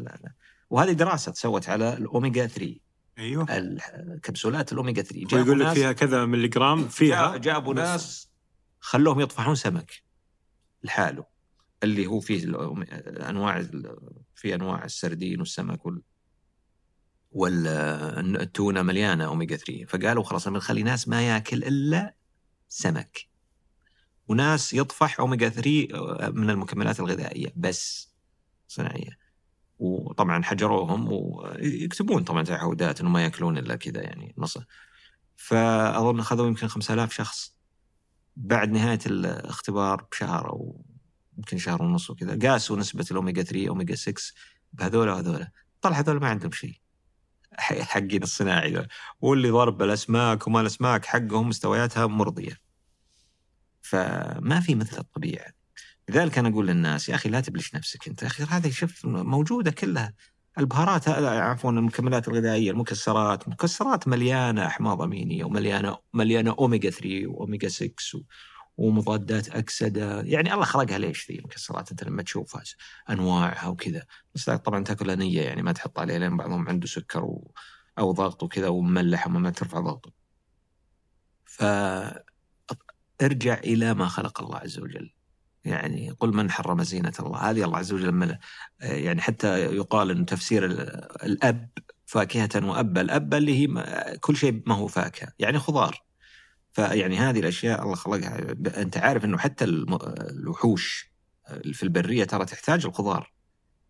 وهذه 0.70 0.92
دراسة 0.92 1.32
تسوت 1.32 1.68
على 1.68 1.92
الأوميجا 1.92 2.46
3 2.46 2.74
أيوه. 3.18 3.46
الكبسولات 3.50 4.72
الأوميجا 4.72 5.02
3 5.02 5.26
جابوا 5.26 5.36
ويقول 5.44 5.60
لك 5.60 5.72
فيها 5.72 5.92
كذا 5.92 6.24
ملي 6.24 6.48
جرام 6.48 6.88
فيها. 6.88 7.32
جا- 7.32 7.36
جابوا 7.38 7.74
ناس 7.74 8.27
خلوهم 8.80 9.20
يطفحون 9.20 9.54
سمك 9.54 10.02
لحاله 10.82 11.24
اللي 11.82 12.06
هو 12.06 12.20
فيه 12.20 12.44
أنواع 13.28 13.62
في 14.34 14.54
أنواع 14.54 14.84
السردين 14.84 15.40
والسمك 15.40 15.86
وال 15.86 16.02
والتونة 17.32 18.82
مليانة 18.82 19.24
أوميجا 19.24 19.56
3 19.56 19.84
فقالوا 19.84 20.24
خلاص 20.24 20.48
بنخلي 20.48 20.82
ناس 20.82 21.08
ما 21.08 21.28
ياكل 21.28 21.64
إلا 21.64 22.14
سمك. 22.68 23.28
وناس 24.28 24.74
يطفح 24.74 25.20
أوميجا 25.20 25.48
3 25.48 26.30
من 26.30 26.50
المكملات 26.50 27.00
الغذائية 27.00 27.52
بس 27.56 28.12
صناعية. 28.68 29.18
وطبعا 29.78 30.42
حجروهم 30.42 31.12
ويكتبون 31.12 32.24
طبعا 32.24 32.42
تعهدات 32.42 33.00
إنه 33.00 33.10
ما 33.10 33.22
يأكلون 33.22 33.58
إلا 33.58 33.76
كذا 33.76 34.02
يعني 34.02 34.34
نص. 34.38 34.58
فأظن 35.36 36.20
أخذوا 36.20 36.46
يمكن 36.46 36.68
5000 36.68 37.12
شخص. 37.12 37.57
بعد 38.38 38.70
نهاية 38.70 38.98
الاختبار 39.06 40.06
بشهر 40.12 40.50
أو 40.50 40.84
يمكن 41.38 41.58
شهر 41.58 41.82
ونص 41.82 42.10
وكذا 42.10 42.50
قاسوا 42.50 42.76
نسبة 42.76 43.06
الاوميجا 43.10 43.42
3 43.42 43.68
اوميجا 43.68 43.94
6 43.94 44.22
بهذولا 44.72 45.12
وهذولا. 45.12 45.50
طلع 45.80 45.98
هذول 45.98 46.20
ما 46.20 46.28
عندهم 46.28 46.50
شيء. 46.50 46.80
حقين 47.58 48.22
الصناعي 48.22 48.72
ذا 48.72 48.86
واللي 49.20 49.50
ضرب 49.50 49.82
الأسماك 49.82 50.46
وما 50.46 50.60
الأسماك 50.60 51.04
حقهم 51.04 51.48
مستوياتها 51.48 52.06
مرضية. 52.06 52.56
فما 53.82 54.60
في 54.60 54.74
مثل 54.74 54.98
الطبيعة. 54.98 55.52
لذلك 56.08 56.38
أنا 56.38 56.48
أقول 56.48 56.66
للناس 56.66 57.08
يا 57.08 57.14
أخي 57.14 57.28
لا 57.28 57.40
تبلش 57.40 57.74
نفسك 57.74 58.08
أنت. 58.08 58.22
يا 58.22 58.26
أخي 58.26 58.42
هذه 58.44 58.70
شوف 58.70 59.06
موجودة 59.06 59.70
كلها 59.70 60.14
البهارات 60.58 61.08
عفوا 61.08 61.70
المكملات 61.70 62.28
الغذائية 62.28 62.70
المكسرات 62.70 63.46
المكسرات 63.46 64.08
مليانة 64.08 64.66
أحماض 64.66 65.02
أمينية 65.02 65.44
ومليانة 65.44 65.98
مليانة 66.14 66.56
اوميجا 66.58 66.90
3 66.90 67.26
واوميجا 67.26 67.68
6 67.68 67.94
و- 68.14 68.22
ومضادات 68.76 69.48
أكسدة. 69.48 70.20
يعني 70.22 70.54
الله 70.54 70.64
خلقها 70.64 70.98
ليش 70.98 71.30
ذي 71.30 71.38
المكسرات؟ 71.38 71.90
أنت 71.90 72.04
لما 72.04 72.22
تشوفها 72.22 72.62
أنواعها 73.10 73.68
وكذا. 73.68 74.02
بس 74.34 74.50
طبعا 74.50 74.84
تاكلها 74.84 75.14
نيه 75.14 75.42
يعني 75.42 75.62
ما 75.62 75.72
تحط 75.72 75.98
عليها 75.98 76.18
لأن 76.18 76.36
بعضهم 76.36 76.68
عنده 76.68 76.86
سكر 76.86 77.24
و... 77.24 77.52
أو 77.98 78.12
ضغط 78.12 78.42
وكذا 78.42 78.68
ومملح 78.68 79.26
وما 79.26 79.38
ما 79.38 79.50
ترفع 79.50 79.80
ضغطه. 79.80 80.12
ف 81.44 81.62
ارجع 83.22 83.54
إلى 83.58 83.94
ما 83.94 84.06
خلق 84.08 84.40
الله 84.42 84.58
عز 84.58 84.78
وجل. 84.78 85.10
يعني 85.68 86.10
قل 86.20 86.34
من 86.34 86.50
حرم 86.50 86.82
زينة 86.82 87.12
الله. 87.20 87.50
هذه 87.50 87.64
الله 87.64 87.78
عز 87.78 87.92
وجل 87.92 88.12
مل... 88.12 88.38
يعني 88.80 89.20
حتى 89.20 89.60
يقال 89.76 90.10
أن 90.10 90.26
تفسير 90.26 90.64
ال- 90.64 91.24
الأب 91.24 91.68
فاكهة 92.06 92.66
وأب 92.68 92.98
الأب 92.98 93.34
اللي 93.34 93.58
هي 93.58 93.68
كل 94.20 94.36
شيء 94.36 94.62
ما 94.66 94.74
هو 94.74 94.86
فاكهة 94.86 95.28
يعني 95.38 95.58
خضار. 95.58 96.02
فيعني 96.72 97.16
هذه 97.16 97.40
الأشياء 97.40 97.82
الله 97.82 97.94
خلقها. 97.94 98.38
أنت 98.76 98.96
عارف 98.96 99.24
أنه 99.24 99.38
حتى 99.38 99.64
الوحوش 99.64 101.10
في 101.72 101.82
البرية 101.82 102.24
ترى 102.24 102.44
تحتاج 102.44 102.86
الخضار. 102.86 103.32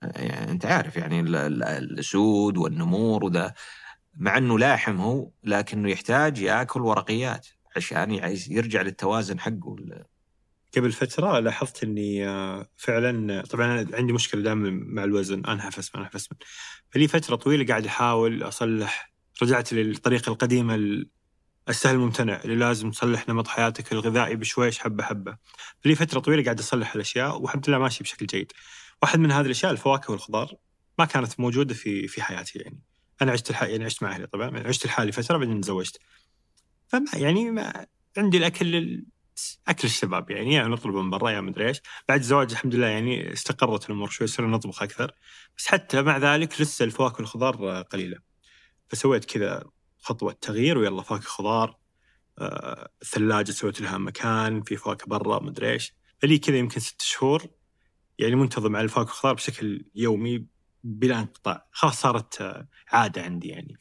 يعني 0.03 0.51
أنت 0.51 0.67
عارف 0.67 0.97
يعني 0.97 1.21
ال- 1.21 1.37
ال- 1.37 1.63
الأسود 1.63 2.57
والنمور 2.57 3.25
وذا. 3.25 3.55
مع 4.17 4.39
أنه 4.39 4.59
لاحم 4.59 4.97
هو 4.97 5.31
لكنه 5.45 5.91
يحتاج 5.91 6.39
يأكل 6.39 6.81
ورقيات 6.81 7.47
عشان 7.77 8.11
يرجع 8.51 8.83
للتوازن 8.83 9.41
حقه. 9.41 9.77
قبل 10.77 10.93
فترة 10.93 11.39
لاحظت 11.39 11.83
إني 11.83 12.29
آه، 12.29 12.69
فعلا 12.77 13.43
طبعا 13.43 13.87
عندي 13.93 14.13
مشكلة 14.13 14.43
دائما 14.43 14.71
مع 14.71 15.05
الوزن 15.05 15.45
انحف 15.45 15.79
اسمن 15.79 16.01
انحف 16.03 16.15
اسمن 16.15 16.39
فلي 16.91 17.09
فترة 17.09 17.37
طويلة 17.37 17.67
قاعد 17.67 17.87
أحاول 17.87 18.43
أصلح 18.43 19.13
رجعت 19.43 19.73
للطريقة 19.73 20.31
القديمة 20.31 20.75
ال- 20.75 21.09
السهل 21.69 21.95
الممتنع 21.95 22.41
اللي 22.45 22.57
لازم 22.57 22.91
تصلح 22.91 23.29
نمط 23.29 23.49
حياتك 23.49 23.93
الغذائي 23.93 24.37
بشويش 24.37 24.79
حبة 24.79 25.05
حبة. 25.05 25.37
فلي 25.85 25.95
فترة 25.95 26.21
طويلة 26.21 26.45
قاعد 26.45 26.59
أصلح 26.59 26.95
الأشياء 26.95 27.41
والحمد 27.43 27.69
لله 27.69 27.79
ماشي 27.79 28.05
بشكل 28.05 28.27
جيد. 28.27 28.53
واحد 29.03 29.19
من 29.19 29.33
هذه 29.33 29.47
الأشياء 29.47 29.73
الفواكه 29.73 30.11
والخضار 30.11 30.55
ما 30.99 31.05
كانت 31.05 31.41
موجودة 31.41 31.75
في 31.75 32.09
في 32.09 32.23
حياتي 32.23 32.59
يعني. 32.59 32.81
أنا 33.23 33.33
عشت 33.33 33.51
الح... 33.51 33.63
يعني 33.63 33.85
عشت 33.85 34.03
مع 34.03 34.11
أهلي 34.13 34.27
طبعا 34.27 34.59
عشت 34.67 34.87
لحالي 34.87 35.13
فترة 35.13 35.37
بعدين 35.37 35.61
تزوجت. 35.61 35.99
فما 36.89 37.05
يعني 37.15 37.51
ما 37.51 37.87
عندي 38.17 38.39
الأكل 38.39 38.75
ال- 38.77 39.07
أكل 39.69 39.89
الشباب 39.89 40.31
يعني 40.31 40.55
يا 40.55 40.69
نطلب 40.69 40.95
من 40.95 41.11
برا 41.11 41.31
يا 41.31 41.41
مدري 41.41 41.69
إيش. 41.69 41.81
بعد 42.09 42.19
الزواج 42.21 42.51
الحمد 42.51 42.75
لله 42.75 42.87
يعني 42.87 43.33
استقرت 43.33 43.87
الأمور 43.87 44.09
شوي 44.11 44.27
صرنا 44.27 44.57
نطبخ 44.57 44.83
أكثر. 44.83 45.13
بس 45.59 45.67
حتى 45.67 46.03
مع 46.03 46.17
ذلك 46.19 46.61
لسه 46.61 46.85
الفواكه 46.85 47.17
والخضار 47.17 47.83
قليلة. 47.83 48.19
فسويت 48.89 49.25
كذا 49.25 49.65
خطوة 49.99 50.33
تغيير 50.33 50.79
ويلا 50.79 51.03
فواكه 51.03 51.25
خضار 51.25 51.79
آه، 52.39 52.91
الثلاجة 53.03 53.51
سويت 53.51 53.81
لها 53.81 53.99
مكان 53.99 54.63
في 54.63 54.77
فواكه 54.77 55.07
برا 55.07 55.43
مدري 55.43 55.73
إيش. 55.73 55.95
فلي 56.19 56.39
كذا 56.39 56.57
يمكن 56.57 56.81
ست 56.81 57.03
شهور 57.03 57.47
يعني 58.19 58.37
منتظم 58.37 58.77
على 58.77 58.85
الفواكه 58.85 59.09
والخضار 59.09 59.35
بشكل 59.35 59.85
يومي 59.95 60.47
بلا 60.85 61.21
انقطاع. 61.21 61.67
خلاص 61.73 62.01
صارت 62.01 62.41
آه، 62.41 62.69
عادة 62.93 63.23
عندي 63.23 63.49
يعني. 63.49 63.79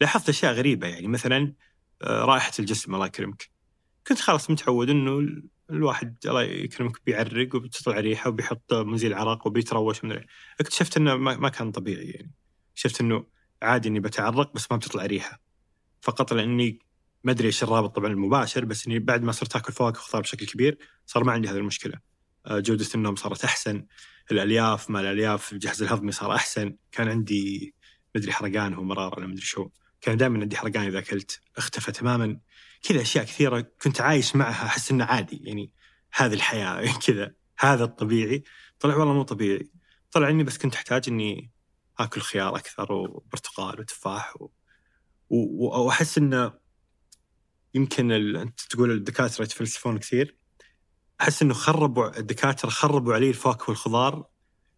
لاحظت 0.00 0.28
أشياء 0.28 0.52
غريبة 0.52 0.86
يعني 0.86 1.08
مثلا 1.08 1.54
آه، 2.02 2.24
رائحة 2.24 2.52
الجسم 2.58 2.94
الله 2.94 3.06
يكرمك. 3.06 3.59
كنت 4.06 4.20
خلاص 4.20 4.50
متعود 4.50 4.90
إنه 4.90 5.18
ال- 5.18 5.48
الواحد 5.70 6.16
الله 6.26 6.42
يكرمك 6.42 7.00
بيعرق 7.06 7.54
وبتطلع 7.54 8.00
ريحة 8.00 8.28
وبيحط 8.30 8.74
مزيل 8.74 9.14
عرق 9.14 9.46
وبيتروش 9.46 10.04
من 10.04 10.20
اكتشفت 10.60 10.96
إنه 10.96 11.16
ما 11.16 11.36
ما 11.36 11.48
كان 11.48 11.70
طبيعي 11.72 12.04
يعني. 12.04 12.32
شفت 12.74 13.00
إنه 13.00 13.26
عادي 13.62 13.88
إني 13.88 14.00
بتعرق 14.00 14.54
بس 14.54 14.66
ما 14.70 14.76
بتطلع 14.76 15.06
ريحة. 15.06 15.40
فقط 16.00 16.32
لإني 16.32 16.78
ما 17.24 17.32
أدري 17.32 17.46
إيش 17.46 17.62
الرابط 17.62 17.96
طبعا 17.96 18.10
المباشر 18.10 18.64
بس 18.64 18.86
إني 18.86 18.98
بعد 18.98 19.22
ما 19.22 19.32
صرت 19.32 19.56
آكل 19.56 19.72
فواكه 19.72 19.98
وخضار 19.98 20.22
بشكل 20.22 20.46
كبير 20.46 20.78
صار 21.06 21.24
ما 21.24 21.32
عندي 21.32 21.48
هذه 21.48 21.56
المشكلة. 21.56 21.94
آه، 22.46 22.60
جودة 22.60 22.86
النوم 22.94 23.16
صارت 23.16 23.44
أحسن 23.44 23.86
الألياف 24.32 24.90
ما 24.90 25.00
الألياف 25.00 25.52
الجهاز 25.52 25.82
الهضمي 25.82 26.12
صار 26.12 26.34
أحسن. 26.34 26.76
كان 26.92 27.08
عندي 27.08 27.74
مدري 28.16 28.32
حرقان 28.32 28.74
ومراره 28.74 29.18
ولا 29.18 29.26
مدري 29.26 29.40
شو. 29.42 29.68
كان 30.00 30.16
دائما 30.16 30.40
عندي 30.40 30.56
حرقان 30.56 30.86
إذا 30.86 30.98
أكلت 30.98 31.40
اختفى 31.56 31.92
تماما. 31.92 32.40
كذا 32.82 33.00
أشياء 33.00 33.24
كثيرة 33.24 33.66
كنت 33.82 34.00
عايش 34.00 34.36
معها 34.36 34.66
أحس 34.66 34.90
إنه 34.90 35.04
عادي 35.04 35.40
يعني 35.44 35.72
هذه 36.12 36.34
الحياة 36.34 36.92
كذا 37.06 37.34
هذا 37.58 37.84
الطبيعي. 37.84 38.44
طلع 38.80 38.96
والله 38.96 39.14
مو 39.14 39.22
طبيعي. 39.22 39.70
طلع 40.12 40.28
إني 40.28 40.44
بس 40.44 40.58
كنت 40.58 40.74
أحتاج 40.74 41.08
إني 41.08 41.50
آكل 41.98 42.20
خيار 42.20 42.56
أكثر 42.56 42.92
وبرتقال 42.92 43.80
وتفاح 43.80 44.42
و... 44.42 44.48
و... 45.30 45.66
واحس 45.66 46.18
إنه 46.18 46.52
يمكن 47.74 48.12
ال... 48.12 48.36
أنت 48.36 48.60
تقول 48.60 48.90
الدكاترة 48.90 49.44
يتفلسفون 49.44 49.98
كثير. 49.98 50.36
أحس 51.20 51.42
إنه 51.42 51.54
خربوا 51.54 52.18
الدكاترة 52.18 52.70
خربوا 52.70 53.14
علي 53.14 53.28
الفواكه 53.28 53.64
والخضار 53.68 54.26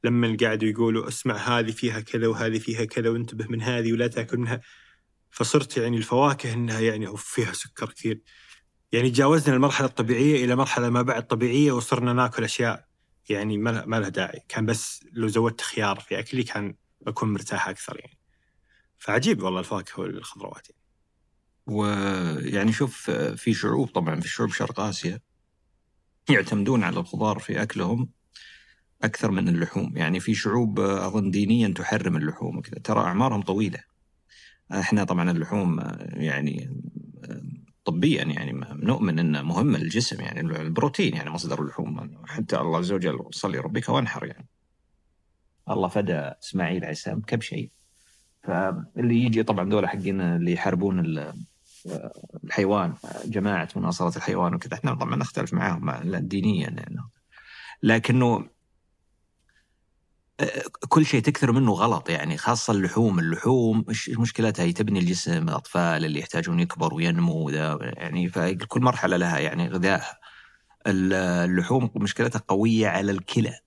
لما 0.05 0.37
قاعدوا 0.41 0.69
يقولوا 0.69 1.09
اسمع 1.09 1.37
هذه 1.37 1.71
فيها 1.71 2.01
كذا 2.01 2.27
وهذه 2.27 2.59
فيها 2.59 2.85
كذا 2.85 3.11
وانتبه 3.11 3.47
من 3.49 3.63
هذه 3.63 3.93
ولا 3.93 4.07
تأكل 4.07 4.39
منها. 4.39 4.61
فصرت 5.33 5.77
يعني 5.77 5.97
الفواكه 5.97 6.53
إنها 6.53 6.81
يعني 6.81 7.17
فيها 7.17 7.53
سكر 7.53 7.91
كثير. 7.93 8.21
يعني 8.93 9.11
تجاوزنا 9.11 9.55
المرحلة 9.55 9.87
الطبيعية 9.87 10.45
إلى 10.45 10.57
مرحلة 10.57 10.91
ما 10.91 11.03
بعد 11.03 11.27
طبيعية 11.27 11.73
وصرنا 11.73 12.13
ناكل 12.13 12.45
أشياء 12.45 12.87
يعني 13.29 13.59
ما 13.59 14.01
لها 14.01 14.09
داعي. 14.09 14.45
كان 14.49 14.67
بس 14.67 15.05
لو 15.13 15.29
زودت 15.29 15.61
خيار 15.61 16.01
في 16.01 16.19
أكلي 16.19 16.43
كان 16.43 16.75
بكون 17.01 17.33
مرتاح 17.33 17.69
أكثر 17.69 18.01
يعني. 18.01 18.19
فعجيب 18.99 19.43
والله 19.43 19.61
الفواكه 19.61 20.01
والخضروات 20.01 20.69
يعني. 20.71 20.83
ويعني 21.67 22.73
شوف 22.73 23.11
في 23.11 23.55
شعوب 23.55 23.89
طبعا 23.89 24.21
في 24.21 24.29
شعوب 24.29 24.53
شرق 24.53 24.81
آسيا 24.81 25.21
يعتمدون 26.31 26.85
على 26.85 27.01
الخضار 27.01 27.39
في 27.39 27.63
أكلهم 27.63 28.11
أكثر 29.03 29.31
من 29.31 29.49
اللحوم، 29.49 29.97
يعني 29.97 30.21
في 30.21 30.35
شعوب 30.35 30.81
أظن 30.81 31.31
دينيا 31.31 31.69
تحرم 31.69 32.17
اللحوم 32.17 32.59
وكذا، 32.59 32.79
ترى 32.79 33.01
أعمارهم 33.01 33.43
طويلة. 33.43 33.92
إحنا 34.81 35.05
طبعا 35.05 35.31
اللحوم 35.31 35.81
يعني 36.03 36.71
طبيا 37.85 38.23
يعني 38.25 38.61
نؤمن 38.73 39.19
إنه 39.19 39.43
مهم 39.43 39.77
للجسم 39.77 40.21
يعني 40.21 40.41
البروتين 40.41 41.15
يعني 41.15 41.31
مصدر 41.31 41.63
اللحوم 41.63 42.11
حتى 42.27 42.57
الله 42.59 42.79
عز 42.79 42.93
وجل 42.93 43.19
صلي 43.31 43.59
ربك 43.59 43.89
وانحر 43.89 44.27
يعني. 44.27 44.47
الله 45.71 45.89
فدى 45.89 46.13
إسماعيل 46.15 46.85
السلام 46.85 47.21
كم 47.21 47.41
شيء. 47.41 47.71
فاللي 48.43 49.23
يجي 49.25 49.43
طبعا 49.43 49.71
دول 49.71 49.89
حقين 49.89 50.21
اللي 50.21 50.53
يحاربون 50.53 50.99
ال- 50.99 51.35
الحيوان 52.45 52.95
جماعة 53.25 53.69
مناصرة 53.77 54.17
الحيوان 54.17 54.55
وكذا 54.55 54.75
إحنا 54.75 54.95
طبعا 54.95 55.17
نختلف 55.17 55.53
معاهم 55.55 55.85
مع- 55.85 56.03
دينيا 56.05 56.71
يعني. 56.71 56.97
لكنه 57.83 58.47
كل 60.89 61.07
شيء 61.07 61.23
تكثر 61.23 61.53
منه 61.53 61.73
غلط 61.73 62.11
يعني 62.11 62.37
خاصة 62.37 62.73
اللحوم. 62.73 63.19
اللحوم 63.19 63.85
مشكلتها؟ 64.09 64.63
هي 64.63 64.73
تبني 64.73 64.99
الجسم 64.99 65.49
الأطفال 65.49 66.05
اللي 66.05 66.21
يحتاجون 66.21 66.61
يكبروا 66.61 66.97
وينمو 66.97 67.35
وذا 67.35 67.79
يعني 67.83 68.29
فكل 68.29 68.81
مرحلة 68.81 69.17
لها 69.17 69.39
يعني 69.39 69.69
غذائها. 69.69 70.19
اللحوم 70.87 71.91
مشكلتها 71.97 72.43
قوية 72.49 72.89
على 72.89 73.13
الكلى. 73.13 73.59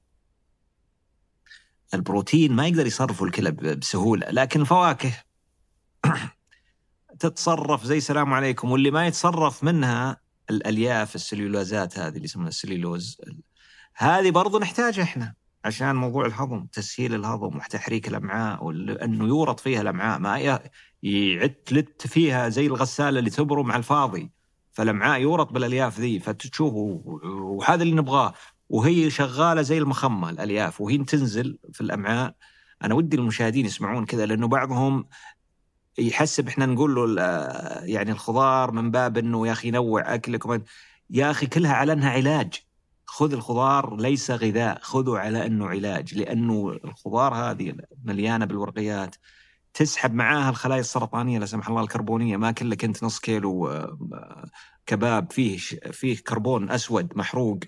البروتين 1.93 2.53
ما 2.53 2.67
يقدر 2.67 2.87
يصرفه 2.87 3.25
الكلى 3.25 3.51
بسهولة 3.51 4.27
لكن 4.31 4.61
الفواكه 4.61 5.23
تتصرف 7.19 7.83
زي 7.83 7.99
سلام 7.99 8.33
عليكم 8.33 8.71
واللي 8.71 8.91
ما 8.91 9.07
يتصرف 9.07 9.63
منها 9.63 10.21
الألياف 10.49 11.15
السليولازات 11.15 11.99
هذه 11.99 12.13
اللي 12.13 12.23
يسمونها 12.23 12.49
السليلوز 12.49 13.17
هذه 13.95 14.31
برضو 14.31 14.59
نحتاجها 14.59 15.03
إحنا. 15.03 15.44
عشان 15.65 15.95
موضوع 15.95 16.25
الهضم 16.25 16.65
تسهيل 16.65 17.15
الهضم 17.15 17.57
وتحريك 17.57 18.07
الأمعاء 18.07 18.63
وانه 18.63 19.25
يورط 19.27 19.59
فيها 19.59 19.81
الأمعاء 19.81 20.19
ما 20.19 20.39
ي- 20.39 20.59
يعد 21.03 21.49
تلت 21.49 22.07
فيها 22.07 22.49
زي 22.49 22.65
الغسالة 22.67 23.19
اللي 23.19 23.29
تبرم 23.29 23.71
على 23.71 23.79
الفاضي 23.79 24.31
فالأمعاء 24.73 25.21
يورط 25.21 25.51
بالألياف 25.53 25.99
ذي 25.99 26.19
فتشوفوا 26.19 26.99
وهذا 27.41 27.83
اللي 27.83 27.95
نبغاه 27.95 28.33
وهي 28.69 29.09
شغالة 29.09 29.61
زي 29.61 29.77
المخمه 29.77 30.29
الألياف 30.29 30.81
وهي 30.81 30.97
تنزل 30.97 31.59
في 31.73 31.81
الأمعاء. 31.81 32.35
أنا 32.83 32.93
ودي 32.95 33.17
المشاهدين 33.17 33.65
يسمعون 33.65 34.05
كذا 34.05 34.25
لأنه 34.25 34.47
بعضهم 34.47 35.05
يحسب 35.97 36.47
إحنا 36.47 36.65
نقول 36.65 36.95
له 36.95 37.21
يعني 37.85 38.11
الخضار 38.11 38.71
من 38.71 38.91
باب 38.91 39.17
إنه 39.17 39.47
يا 39.47 39.51
أخي 39.51 39.71
نوع 39.71 40.13
أكلك 40.15 40.61
يا 41.09 41.31
أخي 41.31 41.47
كلها 41.47 41.73
على 41.73 41.93
انها 41.93 42.09
علاج. 42.11 42.64
خذ 43.15 43.33
الخضار 43.33 43.95
ليس 43.95 44.31
غذاء 44.31 44.79
خذه 44.81 45.17
على 45.17 45.45
أنه 45.45 45.67
علاج 45.67 46.15
لأنه 46.15 46.79
الخضار 46.85 47.33
هذه 47.33 47.75
مليانة 48.03 48.45
بالورقيات. 48.45 49.15
تسحب 49.73 50.13
معاها 50.13 50.49
الخلايا 50.49 50.79
السرطانية 50.79 51.39
لا 51.39 51.45
سمح 51.45 51.67
الله 51.69 51.81
الكربونية 51.81 52.37
ما 52.37 52.51
كلك 52.51 52.83
انت 52.83 53.03
نص 53.03 53.19
كيلو 53.19 53.67
آه، 53.67 54.45
كباب 54.85 55.31
فيه 55.31 55.57
فيه 55.91 56.17
كربون 56.17 56.69
أسود 56.69 57.17
محروق. 57.17 57.59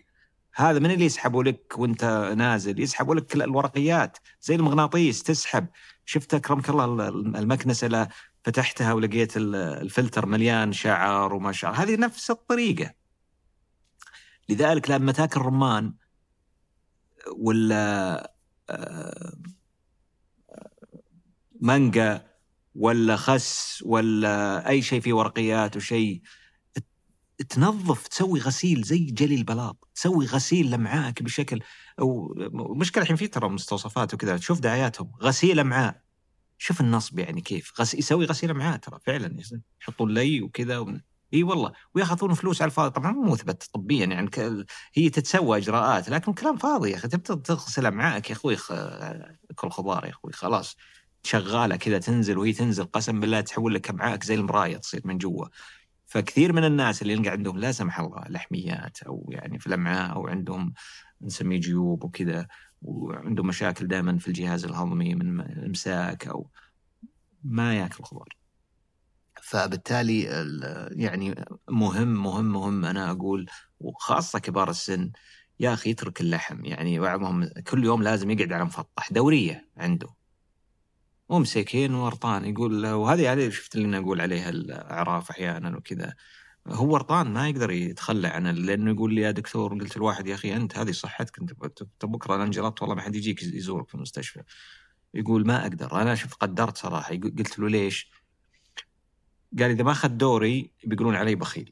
هذا 0.55 0.79
من 0.79 0.91
اللي 0.91 1.05
يسحبوا 1.05 1.43
لك 1.43 1.73
وأنت 1.77 2.33
نازل؟ 2.37 2.79
يسحبوا 2.79 3.15
لك 3.15 3.35
الورقيات. 3.35 4.17
زي 4.41 4.55
المغناطيس 4.55 5.23
تسحب. 5.23 5.67
شفت 6.05 6.33
أكرمك 6.33 6.69
الله 6.69 6.85
المكنسة 7.09 8.07
فتحتها 8.43 8.93
ولقيت 8.93 9.33
الفلتر 9.37 10.25
مليان 10.25 10.73
شعر 10.73 11.33
وما 11.33 11.51
شعر 11.51 11.73
هذه 11.73 11.95
نفس 11.95 12.31
الطريقة. 12.31 12.96
لذلك 14.49 14.89
لما 14.89 15.11
تاكل 15.11 15.41
رمان 15.41 15.93
ولا 17.37 18.33
آه، 18.69 19.37
مانجا 21.61 22.27
ولا 22.75 23.15
خس 23.15 23.83
ولا 23.85 24.69
أي 24.69 24.81
شيء 24.81 25.01
فيه 25.01 25.13
ورقيات 25.13 25.77
وشيء 25.77 26.21
تنظف 27.49 28.07
تسوي 28.07 28.39
غسيل 28.39 28.81
زي 28.81 29.05
جلي 29.05 29.35
البلاط 29.35 29.89
تسوي 29.95 30.25
غسيل 30.25 30.71
لمعاك 30.71 31.23
بشكل 31.23 31.59
أو 31.99 32.33
مشكلة 32.75 33.03
الحين 33.03 33.15
في 33.15 33.27
ترى 33.27 33.49
مستوصفات 33.49 34.13
وكذا 34.13 34.37
تشوف 34.37 34.59
دعاياتهم 34.59 35.11
غسيل 35.21 35.59
أمعاء. 35.59 36.01
شوف 36.57 36.81
النصب 36.81 37.19
يعني 37.19 37.41
كيف 37.41 37.73
غس... 37.79 37.95
يسوي 37.95 38.25
غسيل 38.25 38.49
أمعاء 38.49 38.77
ترى 38.77 38.99
فعلا 39.05 39.37
يحطون 39.81 40.13
لي 40.13 40.41
وكذا 40.41 40.77
و... 40.77 40.97
إي 41.33 41.43
والله 41.43 41.71
وياخذون 41.95 42.33
فلوس 42.33 42.61
على 42.61 42.69
الفاضي 42.69 42.91
طبعا 42.91 43.11
مو 43.11 43.31
مثبت 43.31 43.69
طبيا 43.73 44.05
يعني. 44.05 44.29
هي 44.93 45.09
تتسوى 45.09 45.57
إجراءات 45.57 46.09
لكن 46.09 46.33
كلام 46.33 46.57
فاضي 46.57 46.91
يا 46.91 46.95
أخي 46.95 47.07
تبي 47.07 47.41
تغسل 47.41 47.85
امعائك 47.85 48.29
يا 48.29 48.35
أخوي 48.35 48.55
خ... 48.55 48.73
كل 49.55 49.69
خضار 49.69 50.05
يا 50.05 50.09
أخوي 50.09 50.33
خلاص 50.33 50.77
شغاله 51.23 51.75
كذا 51.75 51.99
تنزل 51.99 52.37
وهي 52.37 52.53
تنزل 52.53 52.83
قسم 52.83 53.19
بالله 53.19 53.41
تحول 53.41 53.73
لك 53.73 53.89
امعائك 53.89 54.23
زي 54.23 54.35
المراية 54.35 54.77
تصير 54.77 55.01
من 55.05 55.17
جوا 55.17 55.47
فكثير 56.05 56.53
من 56.53 56.63
الناس 56.63 57.01
اللي 57.01 57.13
يلقى 57.13 57.29
عندهم 57.29 57.57
لا 57.57 57.71
سمح 57.71 57.99
الله 57.99 58.23
لحميات 58.29 59.03
أو 59.03 59.29
يعني 59.31 59.59
في 59.59 59.67
الأمعاء 59.67 60.15
أو 60.15 60.27
عندهم 60.27 60.73
نسميه 61.21 61.59
جيوب 61.59 62.03
وكذا 62.03 62.47
وعندهم 62.81 63.47
مشاكل 63.47 63.87
دائما 63.87 64.17
في 64.17 64.27
الجهاز 64.27 64.65
الهضمي 64.65 65.15
من 65.15 65.39
الامساك 65.41 66.27
أو 66.27 66.49
ما 67.43 67.75
ياكل 67.77 68.03
خضار. 68.03 68.46
فبالتالي 69.47 70.21
يعني 70.91 71.45
مهم 71.69 72.23
مهم 72.23 72.53
مهم 72.53 72.85
أنا 72.85 73.11
أقول 73.11 73.49
وخاصة 73.79 74.39
كبار 74.39 74.69
السن 74.69 75.11
يا 75.59 75.73
أخي 75.73 75.89
يترك 75.89 76.21
اللحم. 76.21 76.65
يعني 76.65 76.99
بعضهم 76.99 77.47
كل 77.67 77.83
يوم 77.85 78.03
لازم 78.03 78.29
يقعد 78.31 78.53
على 78.53 78.65
مفطح 78.65 79.11
دورية 79.11 79.69
عنده. 79.77 80.09
ومسكين 81.29 81.93
ورطان 81.93 82.45
يقول 82.45 82.87
وهذه 82.87 83.33
هذه 83.33 83.49
شفت 83.49 83.75
اللي 83.75 83.97
أقول 83.97 84.21
عليها 84.21 84.49
الأعراف 84.49 85.29
أحيانا 85.29 85.77
وكذا. 85.77 86.13
هو 86.67 86.93
ورطان 86.93 87.27
ما 87.33 87.49
يقدر 87.49 87.71
يتخلى 87.71 88.27
عن 88.27 88.47
لأنه 88.47 88.91
يقول 88.91 89.13
لي 89.13 89.21
يا 89.21 89.31
دكتور 89.31 89.73
قلت 89.73 89.97
الواحد 89.97 90.27
يا 90.27 90.35
أخي 90.35 90.55
أنت 90.55 90.77
هذه 90.77 90.91
صحتك 90.91 91.39
أنت 91.39 91.53
بكرة 92.05 92.35
أنا 92.35 92.73
والله 92.81 92.95
ما 92.95 93.01
حد 93.01 93.15
يجيك 93.15 93.43
يزورك 93.43 93.89
في 93.89 93.95
المستشفى. 93.95 94.43
يقول 95.13 95.47
ما 95.47 95.61
أقدر 95.61 96.01
أنا 96.01 96.15
شوف 96.15 96.33
قدرت 96.33 96.77
صراحة. 96.77 97.15
قلت 97.15 97.59
له 97.59 97.69
ليش؟ 97.69 98.11
قال 99.59 99.71
إذا 99.71 99.83
ما 99.83 99.91
أخذ 99.91 100.09
دوري 100.09 100.71
بيقولون 100.83 101.15
علي 101.15 101.35
بخيل. 101.35 101.71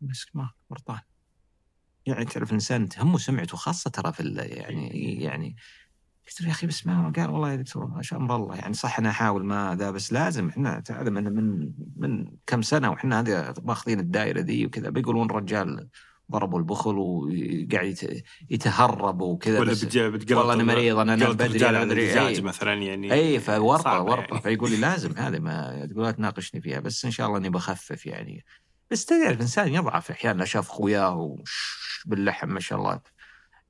بس 0.00 0.26
ما 0.34 0.50
ورطان 0.70 1.00
يعني 2.06 2.24
تعرف 2.24 2.48
الإنسان 2.48 2.88
تهمه 2.88 3.18
سمعته 3.18 3.56
خاصة 3.56 3.90
ترى 3.90 4.12
في 4.12 4.34
يعني 4.36 5.22
يعني 5.22 5.56
قلت 6.28 6.40
له 6.40 6.46
يا 6.46 6.52
أخي 6.52 6.66
بس 6.66 6.86
ما 6.86 7.12
قال 7.16 7.30
والله 7.30 7.50
يا 7.50 7.56
دكتور 7.56 7.86
ما 7.86 8.02
شاء 8.02 8.18
أمر 8.18 8.36
الله. 8.36 8.56
يعني 8.56 8.74
صح 8.74 8.98
أنا 8.98 9.10
أحاول 9.10 9.44
ما 9.44 9.76
ذا 9.78 9.90
بس 9.90 10.12
لازم 10.12 10.48
إحنا 10.48 10.80
تعلم 10.80 11.14
من 11.14 11.32
من 11.32 11.72
من 11.96 12.30
كم 12.46 12.62
سنة 12.62 12.90
وإحنا 12.90 13.20
هذه 13.20 13.54
ماخذين 13.62 14.00
الدائرة 14.00 14.40
ذي 14.40 14.66
وكذا 14.66 14.90
بيقولون 14.90 15.30
رجال 15.30 15.88
ضربوا 16.32 16.58
البخل 16.58 16.94
وقاعد 16.98 18.22
يتهرب 18.50 19.20
وكذا 19.20 19.60
ولا 19.60 19.72
بتقلط 19.72 20.32
والله 20.32 20.54
أنا 20.54 20.64
مريض 20.64 20.98
أنا 20.98 21.16
نام 21.16 21.32
بدري 21.32 22.28
اي 22.28 22.40
مثلا 22.40 22.74
يعني 22.74 23.12
اي 23.12 23.40
فورطة 23.40 24.02
ورطه 24.02 24.26
يعني. 24.28 24.42
فيقول 24.56 24.70
لي 24.70 24.76
لازم 24.76 25.12
هذه 25.16 25.38
ما 25.38 25.86
تقول 25.92 26.04
لا 26.04 26.10
تناقشني 26.10 26.60
فيها 26.60 26.80
بس 26.80 27.04
إن 27.04 27.10
شاء 27.10 27.26
الله 27.26 27.38
إني 27.38 27.50
بخفف 27.50 28.06
يعني. 28.06 28.44
بس 28.90 29.04
تعرف 29.04 29.36
الإنسان 29.36 29.74
يضعف 29.74 30.10
أحيانا 30.10 30.44
شاف 30.44 30.68
خوياه 30.68 31.36
باللحم 32.06 32.48
ما 32.48 32.60
شاء 32.60 32.78
الله 32.78 33.00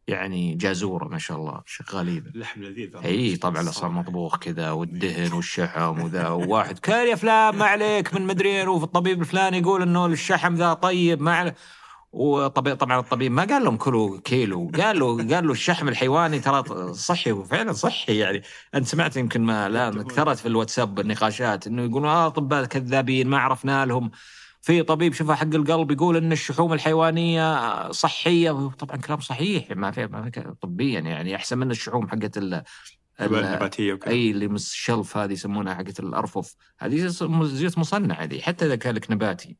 يعني 0.08 0.54
جازورة 0.54 1.08
ما 1.08 1.18
شاء 1.18 1.36
الله 1.36 1.62
شغالين 1.66 2.24
اللحم 2.34 2.62
لذيذ 2.62 2.96
اي 2.96 3.36
طبعا 3.36 3.62
صار 3.62 3.90
مطبوخ 3.90 4.38
كذا 4.38 4.70
والدهن 4.78 5.32
والشحم 5.32 6.00
وذا 6.00 6.28
وواحد 6.28 6.78
كان 6.78 7.08
يا 7.08 7.14
فلان 7.14 7.56
ما 7.56 7.64
عليك 7.64 8.14
من 8.14 8.26
مدري 8.26 8.66
وفي 8.66 8.84
الطبيب 8.84 9.20
الفلاني 9.20 9.58
يقول 9.58 9.82
إنه 9.82 10.06
الشحم 10.06 10.54
ذا 10.54 10.72
طيب 10.72 11.22
ما 11.22 11.36
عليك 11.36 11.54
وطبعا 12.12 12.74
طبعا 12.74 13.00
الطبيب 13.00 13.32
ما 13.32 13.44
قال 13.44 13.64
لهم 13.64 13.76
كلوا 13.76 14.20
كيلو 14.20 14.70
قال 14.76 14.98
له 14.98 15.34
قال 15.34 15.46
له 15.46 15.52
الشحم 15.52 15.88
الحيواني 15.88 16.40
ترى 16.40 16.92
صحي 16.94 17.32
وفعلا 17.32 17.72
صحي 17.72 18.18
يعني. 18.18 18.42
أنت 18.74 18.86
سمعت 18.86 19.16
يمكن 19.16 19.42
ما 19.42 19.68
لا 19.68 19.90
كثرت 20.02 20.38
في 20.38 20.46
الواتساب 20.46 21.00
النقاشات 21.00 21.66
إنه 21.66 21.82
يقولون 21.82 22.08
آه 22.08 22.26
اطباء 22.26 22.64
كذابين 22.64 23.28
ما 23.28 23.38
عرفنا 23.38 23.86
لهم. 23.86 24.10
في 24.60 24.82
طبيب 24.82 25.14
شوفه 25.14 25.34
حق 25.34 25.54
القلب 25.54 25.90
يقول 25.90 26.16
إن 26.16 26.32
الشحوم 26.32 26.72
الحيوانية 26.72 27.90
صحية. 27.90 28.70
طبعا 28.78 28.96
كلام 28.96 29.20
صحيح 29.20 29.70
ما 29.70 29.90
في 29.90 30.06
ما 30.06 30.30
في 30.30 30.54
طبيا 30.60 31.00
يعني 31.00 31.36
أحسن 31.36 31.58
من 31.58 31.70
الشحوم 31.70 32.08
حقت 32.08 32.38
ال 32.38 32.62
النباتية 33.20 33.92
وكذا. 33.92 34.12
أي 34.12 34.30
اللي 34.30 34.46
الشلف 34.46 35.16
هذه 35.16 35.32
يسمونها 35.32 35.74
حقت 35.74 36.00
الأرفف. 36.00 36.54
هذه 36.78 37.06
زيوت 37.42 37.78
مصنعه 37.78 38.16
هذه 38.16 38.40
حتى 38.40 38.66
إذا 38.66 38.76
كان 38.76 38.94
لك 38.94 39.10
نباتي. 39.10 39.56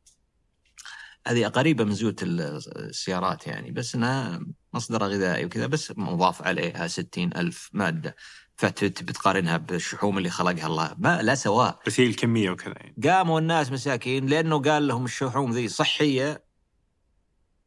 هذه 1.28 1.46
قريبة 1.46 1.84
من 1.84 1.94
زيوت 1.94 2.22
السيارات 2.22 3.46
يعني 3.46 3.70
بس 3.70 3.94
إنها 3.94 4.40
مصدر 4.74 5.02
غذائي 5.02 5.44
وكذا 5.44 5.66
بس 5.66 5.92
مضاف 5.96 6.42
عليها 6.42 6.86
ستين 6.86 7.36
ألف 7.36 7.70
مادة. 7.72 8.16
فتبي 8.56 9.12
تقارنها 9.12 9.56
بالشحوم 9.56 10.18
اللي 10.18 10.30
خلقها 10.30 10.66
الله. 10.66 10.94
ما 10.98 11.22
لا 11.22 11.34
سواء. 11.34 11.80
بس 11.86 12.00
هي 12.00 12.06
الكمية 12.06 12.50
وكذا 12.50 12.74
يعني. 12.76 12.94
قاموا 13.04 13.40
الناس 13.40 13.72
مساكين 13.72 14.26
لأنه 14.26 14.62
قال 14.62 14.88
لهم 14.88 15.04
الشحوم 15.04 15.52
ذي 15.52 15.68
صحية. 15.68 16.44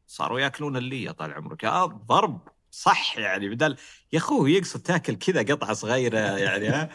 صاروا 0.06 0.40
يأكلون 0.40 0.76
اللي 0.76 1.12
طال 1.12 1.32
عمرك. 1.32 1.62
يا 1.62 1.84
ضرب 1.84 2.48
صح 2.70 3.18
يعني 3.18 3.48
بدل 3.48 3.76
يا 4.12 4.18
أخوه 4.18 4.50
يقصد 4.50 4.80
تاكل 4.80 5.14
كذا 5.14 5.42
قطعة 5.42 5.72
صغيرة 5.72 6.18
يعني 6.18 6.68
ها؟ 6.68 6.90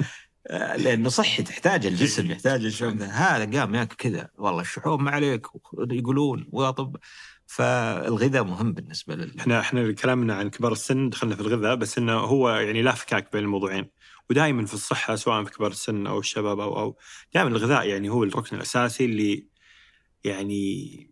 لأنه 0.52 1.10
صحي 1.10 1.44
تحتاج 1.44 1.86
الجسم 1.86 2.32
يحتاج 2.32 2.66
الشحوم 2.66 3.02
هذا 3.02 3.60
قام 3.60 3.76
ياكل 3.76 3.96
كذا. 3.96 4.30
والله 4.38 4.62
الشحوم 4.62 5.04
ما 5.04 5.12
عليك 5.12 5.48
يقولون 5.92 6.48
واطب 6.52 6.98
فالغذاء 7.46 8.44
مهم 8.44 8.74
بالنسبة 8.74 9.16
لل 9.16 9.40
إحنا 9.40 9.60
إحنا 9.60 9.92
كلامنا 9.92 10.36
عن 10.36 10.50
كبار 10.50 10.72
السن 10.72 11.10
دخلنا 11.10 11.36
في 11.36 11.42
الغذاء 11.42 11.76
بس 11.76 11.98
إنه 11.98 12.14
هو 12.14 12.50
يعني 12.50 12.82
لا 12.82 12.92
فكاك 12.92 13.32
بين 13.34 13.44
الموضوعين. 13.44 13.90
ودائما 14.30 14.66
في 14.66 14.74
الصحة 14.74 15.16
سواء 15.16 15.44
في 15.44 15.52
كبار 15.52 15.72
السن 15.72 16.08
أو 16.08 16.20
الشباب 16.20 16.60
أو 16.60 16.80
أو 16.80 16.98
دائما 17.34 17.50
الغذاء 17.50 17.88
يعني 17.88 18.10
هو 18.10 18.24
الركن 18.24 18.56
الأساسي 18.56 19.06
اللي 19.06 19.48
يعني 20.24 21.12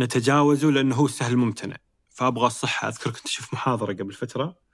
نتجاوزه 0.00 0.70
لأنه 0.70 0.94
هو 0.94 1.08
سهل 1.08 1.32
الممتنع. 1.32 1.76
فأبغى 2.10 2.46
الصحة. 2.46 2.88
اذكر 2.88 3.10
كنت 3.10 3.26
أشوف 3.26 3.54
محاضرة 3.54 3.92
قبل 3.92 4.12
فترة. 4.12 4.65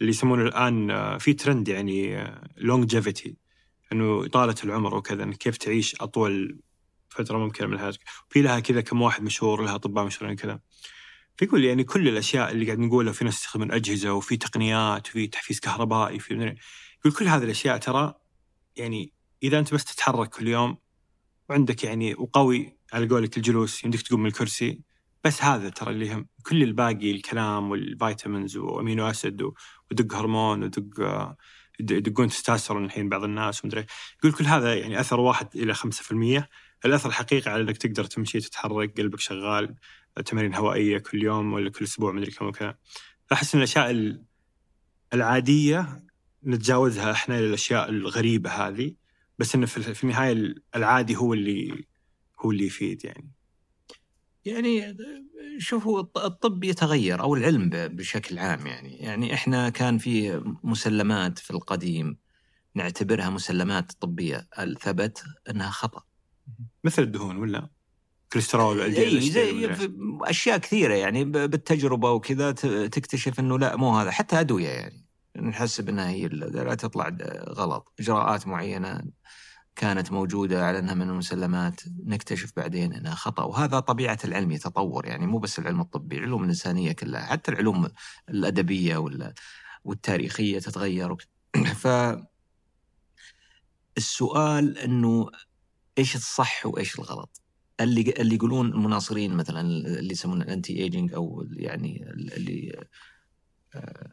اللي 0.00 0.10
يسمونه 0.10 0.42
الآن 0.42 0.90
آه، 0.90 1.18
في 1.18 1.32
ترند 1.32 1.68
يعني 1.68 2.24
لونجيفيتي 2.56 3.28
آه، 3.28 3.94
إنه 3.94 4.26
اطاله 4.26 4.54
العمر 4.64 4.94
وكذا 4.94 5.30
كيف 5.30 5.56
تعيش 5.56 5.94
أطول 6.00 6.60
فترة 7.08 7.38
ممكنة 7.38 7.66
من 7.66 7.78
حياتك. 7.78 8.00
في 8.28 8.42
لها 8.42 8.60
كذا 8.60 8.80
كم 8.80 9.02
واحد 9.02 9.22
مشهور 9.22 9.62
لها 9.62 9.74
أطباء 9.74 10.04
مشهورين 10.04 10.36
كذا 10.36 10.60
فيقول 11.36 11.64
يعني 11.64 11.84
كل 11.84 12.08
الأشياء 12.08 12.52
اللي 12.52 12.66
قاعد 12.66 12.78
نقولها 12.78 13.12
في 13.12 13.24
ناس 13.24 13.34
يستخدمون 13.34 13.72
أجهزة 13.72 14.12
وفي 14.12 14.36
تقنيات 14.36 15.08
وفي 15.08 15.26
تحفيز 15.26 15.60
كهربائي 15.60 16.18
في 16.18 16.34
يقول 16.34 17.12
كل 17.18 17.28
هذه 17.28 17.44
الأشياء 17.44 17.78
ترى 17.78 18.14
يعني 18.76 19.12
إذا 19.42 19.58
أنت 19.58 19.74
بس 19.74 19.84
تتحرك 19.84 20.28
كل 20.28 20.48
يوم 20.48 20.76
وعندك 21.48 21.84
يعني 21.84 22.14
وقوي 22.14 22.78
على 22.92 23.08
قولك 23.08 23.36
الجلوس 23.36 23.84
يمديك 23.84 24.02
تقوم 24.02 24.20
من 24.20 24.26
الكرسي 24.26 24.80
بس 25.24 25.42
هذا 25.42 25.68
ترى 25.68 25.90
اللي 25.90 26.06
يهم 26.06 26.28
كل 26.46 26.62
الباقي 26.62 27.10
الكلام 27.10 27.70
والفيتامينز 27.70 28.56
وأمينو 28.56 29.10
أسيد 29.10 29.50
ودق 30.00 30.14
هرمون 30.14 30.62
ودق 30.62 31.36
يدقون 31.80 32.28
تستاسترون 32.28 32.84
الحين 32.84 33.08
بعض 33.08 33.24
الناس 33.24 33.64
ومدري 33.64 33.86
يقول 34.18 34.32
كل 34.32 34.44
هذا 34.44 34.74
يعني 34.74 35.00
أثر 35.00 35.20
واحد 35.20 35.48
إلى 35.56 35.74
5% 35.74 36.42
الأثر 36.84 37.08
الحقيقي 37.08 37.50
على 37.50 37.62
إنك 37.62 37.76
تقدر 37.76 38.04
تمشي 38.04 38.40
تتحرك 38.40 39.00
قلبك 39.00 39.20
شغال 39.20 39.74
تمارين 40.24 40.54
هوائية 40.54 40.98
كل 40.98 41.22
يوم 41.22 41.52
ولا 41.52 41.70
كل 41.70 41.84
أسبوع 41.84 42.12
مدري 42.12 42.30
كم 42.30 42.46
وكذا. 42.46 42.76
أحس 43.32 43.54
إن 43.54 43.58
الأشياء 43.58 44.16
العادية 45.14 46.04
نتجاوزها 46.46 47.12
إحنا 47.12 47.40
للاشياء 47.40 47.88
الغريبة 47.88 48.50
هذه 48.50 48.94
بس 49.38 49.54
إنه 49.54 49.66
في 49.66 50.04
النهاية 50.04 50.54
العادي 50.76 51.16
هو 51.16 51.34
اللي 51.34 51.84
هو 52.40 52.50
اللي 52.50 52.66
يفيد 52.66 53.04
يعني. 53.04 53.30
يعني 54.44 54.96
شوفوا 55.58 56.00
الطب 56.00 56.64
يتغير 56.64 57.20
أو 57.20 57.34
العلم 57.34 57.70
بشكل 57.72 58.38
عام 58.38 58.66
يعني. 58.66 58.96
يعني 58.96 59.34
إحنا 59.34 59.68
كان 59.68 59.98
في 59.98 60.42
مسلمات 60.62 61.38
في 61.38 61.50
القديم 61.50 62.16
نعتبرها 62.74 63.30
مسلمات 63.30 63.92
طبية. 63.92 64.48
ثبت 64.80 65.24
إنها 65.50 65.70
خطأ. 65.70 66.02
مثل 66.84 67.02
الدهون 67.02 67.36
ولا؟ 67.36 67.68
كوليسترول 68.32 68.80
اي 68.80 69.20
زي 69.20 69.70
أشياء 70.22 70.58
كثيرة 70.58 70.94
يعني 70.94 71.24
بالتجربة 71.24 72.10
وكذا 72.10 72.52
تكتشف 72.86 73.40
إنه 73.40 73.58
لا 73.58 73.76
مو 73.76 73.98
هذا. 73.98 74.10
حتى 74.10 74.40
أدوية 74.40 74.68
يعني. 74.68 75.04
نحسب 75.36 75.88
انها 75.88 76.10
هي 76.10 76.28
لا 76.28 76.74
تطلع 76.74 77.16
غلط. 77.48 77.92
إجراءات 78.00 78.46
معينة 78.46 79.00
كانت 79.76 80.12
موجودة 80.12 80.66
على 80.66 80.78
أنها 80.78 80.94
من 80.94 81.08
المسلمات 81.08 81.80
نكتشف 82.04 82.52
بعدين 82.56 82.92
أنها 82.92 83.14
خطأ. 83.14 83.42
وهذا 83.44 83.80
طبيعة 83.80 84.18
العلم 84.24 84.50
يتطور 84.50 85.06
يعني 85.06 85.26
مو 85.26 85.38
بس 85.38 85.58
العلم 85.58 85.80
الطبي 85.80 86.18
العلوم 86.18 86.44
الإنسانية 86.44 86.92
كلها 86.92 87.26
حتى 87.26 87.50
العلوم 87.50 87.88
الأدبية 88.28 88.96
ولا 88.96 89.34
والتاريخية 89.84 90.58
تتغير. 90.58 91.16
ف 91.82 91.86
السؤال 93.96 94.78
إنه 94.78 95.30
إيش 95.98 96.16
الصح 96.16 96.66
وإيش 96.66 96.98
الغلط؟ 96.98 97.40
اللي 97.80 98.14
اللي 98.18 98.34
يقولون 98.34 98.66
المناصرين 98.66 99.34
مثلا 99.34 99.60
اللي 99.60 100.12
يسمونه 100.12 100.44
ال 100.44 100.78
anti-aging 100.78 101.14
أو 101.14 101.46
يعني 101.52 102.10
اللي 102.10 102.86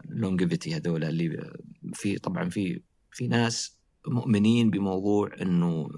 longevity 0.05 0.76
هذول 0.75 1.03
اللي 1.03 1.53
في 1.93 2.17
طبعا 2.19 2.49
في 2.49 2.81
في 3.11 3.27
ناس 3.27 3.80
مؤمنين 4.07 4.69
بموضوع 4.69 5.32
إنه 5.41 5.90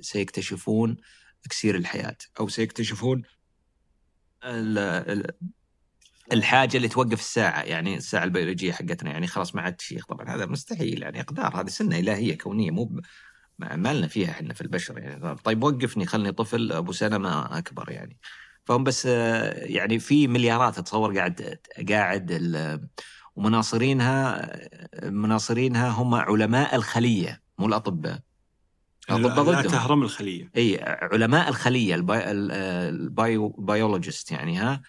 سيكتشفون 0.00 0.96
اكسير 1.46 1.76
الحياة 1.76 2.16
أو 2.40 2.48
سيكتشفون 2.48 3.22
الحاجة 6.32 6.76
اللي 6.76 6.88
توقف 6.88 7.20
الساعة 7.20 7.62
يعني 7.62 7.96
الساعة 7.96 8.24
البيولوجية 8.24 8.72
حقتنا 8.72 9.10
يعني 9.10 9.26
خلاص 9.26 9.54
ما 9.54 9.62
عاد 9.62 9.76
تشيخ 9.76 10.06
طبعا 10.06 10.28
هذا 10.28 10.46
مستحيل 10.46 11.02
يعني 11.02 11.20
أقدار 11.20 11.60
هذه 11.60 11.68
سنة 11.68 11.98
إلهية 11.98 12.38
كونية 12.38 12.70
مو 12.70 13.00
ما 13.58 13.92
لنا 13.92 14.06
فيها 14.06 14.30
إحنا 14.30 14.54
في 14.54 14.60
البشر 14.60 14.98
يعني. 14.98 15.36
طيب 15.36 15.64
وقفني 15.64 16.06
خلني 16.06 16.32
طفل 16.32 16.72
أبو 16.72 16.92
سنة 16.92 17.18
ما 17.18 17.58
أكبر 17.58 17.90
يعني. 17.90 18.16
فهم 18.64 18.84
بس 18.84 19.06
يعني 19.06 19.98
في 19.98 20.28
مليارات 20.28 20.78
أتصور 20.78 21.18
قاعد 21.18 21.58
قاعد 21.88 22.32
ومناصرينها 23.36 24.52
مناصرينها 25.02 25.88
هم 25.88 26.14
علماء 26.14 26.74
الخلية 26.74 27.42
مو 27.58 27.66
الأطباء. 27.66 28.20
الأطباء 29.10 29.54
لا 29.54 29.62
تهرم 29.62 30.02
الخلية. 30.02 30.50
إي 30.56 30.78
علماء 30.82 31.48
الخلية 31.48 31.94
البايو 31.94 33.48
biologist 33.48 34.32
يعني 34.32 34.58
ها؟ 34.58 34.82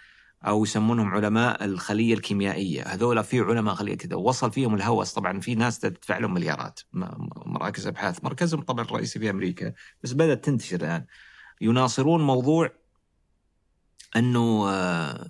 أو 0.47 0.63
يسمونهم 0.63 1.07
علماء 1.07 1.65
الخلية 1.65 2.13
الكيميائية. 2.13 2.83
هذول 2.83 3.23
في 3.23 3.39
علماء 3.39 3.75
خلية 3.75 3.97
كذا 3.97 4.15
وصل 4.15 4.51
فيهم 4.51 4.75
الهوس. 4.75 5.13
طبعا 5.13 5.39
في 5.39 5.55
ناس 5.55 5.79
تدفع 5.79 6.17
لهم 6.17 6.33
مليارات. 6.33 6.79
مراكز 7.45 7.87
أبحاث. 7.87 8.23
مركزهم 8.23 8.61
طبعا 8.61 8.85
الرئيسي 8.85 9.19
في 9.19 9.29
أمريكا. 9.29 9.73
بس 10.03 10.13
بدأت 10.13 10.45
تنتشر 10.45 10.75
الآن. 10.75 11.05
يناصرون 11.61 12.21
موضوع 12.21 12.69
إنه 14.15 14.69
آه، 14.69 15.27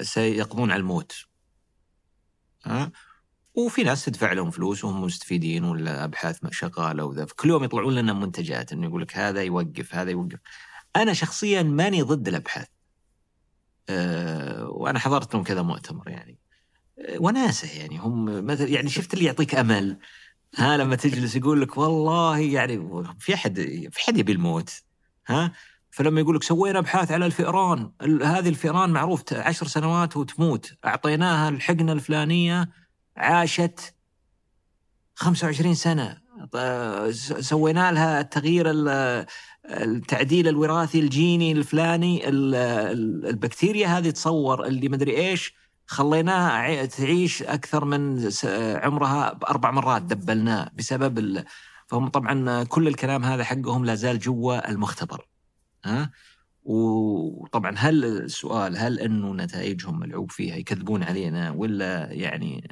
سيقضون 0.00 0.70
على 0.70 0.80
الموت. 0.80 1.26
ها؟ 2.64 2.92
وفي 3.54 3.82
ناس 3.82 4.04
تدفع 4.04 4.32
لهم 4.32 4.50
فلوس 4.50 4.84
وهم 4.84 5.02
مستفيدين 5.02 5.64
ولا 5.64 6.04
أبحاث 6.04 6.38
شغالة 6.50 7.04
وذا. 7.04 7.26
كل 7.36 7.48
يوم 7.48 7.64
يطلعون 7.64 7.94
لنا 7.94 8.12
منتجات 8.12 8.72
إنه 8.72 8.86
يقول 8.86 9.02
لك 9.02 9.16
هذا 9.16 9.42
يوقف 9.42 9.94
هذا 9.94 10.10
يوقف. 10.10 10.38
أنا 10.96 11.12
شخصيا 11.12 11.62
ماني 11.62 12.02
ضد 12.02 12.28
الأبحاث. 12.28 12.68
أه 13.88 14.68
وأنا 14.68 14.98
حضرت 14.98 15.34
لهم 15.34 15.44
كذا 15.44 15.62
مؤتمر 15.62 16.08
يعني. 16.08 16.38
أه 16.98 17.18
وناسة 17.20 17.78
يعني. 17.78 17.98
هم 17.98 18.46
مثل 18.46 18.68
يعني 18.68 18.88
شفت 18.88 19.14
اللي 19.14 19.24
يعطيك 19.24 19.54
أمل؟ 19.54 19.98
ها 20.56 20.76
لما 20.76 20.96
تجلس 20.96 21.36
يقول 21.36 21.60
لك 21.60 21.76
والله 21.76 22.38
يعني 22.38 23.04
في 23.18 23.34
احد 23.34 23.60
في 23.92 24.00
حد 24.00 24.16
يبي 24.18 24.32
الموت؟ 24.32 24.82
ها؟ 25.26 25.52
فلما 25.90 26.20
يقول 26.20 26.36
لك 26.36 26.42
سوينا 26.42 26.78
ابحاث 26.78 27.12
على 27.12 27.26
الفئران 27.26 27.92
هذه 28.22 28.48
الفئران 28.48 28.90
معروف 28.90 29.32
عشر 29.32 29.66
سنوات 29.66 30.16
وتموت. 30.16 30.72
أعطيناها 30.84 31.48
الحقنة 31.48 31.92
الفلانية 31.92 32.68
عاشت 33.16 33.94
25 35.14 35.74
سنة. 35.74 36.28
سوينا 37.40 37.92
لها 37.92 38.20
التغيير 38.20 38.66
التعديل 39.70 40.48
الوراثي 40.48 41.00
الجيني 41.00 41.52
الفلاني 41.52 42.28
البكتيريا 42.28 43.86
هذه 43.86 44.10
تصور 44.10 44.66
اللي 44.66 44.88
مدري 44.88 45.16
إيش 45.16 45.54
خليناها 45.86 46.84
تعيش 46.84 47.42
أكثر 47.42 47.84
من 47.84 48.30
عمرها 48.82 49.32
بأربع 49.32 49.70
مرات 49.70 50.02
دبلناه 50.02 50.70
بسبب 50.74 51.44
فهم 51.86 52.08
طبعا 52.08 52.64
كل 52.64 52.88
الكلام 52.88 53.24
هذا 53.24 53.44
حقهم 53.44 53.84
لا 53.84 53.94
زال 53.94 54.18
جوا 54.18 54.70
المختبر. 54.70 55.26
ها؟ 55.88 56.10
وطبعا 56.64 57.74
هل 57.76 58.04
السؤال 58.04 58.76
هل 58.76 59.00
إنه 59.00 59.34
نتائجهم 59.34 59.98
ملعوب 60.00 60.30
فيها 60.30 60.56
يكذبون 60.56 61.02
علينا 61.02 61.50
ولا 61.50 62.12
يعني 62.12 62.68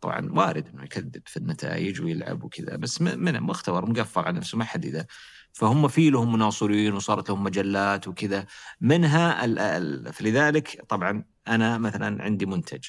طبعا 0.00 0.32
وارد 0.32 0.68
إنه 0.68 0.84
يكذب 0.84 1.22
في 1.26 1.36
النتائج 1.36 2.00
ويلعب 2.02 2.44
وكذا 2.44 2.76
بس 2.76 3.02
من 3.02 3.40
مختبر 3.40 3.90
مقفل 3.90 4.20
على 4.20 4.38
نفسه 4.38 4.58
ما 4.58 4.64
حد 4.64 4.84
اذا 4.84 5.06
فهم 5.52 5.88
في 5.88 6.10
لهم 6.10 6.32
مناصرين 6.32 6.92
وصارت 6.94 7.28
لهم 7.30 7.44
مجلات 7.44 8.08
وكذا. 8.08 8.46
منها 8.80 9.46
فلذلك 10.12 10.84
طبعا 10.88 11.24
أنا 11.48 11.78
مثلا 11.78 12.22
عندي 12.24 12.46
منتج. 12.46 12.88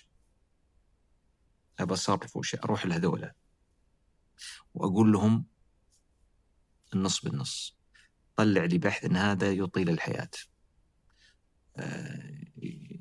أبى 1.79 1.93
اصرف 1.93 2.55
أروح 2.63 2.85
لهذولا 2.85 3.35
وأقول 4.73 5.11
لهم 5.11 5.45
النص 6.93 7.25
بالنص. 7.25 7.80
طلع 8.41 8.65
لي 8.65 8.77
بحث 8.77 9.05
إن 9.05 9.15
هذا 9.15 9.51
يطيل 9.51 9.89
الحياة. 9.89 10.29
آه، 11.77 12.31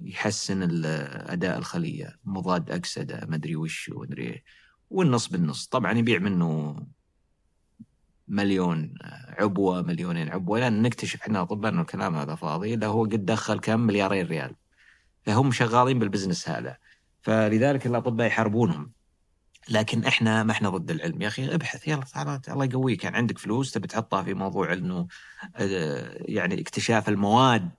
يحسن 0.02 0.84
أداء 1.26 1.58
الخلية 1.58 2.18
مضاد 2.24 2.70
أكسدة 2.70 3.26
ما 3.26 3.36
أدري 3.36 3.56
وش 3.56 3.88
ومدري 3.88 4.42
والنص 4.90 5.28
بالنص. 5.28 5.66
طبعا 5.66 5.92
يبيع 5.92 6.18
منه 6.18 6.76
مليون 8.28 8.94
عبوة 9.38 9.82
مليونين 9.82 10.28
عبوة 10.28 10.60
لأن 10.60 10.82
نكتشف 10.82 11.22
إحنا 11.22 11.42
أطباء 11.42 11.72
إنه 11.72 11.80
الكلام 11.80 12.16
هذا 12.16 12.34
فاضي 12.34 12.76
لا 12.76 12.86
هو 12.86 13.04
قد 13.04 13.24
دخل 13.24 13.60
كم 13.60 13.80
مليارين 13.80 14.26
ريال. 14.26 14.56
فهم 15.22 15.52
شغالين 15.52 15.98
بالبزنس 15.98 16.48
هذا. 16.48 16.76
فلذلك 17.22 17.86
الأطباء 17.86 18.26
يحاربونهم. 18.26 18.92
لكن 19.68 20.04
إحنا 20.04 20.42
ما 20.42 20.52
إحنا 20.52 20.68
ضد 20.68 20.90
العلم. 20.90 21.22
يا 21.22 21.28
أخي 21.28 21.54
ابحث 21.54 21.88
يلا 21.88 22.04
تعال 22.04 22.40
الله 22.48 22.64
يقويك. 22.64 23.04
يعني 23.04 23.16
عندك 23.16 23.38
فلوس 23.38 23.72
تبي 23.72 23.88
تحطها 23.88 24.22
في 24.22 24.34
موضوع 24.34 24.72
إنه 24.72 25.06
آه، 25.56 26.16
يعني 26.20 26.60
اكتشاف 26.60 27.08
المواد 27.08 27.70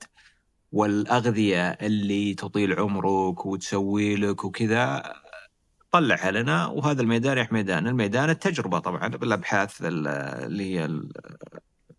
والأغذية 0.72 1.70
اللي 1.70 2.34
تطيل 2.34 2.80
عمرك 2.80 3.46
وتسوي 3.46 4.16
لك 4.16 4.44
وكذا 4.46 5.14
طلعها 5.92 6.32
لنا 6.32 6.66
وهذا 6.66 7.02
الميدان 7.02 7.38
يا 7.38 7.48
ميدان. 7.52 7.88
الميدان 7.88 8.30
التجربة 8.30 8.80
طبعا 8.80 9.08
بالابحاث 9.08 9.78
اللي 9.82 10.64
هي 10.76 11.02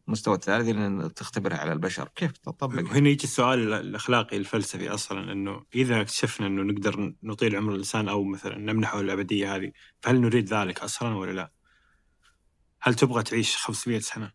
المستوى 0.08 0.34
الثالث 0.34 0.68
اللي 0.68 1.08
تختبرها 1.08 1.56
على 1.56 1.72
البشر 1.72 2.08
كيف 2.16 2.32
تطبق 2.32 2.80
هنا 2.80 3.08
يجي 3.08 3.24
السؤال 3.24 3.72
الأخلاقي 3.72 4.36
الفلسفي 4.36 4.88
أصلا 4.88 5.32
إنه 5.32 5.64
إذا 5.74 6.00
اكتشفنا 6.00 6.46
إنه 6.46 6.62
نقدر 6.62 7.14
نطيل 7.22 7.56
عمر 7.56 7.72
الإنسان 7.72 8.08
أو 8.08 8.24
مثلا 8.24 8.58
نمنحه 8.58 9.00
الأبدية 9.00 9.56
هذه 9.56 9.72
فهل 10.00 10.20
نريد 10.20 10.54
ذلك 10.54 10.80
أصلا 10.80 11.16
ولا 11.16 11.32
لا؟ 11.32 11.52
هل 12.80 12.94
تبغى 12.94 13.22
تعيش 13.22 13.56
500 13.56 13.98
سنة؟ 13.98 14.32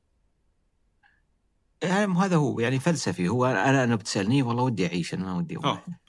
يعني 1.84 2.14
هذا 2.14 2.36
هو 2.36 2.60
يعني 2.60 2.80
فلسفي 2.80 3.28
هو 3.28 3.46
أنا 3.46 3.84
أنا 3.84 3.96
بتسألني 3.96 4.42
والله 4.42 4.64
ودي 4.64 4.88
أعيش 4.88 5.14
أنا 5.14 5.24
ما 5.24 5.38
ودي 5.38 5.58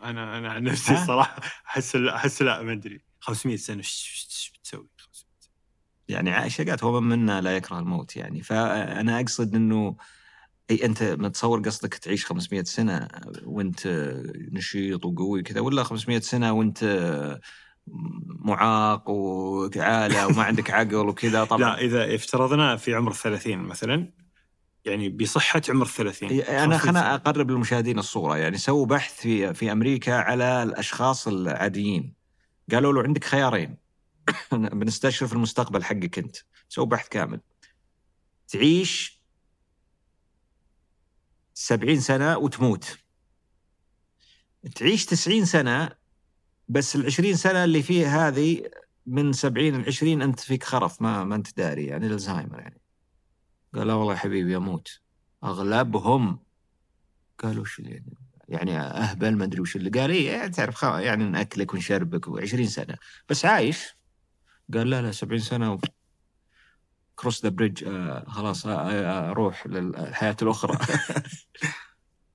أنا 0.02 0.38
أنا 0.38 0.52
عن 0.52 0.62
نفسي 0.62 0.92
الصراحه 0.92 1.42
أحس 1.66 1.96
أحس 1.96 2.42
لا 2.42 2.62
ما 2.62 2.72
أدري 2.72 3.00
500 3.20 3.56
سنة؟ 3.56 3.82
يعني 6.08 6.30
عائشة 6.30 6.64
قالت 6.64 6.84
هو 6.84 7.00
من 7.00 7.08
منا 7.08 7.40
لا 7.40 7.56
يكره 7.56 7.78
الموت 7.78 8.16
يعني. 8.16 8.42
فأنا 8.42 9.20
أقصد 9.20 9.54
إنه 9.54 9.96
إي 10.70 10.84
أنت 10.84 11.02
متصور 11.02 11.60
قصدك 11.60 11.94
تعيش 11.94 12.26
500 12.26 12.62
سنة 12.62 13.08
وأنت 13.44 13.86
نشيط 14.52 15.04
وقوي 15.04 15.42
كذا 15.42 15.60
ولا 15.60 15.82
500 15.82 16.20
سنة 16.20 16.52
وأنت 16.52 17.38
معاق 18.26 19.10
وعالة 19.10 20.26
وما 20.26 20.42
عندك 20.42 20.70
عقل 20.70 20.94
وكذا؟ 20.94 21.44
طبعا. 21.44 21.60
لا 21.60 21.80
إذا 21.80 22.14
افترضنا 22.14 22.76
في 22.76 22.94
عمر 22.94 23.12
30 23.12 23.58
مثلا 23.58 24.12
يعني 24.84 25.08
بصحة 25.08 25.62
عمر 25.68 25.86
30 25.86 26.40
أنا 26.40 26.78
خلنا 26.78 27.14
أقرب 27.14 27.50
للمشاهدين 27.50 27.98
الصورة 27.98 28.36
يعني. 28.36 28.56
سووا 28.56 28.86
بحث 28.86 29.20
في 29.20 29.54
في 29.54 29.72
أمريكا 29.72 30.14
على 30.14 30.62
الأشخاص 30.62 31.28
العاديين. 31.28 32.14
قالوا 32.72 32.92
له 32.92 33.02
عندك 33.02 33.24
خيارين. 33.24 33.87
بنستشرف 34.52 35.32
المستقبل 35.32 35.84
حقك 35.84 36.18
أنت. 36.18 36.36
سووا 36.68 36.86
بحث 36.86 37.08
كامل. 37.08 37.40
تعيش 38.48 39.22
سبعين 41.54 42.00
سنة 42.00 42.38
وتموت. 42.38 42.98
تعيش 44.74 45.06
تسعين 45.06 45.44
سنة 45.44 45.90
بس 46.68 46.96
العشرين 46.96 47.36
سنة 47.36 47.64
اللي 47.64 47.82
فيه 47.82 48.28
هذه 48.28 48.70
من 49.06 49.32
70 49.32 49.82
ل 49.82 49.86
20 49.86 50.22
أنت 50.22 50.40
فيك 50.40 50.64
خرف 50.64 51.02
ما 51.02 51.24
ما 51.24 51.34
أنت 51.34 51.56
داري 51.56 51.86
يعني 51.86 52.06
الزهايمر 52.06 52.60
يعني. 52.60 52.80
قال 53.74 53.86
لا 53.86 53.94
والله 53.94 54.12
يا 54.12 54.18
حبيبي 54.18 54.56
أموت. 54.56 55.00
أغلبهم 55.44 56.38
قالوا 57.38 57.62
وش 57.62 57.78
اللي 57.78 58.02
يعني 58.48 58.78
أهبل 58.80 59.36
ما 59.36 59.44
أدري 59.44 59.60
وش 59.60 59.76
اللي 59.76 59.90
قال. 59.90 60.10
يعني 60.10 60.50
تعرف 60.50 60.82
يعني 60.82 61.24
ناكلك 61.24 61.74
ونشربك 61.74 62.26
و20 62.26 62.62
سنة. 62.64 62.96
بس 63.28 63.44
عايش. 63.44 63.97
قال 64.74 64.90
لا 64.90 65.02
لا 65.02 65.12
70 65.12 65.40
سنة 65.40 65.72
و... 65.72 65.78
كروس 67.14 67.42
ذا 67.42 67.48
بريدج 67.48 67.84
آه 67.84 68.24
خلاص 68.28 68.66
آه 68.66 68.90
آه 68.90 69.30
أروح 69.30 69.66
للحياة 69.66 70.36
الأخرى. 70.42 70.78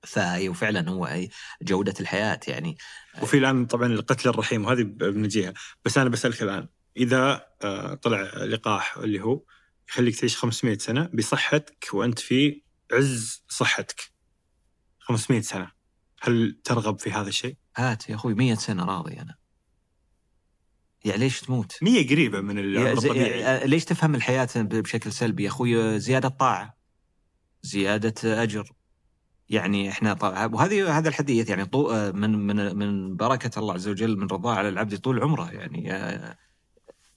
فهي 0.06 0.48
وفعلا 0.48 0.90
هو 0.90 1.18
جودة 1.62 1.94
الحياة 2.00 2.40
يعني. 2.48 2.76
وفي 3.22 3.38
الآن 3.38 3.66
طبعا 3.66 3.86
القتل 3.86 4.28
الرحيم 4.28 4.64
وهذه 4.64 4.82
بنجيها 4.82 5.52
بس 5.84 5.98
أنا 5.98 6.08
بسألك 6.08 6.42
الآن 6.42 6.68
إذا 6.96 7.46
آه، 7.62 7.94
طلع 7.94 8.22
لقاح 8.44 8.96
اللي 8.96 9.20
هو 9.20 9.42
يخليك 9.88 10.16
تعيش 10.16 10.36
500 10.36 10.78
سنة 10.78 11.10
بصحتك 11.14 11.88
وأنت 11.92 12.18
في 12.18 12.62
عز 12.92 13.44
صحتك 13.48 14.12
500 14.98 15.40
سنة 15.40 15.70
هل 16.20 16.60
ترغب 16.64 17.00
في 17.00 17.12
هذا 17.12 17.28
الشيء؟ 17.28 17.56
هات 17.76 18.08
يا 18.08 18.14
أخوي 18.14 18.34
100 18.34 18.54
سنة 18.54 18.84
راضي 18.84 19.20
أنا. 19.20 19.36
يعني 21.04 21.18
ليش 21.18 21.40
تموت؟ 21.40 21.78
100 21.82 22.08
قريبة 22.08 22.40
من 22.40 22.76
الطبيعي 22.76 23.44
آه، 23.44 23.66
ليش 23.66 23.84
تفهم 23.84 24.14
الحياة 24.14 24.48
بشكل 24.56 25.12
سلبي 25.12 25.42
يا 25.42 25.48
أخوي؟ 25.48 25.98
زيادة 25.98 26.28
طاعة 26.28 26.76
زيادة 27.62 28.42
أجر. 28.42 28.72
يعني 29.48 29.88
إحنا 29.88 30.14
طبعا 30.14 30.46
وهذه 30.46 30.98
هذا 30.98 31.08
الحديث 31.08 31.50
يعني 31.50 31.64
طو 31.64 31.90
آه، 31.90 32.10
من 32.10 32.30
من 32.46 32.76
من 32.76 33.16
بركة 33.16 33.58
الله 33.58 33.74
عز 33.74 33.88
وجل 33.88 34.16
من 34.16 34.26
رضاه 34.26 34.54
على 34.54 34.68
العبد 34.68 34.98
طول 34.98 35.22
عمره. 35.22 35.50
يعني 35.50 35.92
آه، 35.92 36.36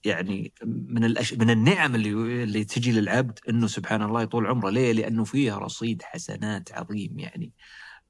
يعني 0.06 0.54
من 0.66 1.04
الأش... 1.04 1.34
من 1.34 1.50
النعم 1.50 1.96
اللي 1.96 2.44
اللي 2.44 2.64
تجي 2.64 2.92
للعبد 2.92 3.40
إنه 3.50 3.68
سبحان 3.68 4.02
الله 4.02 4.22
يطول 4.22 4.48
عمره. 4.48 4.70
ليه؟ 4.70 4.92
لأنه 4.92 5.24
فيها 5.24 5.58
رصيد 5.58 6.02
حسنات 6.02 6.72
عظيم. 6.72 7.20
يعني 7.20 7.54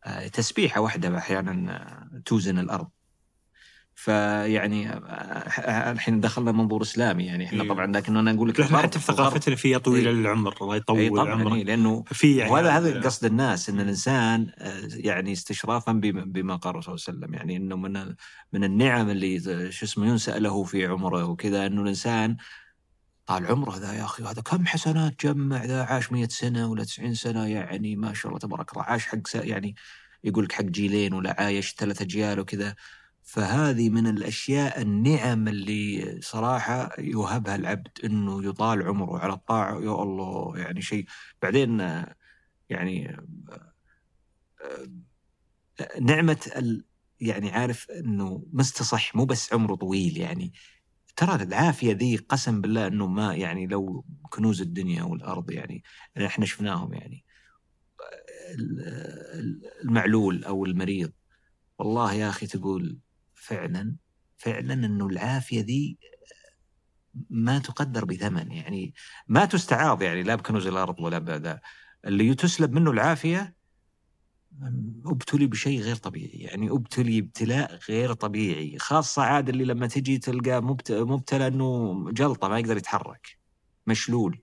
آه، 0.05 0.27
تسبيحة 0.27 0.81
واحدة 0.81 1.17
أحيانا 1.17 1.75
آه، 1.75 2.21
توزن 2.25 2.59
الأرض. 2.59 2.89
فيعني 3.97 4.89
آه، 4.89 5.91
الحين 5.91 6.19
دخلنا 6.19 6.51
منظور 6.51 6.81
إسلامي 6.81 7.25
يعني. 7.25 7.45
إحنا 7.45 7.63
إيوه. 7.63 7.73
طبعا 7.73 7.87
لكن 7.87 8.17
أنا 8.17 8.31
أقول 8.31 8.49
لك 8.49 8.59
إحنا 8.59 8.77
حتى 8.77 8.99
في 8.99 9.05
ثقافتنا 9.05 9.55
في 9.55 9.69
يا 9.69 9.77
طويل 9.77 10.07
إيه. 10.07 10.13
العمر 10.13 10.55
الله 10.61 10.73
اي 10.73 10.77
يطول 10.77 11.09
طبعا 11.09 11.31
عمرك. 11.31 11.53
إيه، 11.53 11.63
لأنه 11.63 12.03
في 12.11 12.37
يعني 12.37 12.51
وهذا 12.51 12.69
هذا 12.69 13.01
قصد 13.01 13.25
الناس 13.25 13.69
إن 13.69 13.79
الإنسان 13.79 14.51
آه، 14.57 14.89
يعني 14.93 15.31
استشرافا 15.31 15.91
بما 15.91 16.55
قال 16.55 16.73
الرسول 16.73 16.99
صلى 16.99 17.13
الله 17.13 17.27
عليه 17.27 17.37
وسلم. 17.37 17.49
يعني 17.49 17.65
إنه 17.65 17.75
من 17.75 18.15
من 18.53 18.63
النعم 18.63 19.09
اللي 19.09 19.39
شو 19.71 19.85
اسمه 19.85 20.07
ينسأ 20.07 20.39
له 20.39 20.63
في 20.63 20.85
عمره 20.85 21.25
وكذا 21.25 21.65
إنه 21.65 21.81
الإنسان 21.81 22.37
طال 23.25 23.45
عمره 23.45 23.77
ذا 23.77 23.93
يا 23.93 24.03
أخي 24.05 24.23
هذا 24.23 24.41
كم 24.41 24.65
حسنات 24.65 25.25
جمع 25.25 25.65
ذا 25.65 25.83
عاش 25.83 26.11
100 26.11 26.27
سنة 26.27 26.71
ولا 26.71 26.83
90 26.83 27.13
سنة 27.13 27.47
يعني 27.47 27.95
ما 27.95 28.13
شاء 28.13 28.27
الله 28.27 28.39
تبارك 28.39 28.73
الله 28.73 28.83
عاش 28.83 29.05
حق 29.05 29.17
يعني 29.35 29.75
يقول 30.23 30.43
لك 30.43 30.51
حق 30.51 30.63
جيلين 30.63 31.13
ولا 31.13 31.35
عايش 31.41 31.75
ثلاث 31.77 32.01
اجيال 32.01 32.39
وكذا. 32.39 32.75
فهذه 33.27 33.89
من 33.89 34.07
الأشياء 34.07 34.81
النعم 34.81 35.47
اللي 35.47 36.17
صراحة 36.21 36.89
يوهبها 36.99 37.55
العبد 37.55 37.87
إنه 38.03 38.45
يطال 38.45 38.83
عمره 38.83 39.19
على 39.19 39.33
الطاعة. 39.33 39.73
يا 39.73 40.03
الله 40.03 40.57
يعني 40.57 40.81
شيء. 40.81 41.05
بعدين 41.41 41.79
يعني 42.69 43.17
نعمة 46.01 46.51
ال 46.55 46.85
يعني 47.19 47.51
عارف 47.51 47.91
إنه 47.91 48.43
مستصح 48.53 49.15
مو 49.15 49.25
بس 49.25 49.53
عمره 49.53 49.75
طويل 49.75 50.17
يعني 50.17 50.53
ترى 51.15 51.43
العافية 51.43 51.93
ذي 51.93 52.15
قسم 52.17 52.61
بالله 52.61 52.87
إنه 52.87 53.07
ما 53.07 53.35
يعني 53.35 53.67
لو 53.67 54.05
كنوز 54.29 54.61
الدنيا 54.61 55.03
والأرض 55.03 55.51
يعني 55.51 55.83
إحنا 56.25 56.45
شفناهم 56.45 56.93
يعني. 56.93 57.25
ال- 58.53 58.79
ال- 59.39 59.61
المعلول 59.83 60.43
أو 60.43 60.65
المريض. 60.65 61.11
والله 61.79 62.13
يا 62.13 62.29
أخي 62.29 62.47
تقول 62.47 62.99
فعلا 63.47 63.95
فعلا 64.37 64.73
إنه 64.73 65.07
العافية 65.07 65.61
ذي 65.61 65.97
ما 67.29 67.59
تقدر 67.59 68.05
بثمن 68.05 68.51
يعني 68.51 68.93
ما 69.27 69.45
تستعاض 69.45 70.01
يعني 70.01 70.23
لا 70.23 70.35
بكنوز 70.35 70.67
الأرض 70.67 70.99
ولا 70.99 71.19
بذا 71.19 71.59
اللي 72.05 72.35
تسلب 72.35 72.71
منه 72.73 72.91
العافية 72.91 73.55
أبتلي 75.05 75.47
بشيء 75.47 75.81
غير 75.81 75.95
طبيعي 75.95 76.39
يعني 76.39 76.69
أبتلي 76.71 77.19
ابتلاء 77.19 77.79
غير 77.89 78.13
طبيعي 78.13 78.77
خاصة 78.79 79.21
عاد 79.21 79.49
اللي 79.49 79.65
لما 79.65 79.87
تجي 79.87 80.17
تلقى 80.17 80.61
مبت- 80.61 80.91
مبتلى 80.91 81.47
إنه 81.47 81.95
جلطة 82.11 82.47
ما 82.47 82.59
يقدر 82.59 82.77
يتحرك 82.77 83.27
مشلول. 83.87 84.41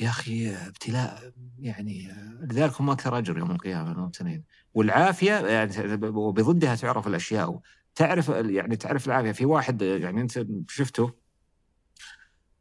يا 0.00 0.08
أخي 0.08 0.56
ابتلاء 0.56 1.32
يعني 1.58 2.12
لذلك 2.40 2.80
هم 2.80 2.90
أكثر 2.90 3.18
أجر 3.18 3.38
يوم 3.38 3.50
القيامة 3.50 3.92
المبتلين 3.92 4.44
والعافية 4.74 5.32
يعني 5.32 5.94
وبضدها 6.08 6.74
تعرف 6.74 7.06
الأشياء. 7.06 7.60
تعرف 7.94 8.28
يعني 8.28 8.76
تعرف 8.76 9.06
العافية. 9.06 9.32
في 9.32 9.44
واحد 9.44 9.82
يعني 9.82 10.20
أنت 10.20 10.46
شفته؟ 10.68 11.14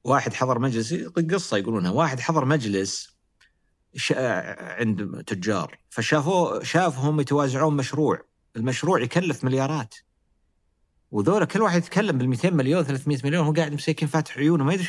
واحد 0.03 0.33
حضر 0.33 0.59
مجلس 0.59 0.93
قصة 1.33 1.57
يقولونها. 1.57 1.91
واحد 1.91 2.19
حضر 2.19 2.45
مجلس 2.45 3.15
عند 4.59 5.23
تجار 5.27 5.79
فشافوه 5.89 6.63
شافهم 6.63 7.19
يتوازعون 7.19 7.77
مشروع. 7.77 8.21
المشروع 8.55 9.01
يكلف 9.01 9.43
مليارات. 9.43 9.95
وذولا 11.11 11.45
كل 11.45 11.61
واحد 11.61 11.77
يتكلم 11.77 12.17
بال 12.17 12.29
200 12.29 12.49
مليون 12.49 12.83
300 12.83 13.17
مليون 13.23 13.45
هو 13.45 13.53
قاعد 13.53 13.73
مسكين 13.73 14.07
فاتح 14.07 14.37
عيونه 14.37 14.63
ما 14.63 14.73
يدري 14.73 14.87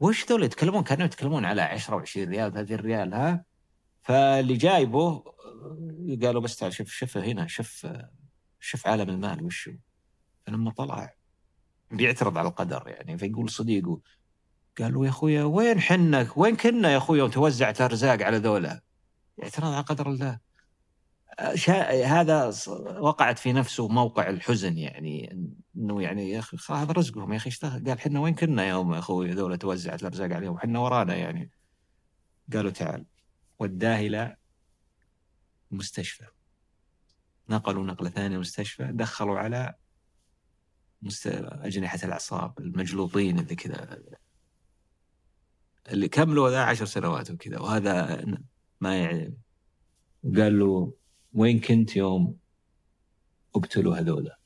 وش 0.00 0.26
ذولا 0.28 0.44
يتكلمون؟ 0.44 0.82
كانوا 0.82 1.04
يتكلمون 1.06 1.44
على 1.44 1.62
10 1.62 2.04
و20 2.04 2.16
ريال 2.16 2.52
30 2.52 2.76
ريال 2.76 3.14
ها؟ 3.14 3.44
فاللي 4.02 4.56
جايبه 4.56 5.24
قالوا 6.22 6.42
بس 6.42 6.56
تعال 6.56 6.72
شوف 6.72 6.88
شوف 6.88 7.16
هنا 7.16 7.46
شوف 7.46 7.86
شوف 8.60 8.86
عالم 8.86 9.10
المال 9.10 9.44
وشو 9.44 9.72
فلما 10.46 10.70
طلع 10.70 11.14
بيعترض 11.90 12.38
على 12.38 12.48
القدر 12.48 12.82
يعني 12.86 13.18
فيقول 13.18 13.50
صديقه 13.50 14.00
قالوا 14.78 15.04
يا 15.04 15.10
أخويا 15.10 15.44
وين 15.44 15.80
حنك 15.80 16.36
وين 16.36 16.56
كنا 16.56 16.90
يا 16.92 16.96
أخويا؟ 16.96 17.22
وتوزعت 17.22 17.80
أرزاق 17.80 18.22
على 18.22 18.36
ذولا. 18.36 18.80
اعتراض 19.42 19.72
على 19.72 19.84
قدر 19.84 20.10
الله. 20.10 20.38
هذا 22.04 22.52
وقعت 22.98 23.38
في 23.38 23.52
نفسه 23.52 23.88
موقع 23.88 24.28
الحزن 24.28 24.78
يعني 24.78 25.32
إنه 25.76 26.02
يعني 26.02 26.30
يا 26.30 26.38
أخي 26.38 26.56
هذا 26.70 26.92
رزقهم 26.92 27.32
يا 27.32 27.36
أخي 27.36 27.48
اشتغل. 27.50 27.84
قال 27.88 28.00
حنا 28.00 28.20
وين 28.20 28.34
كنا 28.34 28.68
يوم 28.68 28.94
يا 28.94 28.98
أخوي 28.98 29.30
ذولا 29.30 29.56
توزعت 29.56 30.00
الأرزاق 30.00 30.32
عليهم؟ 30.32 30.58
حنا 30.58 30.78
ورانا 30.78 31.14
يعني. 31.16 31.50
قالوا 32.52 32.70
تعال. 32.70 33.06
وداه 33.58 34.00
إلى 34.00 34.36
مستشفى. 35.70 36.26
نقلوا 37.48 37.86
نقلة 37.86 38.10
ثانية 38.10 38.38
مستشفى. 38.38 38.90
دخلوا 38.92 39.38
على 39.38 39.74
مست... 41.02 41.26
أجنحة 41.42 41.98
الأعصاب 42.04 42.58
المجلوطين 42.58 43.38
اللي 43.38 43.54
كذا 43.54 44.02
اللي 45.88 46.08
كملوا 46.08 46.50
ذا 46.50 46.62
عشر 46.62 46.84
سنوات 46.84 47.30
وكذا. 47.30 47.58
وهذا 47.58 48.24
ما 48.80 48.96
يعني 48.96 49.38
قال 50.36 50.58
له 50.58 50.97
وين 51.38 51.60
كنت 51.60 51.96
يوم 51.96 52.36
ابتلوا 53.56 53.96
هذولا 53.96 54.38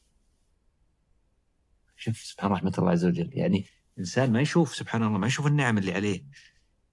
شوف 1.96 2.18
سبحان 2.18 2.50
رحمة 2.50 2.72
الله 2.78 2.90
عز 2.90 3.04
وجل. 3.04 3.30
يعني 3.32 3.66
إنسان 3.98 4.32
ما 4.32 4.40
يشوف 4.40 4.74
سبحان 4.76 5.02
الله 5.02 5.18
ما 5.18 5.26
يشوف 5.26 5.46
النعم 5.46 5.78
اللي 5.78 5.92
عليه. 5.92 6.24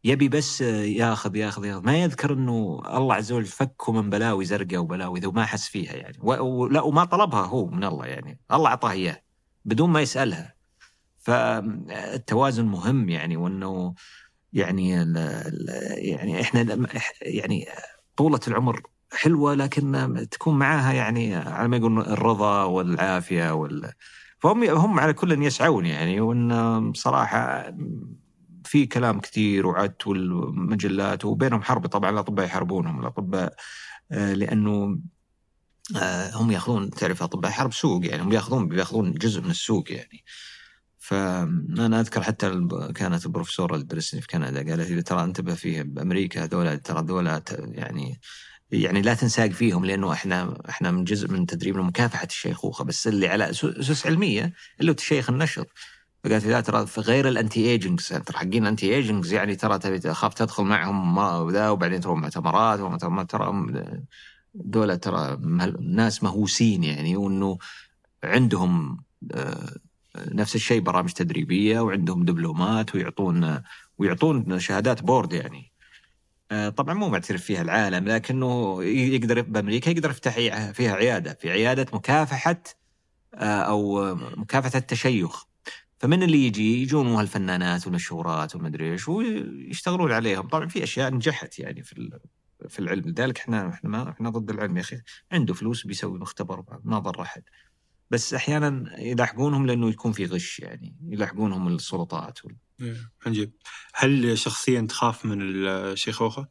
يبي 0.03 0.29
بس 0.29 0.61
ياخذ 0.61 1.35
ياخذ 1.35 1.65
ياخذ. 1.65 1.85
ما 1.85 1.97
يذكر 2.03 2.33
إنه 2.33 2.81
الله 2.85 3.15
عز 3.15 3.31
وجل 3.31 3.45
فكه 3.45 3.91
من 3.93 4.09
بلاوي 4.09 4.45
زرقاء 4.45 4.77
وبلاوي 4.79 5.19
ذا 5.19 5.27
وما 5.27 5.45
حس 5.45 5.67
فيها 5.67 5.93
يعني. 5.93 6.17
ولا 6.21 6.81
وما 6.81 7.05
طلبها 7.05 7.45
هو 7.45 7.67
من 7.67 7.83
الله 7.83 8.05
يعني. 8.05 8.39
الله 8.51 8.69
أعطاه 8.69 8.91
إياه 8.91 9.21
بدون 9.65 9.89
ما 9.89 10.01
يسألها. 10.01 10.55
فالتوازن 11.19 12.65
مهم 12.65 13.09
يعني 13.09 13.37
وإنه 13.37 13.93
يعني 14.53 15.01
ال- 15.01 15.43
يعني 15.97 16.41
إحنا 16.41 16.87
يعني 17.21 17.67
طولة 18.15 18.39
العمر 18.47 18.81
حلوة 19.13 19.53
لكن 19.53 20.15
تكون 20.31 20.59
معاها 20.59 20.93
يعني 20.93 21.35
على 21.35 21.67
ما 21.67 21.77
يقولون 21.77 22.01
الرضا 22.01 22.63
والعافية 22.63 23.53
وال 23.53 23.91
فهم 24.39 24.63
هم 24.63 24.99
على 24.99 25.13
كل 25.13 25.43
يسعون 25.43 25.85
يعني. 25.85 26.21
وإن 26.21 26.93
صراحة 26.93 27.73
في 28.63 28.85
كلام 28.85 29.19
كثير 29.19 29.67
وعدت 29.67 30.07
والمجلات 30.07 31.25
وبينهم 31.25 31.61
حرب 31.61 31.87
طبعا 31.87 32.09
الأطباء 32.09 32.45
يحاربونهم 32.45 32.99
الأطباء 32.99 33.55
آه، 34.11 34.33
لأنه 34.33 34.99
آه، 35.95 36.35
هم 36.35 36.51
يأخذون 36.51 36.89
تعرف 36.89 37.23
أطباء 37.23 37.51
حرب 37.51 37.73
سوق 37.73 38.05
يعني 38.05 38.23
هم 38.23 38.31
يأخذون 38.31 38.67
بيأخذون 38.67 39.13
جزء 39.13 39.41
من 39.41 39.49
السوق 39.49 39.91
يعني. 39.91 40.23
فأنا 40.99 41.99
أذكر 41.99 42.21
حتى 42.21 42.67
كانت 42.95 43.25
البروفيسورة 43.25 43.73
اللي 43.75 43.85
درسني 43.85 44.21
في 44.21 44.27
كندا 44.27 44.69
قالت 44.69 44.91
لي 44.91 45.01
ترى 45.01 45.23
انتبه 45.23 45.53
فيه 45.53 45.81
بأمريكا 45.81 46.43
هذول 46.43 46.79
ترى 46.79 46.99
هذول 46.99 47.41
يعني 47.55 48.19
يعني 48.71 49.01
لا 49.01 49.13
تنساق 49.13 49.49
فيهم 49.49 49.85
لأنه 49.85 50.13
إحنا 50.13 50.57
إحنا 50.69 50.91
من 50.91 51.03
جزء 51.03 51.31
من 51.31 51.45
تدريبنا 51.45 51.83
مكافحه 51.83 52.25
الشيخوخه 52.25 52.83
بس 52.83 53.07
اللي 53.07 53.27
على 53.27 53.49
اسس 53.49 54.07
علمية 54.07 54.53
اللي 54.79 54.91
هو 54.91 54.95
التشيخ 54.95 55.29
النشط 55.29 55.67
فقالت 56.23 56.45
لا 56.45 56.61
ترى 56.61 56.85
غير 56.97 57.27
ال 57.27 57.65
anti-aging 57.65 57.99
center 57.99 58.37
حقين 58.37 58.65
anti-aging 58.65 59.31
يعني 59.31 59.55
ترى 59.55 59.79
تبي 59.79 59.99
تخاف 59.99 60.33
تدخل 60.33 60.63
معهم 60.63 61.17
وذا 61.17 61.69
وبعدين 61.69 62.01
تروح 62.01 62.19
مؤتمرات 62.19 62.79
ترى 63.31 63.65
دولة 64.53 64.95
ترى 64.95 65.37
ناس 65.79 66.23
مهووسين 66.23 66.83
يعني 66.83 67.17
وإنه 67.17 67.57
عندهم 68.23 69.03
آه، 69.33 69.75
نفس 70.17 70.55
الشيء 70.55 70.81
برامج 70.81 71.11
تدريبية 71.11 71.79
وعندهم 71.79 72.25
دبلومات 72.25 72.95
ويعطون 72.95 73.61
ويعطون 73.97 74.59
شهادات 74.59 75.03
board 75.03 75.33
يعني. 75.33 75.68
طبعا 76.49 76.93
مو 76.93 77.09
معترف 77.09 77.43
فيها 77.43 77.61
العالم 77.61 78.07
لكنه 78.07 78.83
يقدر 78.83 79.41
بأمريكا 79.41 79.89
يقدر 79.89 80.09
يفتح 80.09 80.35
فيها 80.71 80.95
عيادة 80.95 81.33
في 81.33 81.51
عيادة 81.51 81.85
مكافحة 81.93 82.63
آه، 83.35 83.61
أو 83.61 84.15
مكافحة 84.15 84.77
التشيخ. 84.77 85.45
فمن 85.99 86.23
اللي 86.23 86.47
يجي؟ 86.47 86.81
يجون 86.81 87.07
هالفنانات 87.07 87.85
والمشهورات 87.85 88.55
ومدري 88.55 88.91
إيش 88.91 89.07
ويشتغلون 89.07 90.11
عليهم. 90.11 90.47
طبعا 90.47 90.67
في 90.67 90.83
أشياء 90.83 91.13
نجحت 91.13 91.59
يعني 91.59 91.83
في 91.83 92.19
في 92.69 92.79
العلم. 92.79 93.09
لذلك 93.09 93.39
إحنا 93.39 93.69
إحنا 93.69 93.89
ما 93.89 94.09
إحنا 94.09 94.29
ضد 94.29 94.49
العلم 94.49 94.77
يا 94.77 94.81
أخي. 94.81 95.01
عنده 95.31 95.53
فلوس 95.53 95.87
بيسوي 95.87 96.19
مختبر 96.19 96.79
ما 96.83 96.99
ضر 96.99 97.21
احد 97.21 97.43
بس 98.11 98.33
أحيانا 98.33 98.99
يلاحقونهم 99.01 99.65
لأنه 99.65 99.89
يكون 99.89 100.11
في 100.11 100.25
غش 100.25 100.59
يعني 100.59 100.95
يلاحقونهم 101.07 101.67
السلطات 101.67 102.45
وال... 102.45 102.55
إيه، 102.81 103.11
عجيب 103.25 103.53
هل 103.93 104.37
شخصيا 104.37 104.81
تخاف 104.89 105.25
من 105.25 105.41
الشيخوخه؟ 105.41 106.47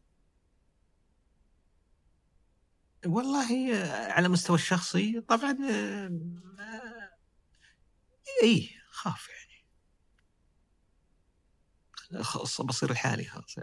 والله 3.06 3.74
على 4.10 4.28
مستوى 4.28 4.56
الشخصي 4.56 5.20
طبعا 5.20 5.56
اي 8.42 8.70
خاف 8.90 9.28
يعني. 9.28 9.48
بصير 12.64 12.90
الحالي 12.90 13.24
خلاص. 13.24 13.56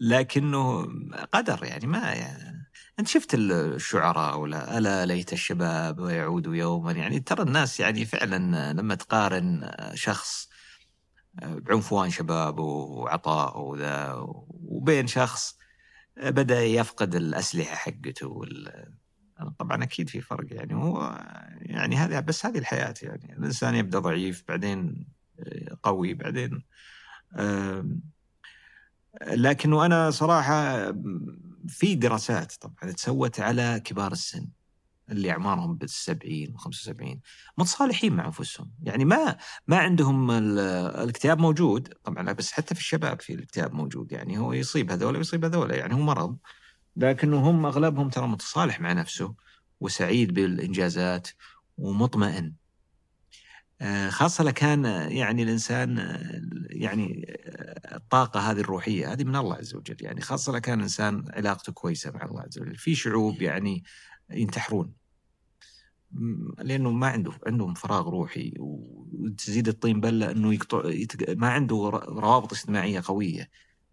لكنه 0.00 0.86
قدر 1.32 1.64
يعني 1.64 1.86
ما 1.86 1.98
يعني 2.12 2.70
أنت 2.98 3.08
شفت 3.08 3.34
الشعراء 3.34 4.38
ولا 4.38 4.78
ألا 4.78 5.06
ليت 5.06 5.32
الشباب 5.32 5.98
ويعود 5.98 6.46
يوما 6.46 6.92
يعني؟ 6.92 7.20
ترى 7.20 7.42
الناس 7.42 7.80
يعني 7.80 8.04
فعلا 8.04 8.72
لما 8.72 8.94
تقارن 8.94 9.70
شخص 9.94 10.48
بعنفوان 11.34 12.10
شباب 12.10 12.58
وعطاء 12.58 13.60
وذا 13.60 14.14
وبين 14.48 15.06
شخص 15.06 15.58
بدأ 16.16 16.64
يفقد 16.64 17.14
الأسلحة 17.14 17.74
حقته 17.76 18.28
وال... 18.28 18.92
طبعا 19.58 19.82
أكيد 19.82 20.08
في 20.08 20.20
فرق 20.20 20.46
يعني 20.50 20.74
هو 20.74 21.24
يعني 21.60 21.96
هذه 21.96 22.20
بس 22.20 22.46
هذه 22.46 22.58
الحياة 22.58 22.94
يعني 23.02 23.36
الإنسان 23.38 23.74
يبدأ 23.74 23.98
ضعيف 23.98 24.44
بعدين 24.48 25.06
قوي 25.82 26.14
بعدين 26.14 26.62
لكنه 29.26 29.86
أنا 29.86 30.10
صراحة 30.10 30.92
في 31.68 31.94
دراسات 31.94 32.52
طبعا 32.52 32.92
تسوت 32.92 33.40
على 33.40 33.80
كبار 33.84 34.12
السن. 34.12 34.48
اللي 35.12 35.30
أعمارهم 35.30 35.74
بالسبعين 35.76 36.54
و75 36.58 37.18
متصالحين 37.58 38.16
مع 38.16 38.26
أنفسهم. 38.26 38.70
يعني 38.82 39.04
ما 39.04 39.36
ما 39.66 39.78
عندهم 39.78 40.30
الاكتئاب 40.30 41.38
موجود 41.38 41.94
طبعا 42.04 42.32
بس 42.32 42.52
حتى 42.52 42.74
في 42.74 42.80
الشباب 42.80 43.20
في 43.20 43.34
الاكتئاب 43.34 43.74
موجود. 43.74 44.12
يعني 44.12 44.38
هو 44.38 44.52
يصيب 44.52 44.90
هذول 44.90 45.16
ويصيب 45.16 45.44
هذول 45.44 45.70
يعني 45.70 45.94
هو 45.94 45.98
مرض. 45.98 46.36
لكنه 46.96 47.50
هم 47.50 47.66
أغلبهم 47.66 48.08
ترى 48.08 48.26
متصالح 48.26 48.80
مع 48.80 48.92
نفسه 48.92 49.34
وسعيد 49.80 50.34
بالإنجازات 50.34 51.28
ومطمئن. 51.78 52.52
آه، 53.80 54.10
خاصة 54.10 54.50
كان 54.50 54.84
يعني 55.10 55.42
الإنسان 55.42 55.98
يعني 56.70 57.26
آه، 57.46 57.96
الطاقة 57.96 58.40
هذه 58.40 58.60
الروحية 58.60 59.12
هذه 59.12 59.24
من 59.24 59.36
الله 59.36 59.54
عز 59.56 59.74
وجل. 59.74 59.96
يعني 60.00 60.20
خاصة 60.20 60.58
كان 60.58 60.78
الإنسان 60.78 61.24
علاقته 61.34 61.72
كويسة 61.72 62.10
مع 62.10 62.24
الله 62.24 62.42
عز 62.42 62.58
وجل 62.58 62.76
في 62.76 62.94
شعوب 62.94 63.42
يعني 63.42 63.84
ينتحرون. 64.30 65.01
لأنه 66.58 66.90
ما 66.90 67.06
عنده 67.06 67.32
عندهم 67.46 67.74
فراغ 67.74 68.08
روحي 68.08 68.54
وتزيد 68.58 69.68
الطين 69.68 70.00
بلة 70.00 70.30
أنه 70.30 70.54
يقطع 70.54 70.82
ما 71.28 71.48
عنده 71.48 71.76
روابط 72.04 72.52
اجتماعية 72.52 73.02
قوية. 73.04 73.50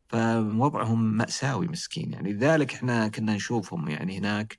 فوضعهم 0.07 1.03
مأساوي 1.03 1.67
مسكين 1.67 2.13
يعني. 2.13 2.33
لذلك 2.33 2.73
إحنا 2.73 3.07
كنا 3.07 3.35
نشوفهم 3.35 3.89
يعني 3.89 4.17
هناك 4.17 4.57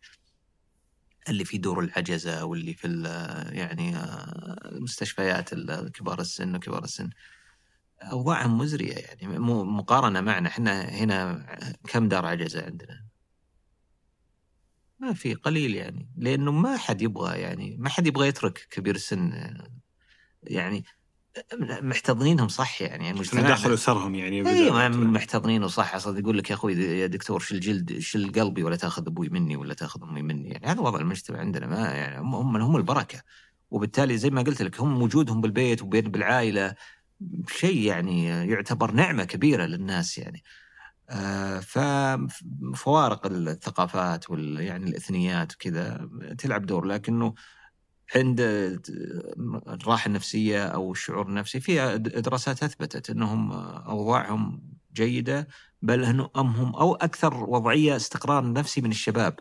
اللي 1.28 1.44
في 1.44 1.58
دور 1.58 1.80
العجزة 1.80 2.44
واللي 2.44 2.74
في 2.74 3.02
يعني 3.52 3.94
مستشفيات 4.72 5.54
كبار 5.94 6.20
السن 6.20 6.54
وكبار 6.54 6.84
السن. 6.84 7.10
أوضاعهم 8.02 8.58
مزرية 8.58 8.94
يعني 8.94 9.38
مقارنة 9.38 10.20
معنا. 10.20 10.48
إحنا 10.48 10.82
هنا 10.82 11.46
كم 11.88 12.08
دار 12.08 12.26
عجزة 12.26 12.64
عندنا؟ 12.64 13.09
ما 15.00 15.12
في 15.12 15.34
قليل 15.34 15.74
يعني 15.74 16.08
لأنه 16.16 16.52
ما 16.52 16.76
حد 16.76 17.02
يبغى 17.02 17.40
يعني 17.40 17.76
ما 17.78 17.88
حد 17.88 18.06
يبغى 18.06 18.28
يترك 18.28 18.66
كبير 18.70 18.94
السن 18.94 19.32
يعني 20.42 20.84
محتضنينهم 21.62 22.48
صح 22.48 22.82
يعني 22.82 23.10
المجتمع 23.10 23.50
دخلوا 23.50 23.76
سرهم 23.76 24.14
يعني 24.14 24.48
أيوه 24.48 24.88
محتضنينه 24.88 25.66
صح 25.66 25.94
أصلا 25.94 26.18
يقول 26.18 26.38
لك 26.38 26.50
يا 26.50 26.54
أخوي 26.54 26.74
يا 26.74 27.06
دكتور 27.06 27.40
شل 27.40 27.60
جلد 27.60 27.98
شل 27.98 28.32
قلبي 28.32 28.62
ولا 28.62 28.76
تأخذ 28.76 29.06
أبوي 29.06 29.28
مني 29.28 29.56
ولا 29.56 29.74
تأخذ 29.74 30.02
أمي 30.02 30.22
مني 30.22 30.48
يعني 30.48 30.66
هذا 30.66 30.80
وضع 30.80 31.00
المجتمع 31.00 31.38
عندنا 31.38 31.66
ما 31.66 31.78
يعني 31.78 32.20
هم 32.20 32.56
هم 32.56 32.76
البركة. 32.76 33.22
وبالتالي 33.70 34.18
زي 34.18 34.30
ما 34.30 34.42
قلت 34.42 34.62
لك 34.62 34.80
هم 34.80 35.02
وجودهم 35.02 35.40
بالبيت 35.40 35.82
وبين 35.82 36.10
بالعائلة 36.10 36.74
شيء 37.48 37.78
يعني 37.78 38.24
يعتبر 38.26 38.90
نعمة 38.90 39.24
كبيرة 39.24 39.66
للناس 39.66 40.18
يعني. 40.18 40.42
ففوارق 41.60 43.26
الثقافات 43.26 44.30
وال 44.30 44.60
يعني 44.60 44.90
الإثنيات 44.90 45.54
وكذا 45.54 46.08
تلعب 46.38 46.66
دور 46.66 46.84
لكنه 46.84 47.34
عند 48.16 48.40
الراحة 49.68 50.06
النفسية 50.06 50.66
أو 50.66 50.92
الشعور 50.92 51.26
النفسي 51.28 51.60
في 51.60 51.98
دراسات 51.98 52.62
أثبتت 52.62 53.10
إنهم 53.10 53.52
أوضاعهم 53.52 54.62
جيدة 54.92 55.48
بل 55.82 56.04
انهم 56.04 56.76
أو 56.76 56.94
أكثر 56.94 57.44
وضعية 57.44 57.96
استقرار 57.96 58.52
نفسي 58.52 58.80
من 58.80 58.90
الشباب. 58.90 59.38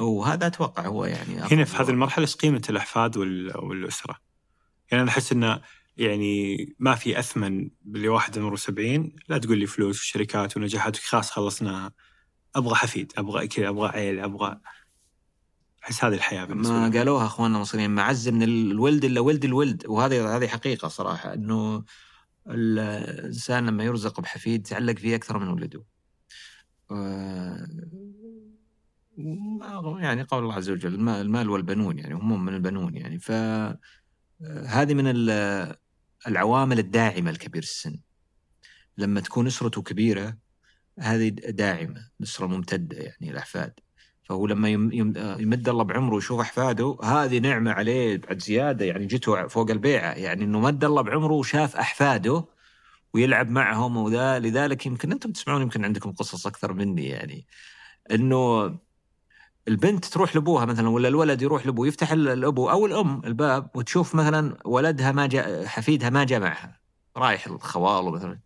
وهذا 0.00 0.46
أتوقع 0.46 0.86
هو 0.86 1.04
يعني 1.04 1.38
هنا 1.38 1.64
في 1.64 1.76
هذه 1.76 1.90
المرحلة 1.90 2.24
إيش 2.24 2.36
قيمة 2.36 2.62
الأحفاد 2.70 3.16
والأسرة؟ 3.16 4.18
يعني 4.90 5.02
أنا 5.02 5.10
أحس 5.10 5.32
انه 5.32 5.60
يعني 5.98 6.56
ما 6.78 6.94
في 6.94 7.18
أثمن 7.18 7.70
باللي 7.82 8.08
واحد 8.08 8.38
عمره 8.38 8.56
70 8.56 9.12
لا 9.28 9.38
تقول 9.38 9.58
لي 9.58 9.66
فلوس 9.66 10.00
وشركات 10.00 10.56
ونجاحات 10.56 10.96
خلاص 10.96 11.30
خلصناها 11.30 11.92
أبغى 12.56 12.74
حفيد 12.74 13.12
أبغى 13.18 13.48
كذا 13.48 13.68
أبغى 13.68 13.88
عيل 13.88 14.20
أبغى 14.20 14.60
أحس 15.84 16.04
هذه 16.04 16.14
الحياة 16.14 16.44
بالنسبة 16.44 16.74
ما 16.74 16.98
قالوها 16.98 17.26
أخواننا 17.26 17.56
المصريين. 17.56 17.90
معز 17.90 18.28
من 18.28 18.42
الولد 18.42 19.04
إلا 19.04 19.20
ولد 19.20 19.44
الولد. 19.44 19.86
وهذه 19.86 20.36
هذه 20.36 20.46
حقيقة 20.46 20.88
صراحة 20.88 21.34
إنه 21.34 21.84
الإنسان 22.46 23.66
لما 23.66 23.84
يرزق 23.84 24.20
بحفيد 24.20 24.62
تعلق 24.62 24.98
فيه 24.98 25.16
أكثر 25.16 25.38
من 25.38 25.48
ولده. 25.48 25.84
يعني 30.00 30.22
قول 30.22 30.42
الله 30.42 30.54
عز 30.54 30.70
وجل 30.70 31.08
المال 31.08 31.50
والبنون 31.50 31.98
يعني 31.98 32.14
هم 32.14 32.44
من 32.44 32.54
البنون 32.54 32.96
يعني. 32.96 33.18
ف 33.18 33.32
هذه 34.66 34.94
من 34.94 35.04
العوامل 36.26 36.78
الداعمة 36.78 37.30
لكبير 37.30 37.62
السن. 37.62 38.00
لما 38.98 39.20
تكون 39.20 39.46
أسرته 39.46 39.82
كبيرة 39.82 40.36
هذه 40.98 41.28
داعمة، 41.28 42.08
الاسره 42.20 42.46
ممتدة 42.46 42.96
يعني 42.96 43.30
الاحفاد. 43.30 43.72
فهو 44.28 44.46
لما 44.46 44.68
يمد 44.68 45.68
الله 45.68 45.84
بعمره 45.84 46.14
ويشوف 46.14 46.40
أحفاده 46.40 46.96
هذه 47.04 47.38
نعمة 47.38 47.72
عليه 47.72 48.16
بعد 48.16 48.38
زيادة 48.42 48.84
يعني 48.84 49.06
جته 49.06 49.46
فوق 49.46 49.70
البيعه 49.70 50.12
يعني 50.12 50.44
إنه 50.44 50.60
مد 50.60 50.84
الله 50.84 51.02
بعمره 51.02 51.32
وشاف 51.32 51.76
أحفاده 51.76 52.44
ويلعب 53.14 53.50
معهم 53.50 53.96
وذا 53.96 54.38
لذلك 54.38 54.86
يمكن 54.86 55.12
أنتم 55.12 55.32
تسمعون 55.32 55.62
يمكن 55.62 55.84
عندكم 55.84 56.12
قصص 56.12 56.46
أكثر 56.46 56.72
مني 56.72 57.06
يعني 57.08 57.46
إنه 58.10 58.66
البنت 59.68 60.04
تروح 60.04 60.34
لأبوها 60.36 60.64
مثلا 60.64 60.88
ولا 60.88 61.08
الولد 61.08 61.42
يروح 61.42 61.66
لأبوه 61.66 61.88
يفتح 61.88 62.12
الأبو 62.12 62.70
أو 62.70 62.86
الأم 62.86 63.22
الباب 63.24 63.70
وتشوف 63.74 64.14
مثلا 64.14 64.56
ولدها 64.64 65.12
ما 65.12 65.26
جاء 65.26 65.66
حفيدها 65.66 66.10
ما 66.10 66.24
جاء 66.24 66.40
معها 66.40 66.80
رايح 67.16 67.46
الخوال 67.46 68.12
مثلا 68.12 68.38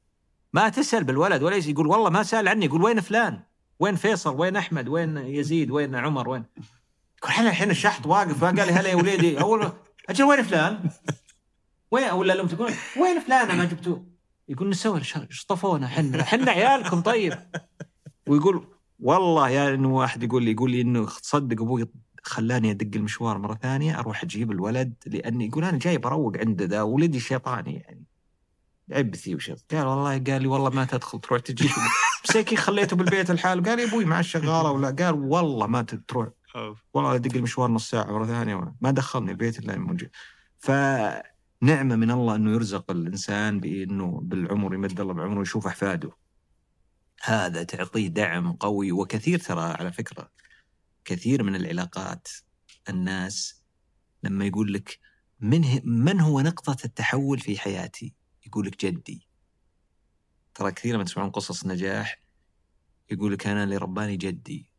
ما 0.53 0.69
تسأل 0.69 1.05
بالولد 1.05 1.43
ولا 1.43 1.57
يقول 1.57 1.87
والله 1.87 2.11
ما 2.11 2.23
سأل 2.23 2.49
عني 2.49 2.67
يقول 2.67 2.83
وين 2.83 3.01
فلان؟ 3.01 3.41
وين 3.81 3.97
فيصل؟ 3.97 4.41
وين 4.41 4.57
أحمد؟ 4.57 4.89
وين 4.89 5.17
يزيد؟ 5.17 5.71
وين 5.71 5.95
عمر؟ 5.95 6.29
وين؟ 6.29 6.45
يقول 7.19 7.31
إحنا 7.31 7.49
الحين 7.49 7.71
الشحط 7.71 8.07
واقف 8.07 8.45
قال 8.45 8.55
لي 8.55 8.63
هلا 8.63 8.89
يا 8.89 8.95
وليدي. 8.95 9.41
أول 9.41 9.73
أجل 10.11 10.25
وين 10.25 10.43
فلان؟ 10.43 10.91
وين؟ 11.91 12.11
ولا 12.11 12.33
الام 12.33 12.47
تقول 12.47 12.73
وين 13.01 13.21
فلان 13.21 13.57
ما 13.57 13.65
جبتوه؟ 13.65 14.07
يقول 14.49 14.69
نسوي 14.69 14.99
إيش 14.99 15.45
طفونا 15.49 15.89
حنا 15.89 16.25
حنا 16.25 16.51
عيالكم 16.51 17.01
طيب. 17.01 17.39
ويقول 18.27 18.67
والله 19.03 19.49
يا 19.49 19.55
يعني 19.55 19.75
إنه 19.75 19.95
واحد 19.95 20.23
يقول 20.23 20.43
لي 20.43 20.51
يقول 20.51 20.71
لي 20.71 20.81
إنه 20.81 21.07
تصدق 21.07 21.63
أبوي 21.63 21.89
خلاني 22.23 22.71
أدق 22.71 22.97
المشوار 22.97 23.39
مرة 23.39 23.55
ثانية 23.55 23.99
أروح 23.99 24.23
أجيب 24.23 24.51
الولد 24.51 24.95
لأني 25.07 25.47
يقول 25.47 25.65
أنا 25.65 25.79
جاي 25.79 25.99
بروق 25.99 26.37
عند 26.37 26.63
ذا 26.63 26.83
ولدي 26.83 27.21
شيطاني 27.21 27.75
يعني. 27.75 28.05
عبثي 28.93 29.35
وشط 29.35 29.75
قال 29.75 29.87
والله 29.87 30.11
قال 30.19 30.43
لي 30.43 30.47
والله 30.49 30.71
ما 30.71 30.85
تدخل 30.85 31.21
تروح 31.21 31.41
تجيب 31.41 31.71
مسكين 32.29 32.59
خليته 32.67 32.97
بالبيت 32.97 33.31
الحال. 33.31 33.63
قال 33.63 33.79
يا 33.79 33.89
أبوي 33.89 34.05
مع 34.05 34.21
الشغاله 34.21 34.71
ولا؟ 34.71 34.91
قال 34.91 35.15
والله 35.15 35.67
ما 35.67 35.83
تروح. 35.83 36.29
والله 36.95 37.15
أدق 37.15 37.37
المشوار 37.37 37.71
نص 37.71 37.91
ساعة 37.91 38.13
مرة 38.13 38.27
ثانية 38.27 38.75
ما 38.81 38.91
دخلني 38.91 39.31
البيت 39.31 39.59
إلا 39.59 39.79
موجود 39.79 40.11
فنعمة 40.59 41.97
من 41.97 42.11
الله 42.11 42.35
إنه 42.35 42.51
يرزق 42.51 42.91
الإنسان 42.91 43.61
بإنه 43.61 44.21
بالعمر 44.23 44.75
يمد 44.75 45.01
الله 45.01 45.15
بعمره 45.15 45.39
ويشوف 45.39 45.67
أحفاده. 45.67 46.22
هذا 47.25 47.63
تعطيه 47.63 48.09
دعم 48.09 48.53
قوي 48.53 48.93
وكثير 48.93 49.39
ترى 49.39 49.61
على 49.61 49.93
فكرة 49.93 50.31
كثير 51.05 51.43
من 51.43 51.57
العلاقات 51.57 52.29
الناس 52.89 53.63
لما 54.23 54.47
يقول 54.47 54.73
لك 54.73 54.99
من 55.41 55.81
من 55.85 56.21
هو 56.21 56.41
نقطة 56.41 56.77
التحول 56.85 57.39
في 57.39 57.59
حياتي؟ 57.59 58.15
يقول 58.47 58.67
لك 58.67 58.87
جدي. 58.87 59.29
ترى 60.55 60.73
كثير 60.73 60.95
لما 60.95 61.05
تسمعون 61.05 61.31
قصص 61.31 61.67
نجاح 61.67 62.23
يقول 63.11 63.33
لك 63.33 63.47
أنا 63.47 63.65
اللي 63.65 63.77
رباني 63.77 64.17
جدي. 64.17 64.72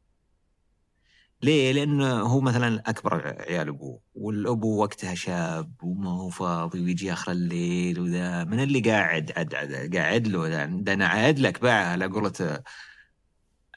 ليه؟ 1.44 1.72
لأنه 1.72 2.22
هو 2.22 2.42
مثلا 2.42 2.90
أكبر 2.90 3.28
عيال 3.28 3.68
أبوه 3.68 4.02
والأبو 4.16 4.82
وقتها 4.82 5.16
شاب 5.16 5.74
وما 5.84 6.10
هو 6.10 6.30
فاضي 6.30 6.82
ويجي 6.84 7.14
آخر 7.14 7.32
الليل 7.32 8.00
وذا 8.00 8.44
من 8.44 8.60
اللي 8.60 8.80
قاعد 8.80 9.32
عد 9.38 9.56
عد 9.56 9.96
قاعد 9.96 10.28
له 10.28 10.66
ده 10.68 10.94
أنا 10.94 11.08
عاد 11.08 11.40
لك 11.40 11.62
بقى 11.62 11.92
على 11.92 12.06
قولة 12.06 12.64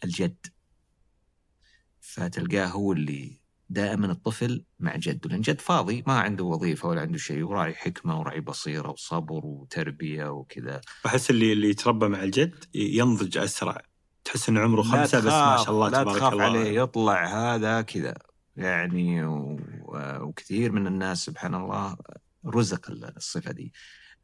الجد. 0.05 0.47
فتلقاه 2.01 2.67
هو 2.67 2.93
اللي 2.93 3.41
دائما 3.71 4.13
الطفل 4.13 4.65
مع 4.81 4.97
جده 4.97 5.31
لأن 5.31 5.41
جد 5.41 5.61
فاضي 5.61 6.05
ما 6.07 6.13
عنده 6.21 6.45
وظيفة 6.45 6.89
ولا 6.89 7.01
عنده 7.01 7.19
شيء 7.19 7.43
وراعي 7.43 7.75
حكمة 7.75 8.21
وراعي 8.21 8.41
بصيرة 8.41 8.91
وصبر 8.91 9.47
وتربية 9.47 10.29
وكذا 10.33 10.81
أحس 11.07 11.31
اللي 11.31 11.53
اللي 11.53 11.71
يتربى 11.71 12.09
مع 12.09 12.23
الجد 12.23 12.65
ينضج 12.75 13.39
أسرع 13.39 13.83
تحس 14.27 14.49
انه 14.49 14.61
عمره 14.61 14.83
خمسة 14.83 15.19
بس 15.19 15.25
ما 15.25 15.57
شاء 15.57 15.71
الله 15.71 15.89
لا 15.89 16.03
تبارك 16.03 16.19
تخاف 16.19 16.33
الله. 16.33 16.45
عليه 16.45 16.81
يطلع 16.83 17.25
هذا 17.25 17.83
كذا. 17.83 18.15
يعني. 18.57 19.25
وكثير 20.21 20.73
من 20.73 20.87
الناس 20.87 21.25
سبحان 21.25 21.55
الله 21.55 21.97
رزق 22.47 22.91
الصفة 23.17 23.53
دي. 23.53 23.73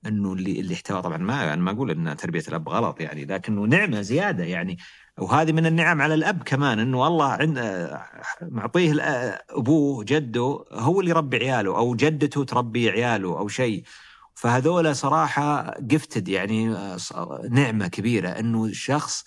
إنه 0.07 0.33
اللي 0.33 0.61
اللي 0.61 0.75
احتوى 0.75 1.03
طبعا 1.03 1.17
ما 1.17 1.43
يعني 1.43 1.61
ما 1.61 1.71
أقول 1.71 1.91
إن 1.91 2.17
تربية 2.17 2.43
الأب 2.49 2.69
غلط 2.69 3.01
يعني 3.01 3.25
لكنه 3.25 3.63
نعمة 3.63 4.01
زيادة 4.01 4.45
يعني. 4.45 4.79
وهذه 5.19 5.53
من 5.53 5.67
النعم 5.67 6.03
على 6.03 6.15
الأب 6.15 6.43
كمان 6.43 6.79
إنه 6.79 7.07
الله 7.07 7.29
عند 7.33 7.91
معطيه 8.43 8.95
أبوه 9.51 10.05
جده 10.05 10.65
هو 10.73 11.01
اللي 11.01 11.11
يربي 11.11 11.37
عياله 11.37 11.77
أو 11.77 11.95
جدته 11.95 12.45
تربي 12.45 12.91
عياله 12.91 13.39
أو 13.39 13.49
شيء. 13.49 13.83
فهذول 14.35 14.97
صراحة 14.97 15.75
جفتد 15.81 16.29
يعني 16.29 16.77
نعمة 17.51 17.89
كبيرة. 17.89 18.29
إنه 18.29 18.73
شخص 18.73 19.25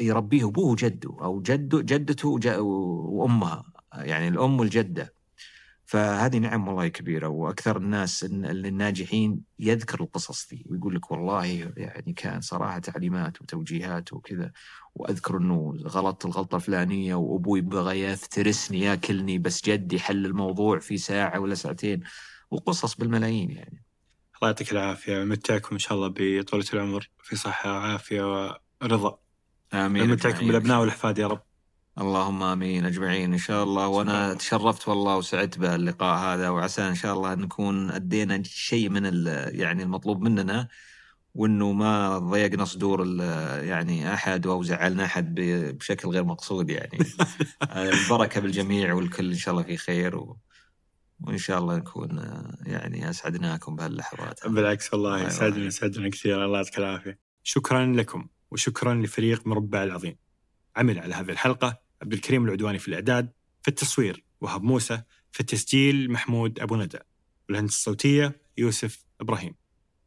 يربيه 0.00 0.44
أبوه 0.48 0.66
وجده 0.70 1.16
أو 1.22 1.40
جده 1.42 1.80
جدته 1.80 2.28
وامها 2.28 3.64
يعني 3.94 4.28
الأم 4.28 4.60
والجدة. 4.60 5.14
فهذه 5.84 6.38
نعم 6.38 6.68
والله 6.68 6.88
كبيرة 6.88 7.28
وأكثر 7.28 7.76
الناس 7.76 8.24
الناجحين 8.24 9.40
يذكر 9.58 10.00
القصص 10.00 10.48
دي 10.48 10.66
ويقول 10.70 10.94
لك 10.94 11.10
والله 11.10 11.46
يعني 11.76 12.12
كان 12.12 12.40
صراحة 12.40 12.78
تعليمات 12.78 13.42
وتوجيهات 13.42 14.12
وكذا 14.12 14.52
وأذكر 14.94 15.36
أنه 15.36 15.74
غلطت 15.86 16.24
الغلطة 16.26 16.56
الفلانية 16.56 17.14
وأبوي 17.14 17.60
بغى 17.60 18.00
يفترسني 18.00 18.80
ياكلني 18.80 19.38
بس 19.38 19.64
جدي 19.64 20.00
حل 20.00 20.26
الموضوع 20.26 20.78
في 20.78 20.96
ساعة 20.98 21.40
ولا 21.40 21.54
ساعتين. 21.54 22.02
وقصص 22.50 22.94
بالملايين 22.94 23.50
يعني. 23.50 23.84
الله 24.36 24.48
يعطيك 24.48 24.72
العافية 24.72 25.18
ويمتعكم 25.18 25.68
إن 25.72 25.78
شاء 25.78 25.94
الله 25.94 26.08
بطولة 26.18 26.64
العمر 26.74 27.10
في 27.22 27.36
صحة 27.36 27.72
وعافية 27.72 28.58
ورضا 28.82 29.18
آمين. 29.74 30.02
ويمتعكم 30.02 30.46
بالأبناء 30.46 30.80
والأحفاد 30.80 31.18
يا 31.18 31.26
رب. 31.26 31.42
اللهم 31.98 32.42
آمين. 32.42 32.86
أجمعين. 32.86 33.32
إن 33.32 33.38
شاء 33.38 33.64
الله. 33.64 33.88
وأنا 33.88 34.34
تشرفت 34.34 34.88
والله 34.88 35.16
وسعدت 35.16 35.58
بهاللقاء 35.58 36.18
هذا. 36.18 36.48
وعسى 36.48 36.82
إن 36.82 36.94
شاء 36.94 37.14
الله 37.14 37.34
نكون 37.34 37.90
أدينا 37.90 38.42
شيء 38.42 38.88
من 38.88 39.26
يعني 39.52 39.82
المطلوب 39.82 40.22
مننا 40.22 40.68
وإنه 41.34 41.72
ما 41.72 42.18
ضيقنا 42.18 42.64
صدور 42.64 43.22
يعني 43.62 44.14
أحد 44.14 44.46
أو 44.46 44.62
زعلنا 44.62 45.04
أحد 45.04 45.34
بشكل 45.78 46.08
غير 46.08 46.24
مقصود 46.24 46.70
يعني. 46.70 46.98
البركة 47.76 48.40
بالجميع 48.40 48.94
والكل 48.94 49.30
إن 49.30 49.38
شاء 49.38 49.54
الله 49.54 49.62
في 49.66 49.76
خير 49.76 50.16
و... 50.16 50.38
وإن 51.20 51.38
شاء 51.38 51.58
الله 51.58 51.76
نكون 51.76 52.40
يعني 52.66 53.10
أسعدناكم 53.10 53.76
بهاللحظات. 53.76 54.48
بالعكس 54.48 54.94
والله 54.94 55.26
يسعدنا 55.26 55.64
يسعدنا 55.64 56.08
كثير. 56.08 56.44
الله 56.44 56.58
يعطيك 56.58 56.78
العافية. 56.78 57.18
شكرا 57.42 57.86
لكم. 57.86 58.26
وشكرا 58.50 58.94
لفريق 58.94 59.46
مربع 59.46 59.84
العظيم. 59.84 60.16
عمل 60.76 60.98
على 60.98 61.14
هذه 61.14 61.30
الحلقة 61.30 61.80
عبد 62.02 62.12
الكريم 62.12 62.44
العدواني 62.44 62.78
في 62.78 62.88
الإعداد 62.88 63.32
في 63.62 63.68
التصوير 63.68 64.24
وهب 64.40 64.62
موسى 64.62 65.02
في 65.32 65.40
التسجيل 65.40 66.12
محمود 66.12 66.60
أبو 66.60 66.76
ندى 66.76 66.98
والهندسة 67.48 67.76
الصوتية 67.76 68.40
يوسف 68.58 69.04
إبراهيم 69.20 69.54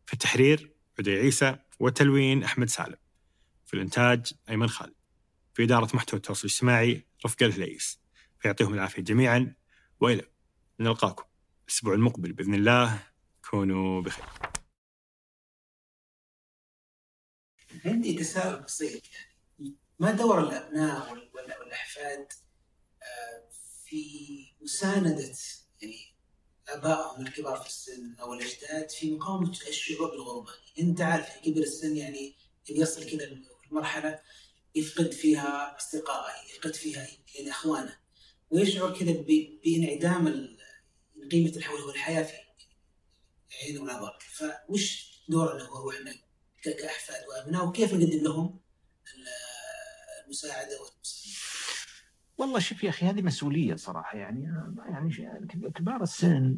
في 0.05 0.13
التحرير 0.13 0.73
عدي 0.99 1.11
عيسى 1.11 1.55
والتلوين 1.79 2.43
أحمد 2.43 2.69
سالم 2.69 2.95
في 3.65 3.73
الإنتاج 3.73 4.33
أيمن 4.49 4.69
خالد 4.69 4.93
في 5.53 5.63
إدارة 5.63 5.95
محتوى 5.95 6.17
التواصل 6.17 6.47
الاجتماعي 6.47 7.05
رفقة 7.25 7.45
الهليس. 7.45 7.99
فيعطيهم 8.39 8.73
العافية 8.73 9.01
جميعا 9.01 9.55
وإلى 9.99 10.23
نلقاكم 10.79 11.23
الأسبوع 11.67 11.93
المقبل 11.93 12.33
بإذن 12.33 12.53
الله. 12.53 12.99
كونوا 13.49 14.01
بخير. 14.01 14.48
عندي 17.85 18.13
تساؤل 18.13 18.63
بسيط. 18.63 19.01
ما 19.99 20.11
دور 20.11 20.39
الأبناء 20.39 21.13
والأحفاد 21.59 22.27
في 23.85 24.45
مساندة 24.61 25.35
يعني 25.81 26.15
آبائهم 26.67 27.27
الكبار 27.27 27.57
في 27.57 27.67
السن 27.67 28.15
أو 28.21 28.33
الأجداد 28.33 28.89
في 28.89 29.11
مقاومه 29.11 29.51
الشعور 29.51 30.11
بالغربة، 30.11 30.51
أنت 30.79 31.01
عارف 31.01 31.37
كبر 31.45 31.61
السن 31.61 31.97
يعني 31.97 32.35
يصل 32.69 33.09
كذا 33.09 33.41
المرحله 33.65 34.21
يفقد 34.75 35.11
فيها 35.11 35.77
أصدقائه، 35.77 36.49
يفقد 36.49 36.75
فيها 36.75 37.07
يعني 37.35 37.49
إخوانه 37.49 37.99
ويشعر 38.49 38.99
كذا 38.99 39.11
بانعدام 39.11 40.57
قيمة 41.31 41.49
الحول 41.57 41.81
والحياة 41.81 42.23
في 42.23 42.35
عينه 43.63 43.81
ونظر، 43.81 44.19
فوش 44.19 45.11
دورنا 45.29 45.63
هو 45.63 45.91
إحنا 45.91 46.15
كاحفاد 46.63 47.21
وأبناء 47.27 47.67
وكيف 47.67 47.93
نقدم 47.93 48.23
لهم 48.23 48.59
المساعدة 50.25 50.81
والمساعدة؟ 50.81 50.99
والله 52.37 52.59
شوف 52.59 52.83
يا 52.83 52.89
أخي 52.89 53.05
هذه 53.05 53.21
مسؤولية 53.21 53.75
صراحة 53.75 54.17
يعني 54.17 54.53
يعني 54.89 55.37
كبار 55.75 56.03
السن 56.03 56.57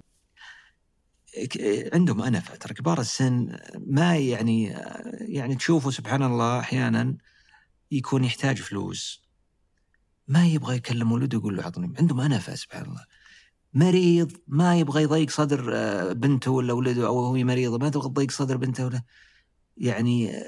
عندهم 1.94 2.22
أنفة. 2.22 2.56
ترى 2.56 2.74
كبار 2.74 3.00
السن 3.00 3.58
ما 3.88 4.18
يعني 4.18 4.64
يعني 5.12 5.56
تشوفوا 5.56 5.92
سبحان 5.92 6.24
الله 6.24 6.60
أحيانا 6.60 7.18
يكون 7.92 8.24
يحتاج 8.24 8.62
فلوس. 8.62 9.24
ما 10.28 10.48
يبغى 10.48 10.76
يكلم 10.76 11.12
ولده 11.12 11.38
يقول 11.38 11.58
له 11.58 11.64
اعطني 11.64 11.94
عندهم 12.00 12.22
أنفة 12.22 12.56
سبحان 12.56 12.86
الله. 12.86 13.06
مريض 13.74 14.32
ما 14.48 14.80
يبغى 14.80 15.04
يضيق 15.04 15.30
صدر 15.30 15.64
بنته 16.14 16.52
ولا 16.52 16.74
ولده 16.74 17.08
أو 17.08 17.20
هو 17.20 17.34
مريضه 17.34 17.78
ما 17.78 17.90
تبغى 17.90 18.10
تضيق 18.10 18.32
صدر 18.32 18.58
بنته 18.58 18.86
ولا 18.86 19.04
يعني 19.78 20.44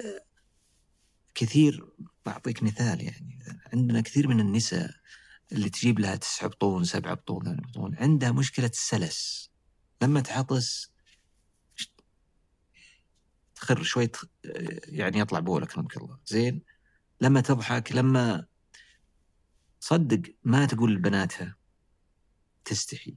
كثير 1.36 1.90
بعطيك 2.26 2.64
مثال 2.64 3.02
يعني 3.02 3.40
عندنا 3.74 4.02
كثير 4.02 4.28
من 4.28 4.40
النساء 4.40 4.92
اللي 5.52 5.70
تجيب 5.70 6.00
لها 6.00 6.16
تسع 6.16 6.48
بطون 6.48 6.84
سبع 6.84 7.14
بطون 7.14 7.44
ثمان 7.44 7.58
بطون 7.58 7.96
عندها 7.96 8.32
مشكلة 8.32 8.68
السلس. 8.68 9.52
لما 10.02 10.22
تعطس 10.22 10.92
تخر 13.56 13.84
شوي 13.84 14.10
يعني 14.88 15.20
يطلع 15.20 15.40
بولك 15.40 15.72
رحمك 15.72 15.98
الله. 15.98 16.20
زين؟ 16.26 16.62
لما 17.22 17.42
تضحك 17.42 17.92
لما 17.92 18.46
صدق 19.80 20.22
ما 20.44 20.66
تقول 20.66 20.96
لبناتها 20.96 21.56
تستحي. 22.66 23.16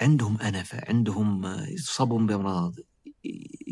عندهم 0.00 0.40
أنفة 0.40 0.80
عندهم 0.88 1.44
يصابون 1.68 2.26
بأمراض. 2.26 2.74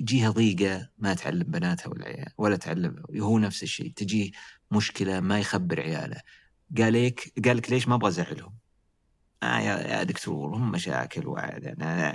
يجيها 0.03 0.31
ضيقة 0.31 0.89
ما 0.99 1.15
تعلم 1.15 1.43
بناتها 1.43 1.89
ولا 1.91 2.33
ولا 2.39 2.57
تعلم 2.57 3.03
هو 3.21 3.39
نفس 3.39 3.63
الشيء 3.63 3.93
تجيه 3.97 4.31
مشكلة 4.71 5.21
ما 5.21 5.39
يخبر 5.39 5.81
عياله. 5.81 6.21
قال 6.79 6.93
لك 6.93 7.33
قال 7.45 7.57
لك 7.57 7.71
ليش 7.71 7.89
ما 7.89 7.95
أبغى 7.95 8.09
أزعلهم؟ 8.09 8.55
آه 9.43 9.59
يا 9.59 10.03
دكتور 10.03 10.57
هم 10.57 10.71
مشاكل 10.71 11.27
وعاد 11.27 11.65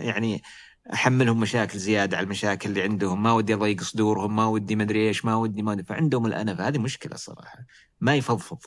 يعني 0.02 0.44
أحملهم 0.94 1.40
مشاكل 1.40 1.80
زيادة 1.80 2.18
على 2.18 2.24
المشاكل 2.24 2.70
اللي 2.70 2.84
عندهم. 2.84 3.24
ما 3.24 3.32
ودي 3.32 3.54
أضيق 3.54 3.82
صدورهم 3.82 4.36
ما 4.36 4.46
ودي 4.46 4.76
ما 4.76 4.84
أدري 4.84 5.08
إيش 5.08 5.26
ما 5.26 5.36
ودي 5.36 5.62
ما 5.62 5.72
ودي 5.72 5.84
فعندهم 5.84 6.26
الأنف 6.26 6.62
هذه 6.62 6.78
مشكلة 6.78 7.16
صراحة. 7.16 7.60
ما 8.02 8.16
يفضفض. 8.16 8.60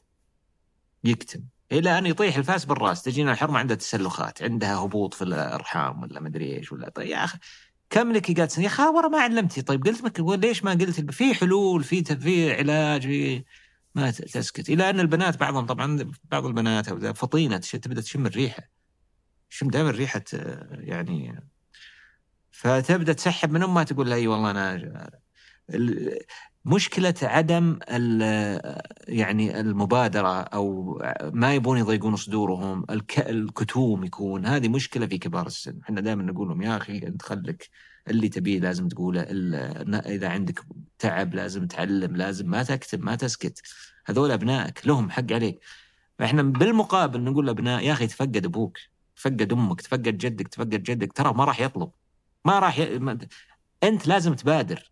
يكتم. 1.05 1.41
إلى 1.73 1.99
أن 1.99 2.07
يطيح 2.07 2.37
الفاس 2.37 2.65
بالرأس. 2.65 3.03
تجينا 3.03 3.33
الحرمة 3.33 3.59
عندها 3.59 3.77
تسلخات 3.77 4.43
عندها 4.43 4.77
هبوط 4.77 5.15
في 5.15 5.25
الأرحام 5.25 6.03
ولا 6.03 6.21
ما 6.21 6.29
أدري 6.29 6.57
إيش 6.57 6.73
ولا. 6.73 6.89
طيب 6.89 7.07
يا 7.09 7.25
أخي 7.25 7.39
كم 7.91 8.13
لك 8.13 8.41
قالت 8.41 8.59
يا 8.59 8.67
أخي 8.67 8.83
ورا 8.83 9.09
ما 9.09 9.19
علمتي 9.21 9.63
طيب 9.63 9.87
قلت 9.87 10.03
لك 10.03 10.21
ليش 10.21 10.65
ما 10.65 10.71
قلت 10.71 11.11
في 11.13 11.35
حلول 11.35 11.85
في 11.85 12.05
في 12.05 12.53
علاج 12.53 13.03
في 13.03 13.45
ما 13.95 14.11
تسكت. 14.11 14.69
إلى 14.69 14.91
أن 14.91 15.01
البنات 15.01 15.41
بعضهم 15.41 15.67
طبعا 15.67 16.13
بعض 16.25 16.47
البنات 16.47 16.89
أو 16.89 17.15
فطينة 17.15 17.57
تبدأ 17.57 18.01
تشم 18.01 18.27
الريحة. 18.27 18.63
تشم 19.51 19.69
دائما 19.69 19.91
ريحة 19.91 20.25
يعني 20.73 21.45
فتبدأ 22.51 23.13
تسحب 23.13 23.51
من 23.51 23.63
أمها 23.63 23.85
تقول 23.85 24.11
لها 24.11 24.17
إي 24.17 24.27
والله 24.27 24.51
أنا 24.51 25.11
مشكلة 26.65 27.15
عدم 27.23 27.79
يعني 29.09 29.61
المبادرة 29.61 30.41
أو 30.41 30.99
ما 31.23 31.55
يبون 31.55 31.79
يضيقون 31.79 32.17
صدورهم 32.17 32.87
الكتوم 33.19 34.05
يكون. 34.05 34.47
هذه 34.47 34.69
مشكلة 34.69 35.07
في 35.07 35.19
كبار 35.19 35.47
السن. 35.47 35.79
إحنا 35.83 36.01
دائما 36.01 36.23
نقول 36.23 36.49
لهم 36.49 36.63
يا 36.63 36.77
أخي 36.77 36.99
أنت 36.99 37.23
خلك 37.23 37.69
اللي 38.09 38.29
تبيه 38.29 38.61
لازم 38.61 38.89
تقوله. 38.89 39.27
إذا 40.07 40.29
عندك 40.29 40.65
تعب 40.99 41.35
لازم 41.35 41.67
تعلم 41.67 42.17
لازم 42.17 42.51
ما 42.51 42.63
تكتب 42.63 43.03
ما 43.03 43.15
تسكت. 43.15 43.63
هذول 44.07 44.31
أبنائك 44.31 44.87
لهم 44.87 45.11
حق 45.11 45.33
عليك. 45.33 45.61
فإحنا 46.19 46.43
بالمقابل 46.43 47.21
نقول 47.21 47.47
لأبناء 47.47 47.85
يا 47.85 47.93
أخي 47.93 48.07
تفقد 48.07 48.45
أبوك 48.45 48.79
تفقد 49.17 49.53
أمك 49.53 49.81
تفقد 49.81 50.03
جدك 50.19 50.49
تفقد 50.49 50.83
جدك. 50.83 51.13
ترى 51.13 51.33
ما 51.33 51.45
راح 51.45 51.61
يطلب. 51.61 51.91
ما 52.45 52.59
راح 52.59 52.79
ي... 52.79 52.99
ما... 52.99 53.19
أنت 53.83 54.07
لازم 54.07 54.35
تبادر. 54.35 54.90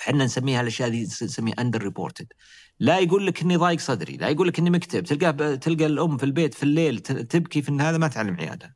إحنا 0.00 0.24
نسميها 0.24 0.60
الأشياء 0.60 0.88
دي 0.88 1.02
نسميها 1.02 1.54
under 1.60 1.82
reported 1.82 2.32
لا 2.80 2.98
يقول 2.98 3.26
لك 3.26 3.42
إني 3.42 3.56
ضايق 3.56 3.80
صدري 3.80 4.16
لا 4.16 4.28
يقول 4.28 4.48
لك 4.48 4.58
إني 4.58 4.70
مكتئب. 4.70 5.04
تلقى 5.04 5.56
تلقى 5.56 5.86
الأم 5.86 6.16
في 6.16 6.24
البيت 6.24 6.54
في 6.54 6.62
الليل 6.62 7.00
تبكي 7.00 7.62
في 7.62 7.68
إن 7.68 7.80
هذا 7.80 7.98
ما 7.98 8.08
تعلم 8.08 8.36
عيالها 8.36 8.74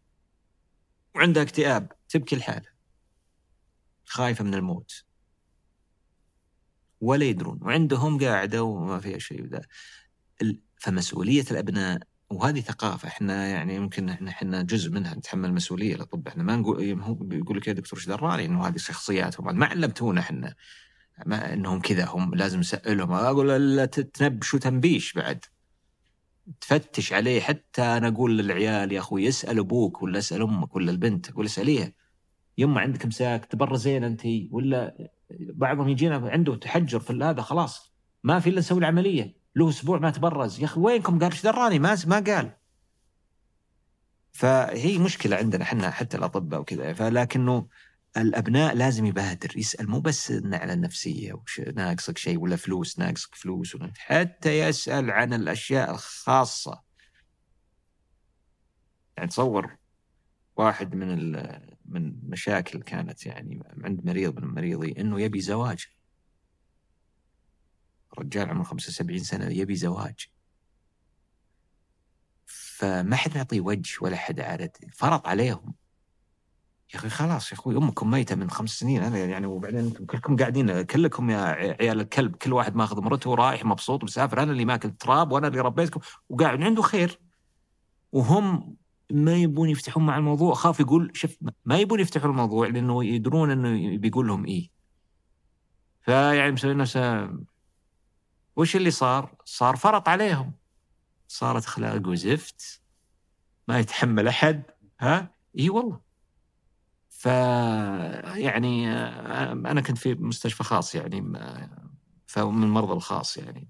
وعندها 1.15 1.43
اكتئاب 1.43 1.93
تبكي 2.09 2.37
لحالها. 2.37 2.75
خايفة 4.05 4.45
من 4.45 4.55
الموت. 4.55 5.05
ولا 7.01 7.25
يدرون. 7.25 7.59
وعندهم 7.63 8.19
قاعدة 8.19 8.63
وما 8.63 9.01
فيها 9.01 9.19
شيء 9.19 9.47
ذا 9.47 9.63
فمسؤولية 10.79 11.45
الأبناء 11.51 12.01
وهذه 12.31 12.61
ثقافة 12.61 13.09
إحنا 13.09 13.49
يعني 13.49 13.75
يمكن 13.75 14.09
إحنا 14.09 14.31
إحنا 14.31 14.63
جزء 14.63 14.91
منها 14.91 15.15
نتحمل 15.15 15.49
المسؤوليه 15.49 15.95
الاطباء 15.95 16.29
إحنا 16.29 16.43
ما 16.43 16.57
نقول 16.57 17.01
هو 17.01 17.15
بيقول 17.15 17.57
لك 17.57 17.69
يا 17.69 17.73
دكتور 17.73 17.99
إيش 17.99 18.09
دراني 18.09 18.45
إنه 18.45 18.67
هذه 18.67 18.77
شخصياتهم 18.77 19.59
ما 19.59 19.67
علمتونا 19.67 20.21
إحنا. 20.21 20.55
ما 21.27 21.53
إنهم 21.53 21.81
كذا 21.81 22.05
هم 22.05 22.35
لازم 22.35 22.61
نسالهم 22.61 23.13
أقول 23.13 23.77
لا 23.77 23.87
تنبش 23.87 24.55
وتنبيش 24.55 25.13
بعد. 25.13 25.45
تفتش 26.61 27.13
عليه 27.13 27.41
حتى 27.41 27.83
أنا 27.83 28.09
أقول 28.09 28.39
للعيال 28.39 28.93
يا 28.93 29.01
أخوي 29.01 29.29
اسأل 29.29 29.59
أبوك 29.59 30.03
ولا 30.03 30.19
اسأل 30.19 30.43
أمك 30.43 30.77
ولا 30.77 30.91
البنت 30.91 31.31
أقول 31.31 31.47
اساليها 31.47 31.93
يما 32.59 32.81
عندك 32.81 33.07
مساك 33.07 33.45
تبرى 33.45 33.79
زين 33.79 34.05
أنت. 34.05 34.23
ولا 34.51 35.11
بعضهم 35.31 35.89
يجينا 35.89 36.31
عنده 36.31 36.57
تحجر 36.57 37.01
في 37.01 37.13
هذا 37.13 37.43
خلاص. 37.43 37.95
ما 38.25 38.41
في 38.41 38.51
إلا 38.51 38.59
نسوي 38.59 38.79
العملية 38.79 39.37
له 39.57 39.69
أسبوع 39.69 39.99
ما 39.99 40.11
تبرز. 40.11 40.61
يا 40.61 40.65
أخي 40.65 40.81
وينكم؟ 40.81 41.19
قال 41.19 41.33
إيش 41.33 41.43
دراني 41.43 41.79
ما 41.79 41.97
ما 42.07 42.21
قال. 42.21 42.51
فهي 44.33 44.99
مشكلة 44.99 45.37
عندنا 45.37 45.63
إحنا 45.63 45.91
حتى 45.91 46.17
الأطباء 46.17 46.61
وكذا. 46.61 46.93
فلكنه 46.93 47.67
الأبناء 48.17 48.75
لازم 48.75 49.07
يبادر 49.07 49.59
يسأل 49.59 49.91
مو 49.91 50.01
بس 50.01 50.33
على 50.45 50.73
النفسية 50.73 51.33
وش 51.33 51.61
ناقصك 51.61 52.19
شيء 52.19 52.39
ولا 52.39 52.57
فلوس 52.57 52.99
ناقصك 52.99 53.35
فلوس 53.35 53.75
ولا 53.75 53.93
حتى 53.97 54.59
يسأل 54.59 55.11
عن 55.11 55.35
الأشياء 55.35 55.91
الخاصة. 55.91 56.83
يعني 59.17 59.29
تصور 59.29 59.77
واحد 60.57 60.95
من 60.95 61.33
من 61.85 62.31
مشاكل 62.31 62.83
كانت 62.83 63.27
يعني 63.27 63.63
عند 63.85 64.07
مريض 64.07 64.39
من 64.41 64.55
مريضي 64.55 64.95
إنه 64.99 65.21
يبي 65.21 65.41
زواج. 65.41 65.87
رجال 68.19 68.49
عمره 68.51 68.63
75 68.63 69.19
سنة 69.19 69.49
يبي 69.49 69.77
زواج. 69.77 70.29
فما 72.47 73.17
حد 73.17 73.37
يعطيه 73.37 73.61
وجه 73.61 73.99
ولا 74.01 74.17
حد 74.17 74.41
عارف 74.41 74.71
فرض 74.93 75.27
عليهم. 75.27 75.75
يا 76.95 76.99
أخي 76.99 77.09
خلاص 77.09 77.53
يا 77.53 77.57
أخوي 77.57 77.77
أمكم 77.77 78.11
ميتة 78.11 78.35
من 78.35 78.51
خمس 78.51 78.71
سنين. 78.71 79.03
أنا 79.03 79.19
يعني 79.19 79.47
وبعدين 79.47 79.79
أنتم 79.79 80.05
كلكم 80.05 80.37
قاعدين 80.37 80.83
كلكم 80.83 81.31
يا 81.31 81.39
عيال 81.81 82.01
الكلب 82.01 82.37
كل 82.37 82.53
واحد 82.53 82.77
ماخذ 82.77 83.01
مرته 83.01 83.31
ورايح 83.31 83.65
مبسوط 83.65 84.05
مسافر 84.05 84.43
أنا 84.43 84.53
اللي 84.53 84.65
ماكل 84.65 84.91
تراب 84.91 85.33
وأنا 85.33 85.49
اللي 85.49 85.61
ربيتكم 85.61 86.01
وقاعد 86.29 86.63
عنده 86.63 86.83
خير. 86.83 87.21
وهم 88.13 88.77
ما 89.11 89.35
يبون 89.35 89.71
يفتحون 89.71 90.07
مع 90.07 90.17
الموضوع. 90.17 90.55
خاف 90.55 90.81
يقول 90.81 91.11
شوف 91.15 91.37
ما 91.65 91.79
يبون 91.79 92.01
يفتحون 92.01 92.31
الموضوع 92.31 92.67
لأنه 92.67 93.05
يدرون 93.05 93.51
إنه 93.51 93.99
بيقول 93.99 94.27
لهم 94.29 94.47
إيه. 94.47 94.71
فيعني 96.03 96.53
مسوي 96.53 96.75
نفسه 96.75 97.31
وش 98.57 98.77
اللي 98.77 98.91
صار؟ 98.91 99.35
صار 99.45 99.77
فرط 99.77 100.09
عليهم. 100.09 100.53
صارت 101.29 101.65
أخلاق 101.65 102.09
وزفت. 102.09 102.81
ما 103.69 103.79
يتحمل 103.79 104.29
أحد. 104.29 104.63
ها؟ 105.01 105.31
إي 105.59 105.71
والله. 105.71 106.14
ف 107.25 107.27
يعني 108.37 108.93
أنا 109.71 109.81
كنت 109.81 109.99
في 109.99 110.15
مستشفى 110.15 110.65
خاص 110.65 110.95
يعني 110.95 111.21
فمن 112.27 112.63
المرضى 112.63 112.93
الخاص 112.93 113.37
يعني. 113.37 113.69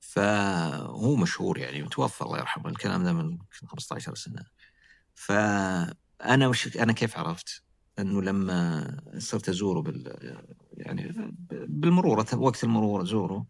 فهو 0.00 1.16
مشهور 1.16 1.58
يعني 1.58 1.82
متوفى 1.82 2.22
الله 2.22 2.38
يرحمه 2.38 2.68
الكلام 2.68 3.04
ده 3.04 3.12
من 3.12 3.38
15 3.66 4.14
سنة. 4.14 4.44
فأنا 5.14 6.48
وش 6.48 6.76
أنا 6.76 6.92
كيف 6.92 7.18
عرفت؟ 7.18 7.62
إنه 7.98 8.22
لما 8.22 9.00
صرت 9.18 9.48
أزوره 9.48 9.80
بال 9.80 10.36
يعني 10.72 11.12
بالمرور 11.50 12.26
وقت 12.34 12.64
المرور 12.64 13.02
أزوره 13.02 13.46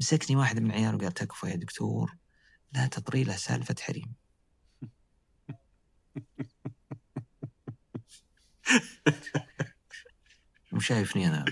مسكني 0.00 0.36
واحد 0.36 0.60
من 0.60 0.72
عياله 0.72 0.98
قال 0.98 1.12
تكفى 1.12 1.46
يا 1.50 1.56
دكتور 1.56 2.16
لا 2.72 2.86
تطري 2.86 3.24
له 3.24 3.36
سالفة 3.36 3.74
حريم. 3.80 4.14
مش 10.72 10.86
شايفني 10.86 11.28
أنا. 11.28 11.44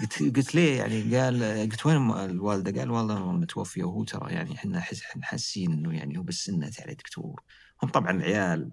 قلت 0.00 0.36
قلت 0.36 0.54
ليه 0.54 0.78
يعني؟ 0.78 1.16
قال 1.16 1.70
قلت 1.70 1.86
وين 1.86 2.10
الوالدة؟ 2.10 2.80
قال 2.80 2.90
والله 2.90 3.32
متوفية 3.32 3.84
وهو 3.84 4.04
ترى 4.04 4.32
يعني 4.32 4.54
إحنا 4.54 4.84
حاسين 5.22 5.72
إنه 5.72 5.96
يعني 5.96 6.18
هو 6.18 6.22
بالسنه 6.22 6.70
على 6.80 6.94
دكتور. 6.94 7.42
هم 7.82 7.88
طبعا 7.88 8.10
العيال 8.10 8.70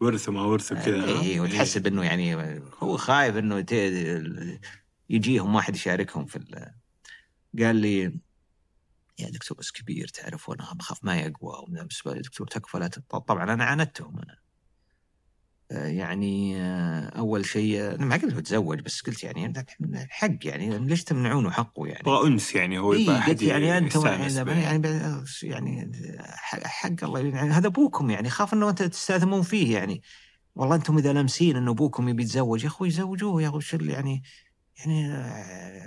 ورثوا 0.00 0.34
ما 0.34 0.42
ورثوا 0.42 0.76
كذا 0.76 1.04
اي 1.04 1.20
إيه. 1.20 1.40
وتحسب 1.40 1.86
انه 1.86 2.04
يعني 2.04 2.60
هو 2.78 2.96
خايف 2.96 3.36
إنه 3.36 3.66
يجيهم 5.10 5.54
واحد 5.54 5.74
يشاركهم 5.74 6.26
في 6.26 6.70
قال 7.58 7.76
لي 7.76 8.02
يا 9.18 9.30
دكتور 9.30 9.58
بس 9.58 9.70
كبير 9.70 10.08
تعرف 10.08 10.48
وأنا 10.48 10.72
بخاف 10.74 11.04
ما 11.04 11.16
يقوى 11.16 11.64
بالنسبة 11.68 12.14
لي 12.14 12.20
دكتور 12.20 12.46
تكفى 12.46 12.78
لا 12.78 12.90
طبعا 13.10 13.54
أنا 13.54 13.64
عاندتهم 13.64 14.18
أنا. 14.18 14.45
يعني 15.70 16.56
أول 17.18 17.46
شيء 17.46 17.94
أنا 17.94 18.04
ما 18.04 18.16
قلت 18.16 18.34
بتزوج 18.34 18.80
بس 18.80 19.00
قلت 19.00 19.24
يعني 19.24 19.66
حق 20.10 20.36
يعني 20.42 20.78
ليش 20.78 21.04
تمنعونه 21.04 21.50
حقه 21.50 21.86
يعني؟ 21.86 22.00
يبغى 22.00 22.28
أنس 22.28 22.54
يعني 22.54 22.78
هو 22.78 22.92
يبغى 22.92 23.16
قلت 23.16 23.42
يعني 23.42 23.78
أنتم 23.78 24.06
يعني 24.06 24.34
يعني 24.62 25.12
يعني 25.42 25.92
حق 26.64 27.04
الله 27.04 27.20
يعني 27.20 27.50
هذا 27.50 27.66
أبوكم 27.66 28.10
يعني 28.10 28.30
خاف 28.30 28.54
إنه 28.54 28.70
أنت 28.70 28.82
تستأثمون 28.82 29.42
فيه 29.42 29.76
يعني. 29.76 30.02
والله 30.56 30.76
أنتم 30.76 30.98
إذا 30.98 31.12
لامسين 31.12 31.56
إنه 31.56 31.70
أبوكم 31.70 32.08
يبي 32.08 32.22
يتزوج 32.22 32.62
يا 32.62 32.68
أخوي 32.68 32.90
زوجوه 32.90 33.42
يا 33.42 33.48
أخوي 33.48 33.60
شو 33.60 33.76
يعني 33.80 34.22
يعني 34.78 35.14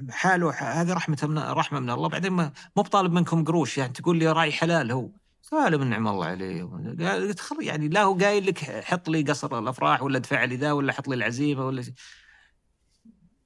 حاله 0.09 0.51
هذه 0.51 0.93
رحمة 0.93 1.17
من 1.23 1.37
رحمة 1.37 1.79
من 1.79 1.89
الله. 1.89 2.09
بعدين 2.09 2.33
مو 2.33 2.51
بطالب 2.75 3.11
منكم 3.11 3.43
قروش 3.43 3.77
يعني 3.77 3.93
تقول 3.93 4.17
لي 4.17 4.31
راعي 4.31 4.51
حلال 4.51 4.91
هو. 4.91 5.09
سالم 5.49 5.83
نعم 5.83 6.07
الله 6.07 6.25
عليه. 6.25 6.63
قلت 6.63 7.41
يعني 7.61 7.87
لا 7.87 8.03
هو 8.03 8.13
قايل 8.13 8.45
لك 8.45 8.57
حط 8.59 9.09
لي 9.09 9.21
قصر 9.21 9.59
الأفراح 9.59 10.03
ولا 10.03 10.17
ادفع 10.17 10.43
لي 10.43 10.55
ذا 10.55 10.71
ولا 10.71 10.93
حط 10.93 11.07
لي 11.07 11.15
العزيمة 11.15 11.65
ولا 11.65 11.81
شيء. 11.81 11.93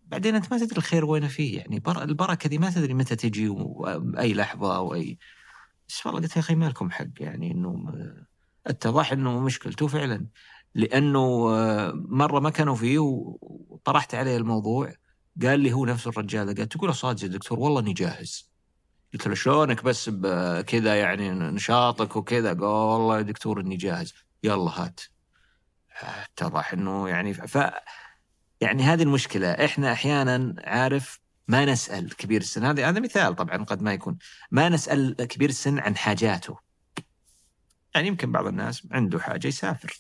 بعدين 0.04 0.36
أنت 0.36 0.52
ما 0.54 0.60
تدري 0.60 0.78
الخير 0.78 1.06
وين 1.06 1.28
فيه 1.28 1.58
يعني. 1.58 1.84
البركة 1.88 2.50
دي 2.50 2.58
ما 2.58 2.70
تدري 2.70 2.94
متى 2.94 3.16
تجي 3.16 3.56
اي 4.20 4.34
لحظة 4.34 4.76
أو 4.76 4.94
أي. 4.94 5.18
بس 5.90 6.06
والله 6.06 6.22
قلت 6.22 6.36
يا 6.36 6.42
أخي 6.42 6.56
ما 6.56 6.66
لكم 6.66 6.92
حق 6.92 7.06
يعني 7.20 7.52
إنه 7.52 7.94
اتضح 8.68 9.12
إنه 9.12 9.40
مشكلته 9.40 9.88
فعلا. 9.88 10.28
لأنه 10.76 11.48
مرة 11.94 12.40
ما 12.40 12.50
كانوا 12.50 12.76
فيه 12.76 13.00
وطرحت 13.00 14.16
عليه 14.16 14.38
الموضوع. 14.38 14.94
قال 15.42 15.60
لي 15.60 15.74
هو 15.74 15.86
نفس 15.86 16.08
الرجال 16.08 16.56
قال 16.56 16.70
تقول 16.70 16.96
صادق 16.96 17.24
يا 17.24 17.28
دكتور 17.28 17.60
والله 17.60 17.80
إني 17.80 17.94
جاهز. 17.94 18.53
قلت 19.14 19.28
له 19.28 19.36
شلونك 19.36 19.84
بس 19.84 20.10
كذا 20.68 20.96
يعني 20.96 21.30
نشاطك 21.30 22.16
وكذا؟ 22.16 22.50
قال 22.50 22.64
والله 22.64 23.18
يا 23.18 23.22
دكتور 23.22 23.62
إني 23.62 23.76
جاهز. 23.76 24.14
يلا 24.44 24.72
هات. 24.72 25.02
اتضح 26.02 26.74
إنه 26.74 27.10
يعني 27.10 27.34
ف 27.34 27.58
يعني 28.62 28.84
هذه 28.84 29.04
المشكلة. 29.04 29.52
إحنا 29.52 29.92
أحيانا 29.92 30.56
عارف 30.64 31.20
ما 31.48 31.66
نسأل 31.66 32.16
كبير 32.16 32.42
السن. 32.42 32.66
هذا 32.66 32.90
هذا 32.90 33.00
مثال 33.00 33.36
طبعا 33.36 33.64
قد 33.64 33.82
ما 33.82 33.94
يكون. 33.94 34.18
ما 34.52 34.70
نسأل 34.70 35.16
كبير 35.16 35.50
السن 35.50 35.80
عن 35.80 35.98
حاجاته. 35.98 36.58
يعني 37.96 38.08
يمكن 38.08 38.32
بعض 38.32 38.48
الناس 38.48 38.88
عنده 38.92 39.20
حاجة 39.20 39.48
يسافر. 39.48 39.94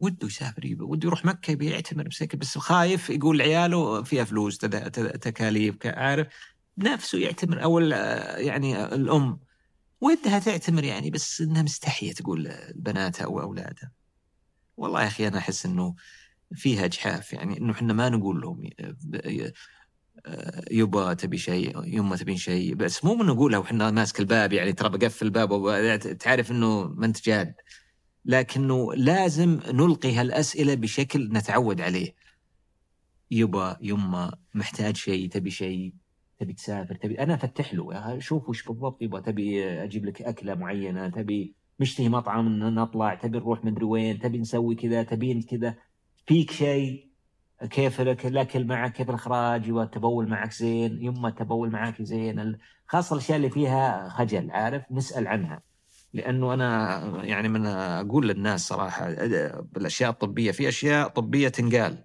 وده 0.00 0.26
يسافر 0.26 0.64
يبي 0.64 0.84
وده 0.84 1.06
يروح 1.06 1.24
مكة 1.24 1.50
يبي 1.50 1.70
يعتمر 1.70 2.08
بس 2.34 2.58
خايف 2.58 3.10
يقول 3.10 3.38
لعياله 3.38 4.02
فيها 4.02 4.24
فلوس 4.24 4.58
تكاليف 4.58 5.76
عارف؟ 5.86 6.26
نفسه 6.78 7.18
يعتمر 7.18 7.62
أو 7.62 7.78
يعني 7.78 8.84
الأم. 8.84 9.40
ودها 10.00 10.38
تعتمر 10.38 10.84
يعني 10.84 11.10
بس 11.10 11.40
إنها 11.40 11.62
مستحية 11.62 12.12
تقول 12.12 12.52
بناتها 12.74 13.24
أو 13.24 13.40
أولادها. 13.40 13.92
والله 14.76 15.02
يا 15.02 15.06
أخي 15.06 15.28
أنا 15.28 15.38
أحس 15.38 15.66
إنه 15.66 15.94
فيها 16.54 16.84
اجحاف 16.84 17.32
يعني 17.32 17.58
إنه 17.58 17.72
إحنا 17.72 17.92
ما 17.92 18.08
نقول 18.08 18.40
لهم 18.40 18.70
يبا 20.70 21.14
تبي 21.14 21.38
شيء 21.38 21.84
يما 21.84 22.16
تبين 22.16 22.36
شيء 22.36 22.74
بس 22.74 23.04
مو 23.04 23.14
من 23.14 23.26
نقولها 23.26 23.58
وحنا 23.58 23.90
ماسك 23.90 24.20
الباب 24.20 24.52
يعني 24.52 24.72
ترى 24.72 24.88
بقفل 24.88 25.26
الباب 25.26 26.18
تعرف 26.18 26.50
إنه 26.50 26.84
ما 26.84 27.06
أنت 27.06 27.24
جاد. 27.24 27.54
لكنه 28.24 28.94
لازم 28.94 29.60
نلقي 29.66 30.14
هالأسئلة 30.14 30.74
بشكل 30.74 31.28
نتعود 31.32 31.80
عليه. 31.80 32.14
يبا 33.30 33.76
يما 33.80 34.34
محتاج 34.54 34.96
شيء 34.96 35.28
تبي 35.28 35.50
شيء. 35.50 35.92
تبي 36.42 36.52
تسافر 36.52 36.94
تبي 36.94 37.18
أنا 37.18 37.34
أفتح 37.34 37.74
له 37.74 37.94
يا 37.94 38.18
شوف 38.18 38.48
وش 38.48 38.66
بالضبط 38.66 39.02
يبغى 39.02 39.20
تبي 39.22 39.64
أجيب 39.64 40.04
لك 40.06 40.22
أكلة 40.22 40.54
معينة 40.54 41.08
تبي 41.08 41.54
مشتهي 41.80 42.08
مطعم 42.08 42.48
نطلع 42.58 43.14
تبي 43.14 43.38
نروح 43.38 43.64
مدري 43.64 43.84
وين 43.84 44.18
تبي 44.18 44.38
نسوي 44.38 44.74
كذا 44.74 45.02
تبين 45.02 45.42
كذا 45.42 45.74
فيك 46.26 46.50
شيء 46.50 47.12
كيف 47.70 48.00
الأكل 48.00 48.66
معك 48.66 48.92
كيف 48.92 49.10
الإخراج 49.10 49.68
يبغى 49.68 49.84
التبول 49.84 50.28
معك 50.28 50.52
زين 50.52 51.02
يما 51.02 51.28
التبول 51.28 51.70
معك 51.70 52.02
زين 52.02 52.58
خاصة 52.86 53.14
الأشياء 53.14 53.36
اللي 53.36 53.50
فيها 53.50 54.08
خجل 54.08 54.50
عارف؟ 54.50 54.82
نسأل 54.90 55.26
عنها. 55.26 55.62
لأنه 56.14 56.54
أنا 56.54 57.24
يعني 57.24 57.48
من 57.48 57.66
أقول 57.66 58.28
للناس 58.28 58.68
صراحة 58.68 59.10
بالأشياء 59.60 60.10
الطبية 60.10 60.50
في 60.50 60.68
أشياء 60.68 61.08
طبية 61.08 61.48
تنقال. 61.48 62.04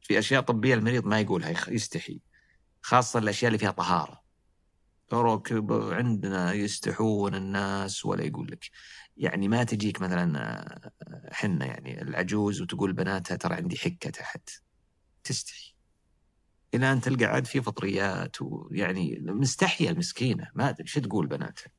في 0.00 0.18
أشياء 0.18 0.42
طبية 0.42 0.74
المريض 0.74 1.06
ما 1.06 1.20
يقولها 1.20 1.50
يستحي. 1.70 2.20
خاصة 2.86 3.18
الأشياء 3.18 3.48
اللي 3.48 3.58
فيها 3.58 3.70
طهارة. 3.70 4.22
ترى 5.08 5.38
ك- 5.38 5.92
عندنا 5.92 6.52
يستحون 6.52 7.34
الناس 7.34 8.04
ولا 8.06 8.24
يقول 8.24 8.50
لك. 8.50 8.70
يعني 9.16 9.48
ما 9.48 9.64
تجيك 9.64 10.00
مثلا 10.00 10.38
آه، 10.42 10.90
حنه 11.32 11.64
يعني 11.64 12.02
العجوز 12.02 12.60
وتقول 12.62 12.92
بناتها 12.92 13.36
ترى 13.36 13.54
عندي 13.54 13.76
حكة 13.76 14.10
تحت. 14.10 14.50
تستحي. 15.24 15.74
إلى 16.74 16.92
أن 16.92 17.00
تلقى 17.00 17.24
عاد 17.24 17.46
في 17.46 17.62
فطريات 17.62 18.36
ويعني 18.42 19.18
مستحية 19.20 19.90
المسكينة. 19.90 20.50
ما 20.54 20.68
أدري 20.68 20.86
شو 20.86 21.00
تقول 21.00 21.26
بناتها؟ 21.26 21.70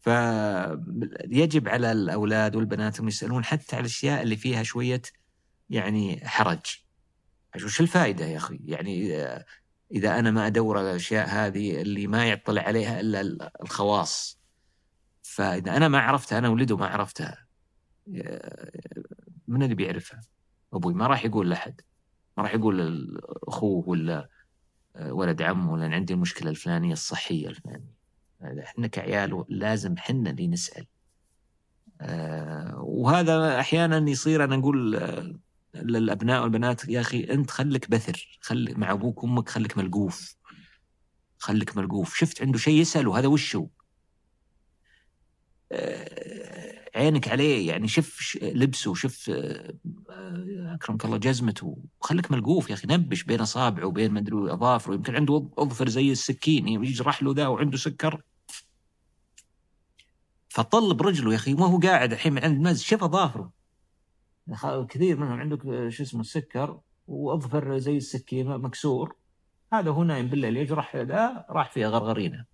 فيجب 0.00 1.68
على 1.68 1.92
الأولاد 1.92 2.56
والبنات 2.56 2.96
انهم 2.96 3.08
يسألون 3.08 3.44
حتى 3.44 3.76
على 3.76 3.80
الأشياء 3.80 4.22
اللي 4.22 4.36
فيها 4.36 4.62
شوية 4.62 5.02
يعني 5.70 6.28
حرج. 6.28 6.66
وش 7.64 7.80
الفائده 7.80 8.24
يا 8.26 8.36
أخي؟ 8.36 8.60
يعني 8.64 9.14
إذا 9.92 10.18
أنا 10.18 10.30
ما 10.30 10.46
أدور 10.46 10.78
على 10.78 10.90
الأشياء 10.90 11.28
هذه 11.28 11.80
اللي 11.80 12.06
ما 12.06 12.28
يطلع 12.28 12.62
عليها 12.62 13.00
ال- 13.00 13.50
الخواص. 13.62 14.38
فإذا 15.22 15.76
أنا 15.76 15.88
ما 15.88 15.98
عرفتها 15.98 16.38
أنا 16.38 16.48
ولده 16.48 16.76
ما 16.76 16.86
عرفتها 16.86 17.46
من 19.48 19.62
اللي 19.62 19.74
بيعرفها؟ 19.74 20.20
أبوي. 20.72 20.94
ما 20.94 21.06
راح 21.06 21.24
يقول 21.24 21.50
لأحد. 21.50 21.80
ما 22.36 22.42
راح 22.42 22.54
يقول 22.54 22.78
لأخوه 23.46 23.88
ولا 23.88 24.28
آه، 24.96 25.12
ولد 25.12 25.42
عمه 25.42 25.72
ولا 25.72 25.86
أنا 25.86 25.94
عندي 25.94 26.12
المشكلة 26.14 26.50
الفلانية 26.50 26.92
الصحية 26.92 27.48
الفلانية. 27.48 27.94
هذا 28.42 28.62
إحنا 28.62 28.86
كعيال 28.86 29.44
لازم 29.48 29.96
حنا 29.96 30.30
اللي 30.30 30.48
نسأل. 30.48 30.86
آه، 32.00 32.80
وهذا 32.82 33.60
أحيانا 33.60 34.10
يصير 34.10 34.44
أنا 34.44 34.54
أقول 34.56 34.96
آه، 34.96 35.34
للأبناء 35.82 36.42
والبنات 36.42 36.88
يا 36.88 37.00
أخي 37.00 37.20
أنت 37.24 37.50
خليك 37.50 37.90
بثر 37.90 38.38
خلي 38.40 38.74
مع 38.74 38.92
أبوك 38.92 39.24
وأمك 39.24 39.48
خليك 39.48 39.78
ملقوف 39.78 40.36
خليك 41.38 41.76
ملقوف. 41.76 42.14
شفت 42.16 42.42
عنده 42.42 42.58
شيء 42.58 42.80
يساله 42.80 43.18
هذا 43.18 43.26
وش 43.26 43.56
هو 43.56 43.66
آه، 45.72 46.88
عينك 46.94 47.28
عليه 47.28 47.68
يعني 47.68 47.88
شوف 47.88 48.20
ش- 48.20 48.38
لبسه 48.42 48.94
شوف 48.94 49.30
آه، 49.30 49.74
آه، 50.10 50.74
أكرمك 50.74 51.04
الله 51.04 51.16
جزمته. 51.16 51.78
خليك 52.00 52.30
ملقوف 52.32 52.70
يا 52.70 52.74
أخي 52.74 52.86
نبش 52.90 53.22
بين 53.22 53.40
أصابعه 53.40 53.86
وبين 53.86 54.10
ما 54.12 54.20
أدري 54.20 54.52
أظافره. 54.52 54.94
يمكن 54.94 55.14
عنده 55.16 55.48
أظفر 55.58 55.88
زي 55.88 56.12
السكين 56.12 56.68
يجرح 56.68 57.22
له 57.22 57.32
ذا 57.34 57.46
وعنده 57.46 57.76
سكر. 57.76 58.22
فطل 60.48 60.94
برجله 60.94 61.30
يا 61.30 61.36
أخي 61.36 61.54
ما 61.54 61.66
هو 61.66 61.78
قاعد 61.78 62.12
الحين 62.12 62.38
عند 62.38 62.60
مز 62.68 62.82
شوف 62.82 63.04
أظافره. 63.04 63.57
كثير 64.88 65.16
منهم 65.16 65.40
عندك 65.40 65.66
آه، 65.66 65.88
شو 65.88 66.02
اسمه 66.02 66.20
السكر 66.20 66.80
وأظفر 67.06 67.78
زي 67.78 67.96
السكين 67.96 68.48
مكسور. 68.48 69.16
هذا 69.72 69.90
هو 69.90 70.04
نايم 70.04 70.26
بالليل 70.26 70.56
يجرح 70.56 70.96
ذا 70.96 71.46
راح 71.50 71.70
فيها 71.70 71.88
غرغرينة. 71.88 72.44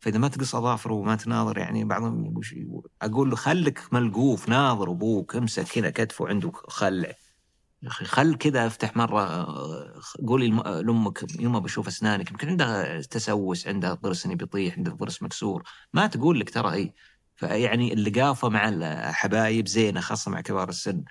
فإذا 0.00 0.18
ما 0.18 0.28
تقص 0.28 0.54
أظافره 0.54 0.94
وما 0.94 1.16
تناظر 1.16 1.58
يعني 1.58 1.84
بعضهم 1.84 2.40
أقول 3.02 3.30
له 3.30 3.36
خلك 3.36 3.80
ملقوف 3.92 4.48
ناظر 4.48 4.90
أبوك 4.90 5.36
امسك 5.36 5.64
كذا 5.64 5.90
كتفه 5.90 6.28
عنده 6.28 6.52
خلع. 6.54 7.08
يا 7.82 7.88
أخي 7.88 8.04
خل 8.04 8.34
كذا 8.34 8.66
افتح 8.66 8.96
مرة 8.96 9.20
آه، 9.22 10.00
قولي 10.26 10.46
لم- 10.48 10.60
لأمك 10.60 11.40
يوم 11.40 11.60
بشوف 11.60 11.88
أسنانك 11.88 12.30
يمكن 12.30 12.48
عندها 12.48 13.00
تسوس 13.00 13.68
عندها 13.68 13.94
ضرس 13.94 14.26
بيطيح 14.26 14.76
عندها 14.76 14.94
ضرس 14.94 15.22
مكسور. 15.22 15.62
ما 15.92 16.06
تقول 16.06 16.40
لك 16.40 16.50
ترى 16.50 16.70
هي 16.70 16.92
فيعني 17.42 17.92
اللقافه 17.92 18.48
مع 18.48 18.68
الحبايب 18.68 19.68
زينة 19.68 20.00
خاصة 20.00 20.30
مع 20.30 20.40
كبار 20.40 20.68
السن 20.68 21.04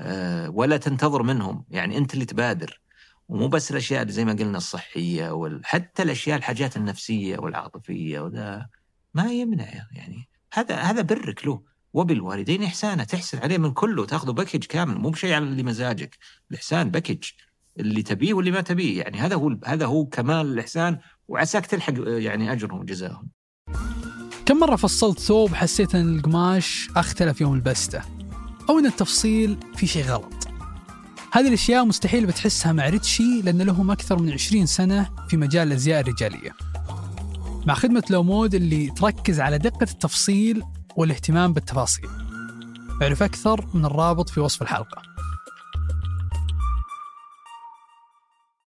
آه، 0.00 0.50
ولا 0.50 0.76
تنتظر 0.76 1.22
منهم. 1.22 1.64
يعني 1.70 1.98
أنت 1.98 2.14
اللي 2.14 2.24
تبادر. 2.24 2.80
ومو 3.28 3.48
بس 3.48 3.70
الأشياء 3.70 4.02
اللي 4.02 4.12
زي 4.12 4.24
ما 4.24 4.32
قلنا 4.32 4.58
الصحية 4.58 5.30
وال... 5.30 5.66
حتى 5.66 6.02
الأشياء 6.02 6.38
الحاجات 6.38 6.76
النفسية 6.76 7.38
والعاطفية 7.38 8.20
وذا 8.20 8.68
ما 9.14 9.32
يمنع 9.32 9.68
يعني. 9.92 10.28
هذا 10.52 10.76
هذا 10.76 11.02
برك 11.02 11.46
له 11.46 11.62
وبالوالدين 11.92 12.62
احسانا 12.62 13.04
تحسن 13.04 13.38
عليه 13.38 13.58
من 13.58 13.72
كله 13.72 14.06
تاخذه 14.06 14.30
package 14.30 14.64
كامل. 14.64 14.98
مو 14.98 15.10
بشيء 15.10 15.34
على 15.34 15.44
اللي 15.44 15.62
مزاجك. 15.62 16.18
الإحسان 16.50 16.90
package 16.90 17.24
اللي 17.78 18.02
تبيه 18.02 18.34
واللي 18.34 18.50
ما 18.50 18.60
تبيه. 18.60 19.00
يعني 19.02 19.18
هذا 19.18 19.34
هو 19.34 19.56
هذا 19.64 19.86
هو 19.86 20.06
كمال 20.06 20.46
الإحسان. 20.46 20.98
وعساك 21.28 21.66
تلحق 21.66 21.94
يعني 21.96 22.52
أجرهم 22.52 22.80
وجزاهم. 22.80 23.28
كم 24.48 24.56
مرة 24.56 24.76
فصلت 24.76 25.18
ثوب 25.18 25.54
حسيت 25.54 25.94
إن 25.94 26.16
القماش 26.16 26.90
أختلف 26.96 27.40
يوم 27.40 27.56
لبسته 27.56 28.02
أو 28.70 28.78
إن 28.78 28.86
التفصيل 28.86 29.58
في 29.76 29.86
شيء 29.86 30.04
غلط؟ 30.04 30.48
هذه 31.32 31.48
الأشياء 31.48 31.84
مستحيل 31.84 32.26
بتحسها 32.26 32.72
مع 32.72 32.88
ريتشي 32.88 33.42
لأن 33.42 33.62
لهم 33.62 33.90
أكثر 33.90 34.18
من 34.18 34.32
20 34.32 34.66
سنة 34.66 35.10
في 35.28 35.36
مجال 35.36 35.68
الأزياء 35.68 36.00
الرجالية. 36.00 36.50
مع 37.66 37.74
خدمة 37.74 38.02
لومود 38.10 38.54
اللي 38.54 38.90
تركز 38.90 39.40
على 39.40 39.58
دقة 39.58 39.86
التفصيل 39.92 40.62
والاهتمام 40.96 41.52
بالتفاصيل. 41.52 42.08
اعرف 43.02 43.22
أكثر 43.22 43.66
من 43.74 43.84
الرابط 43.84 44.28
في 44.28 44.40
وصف 44.40 44.62
الحلقة. 44.62 45.07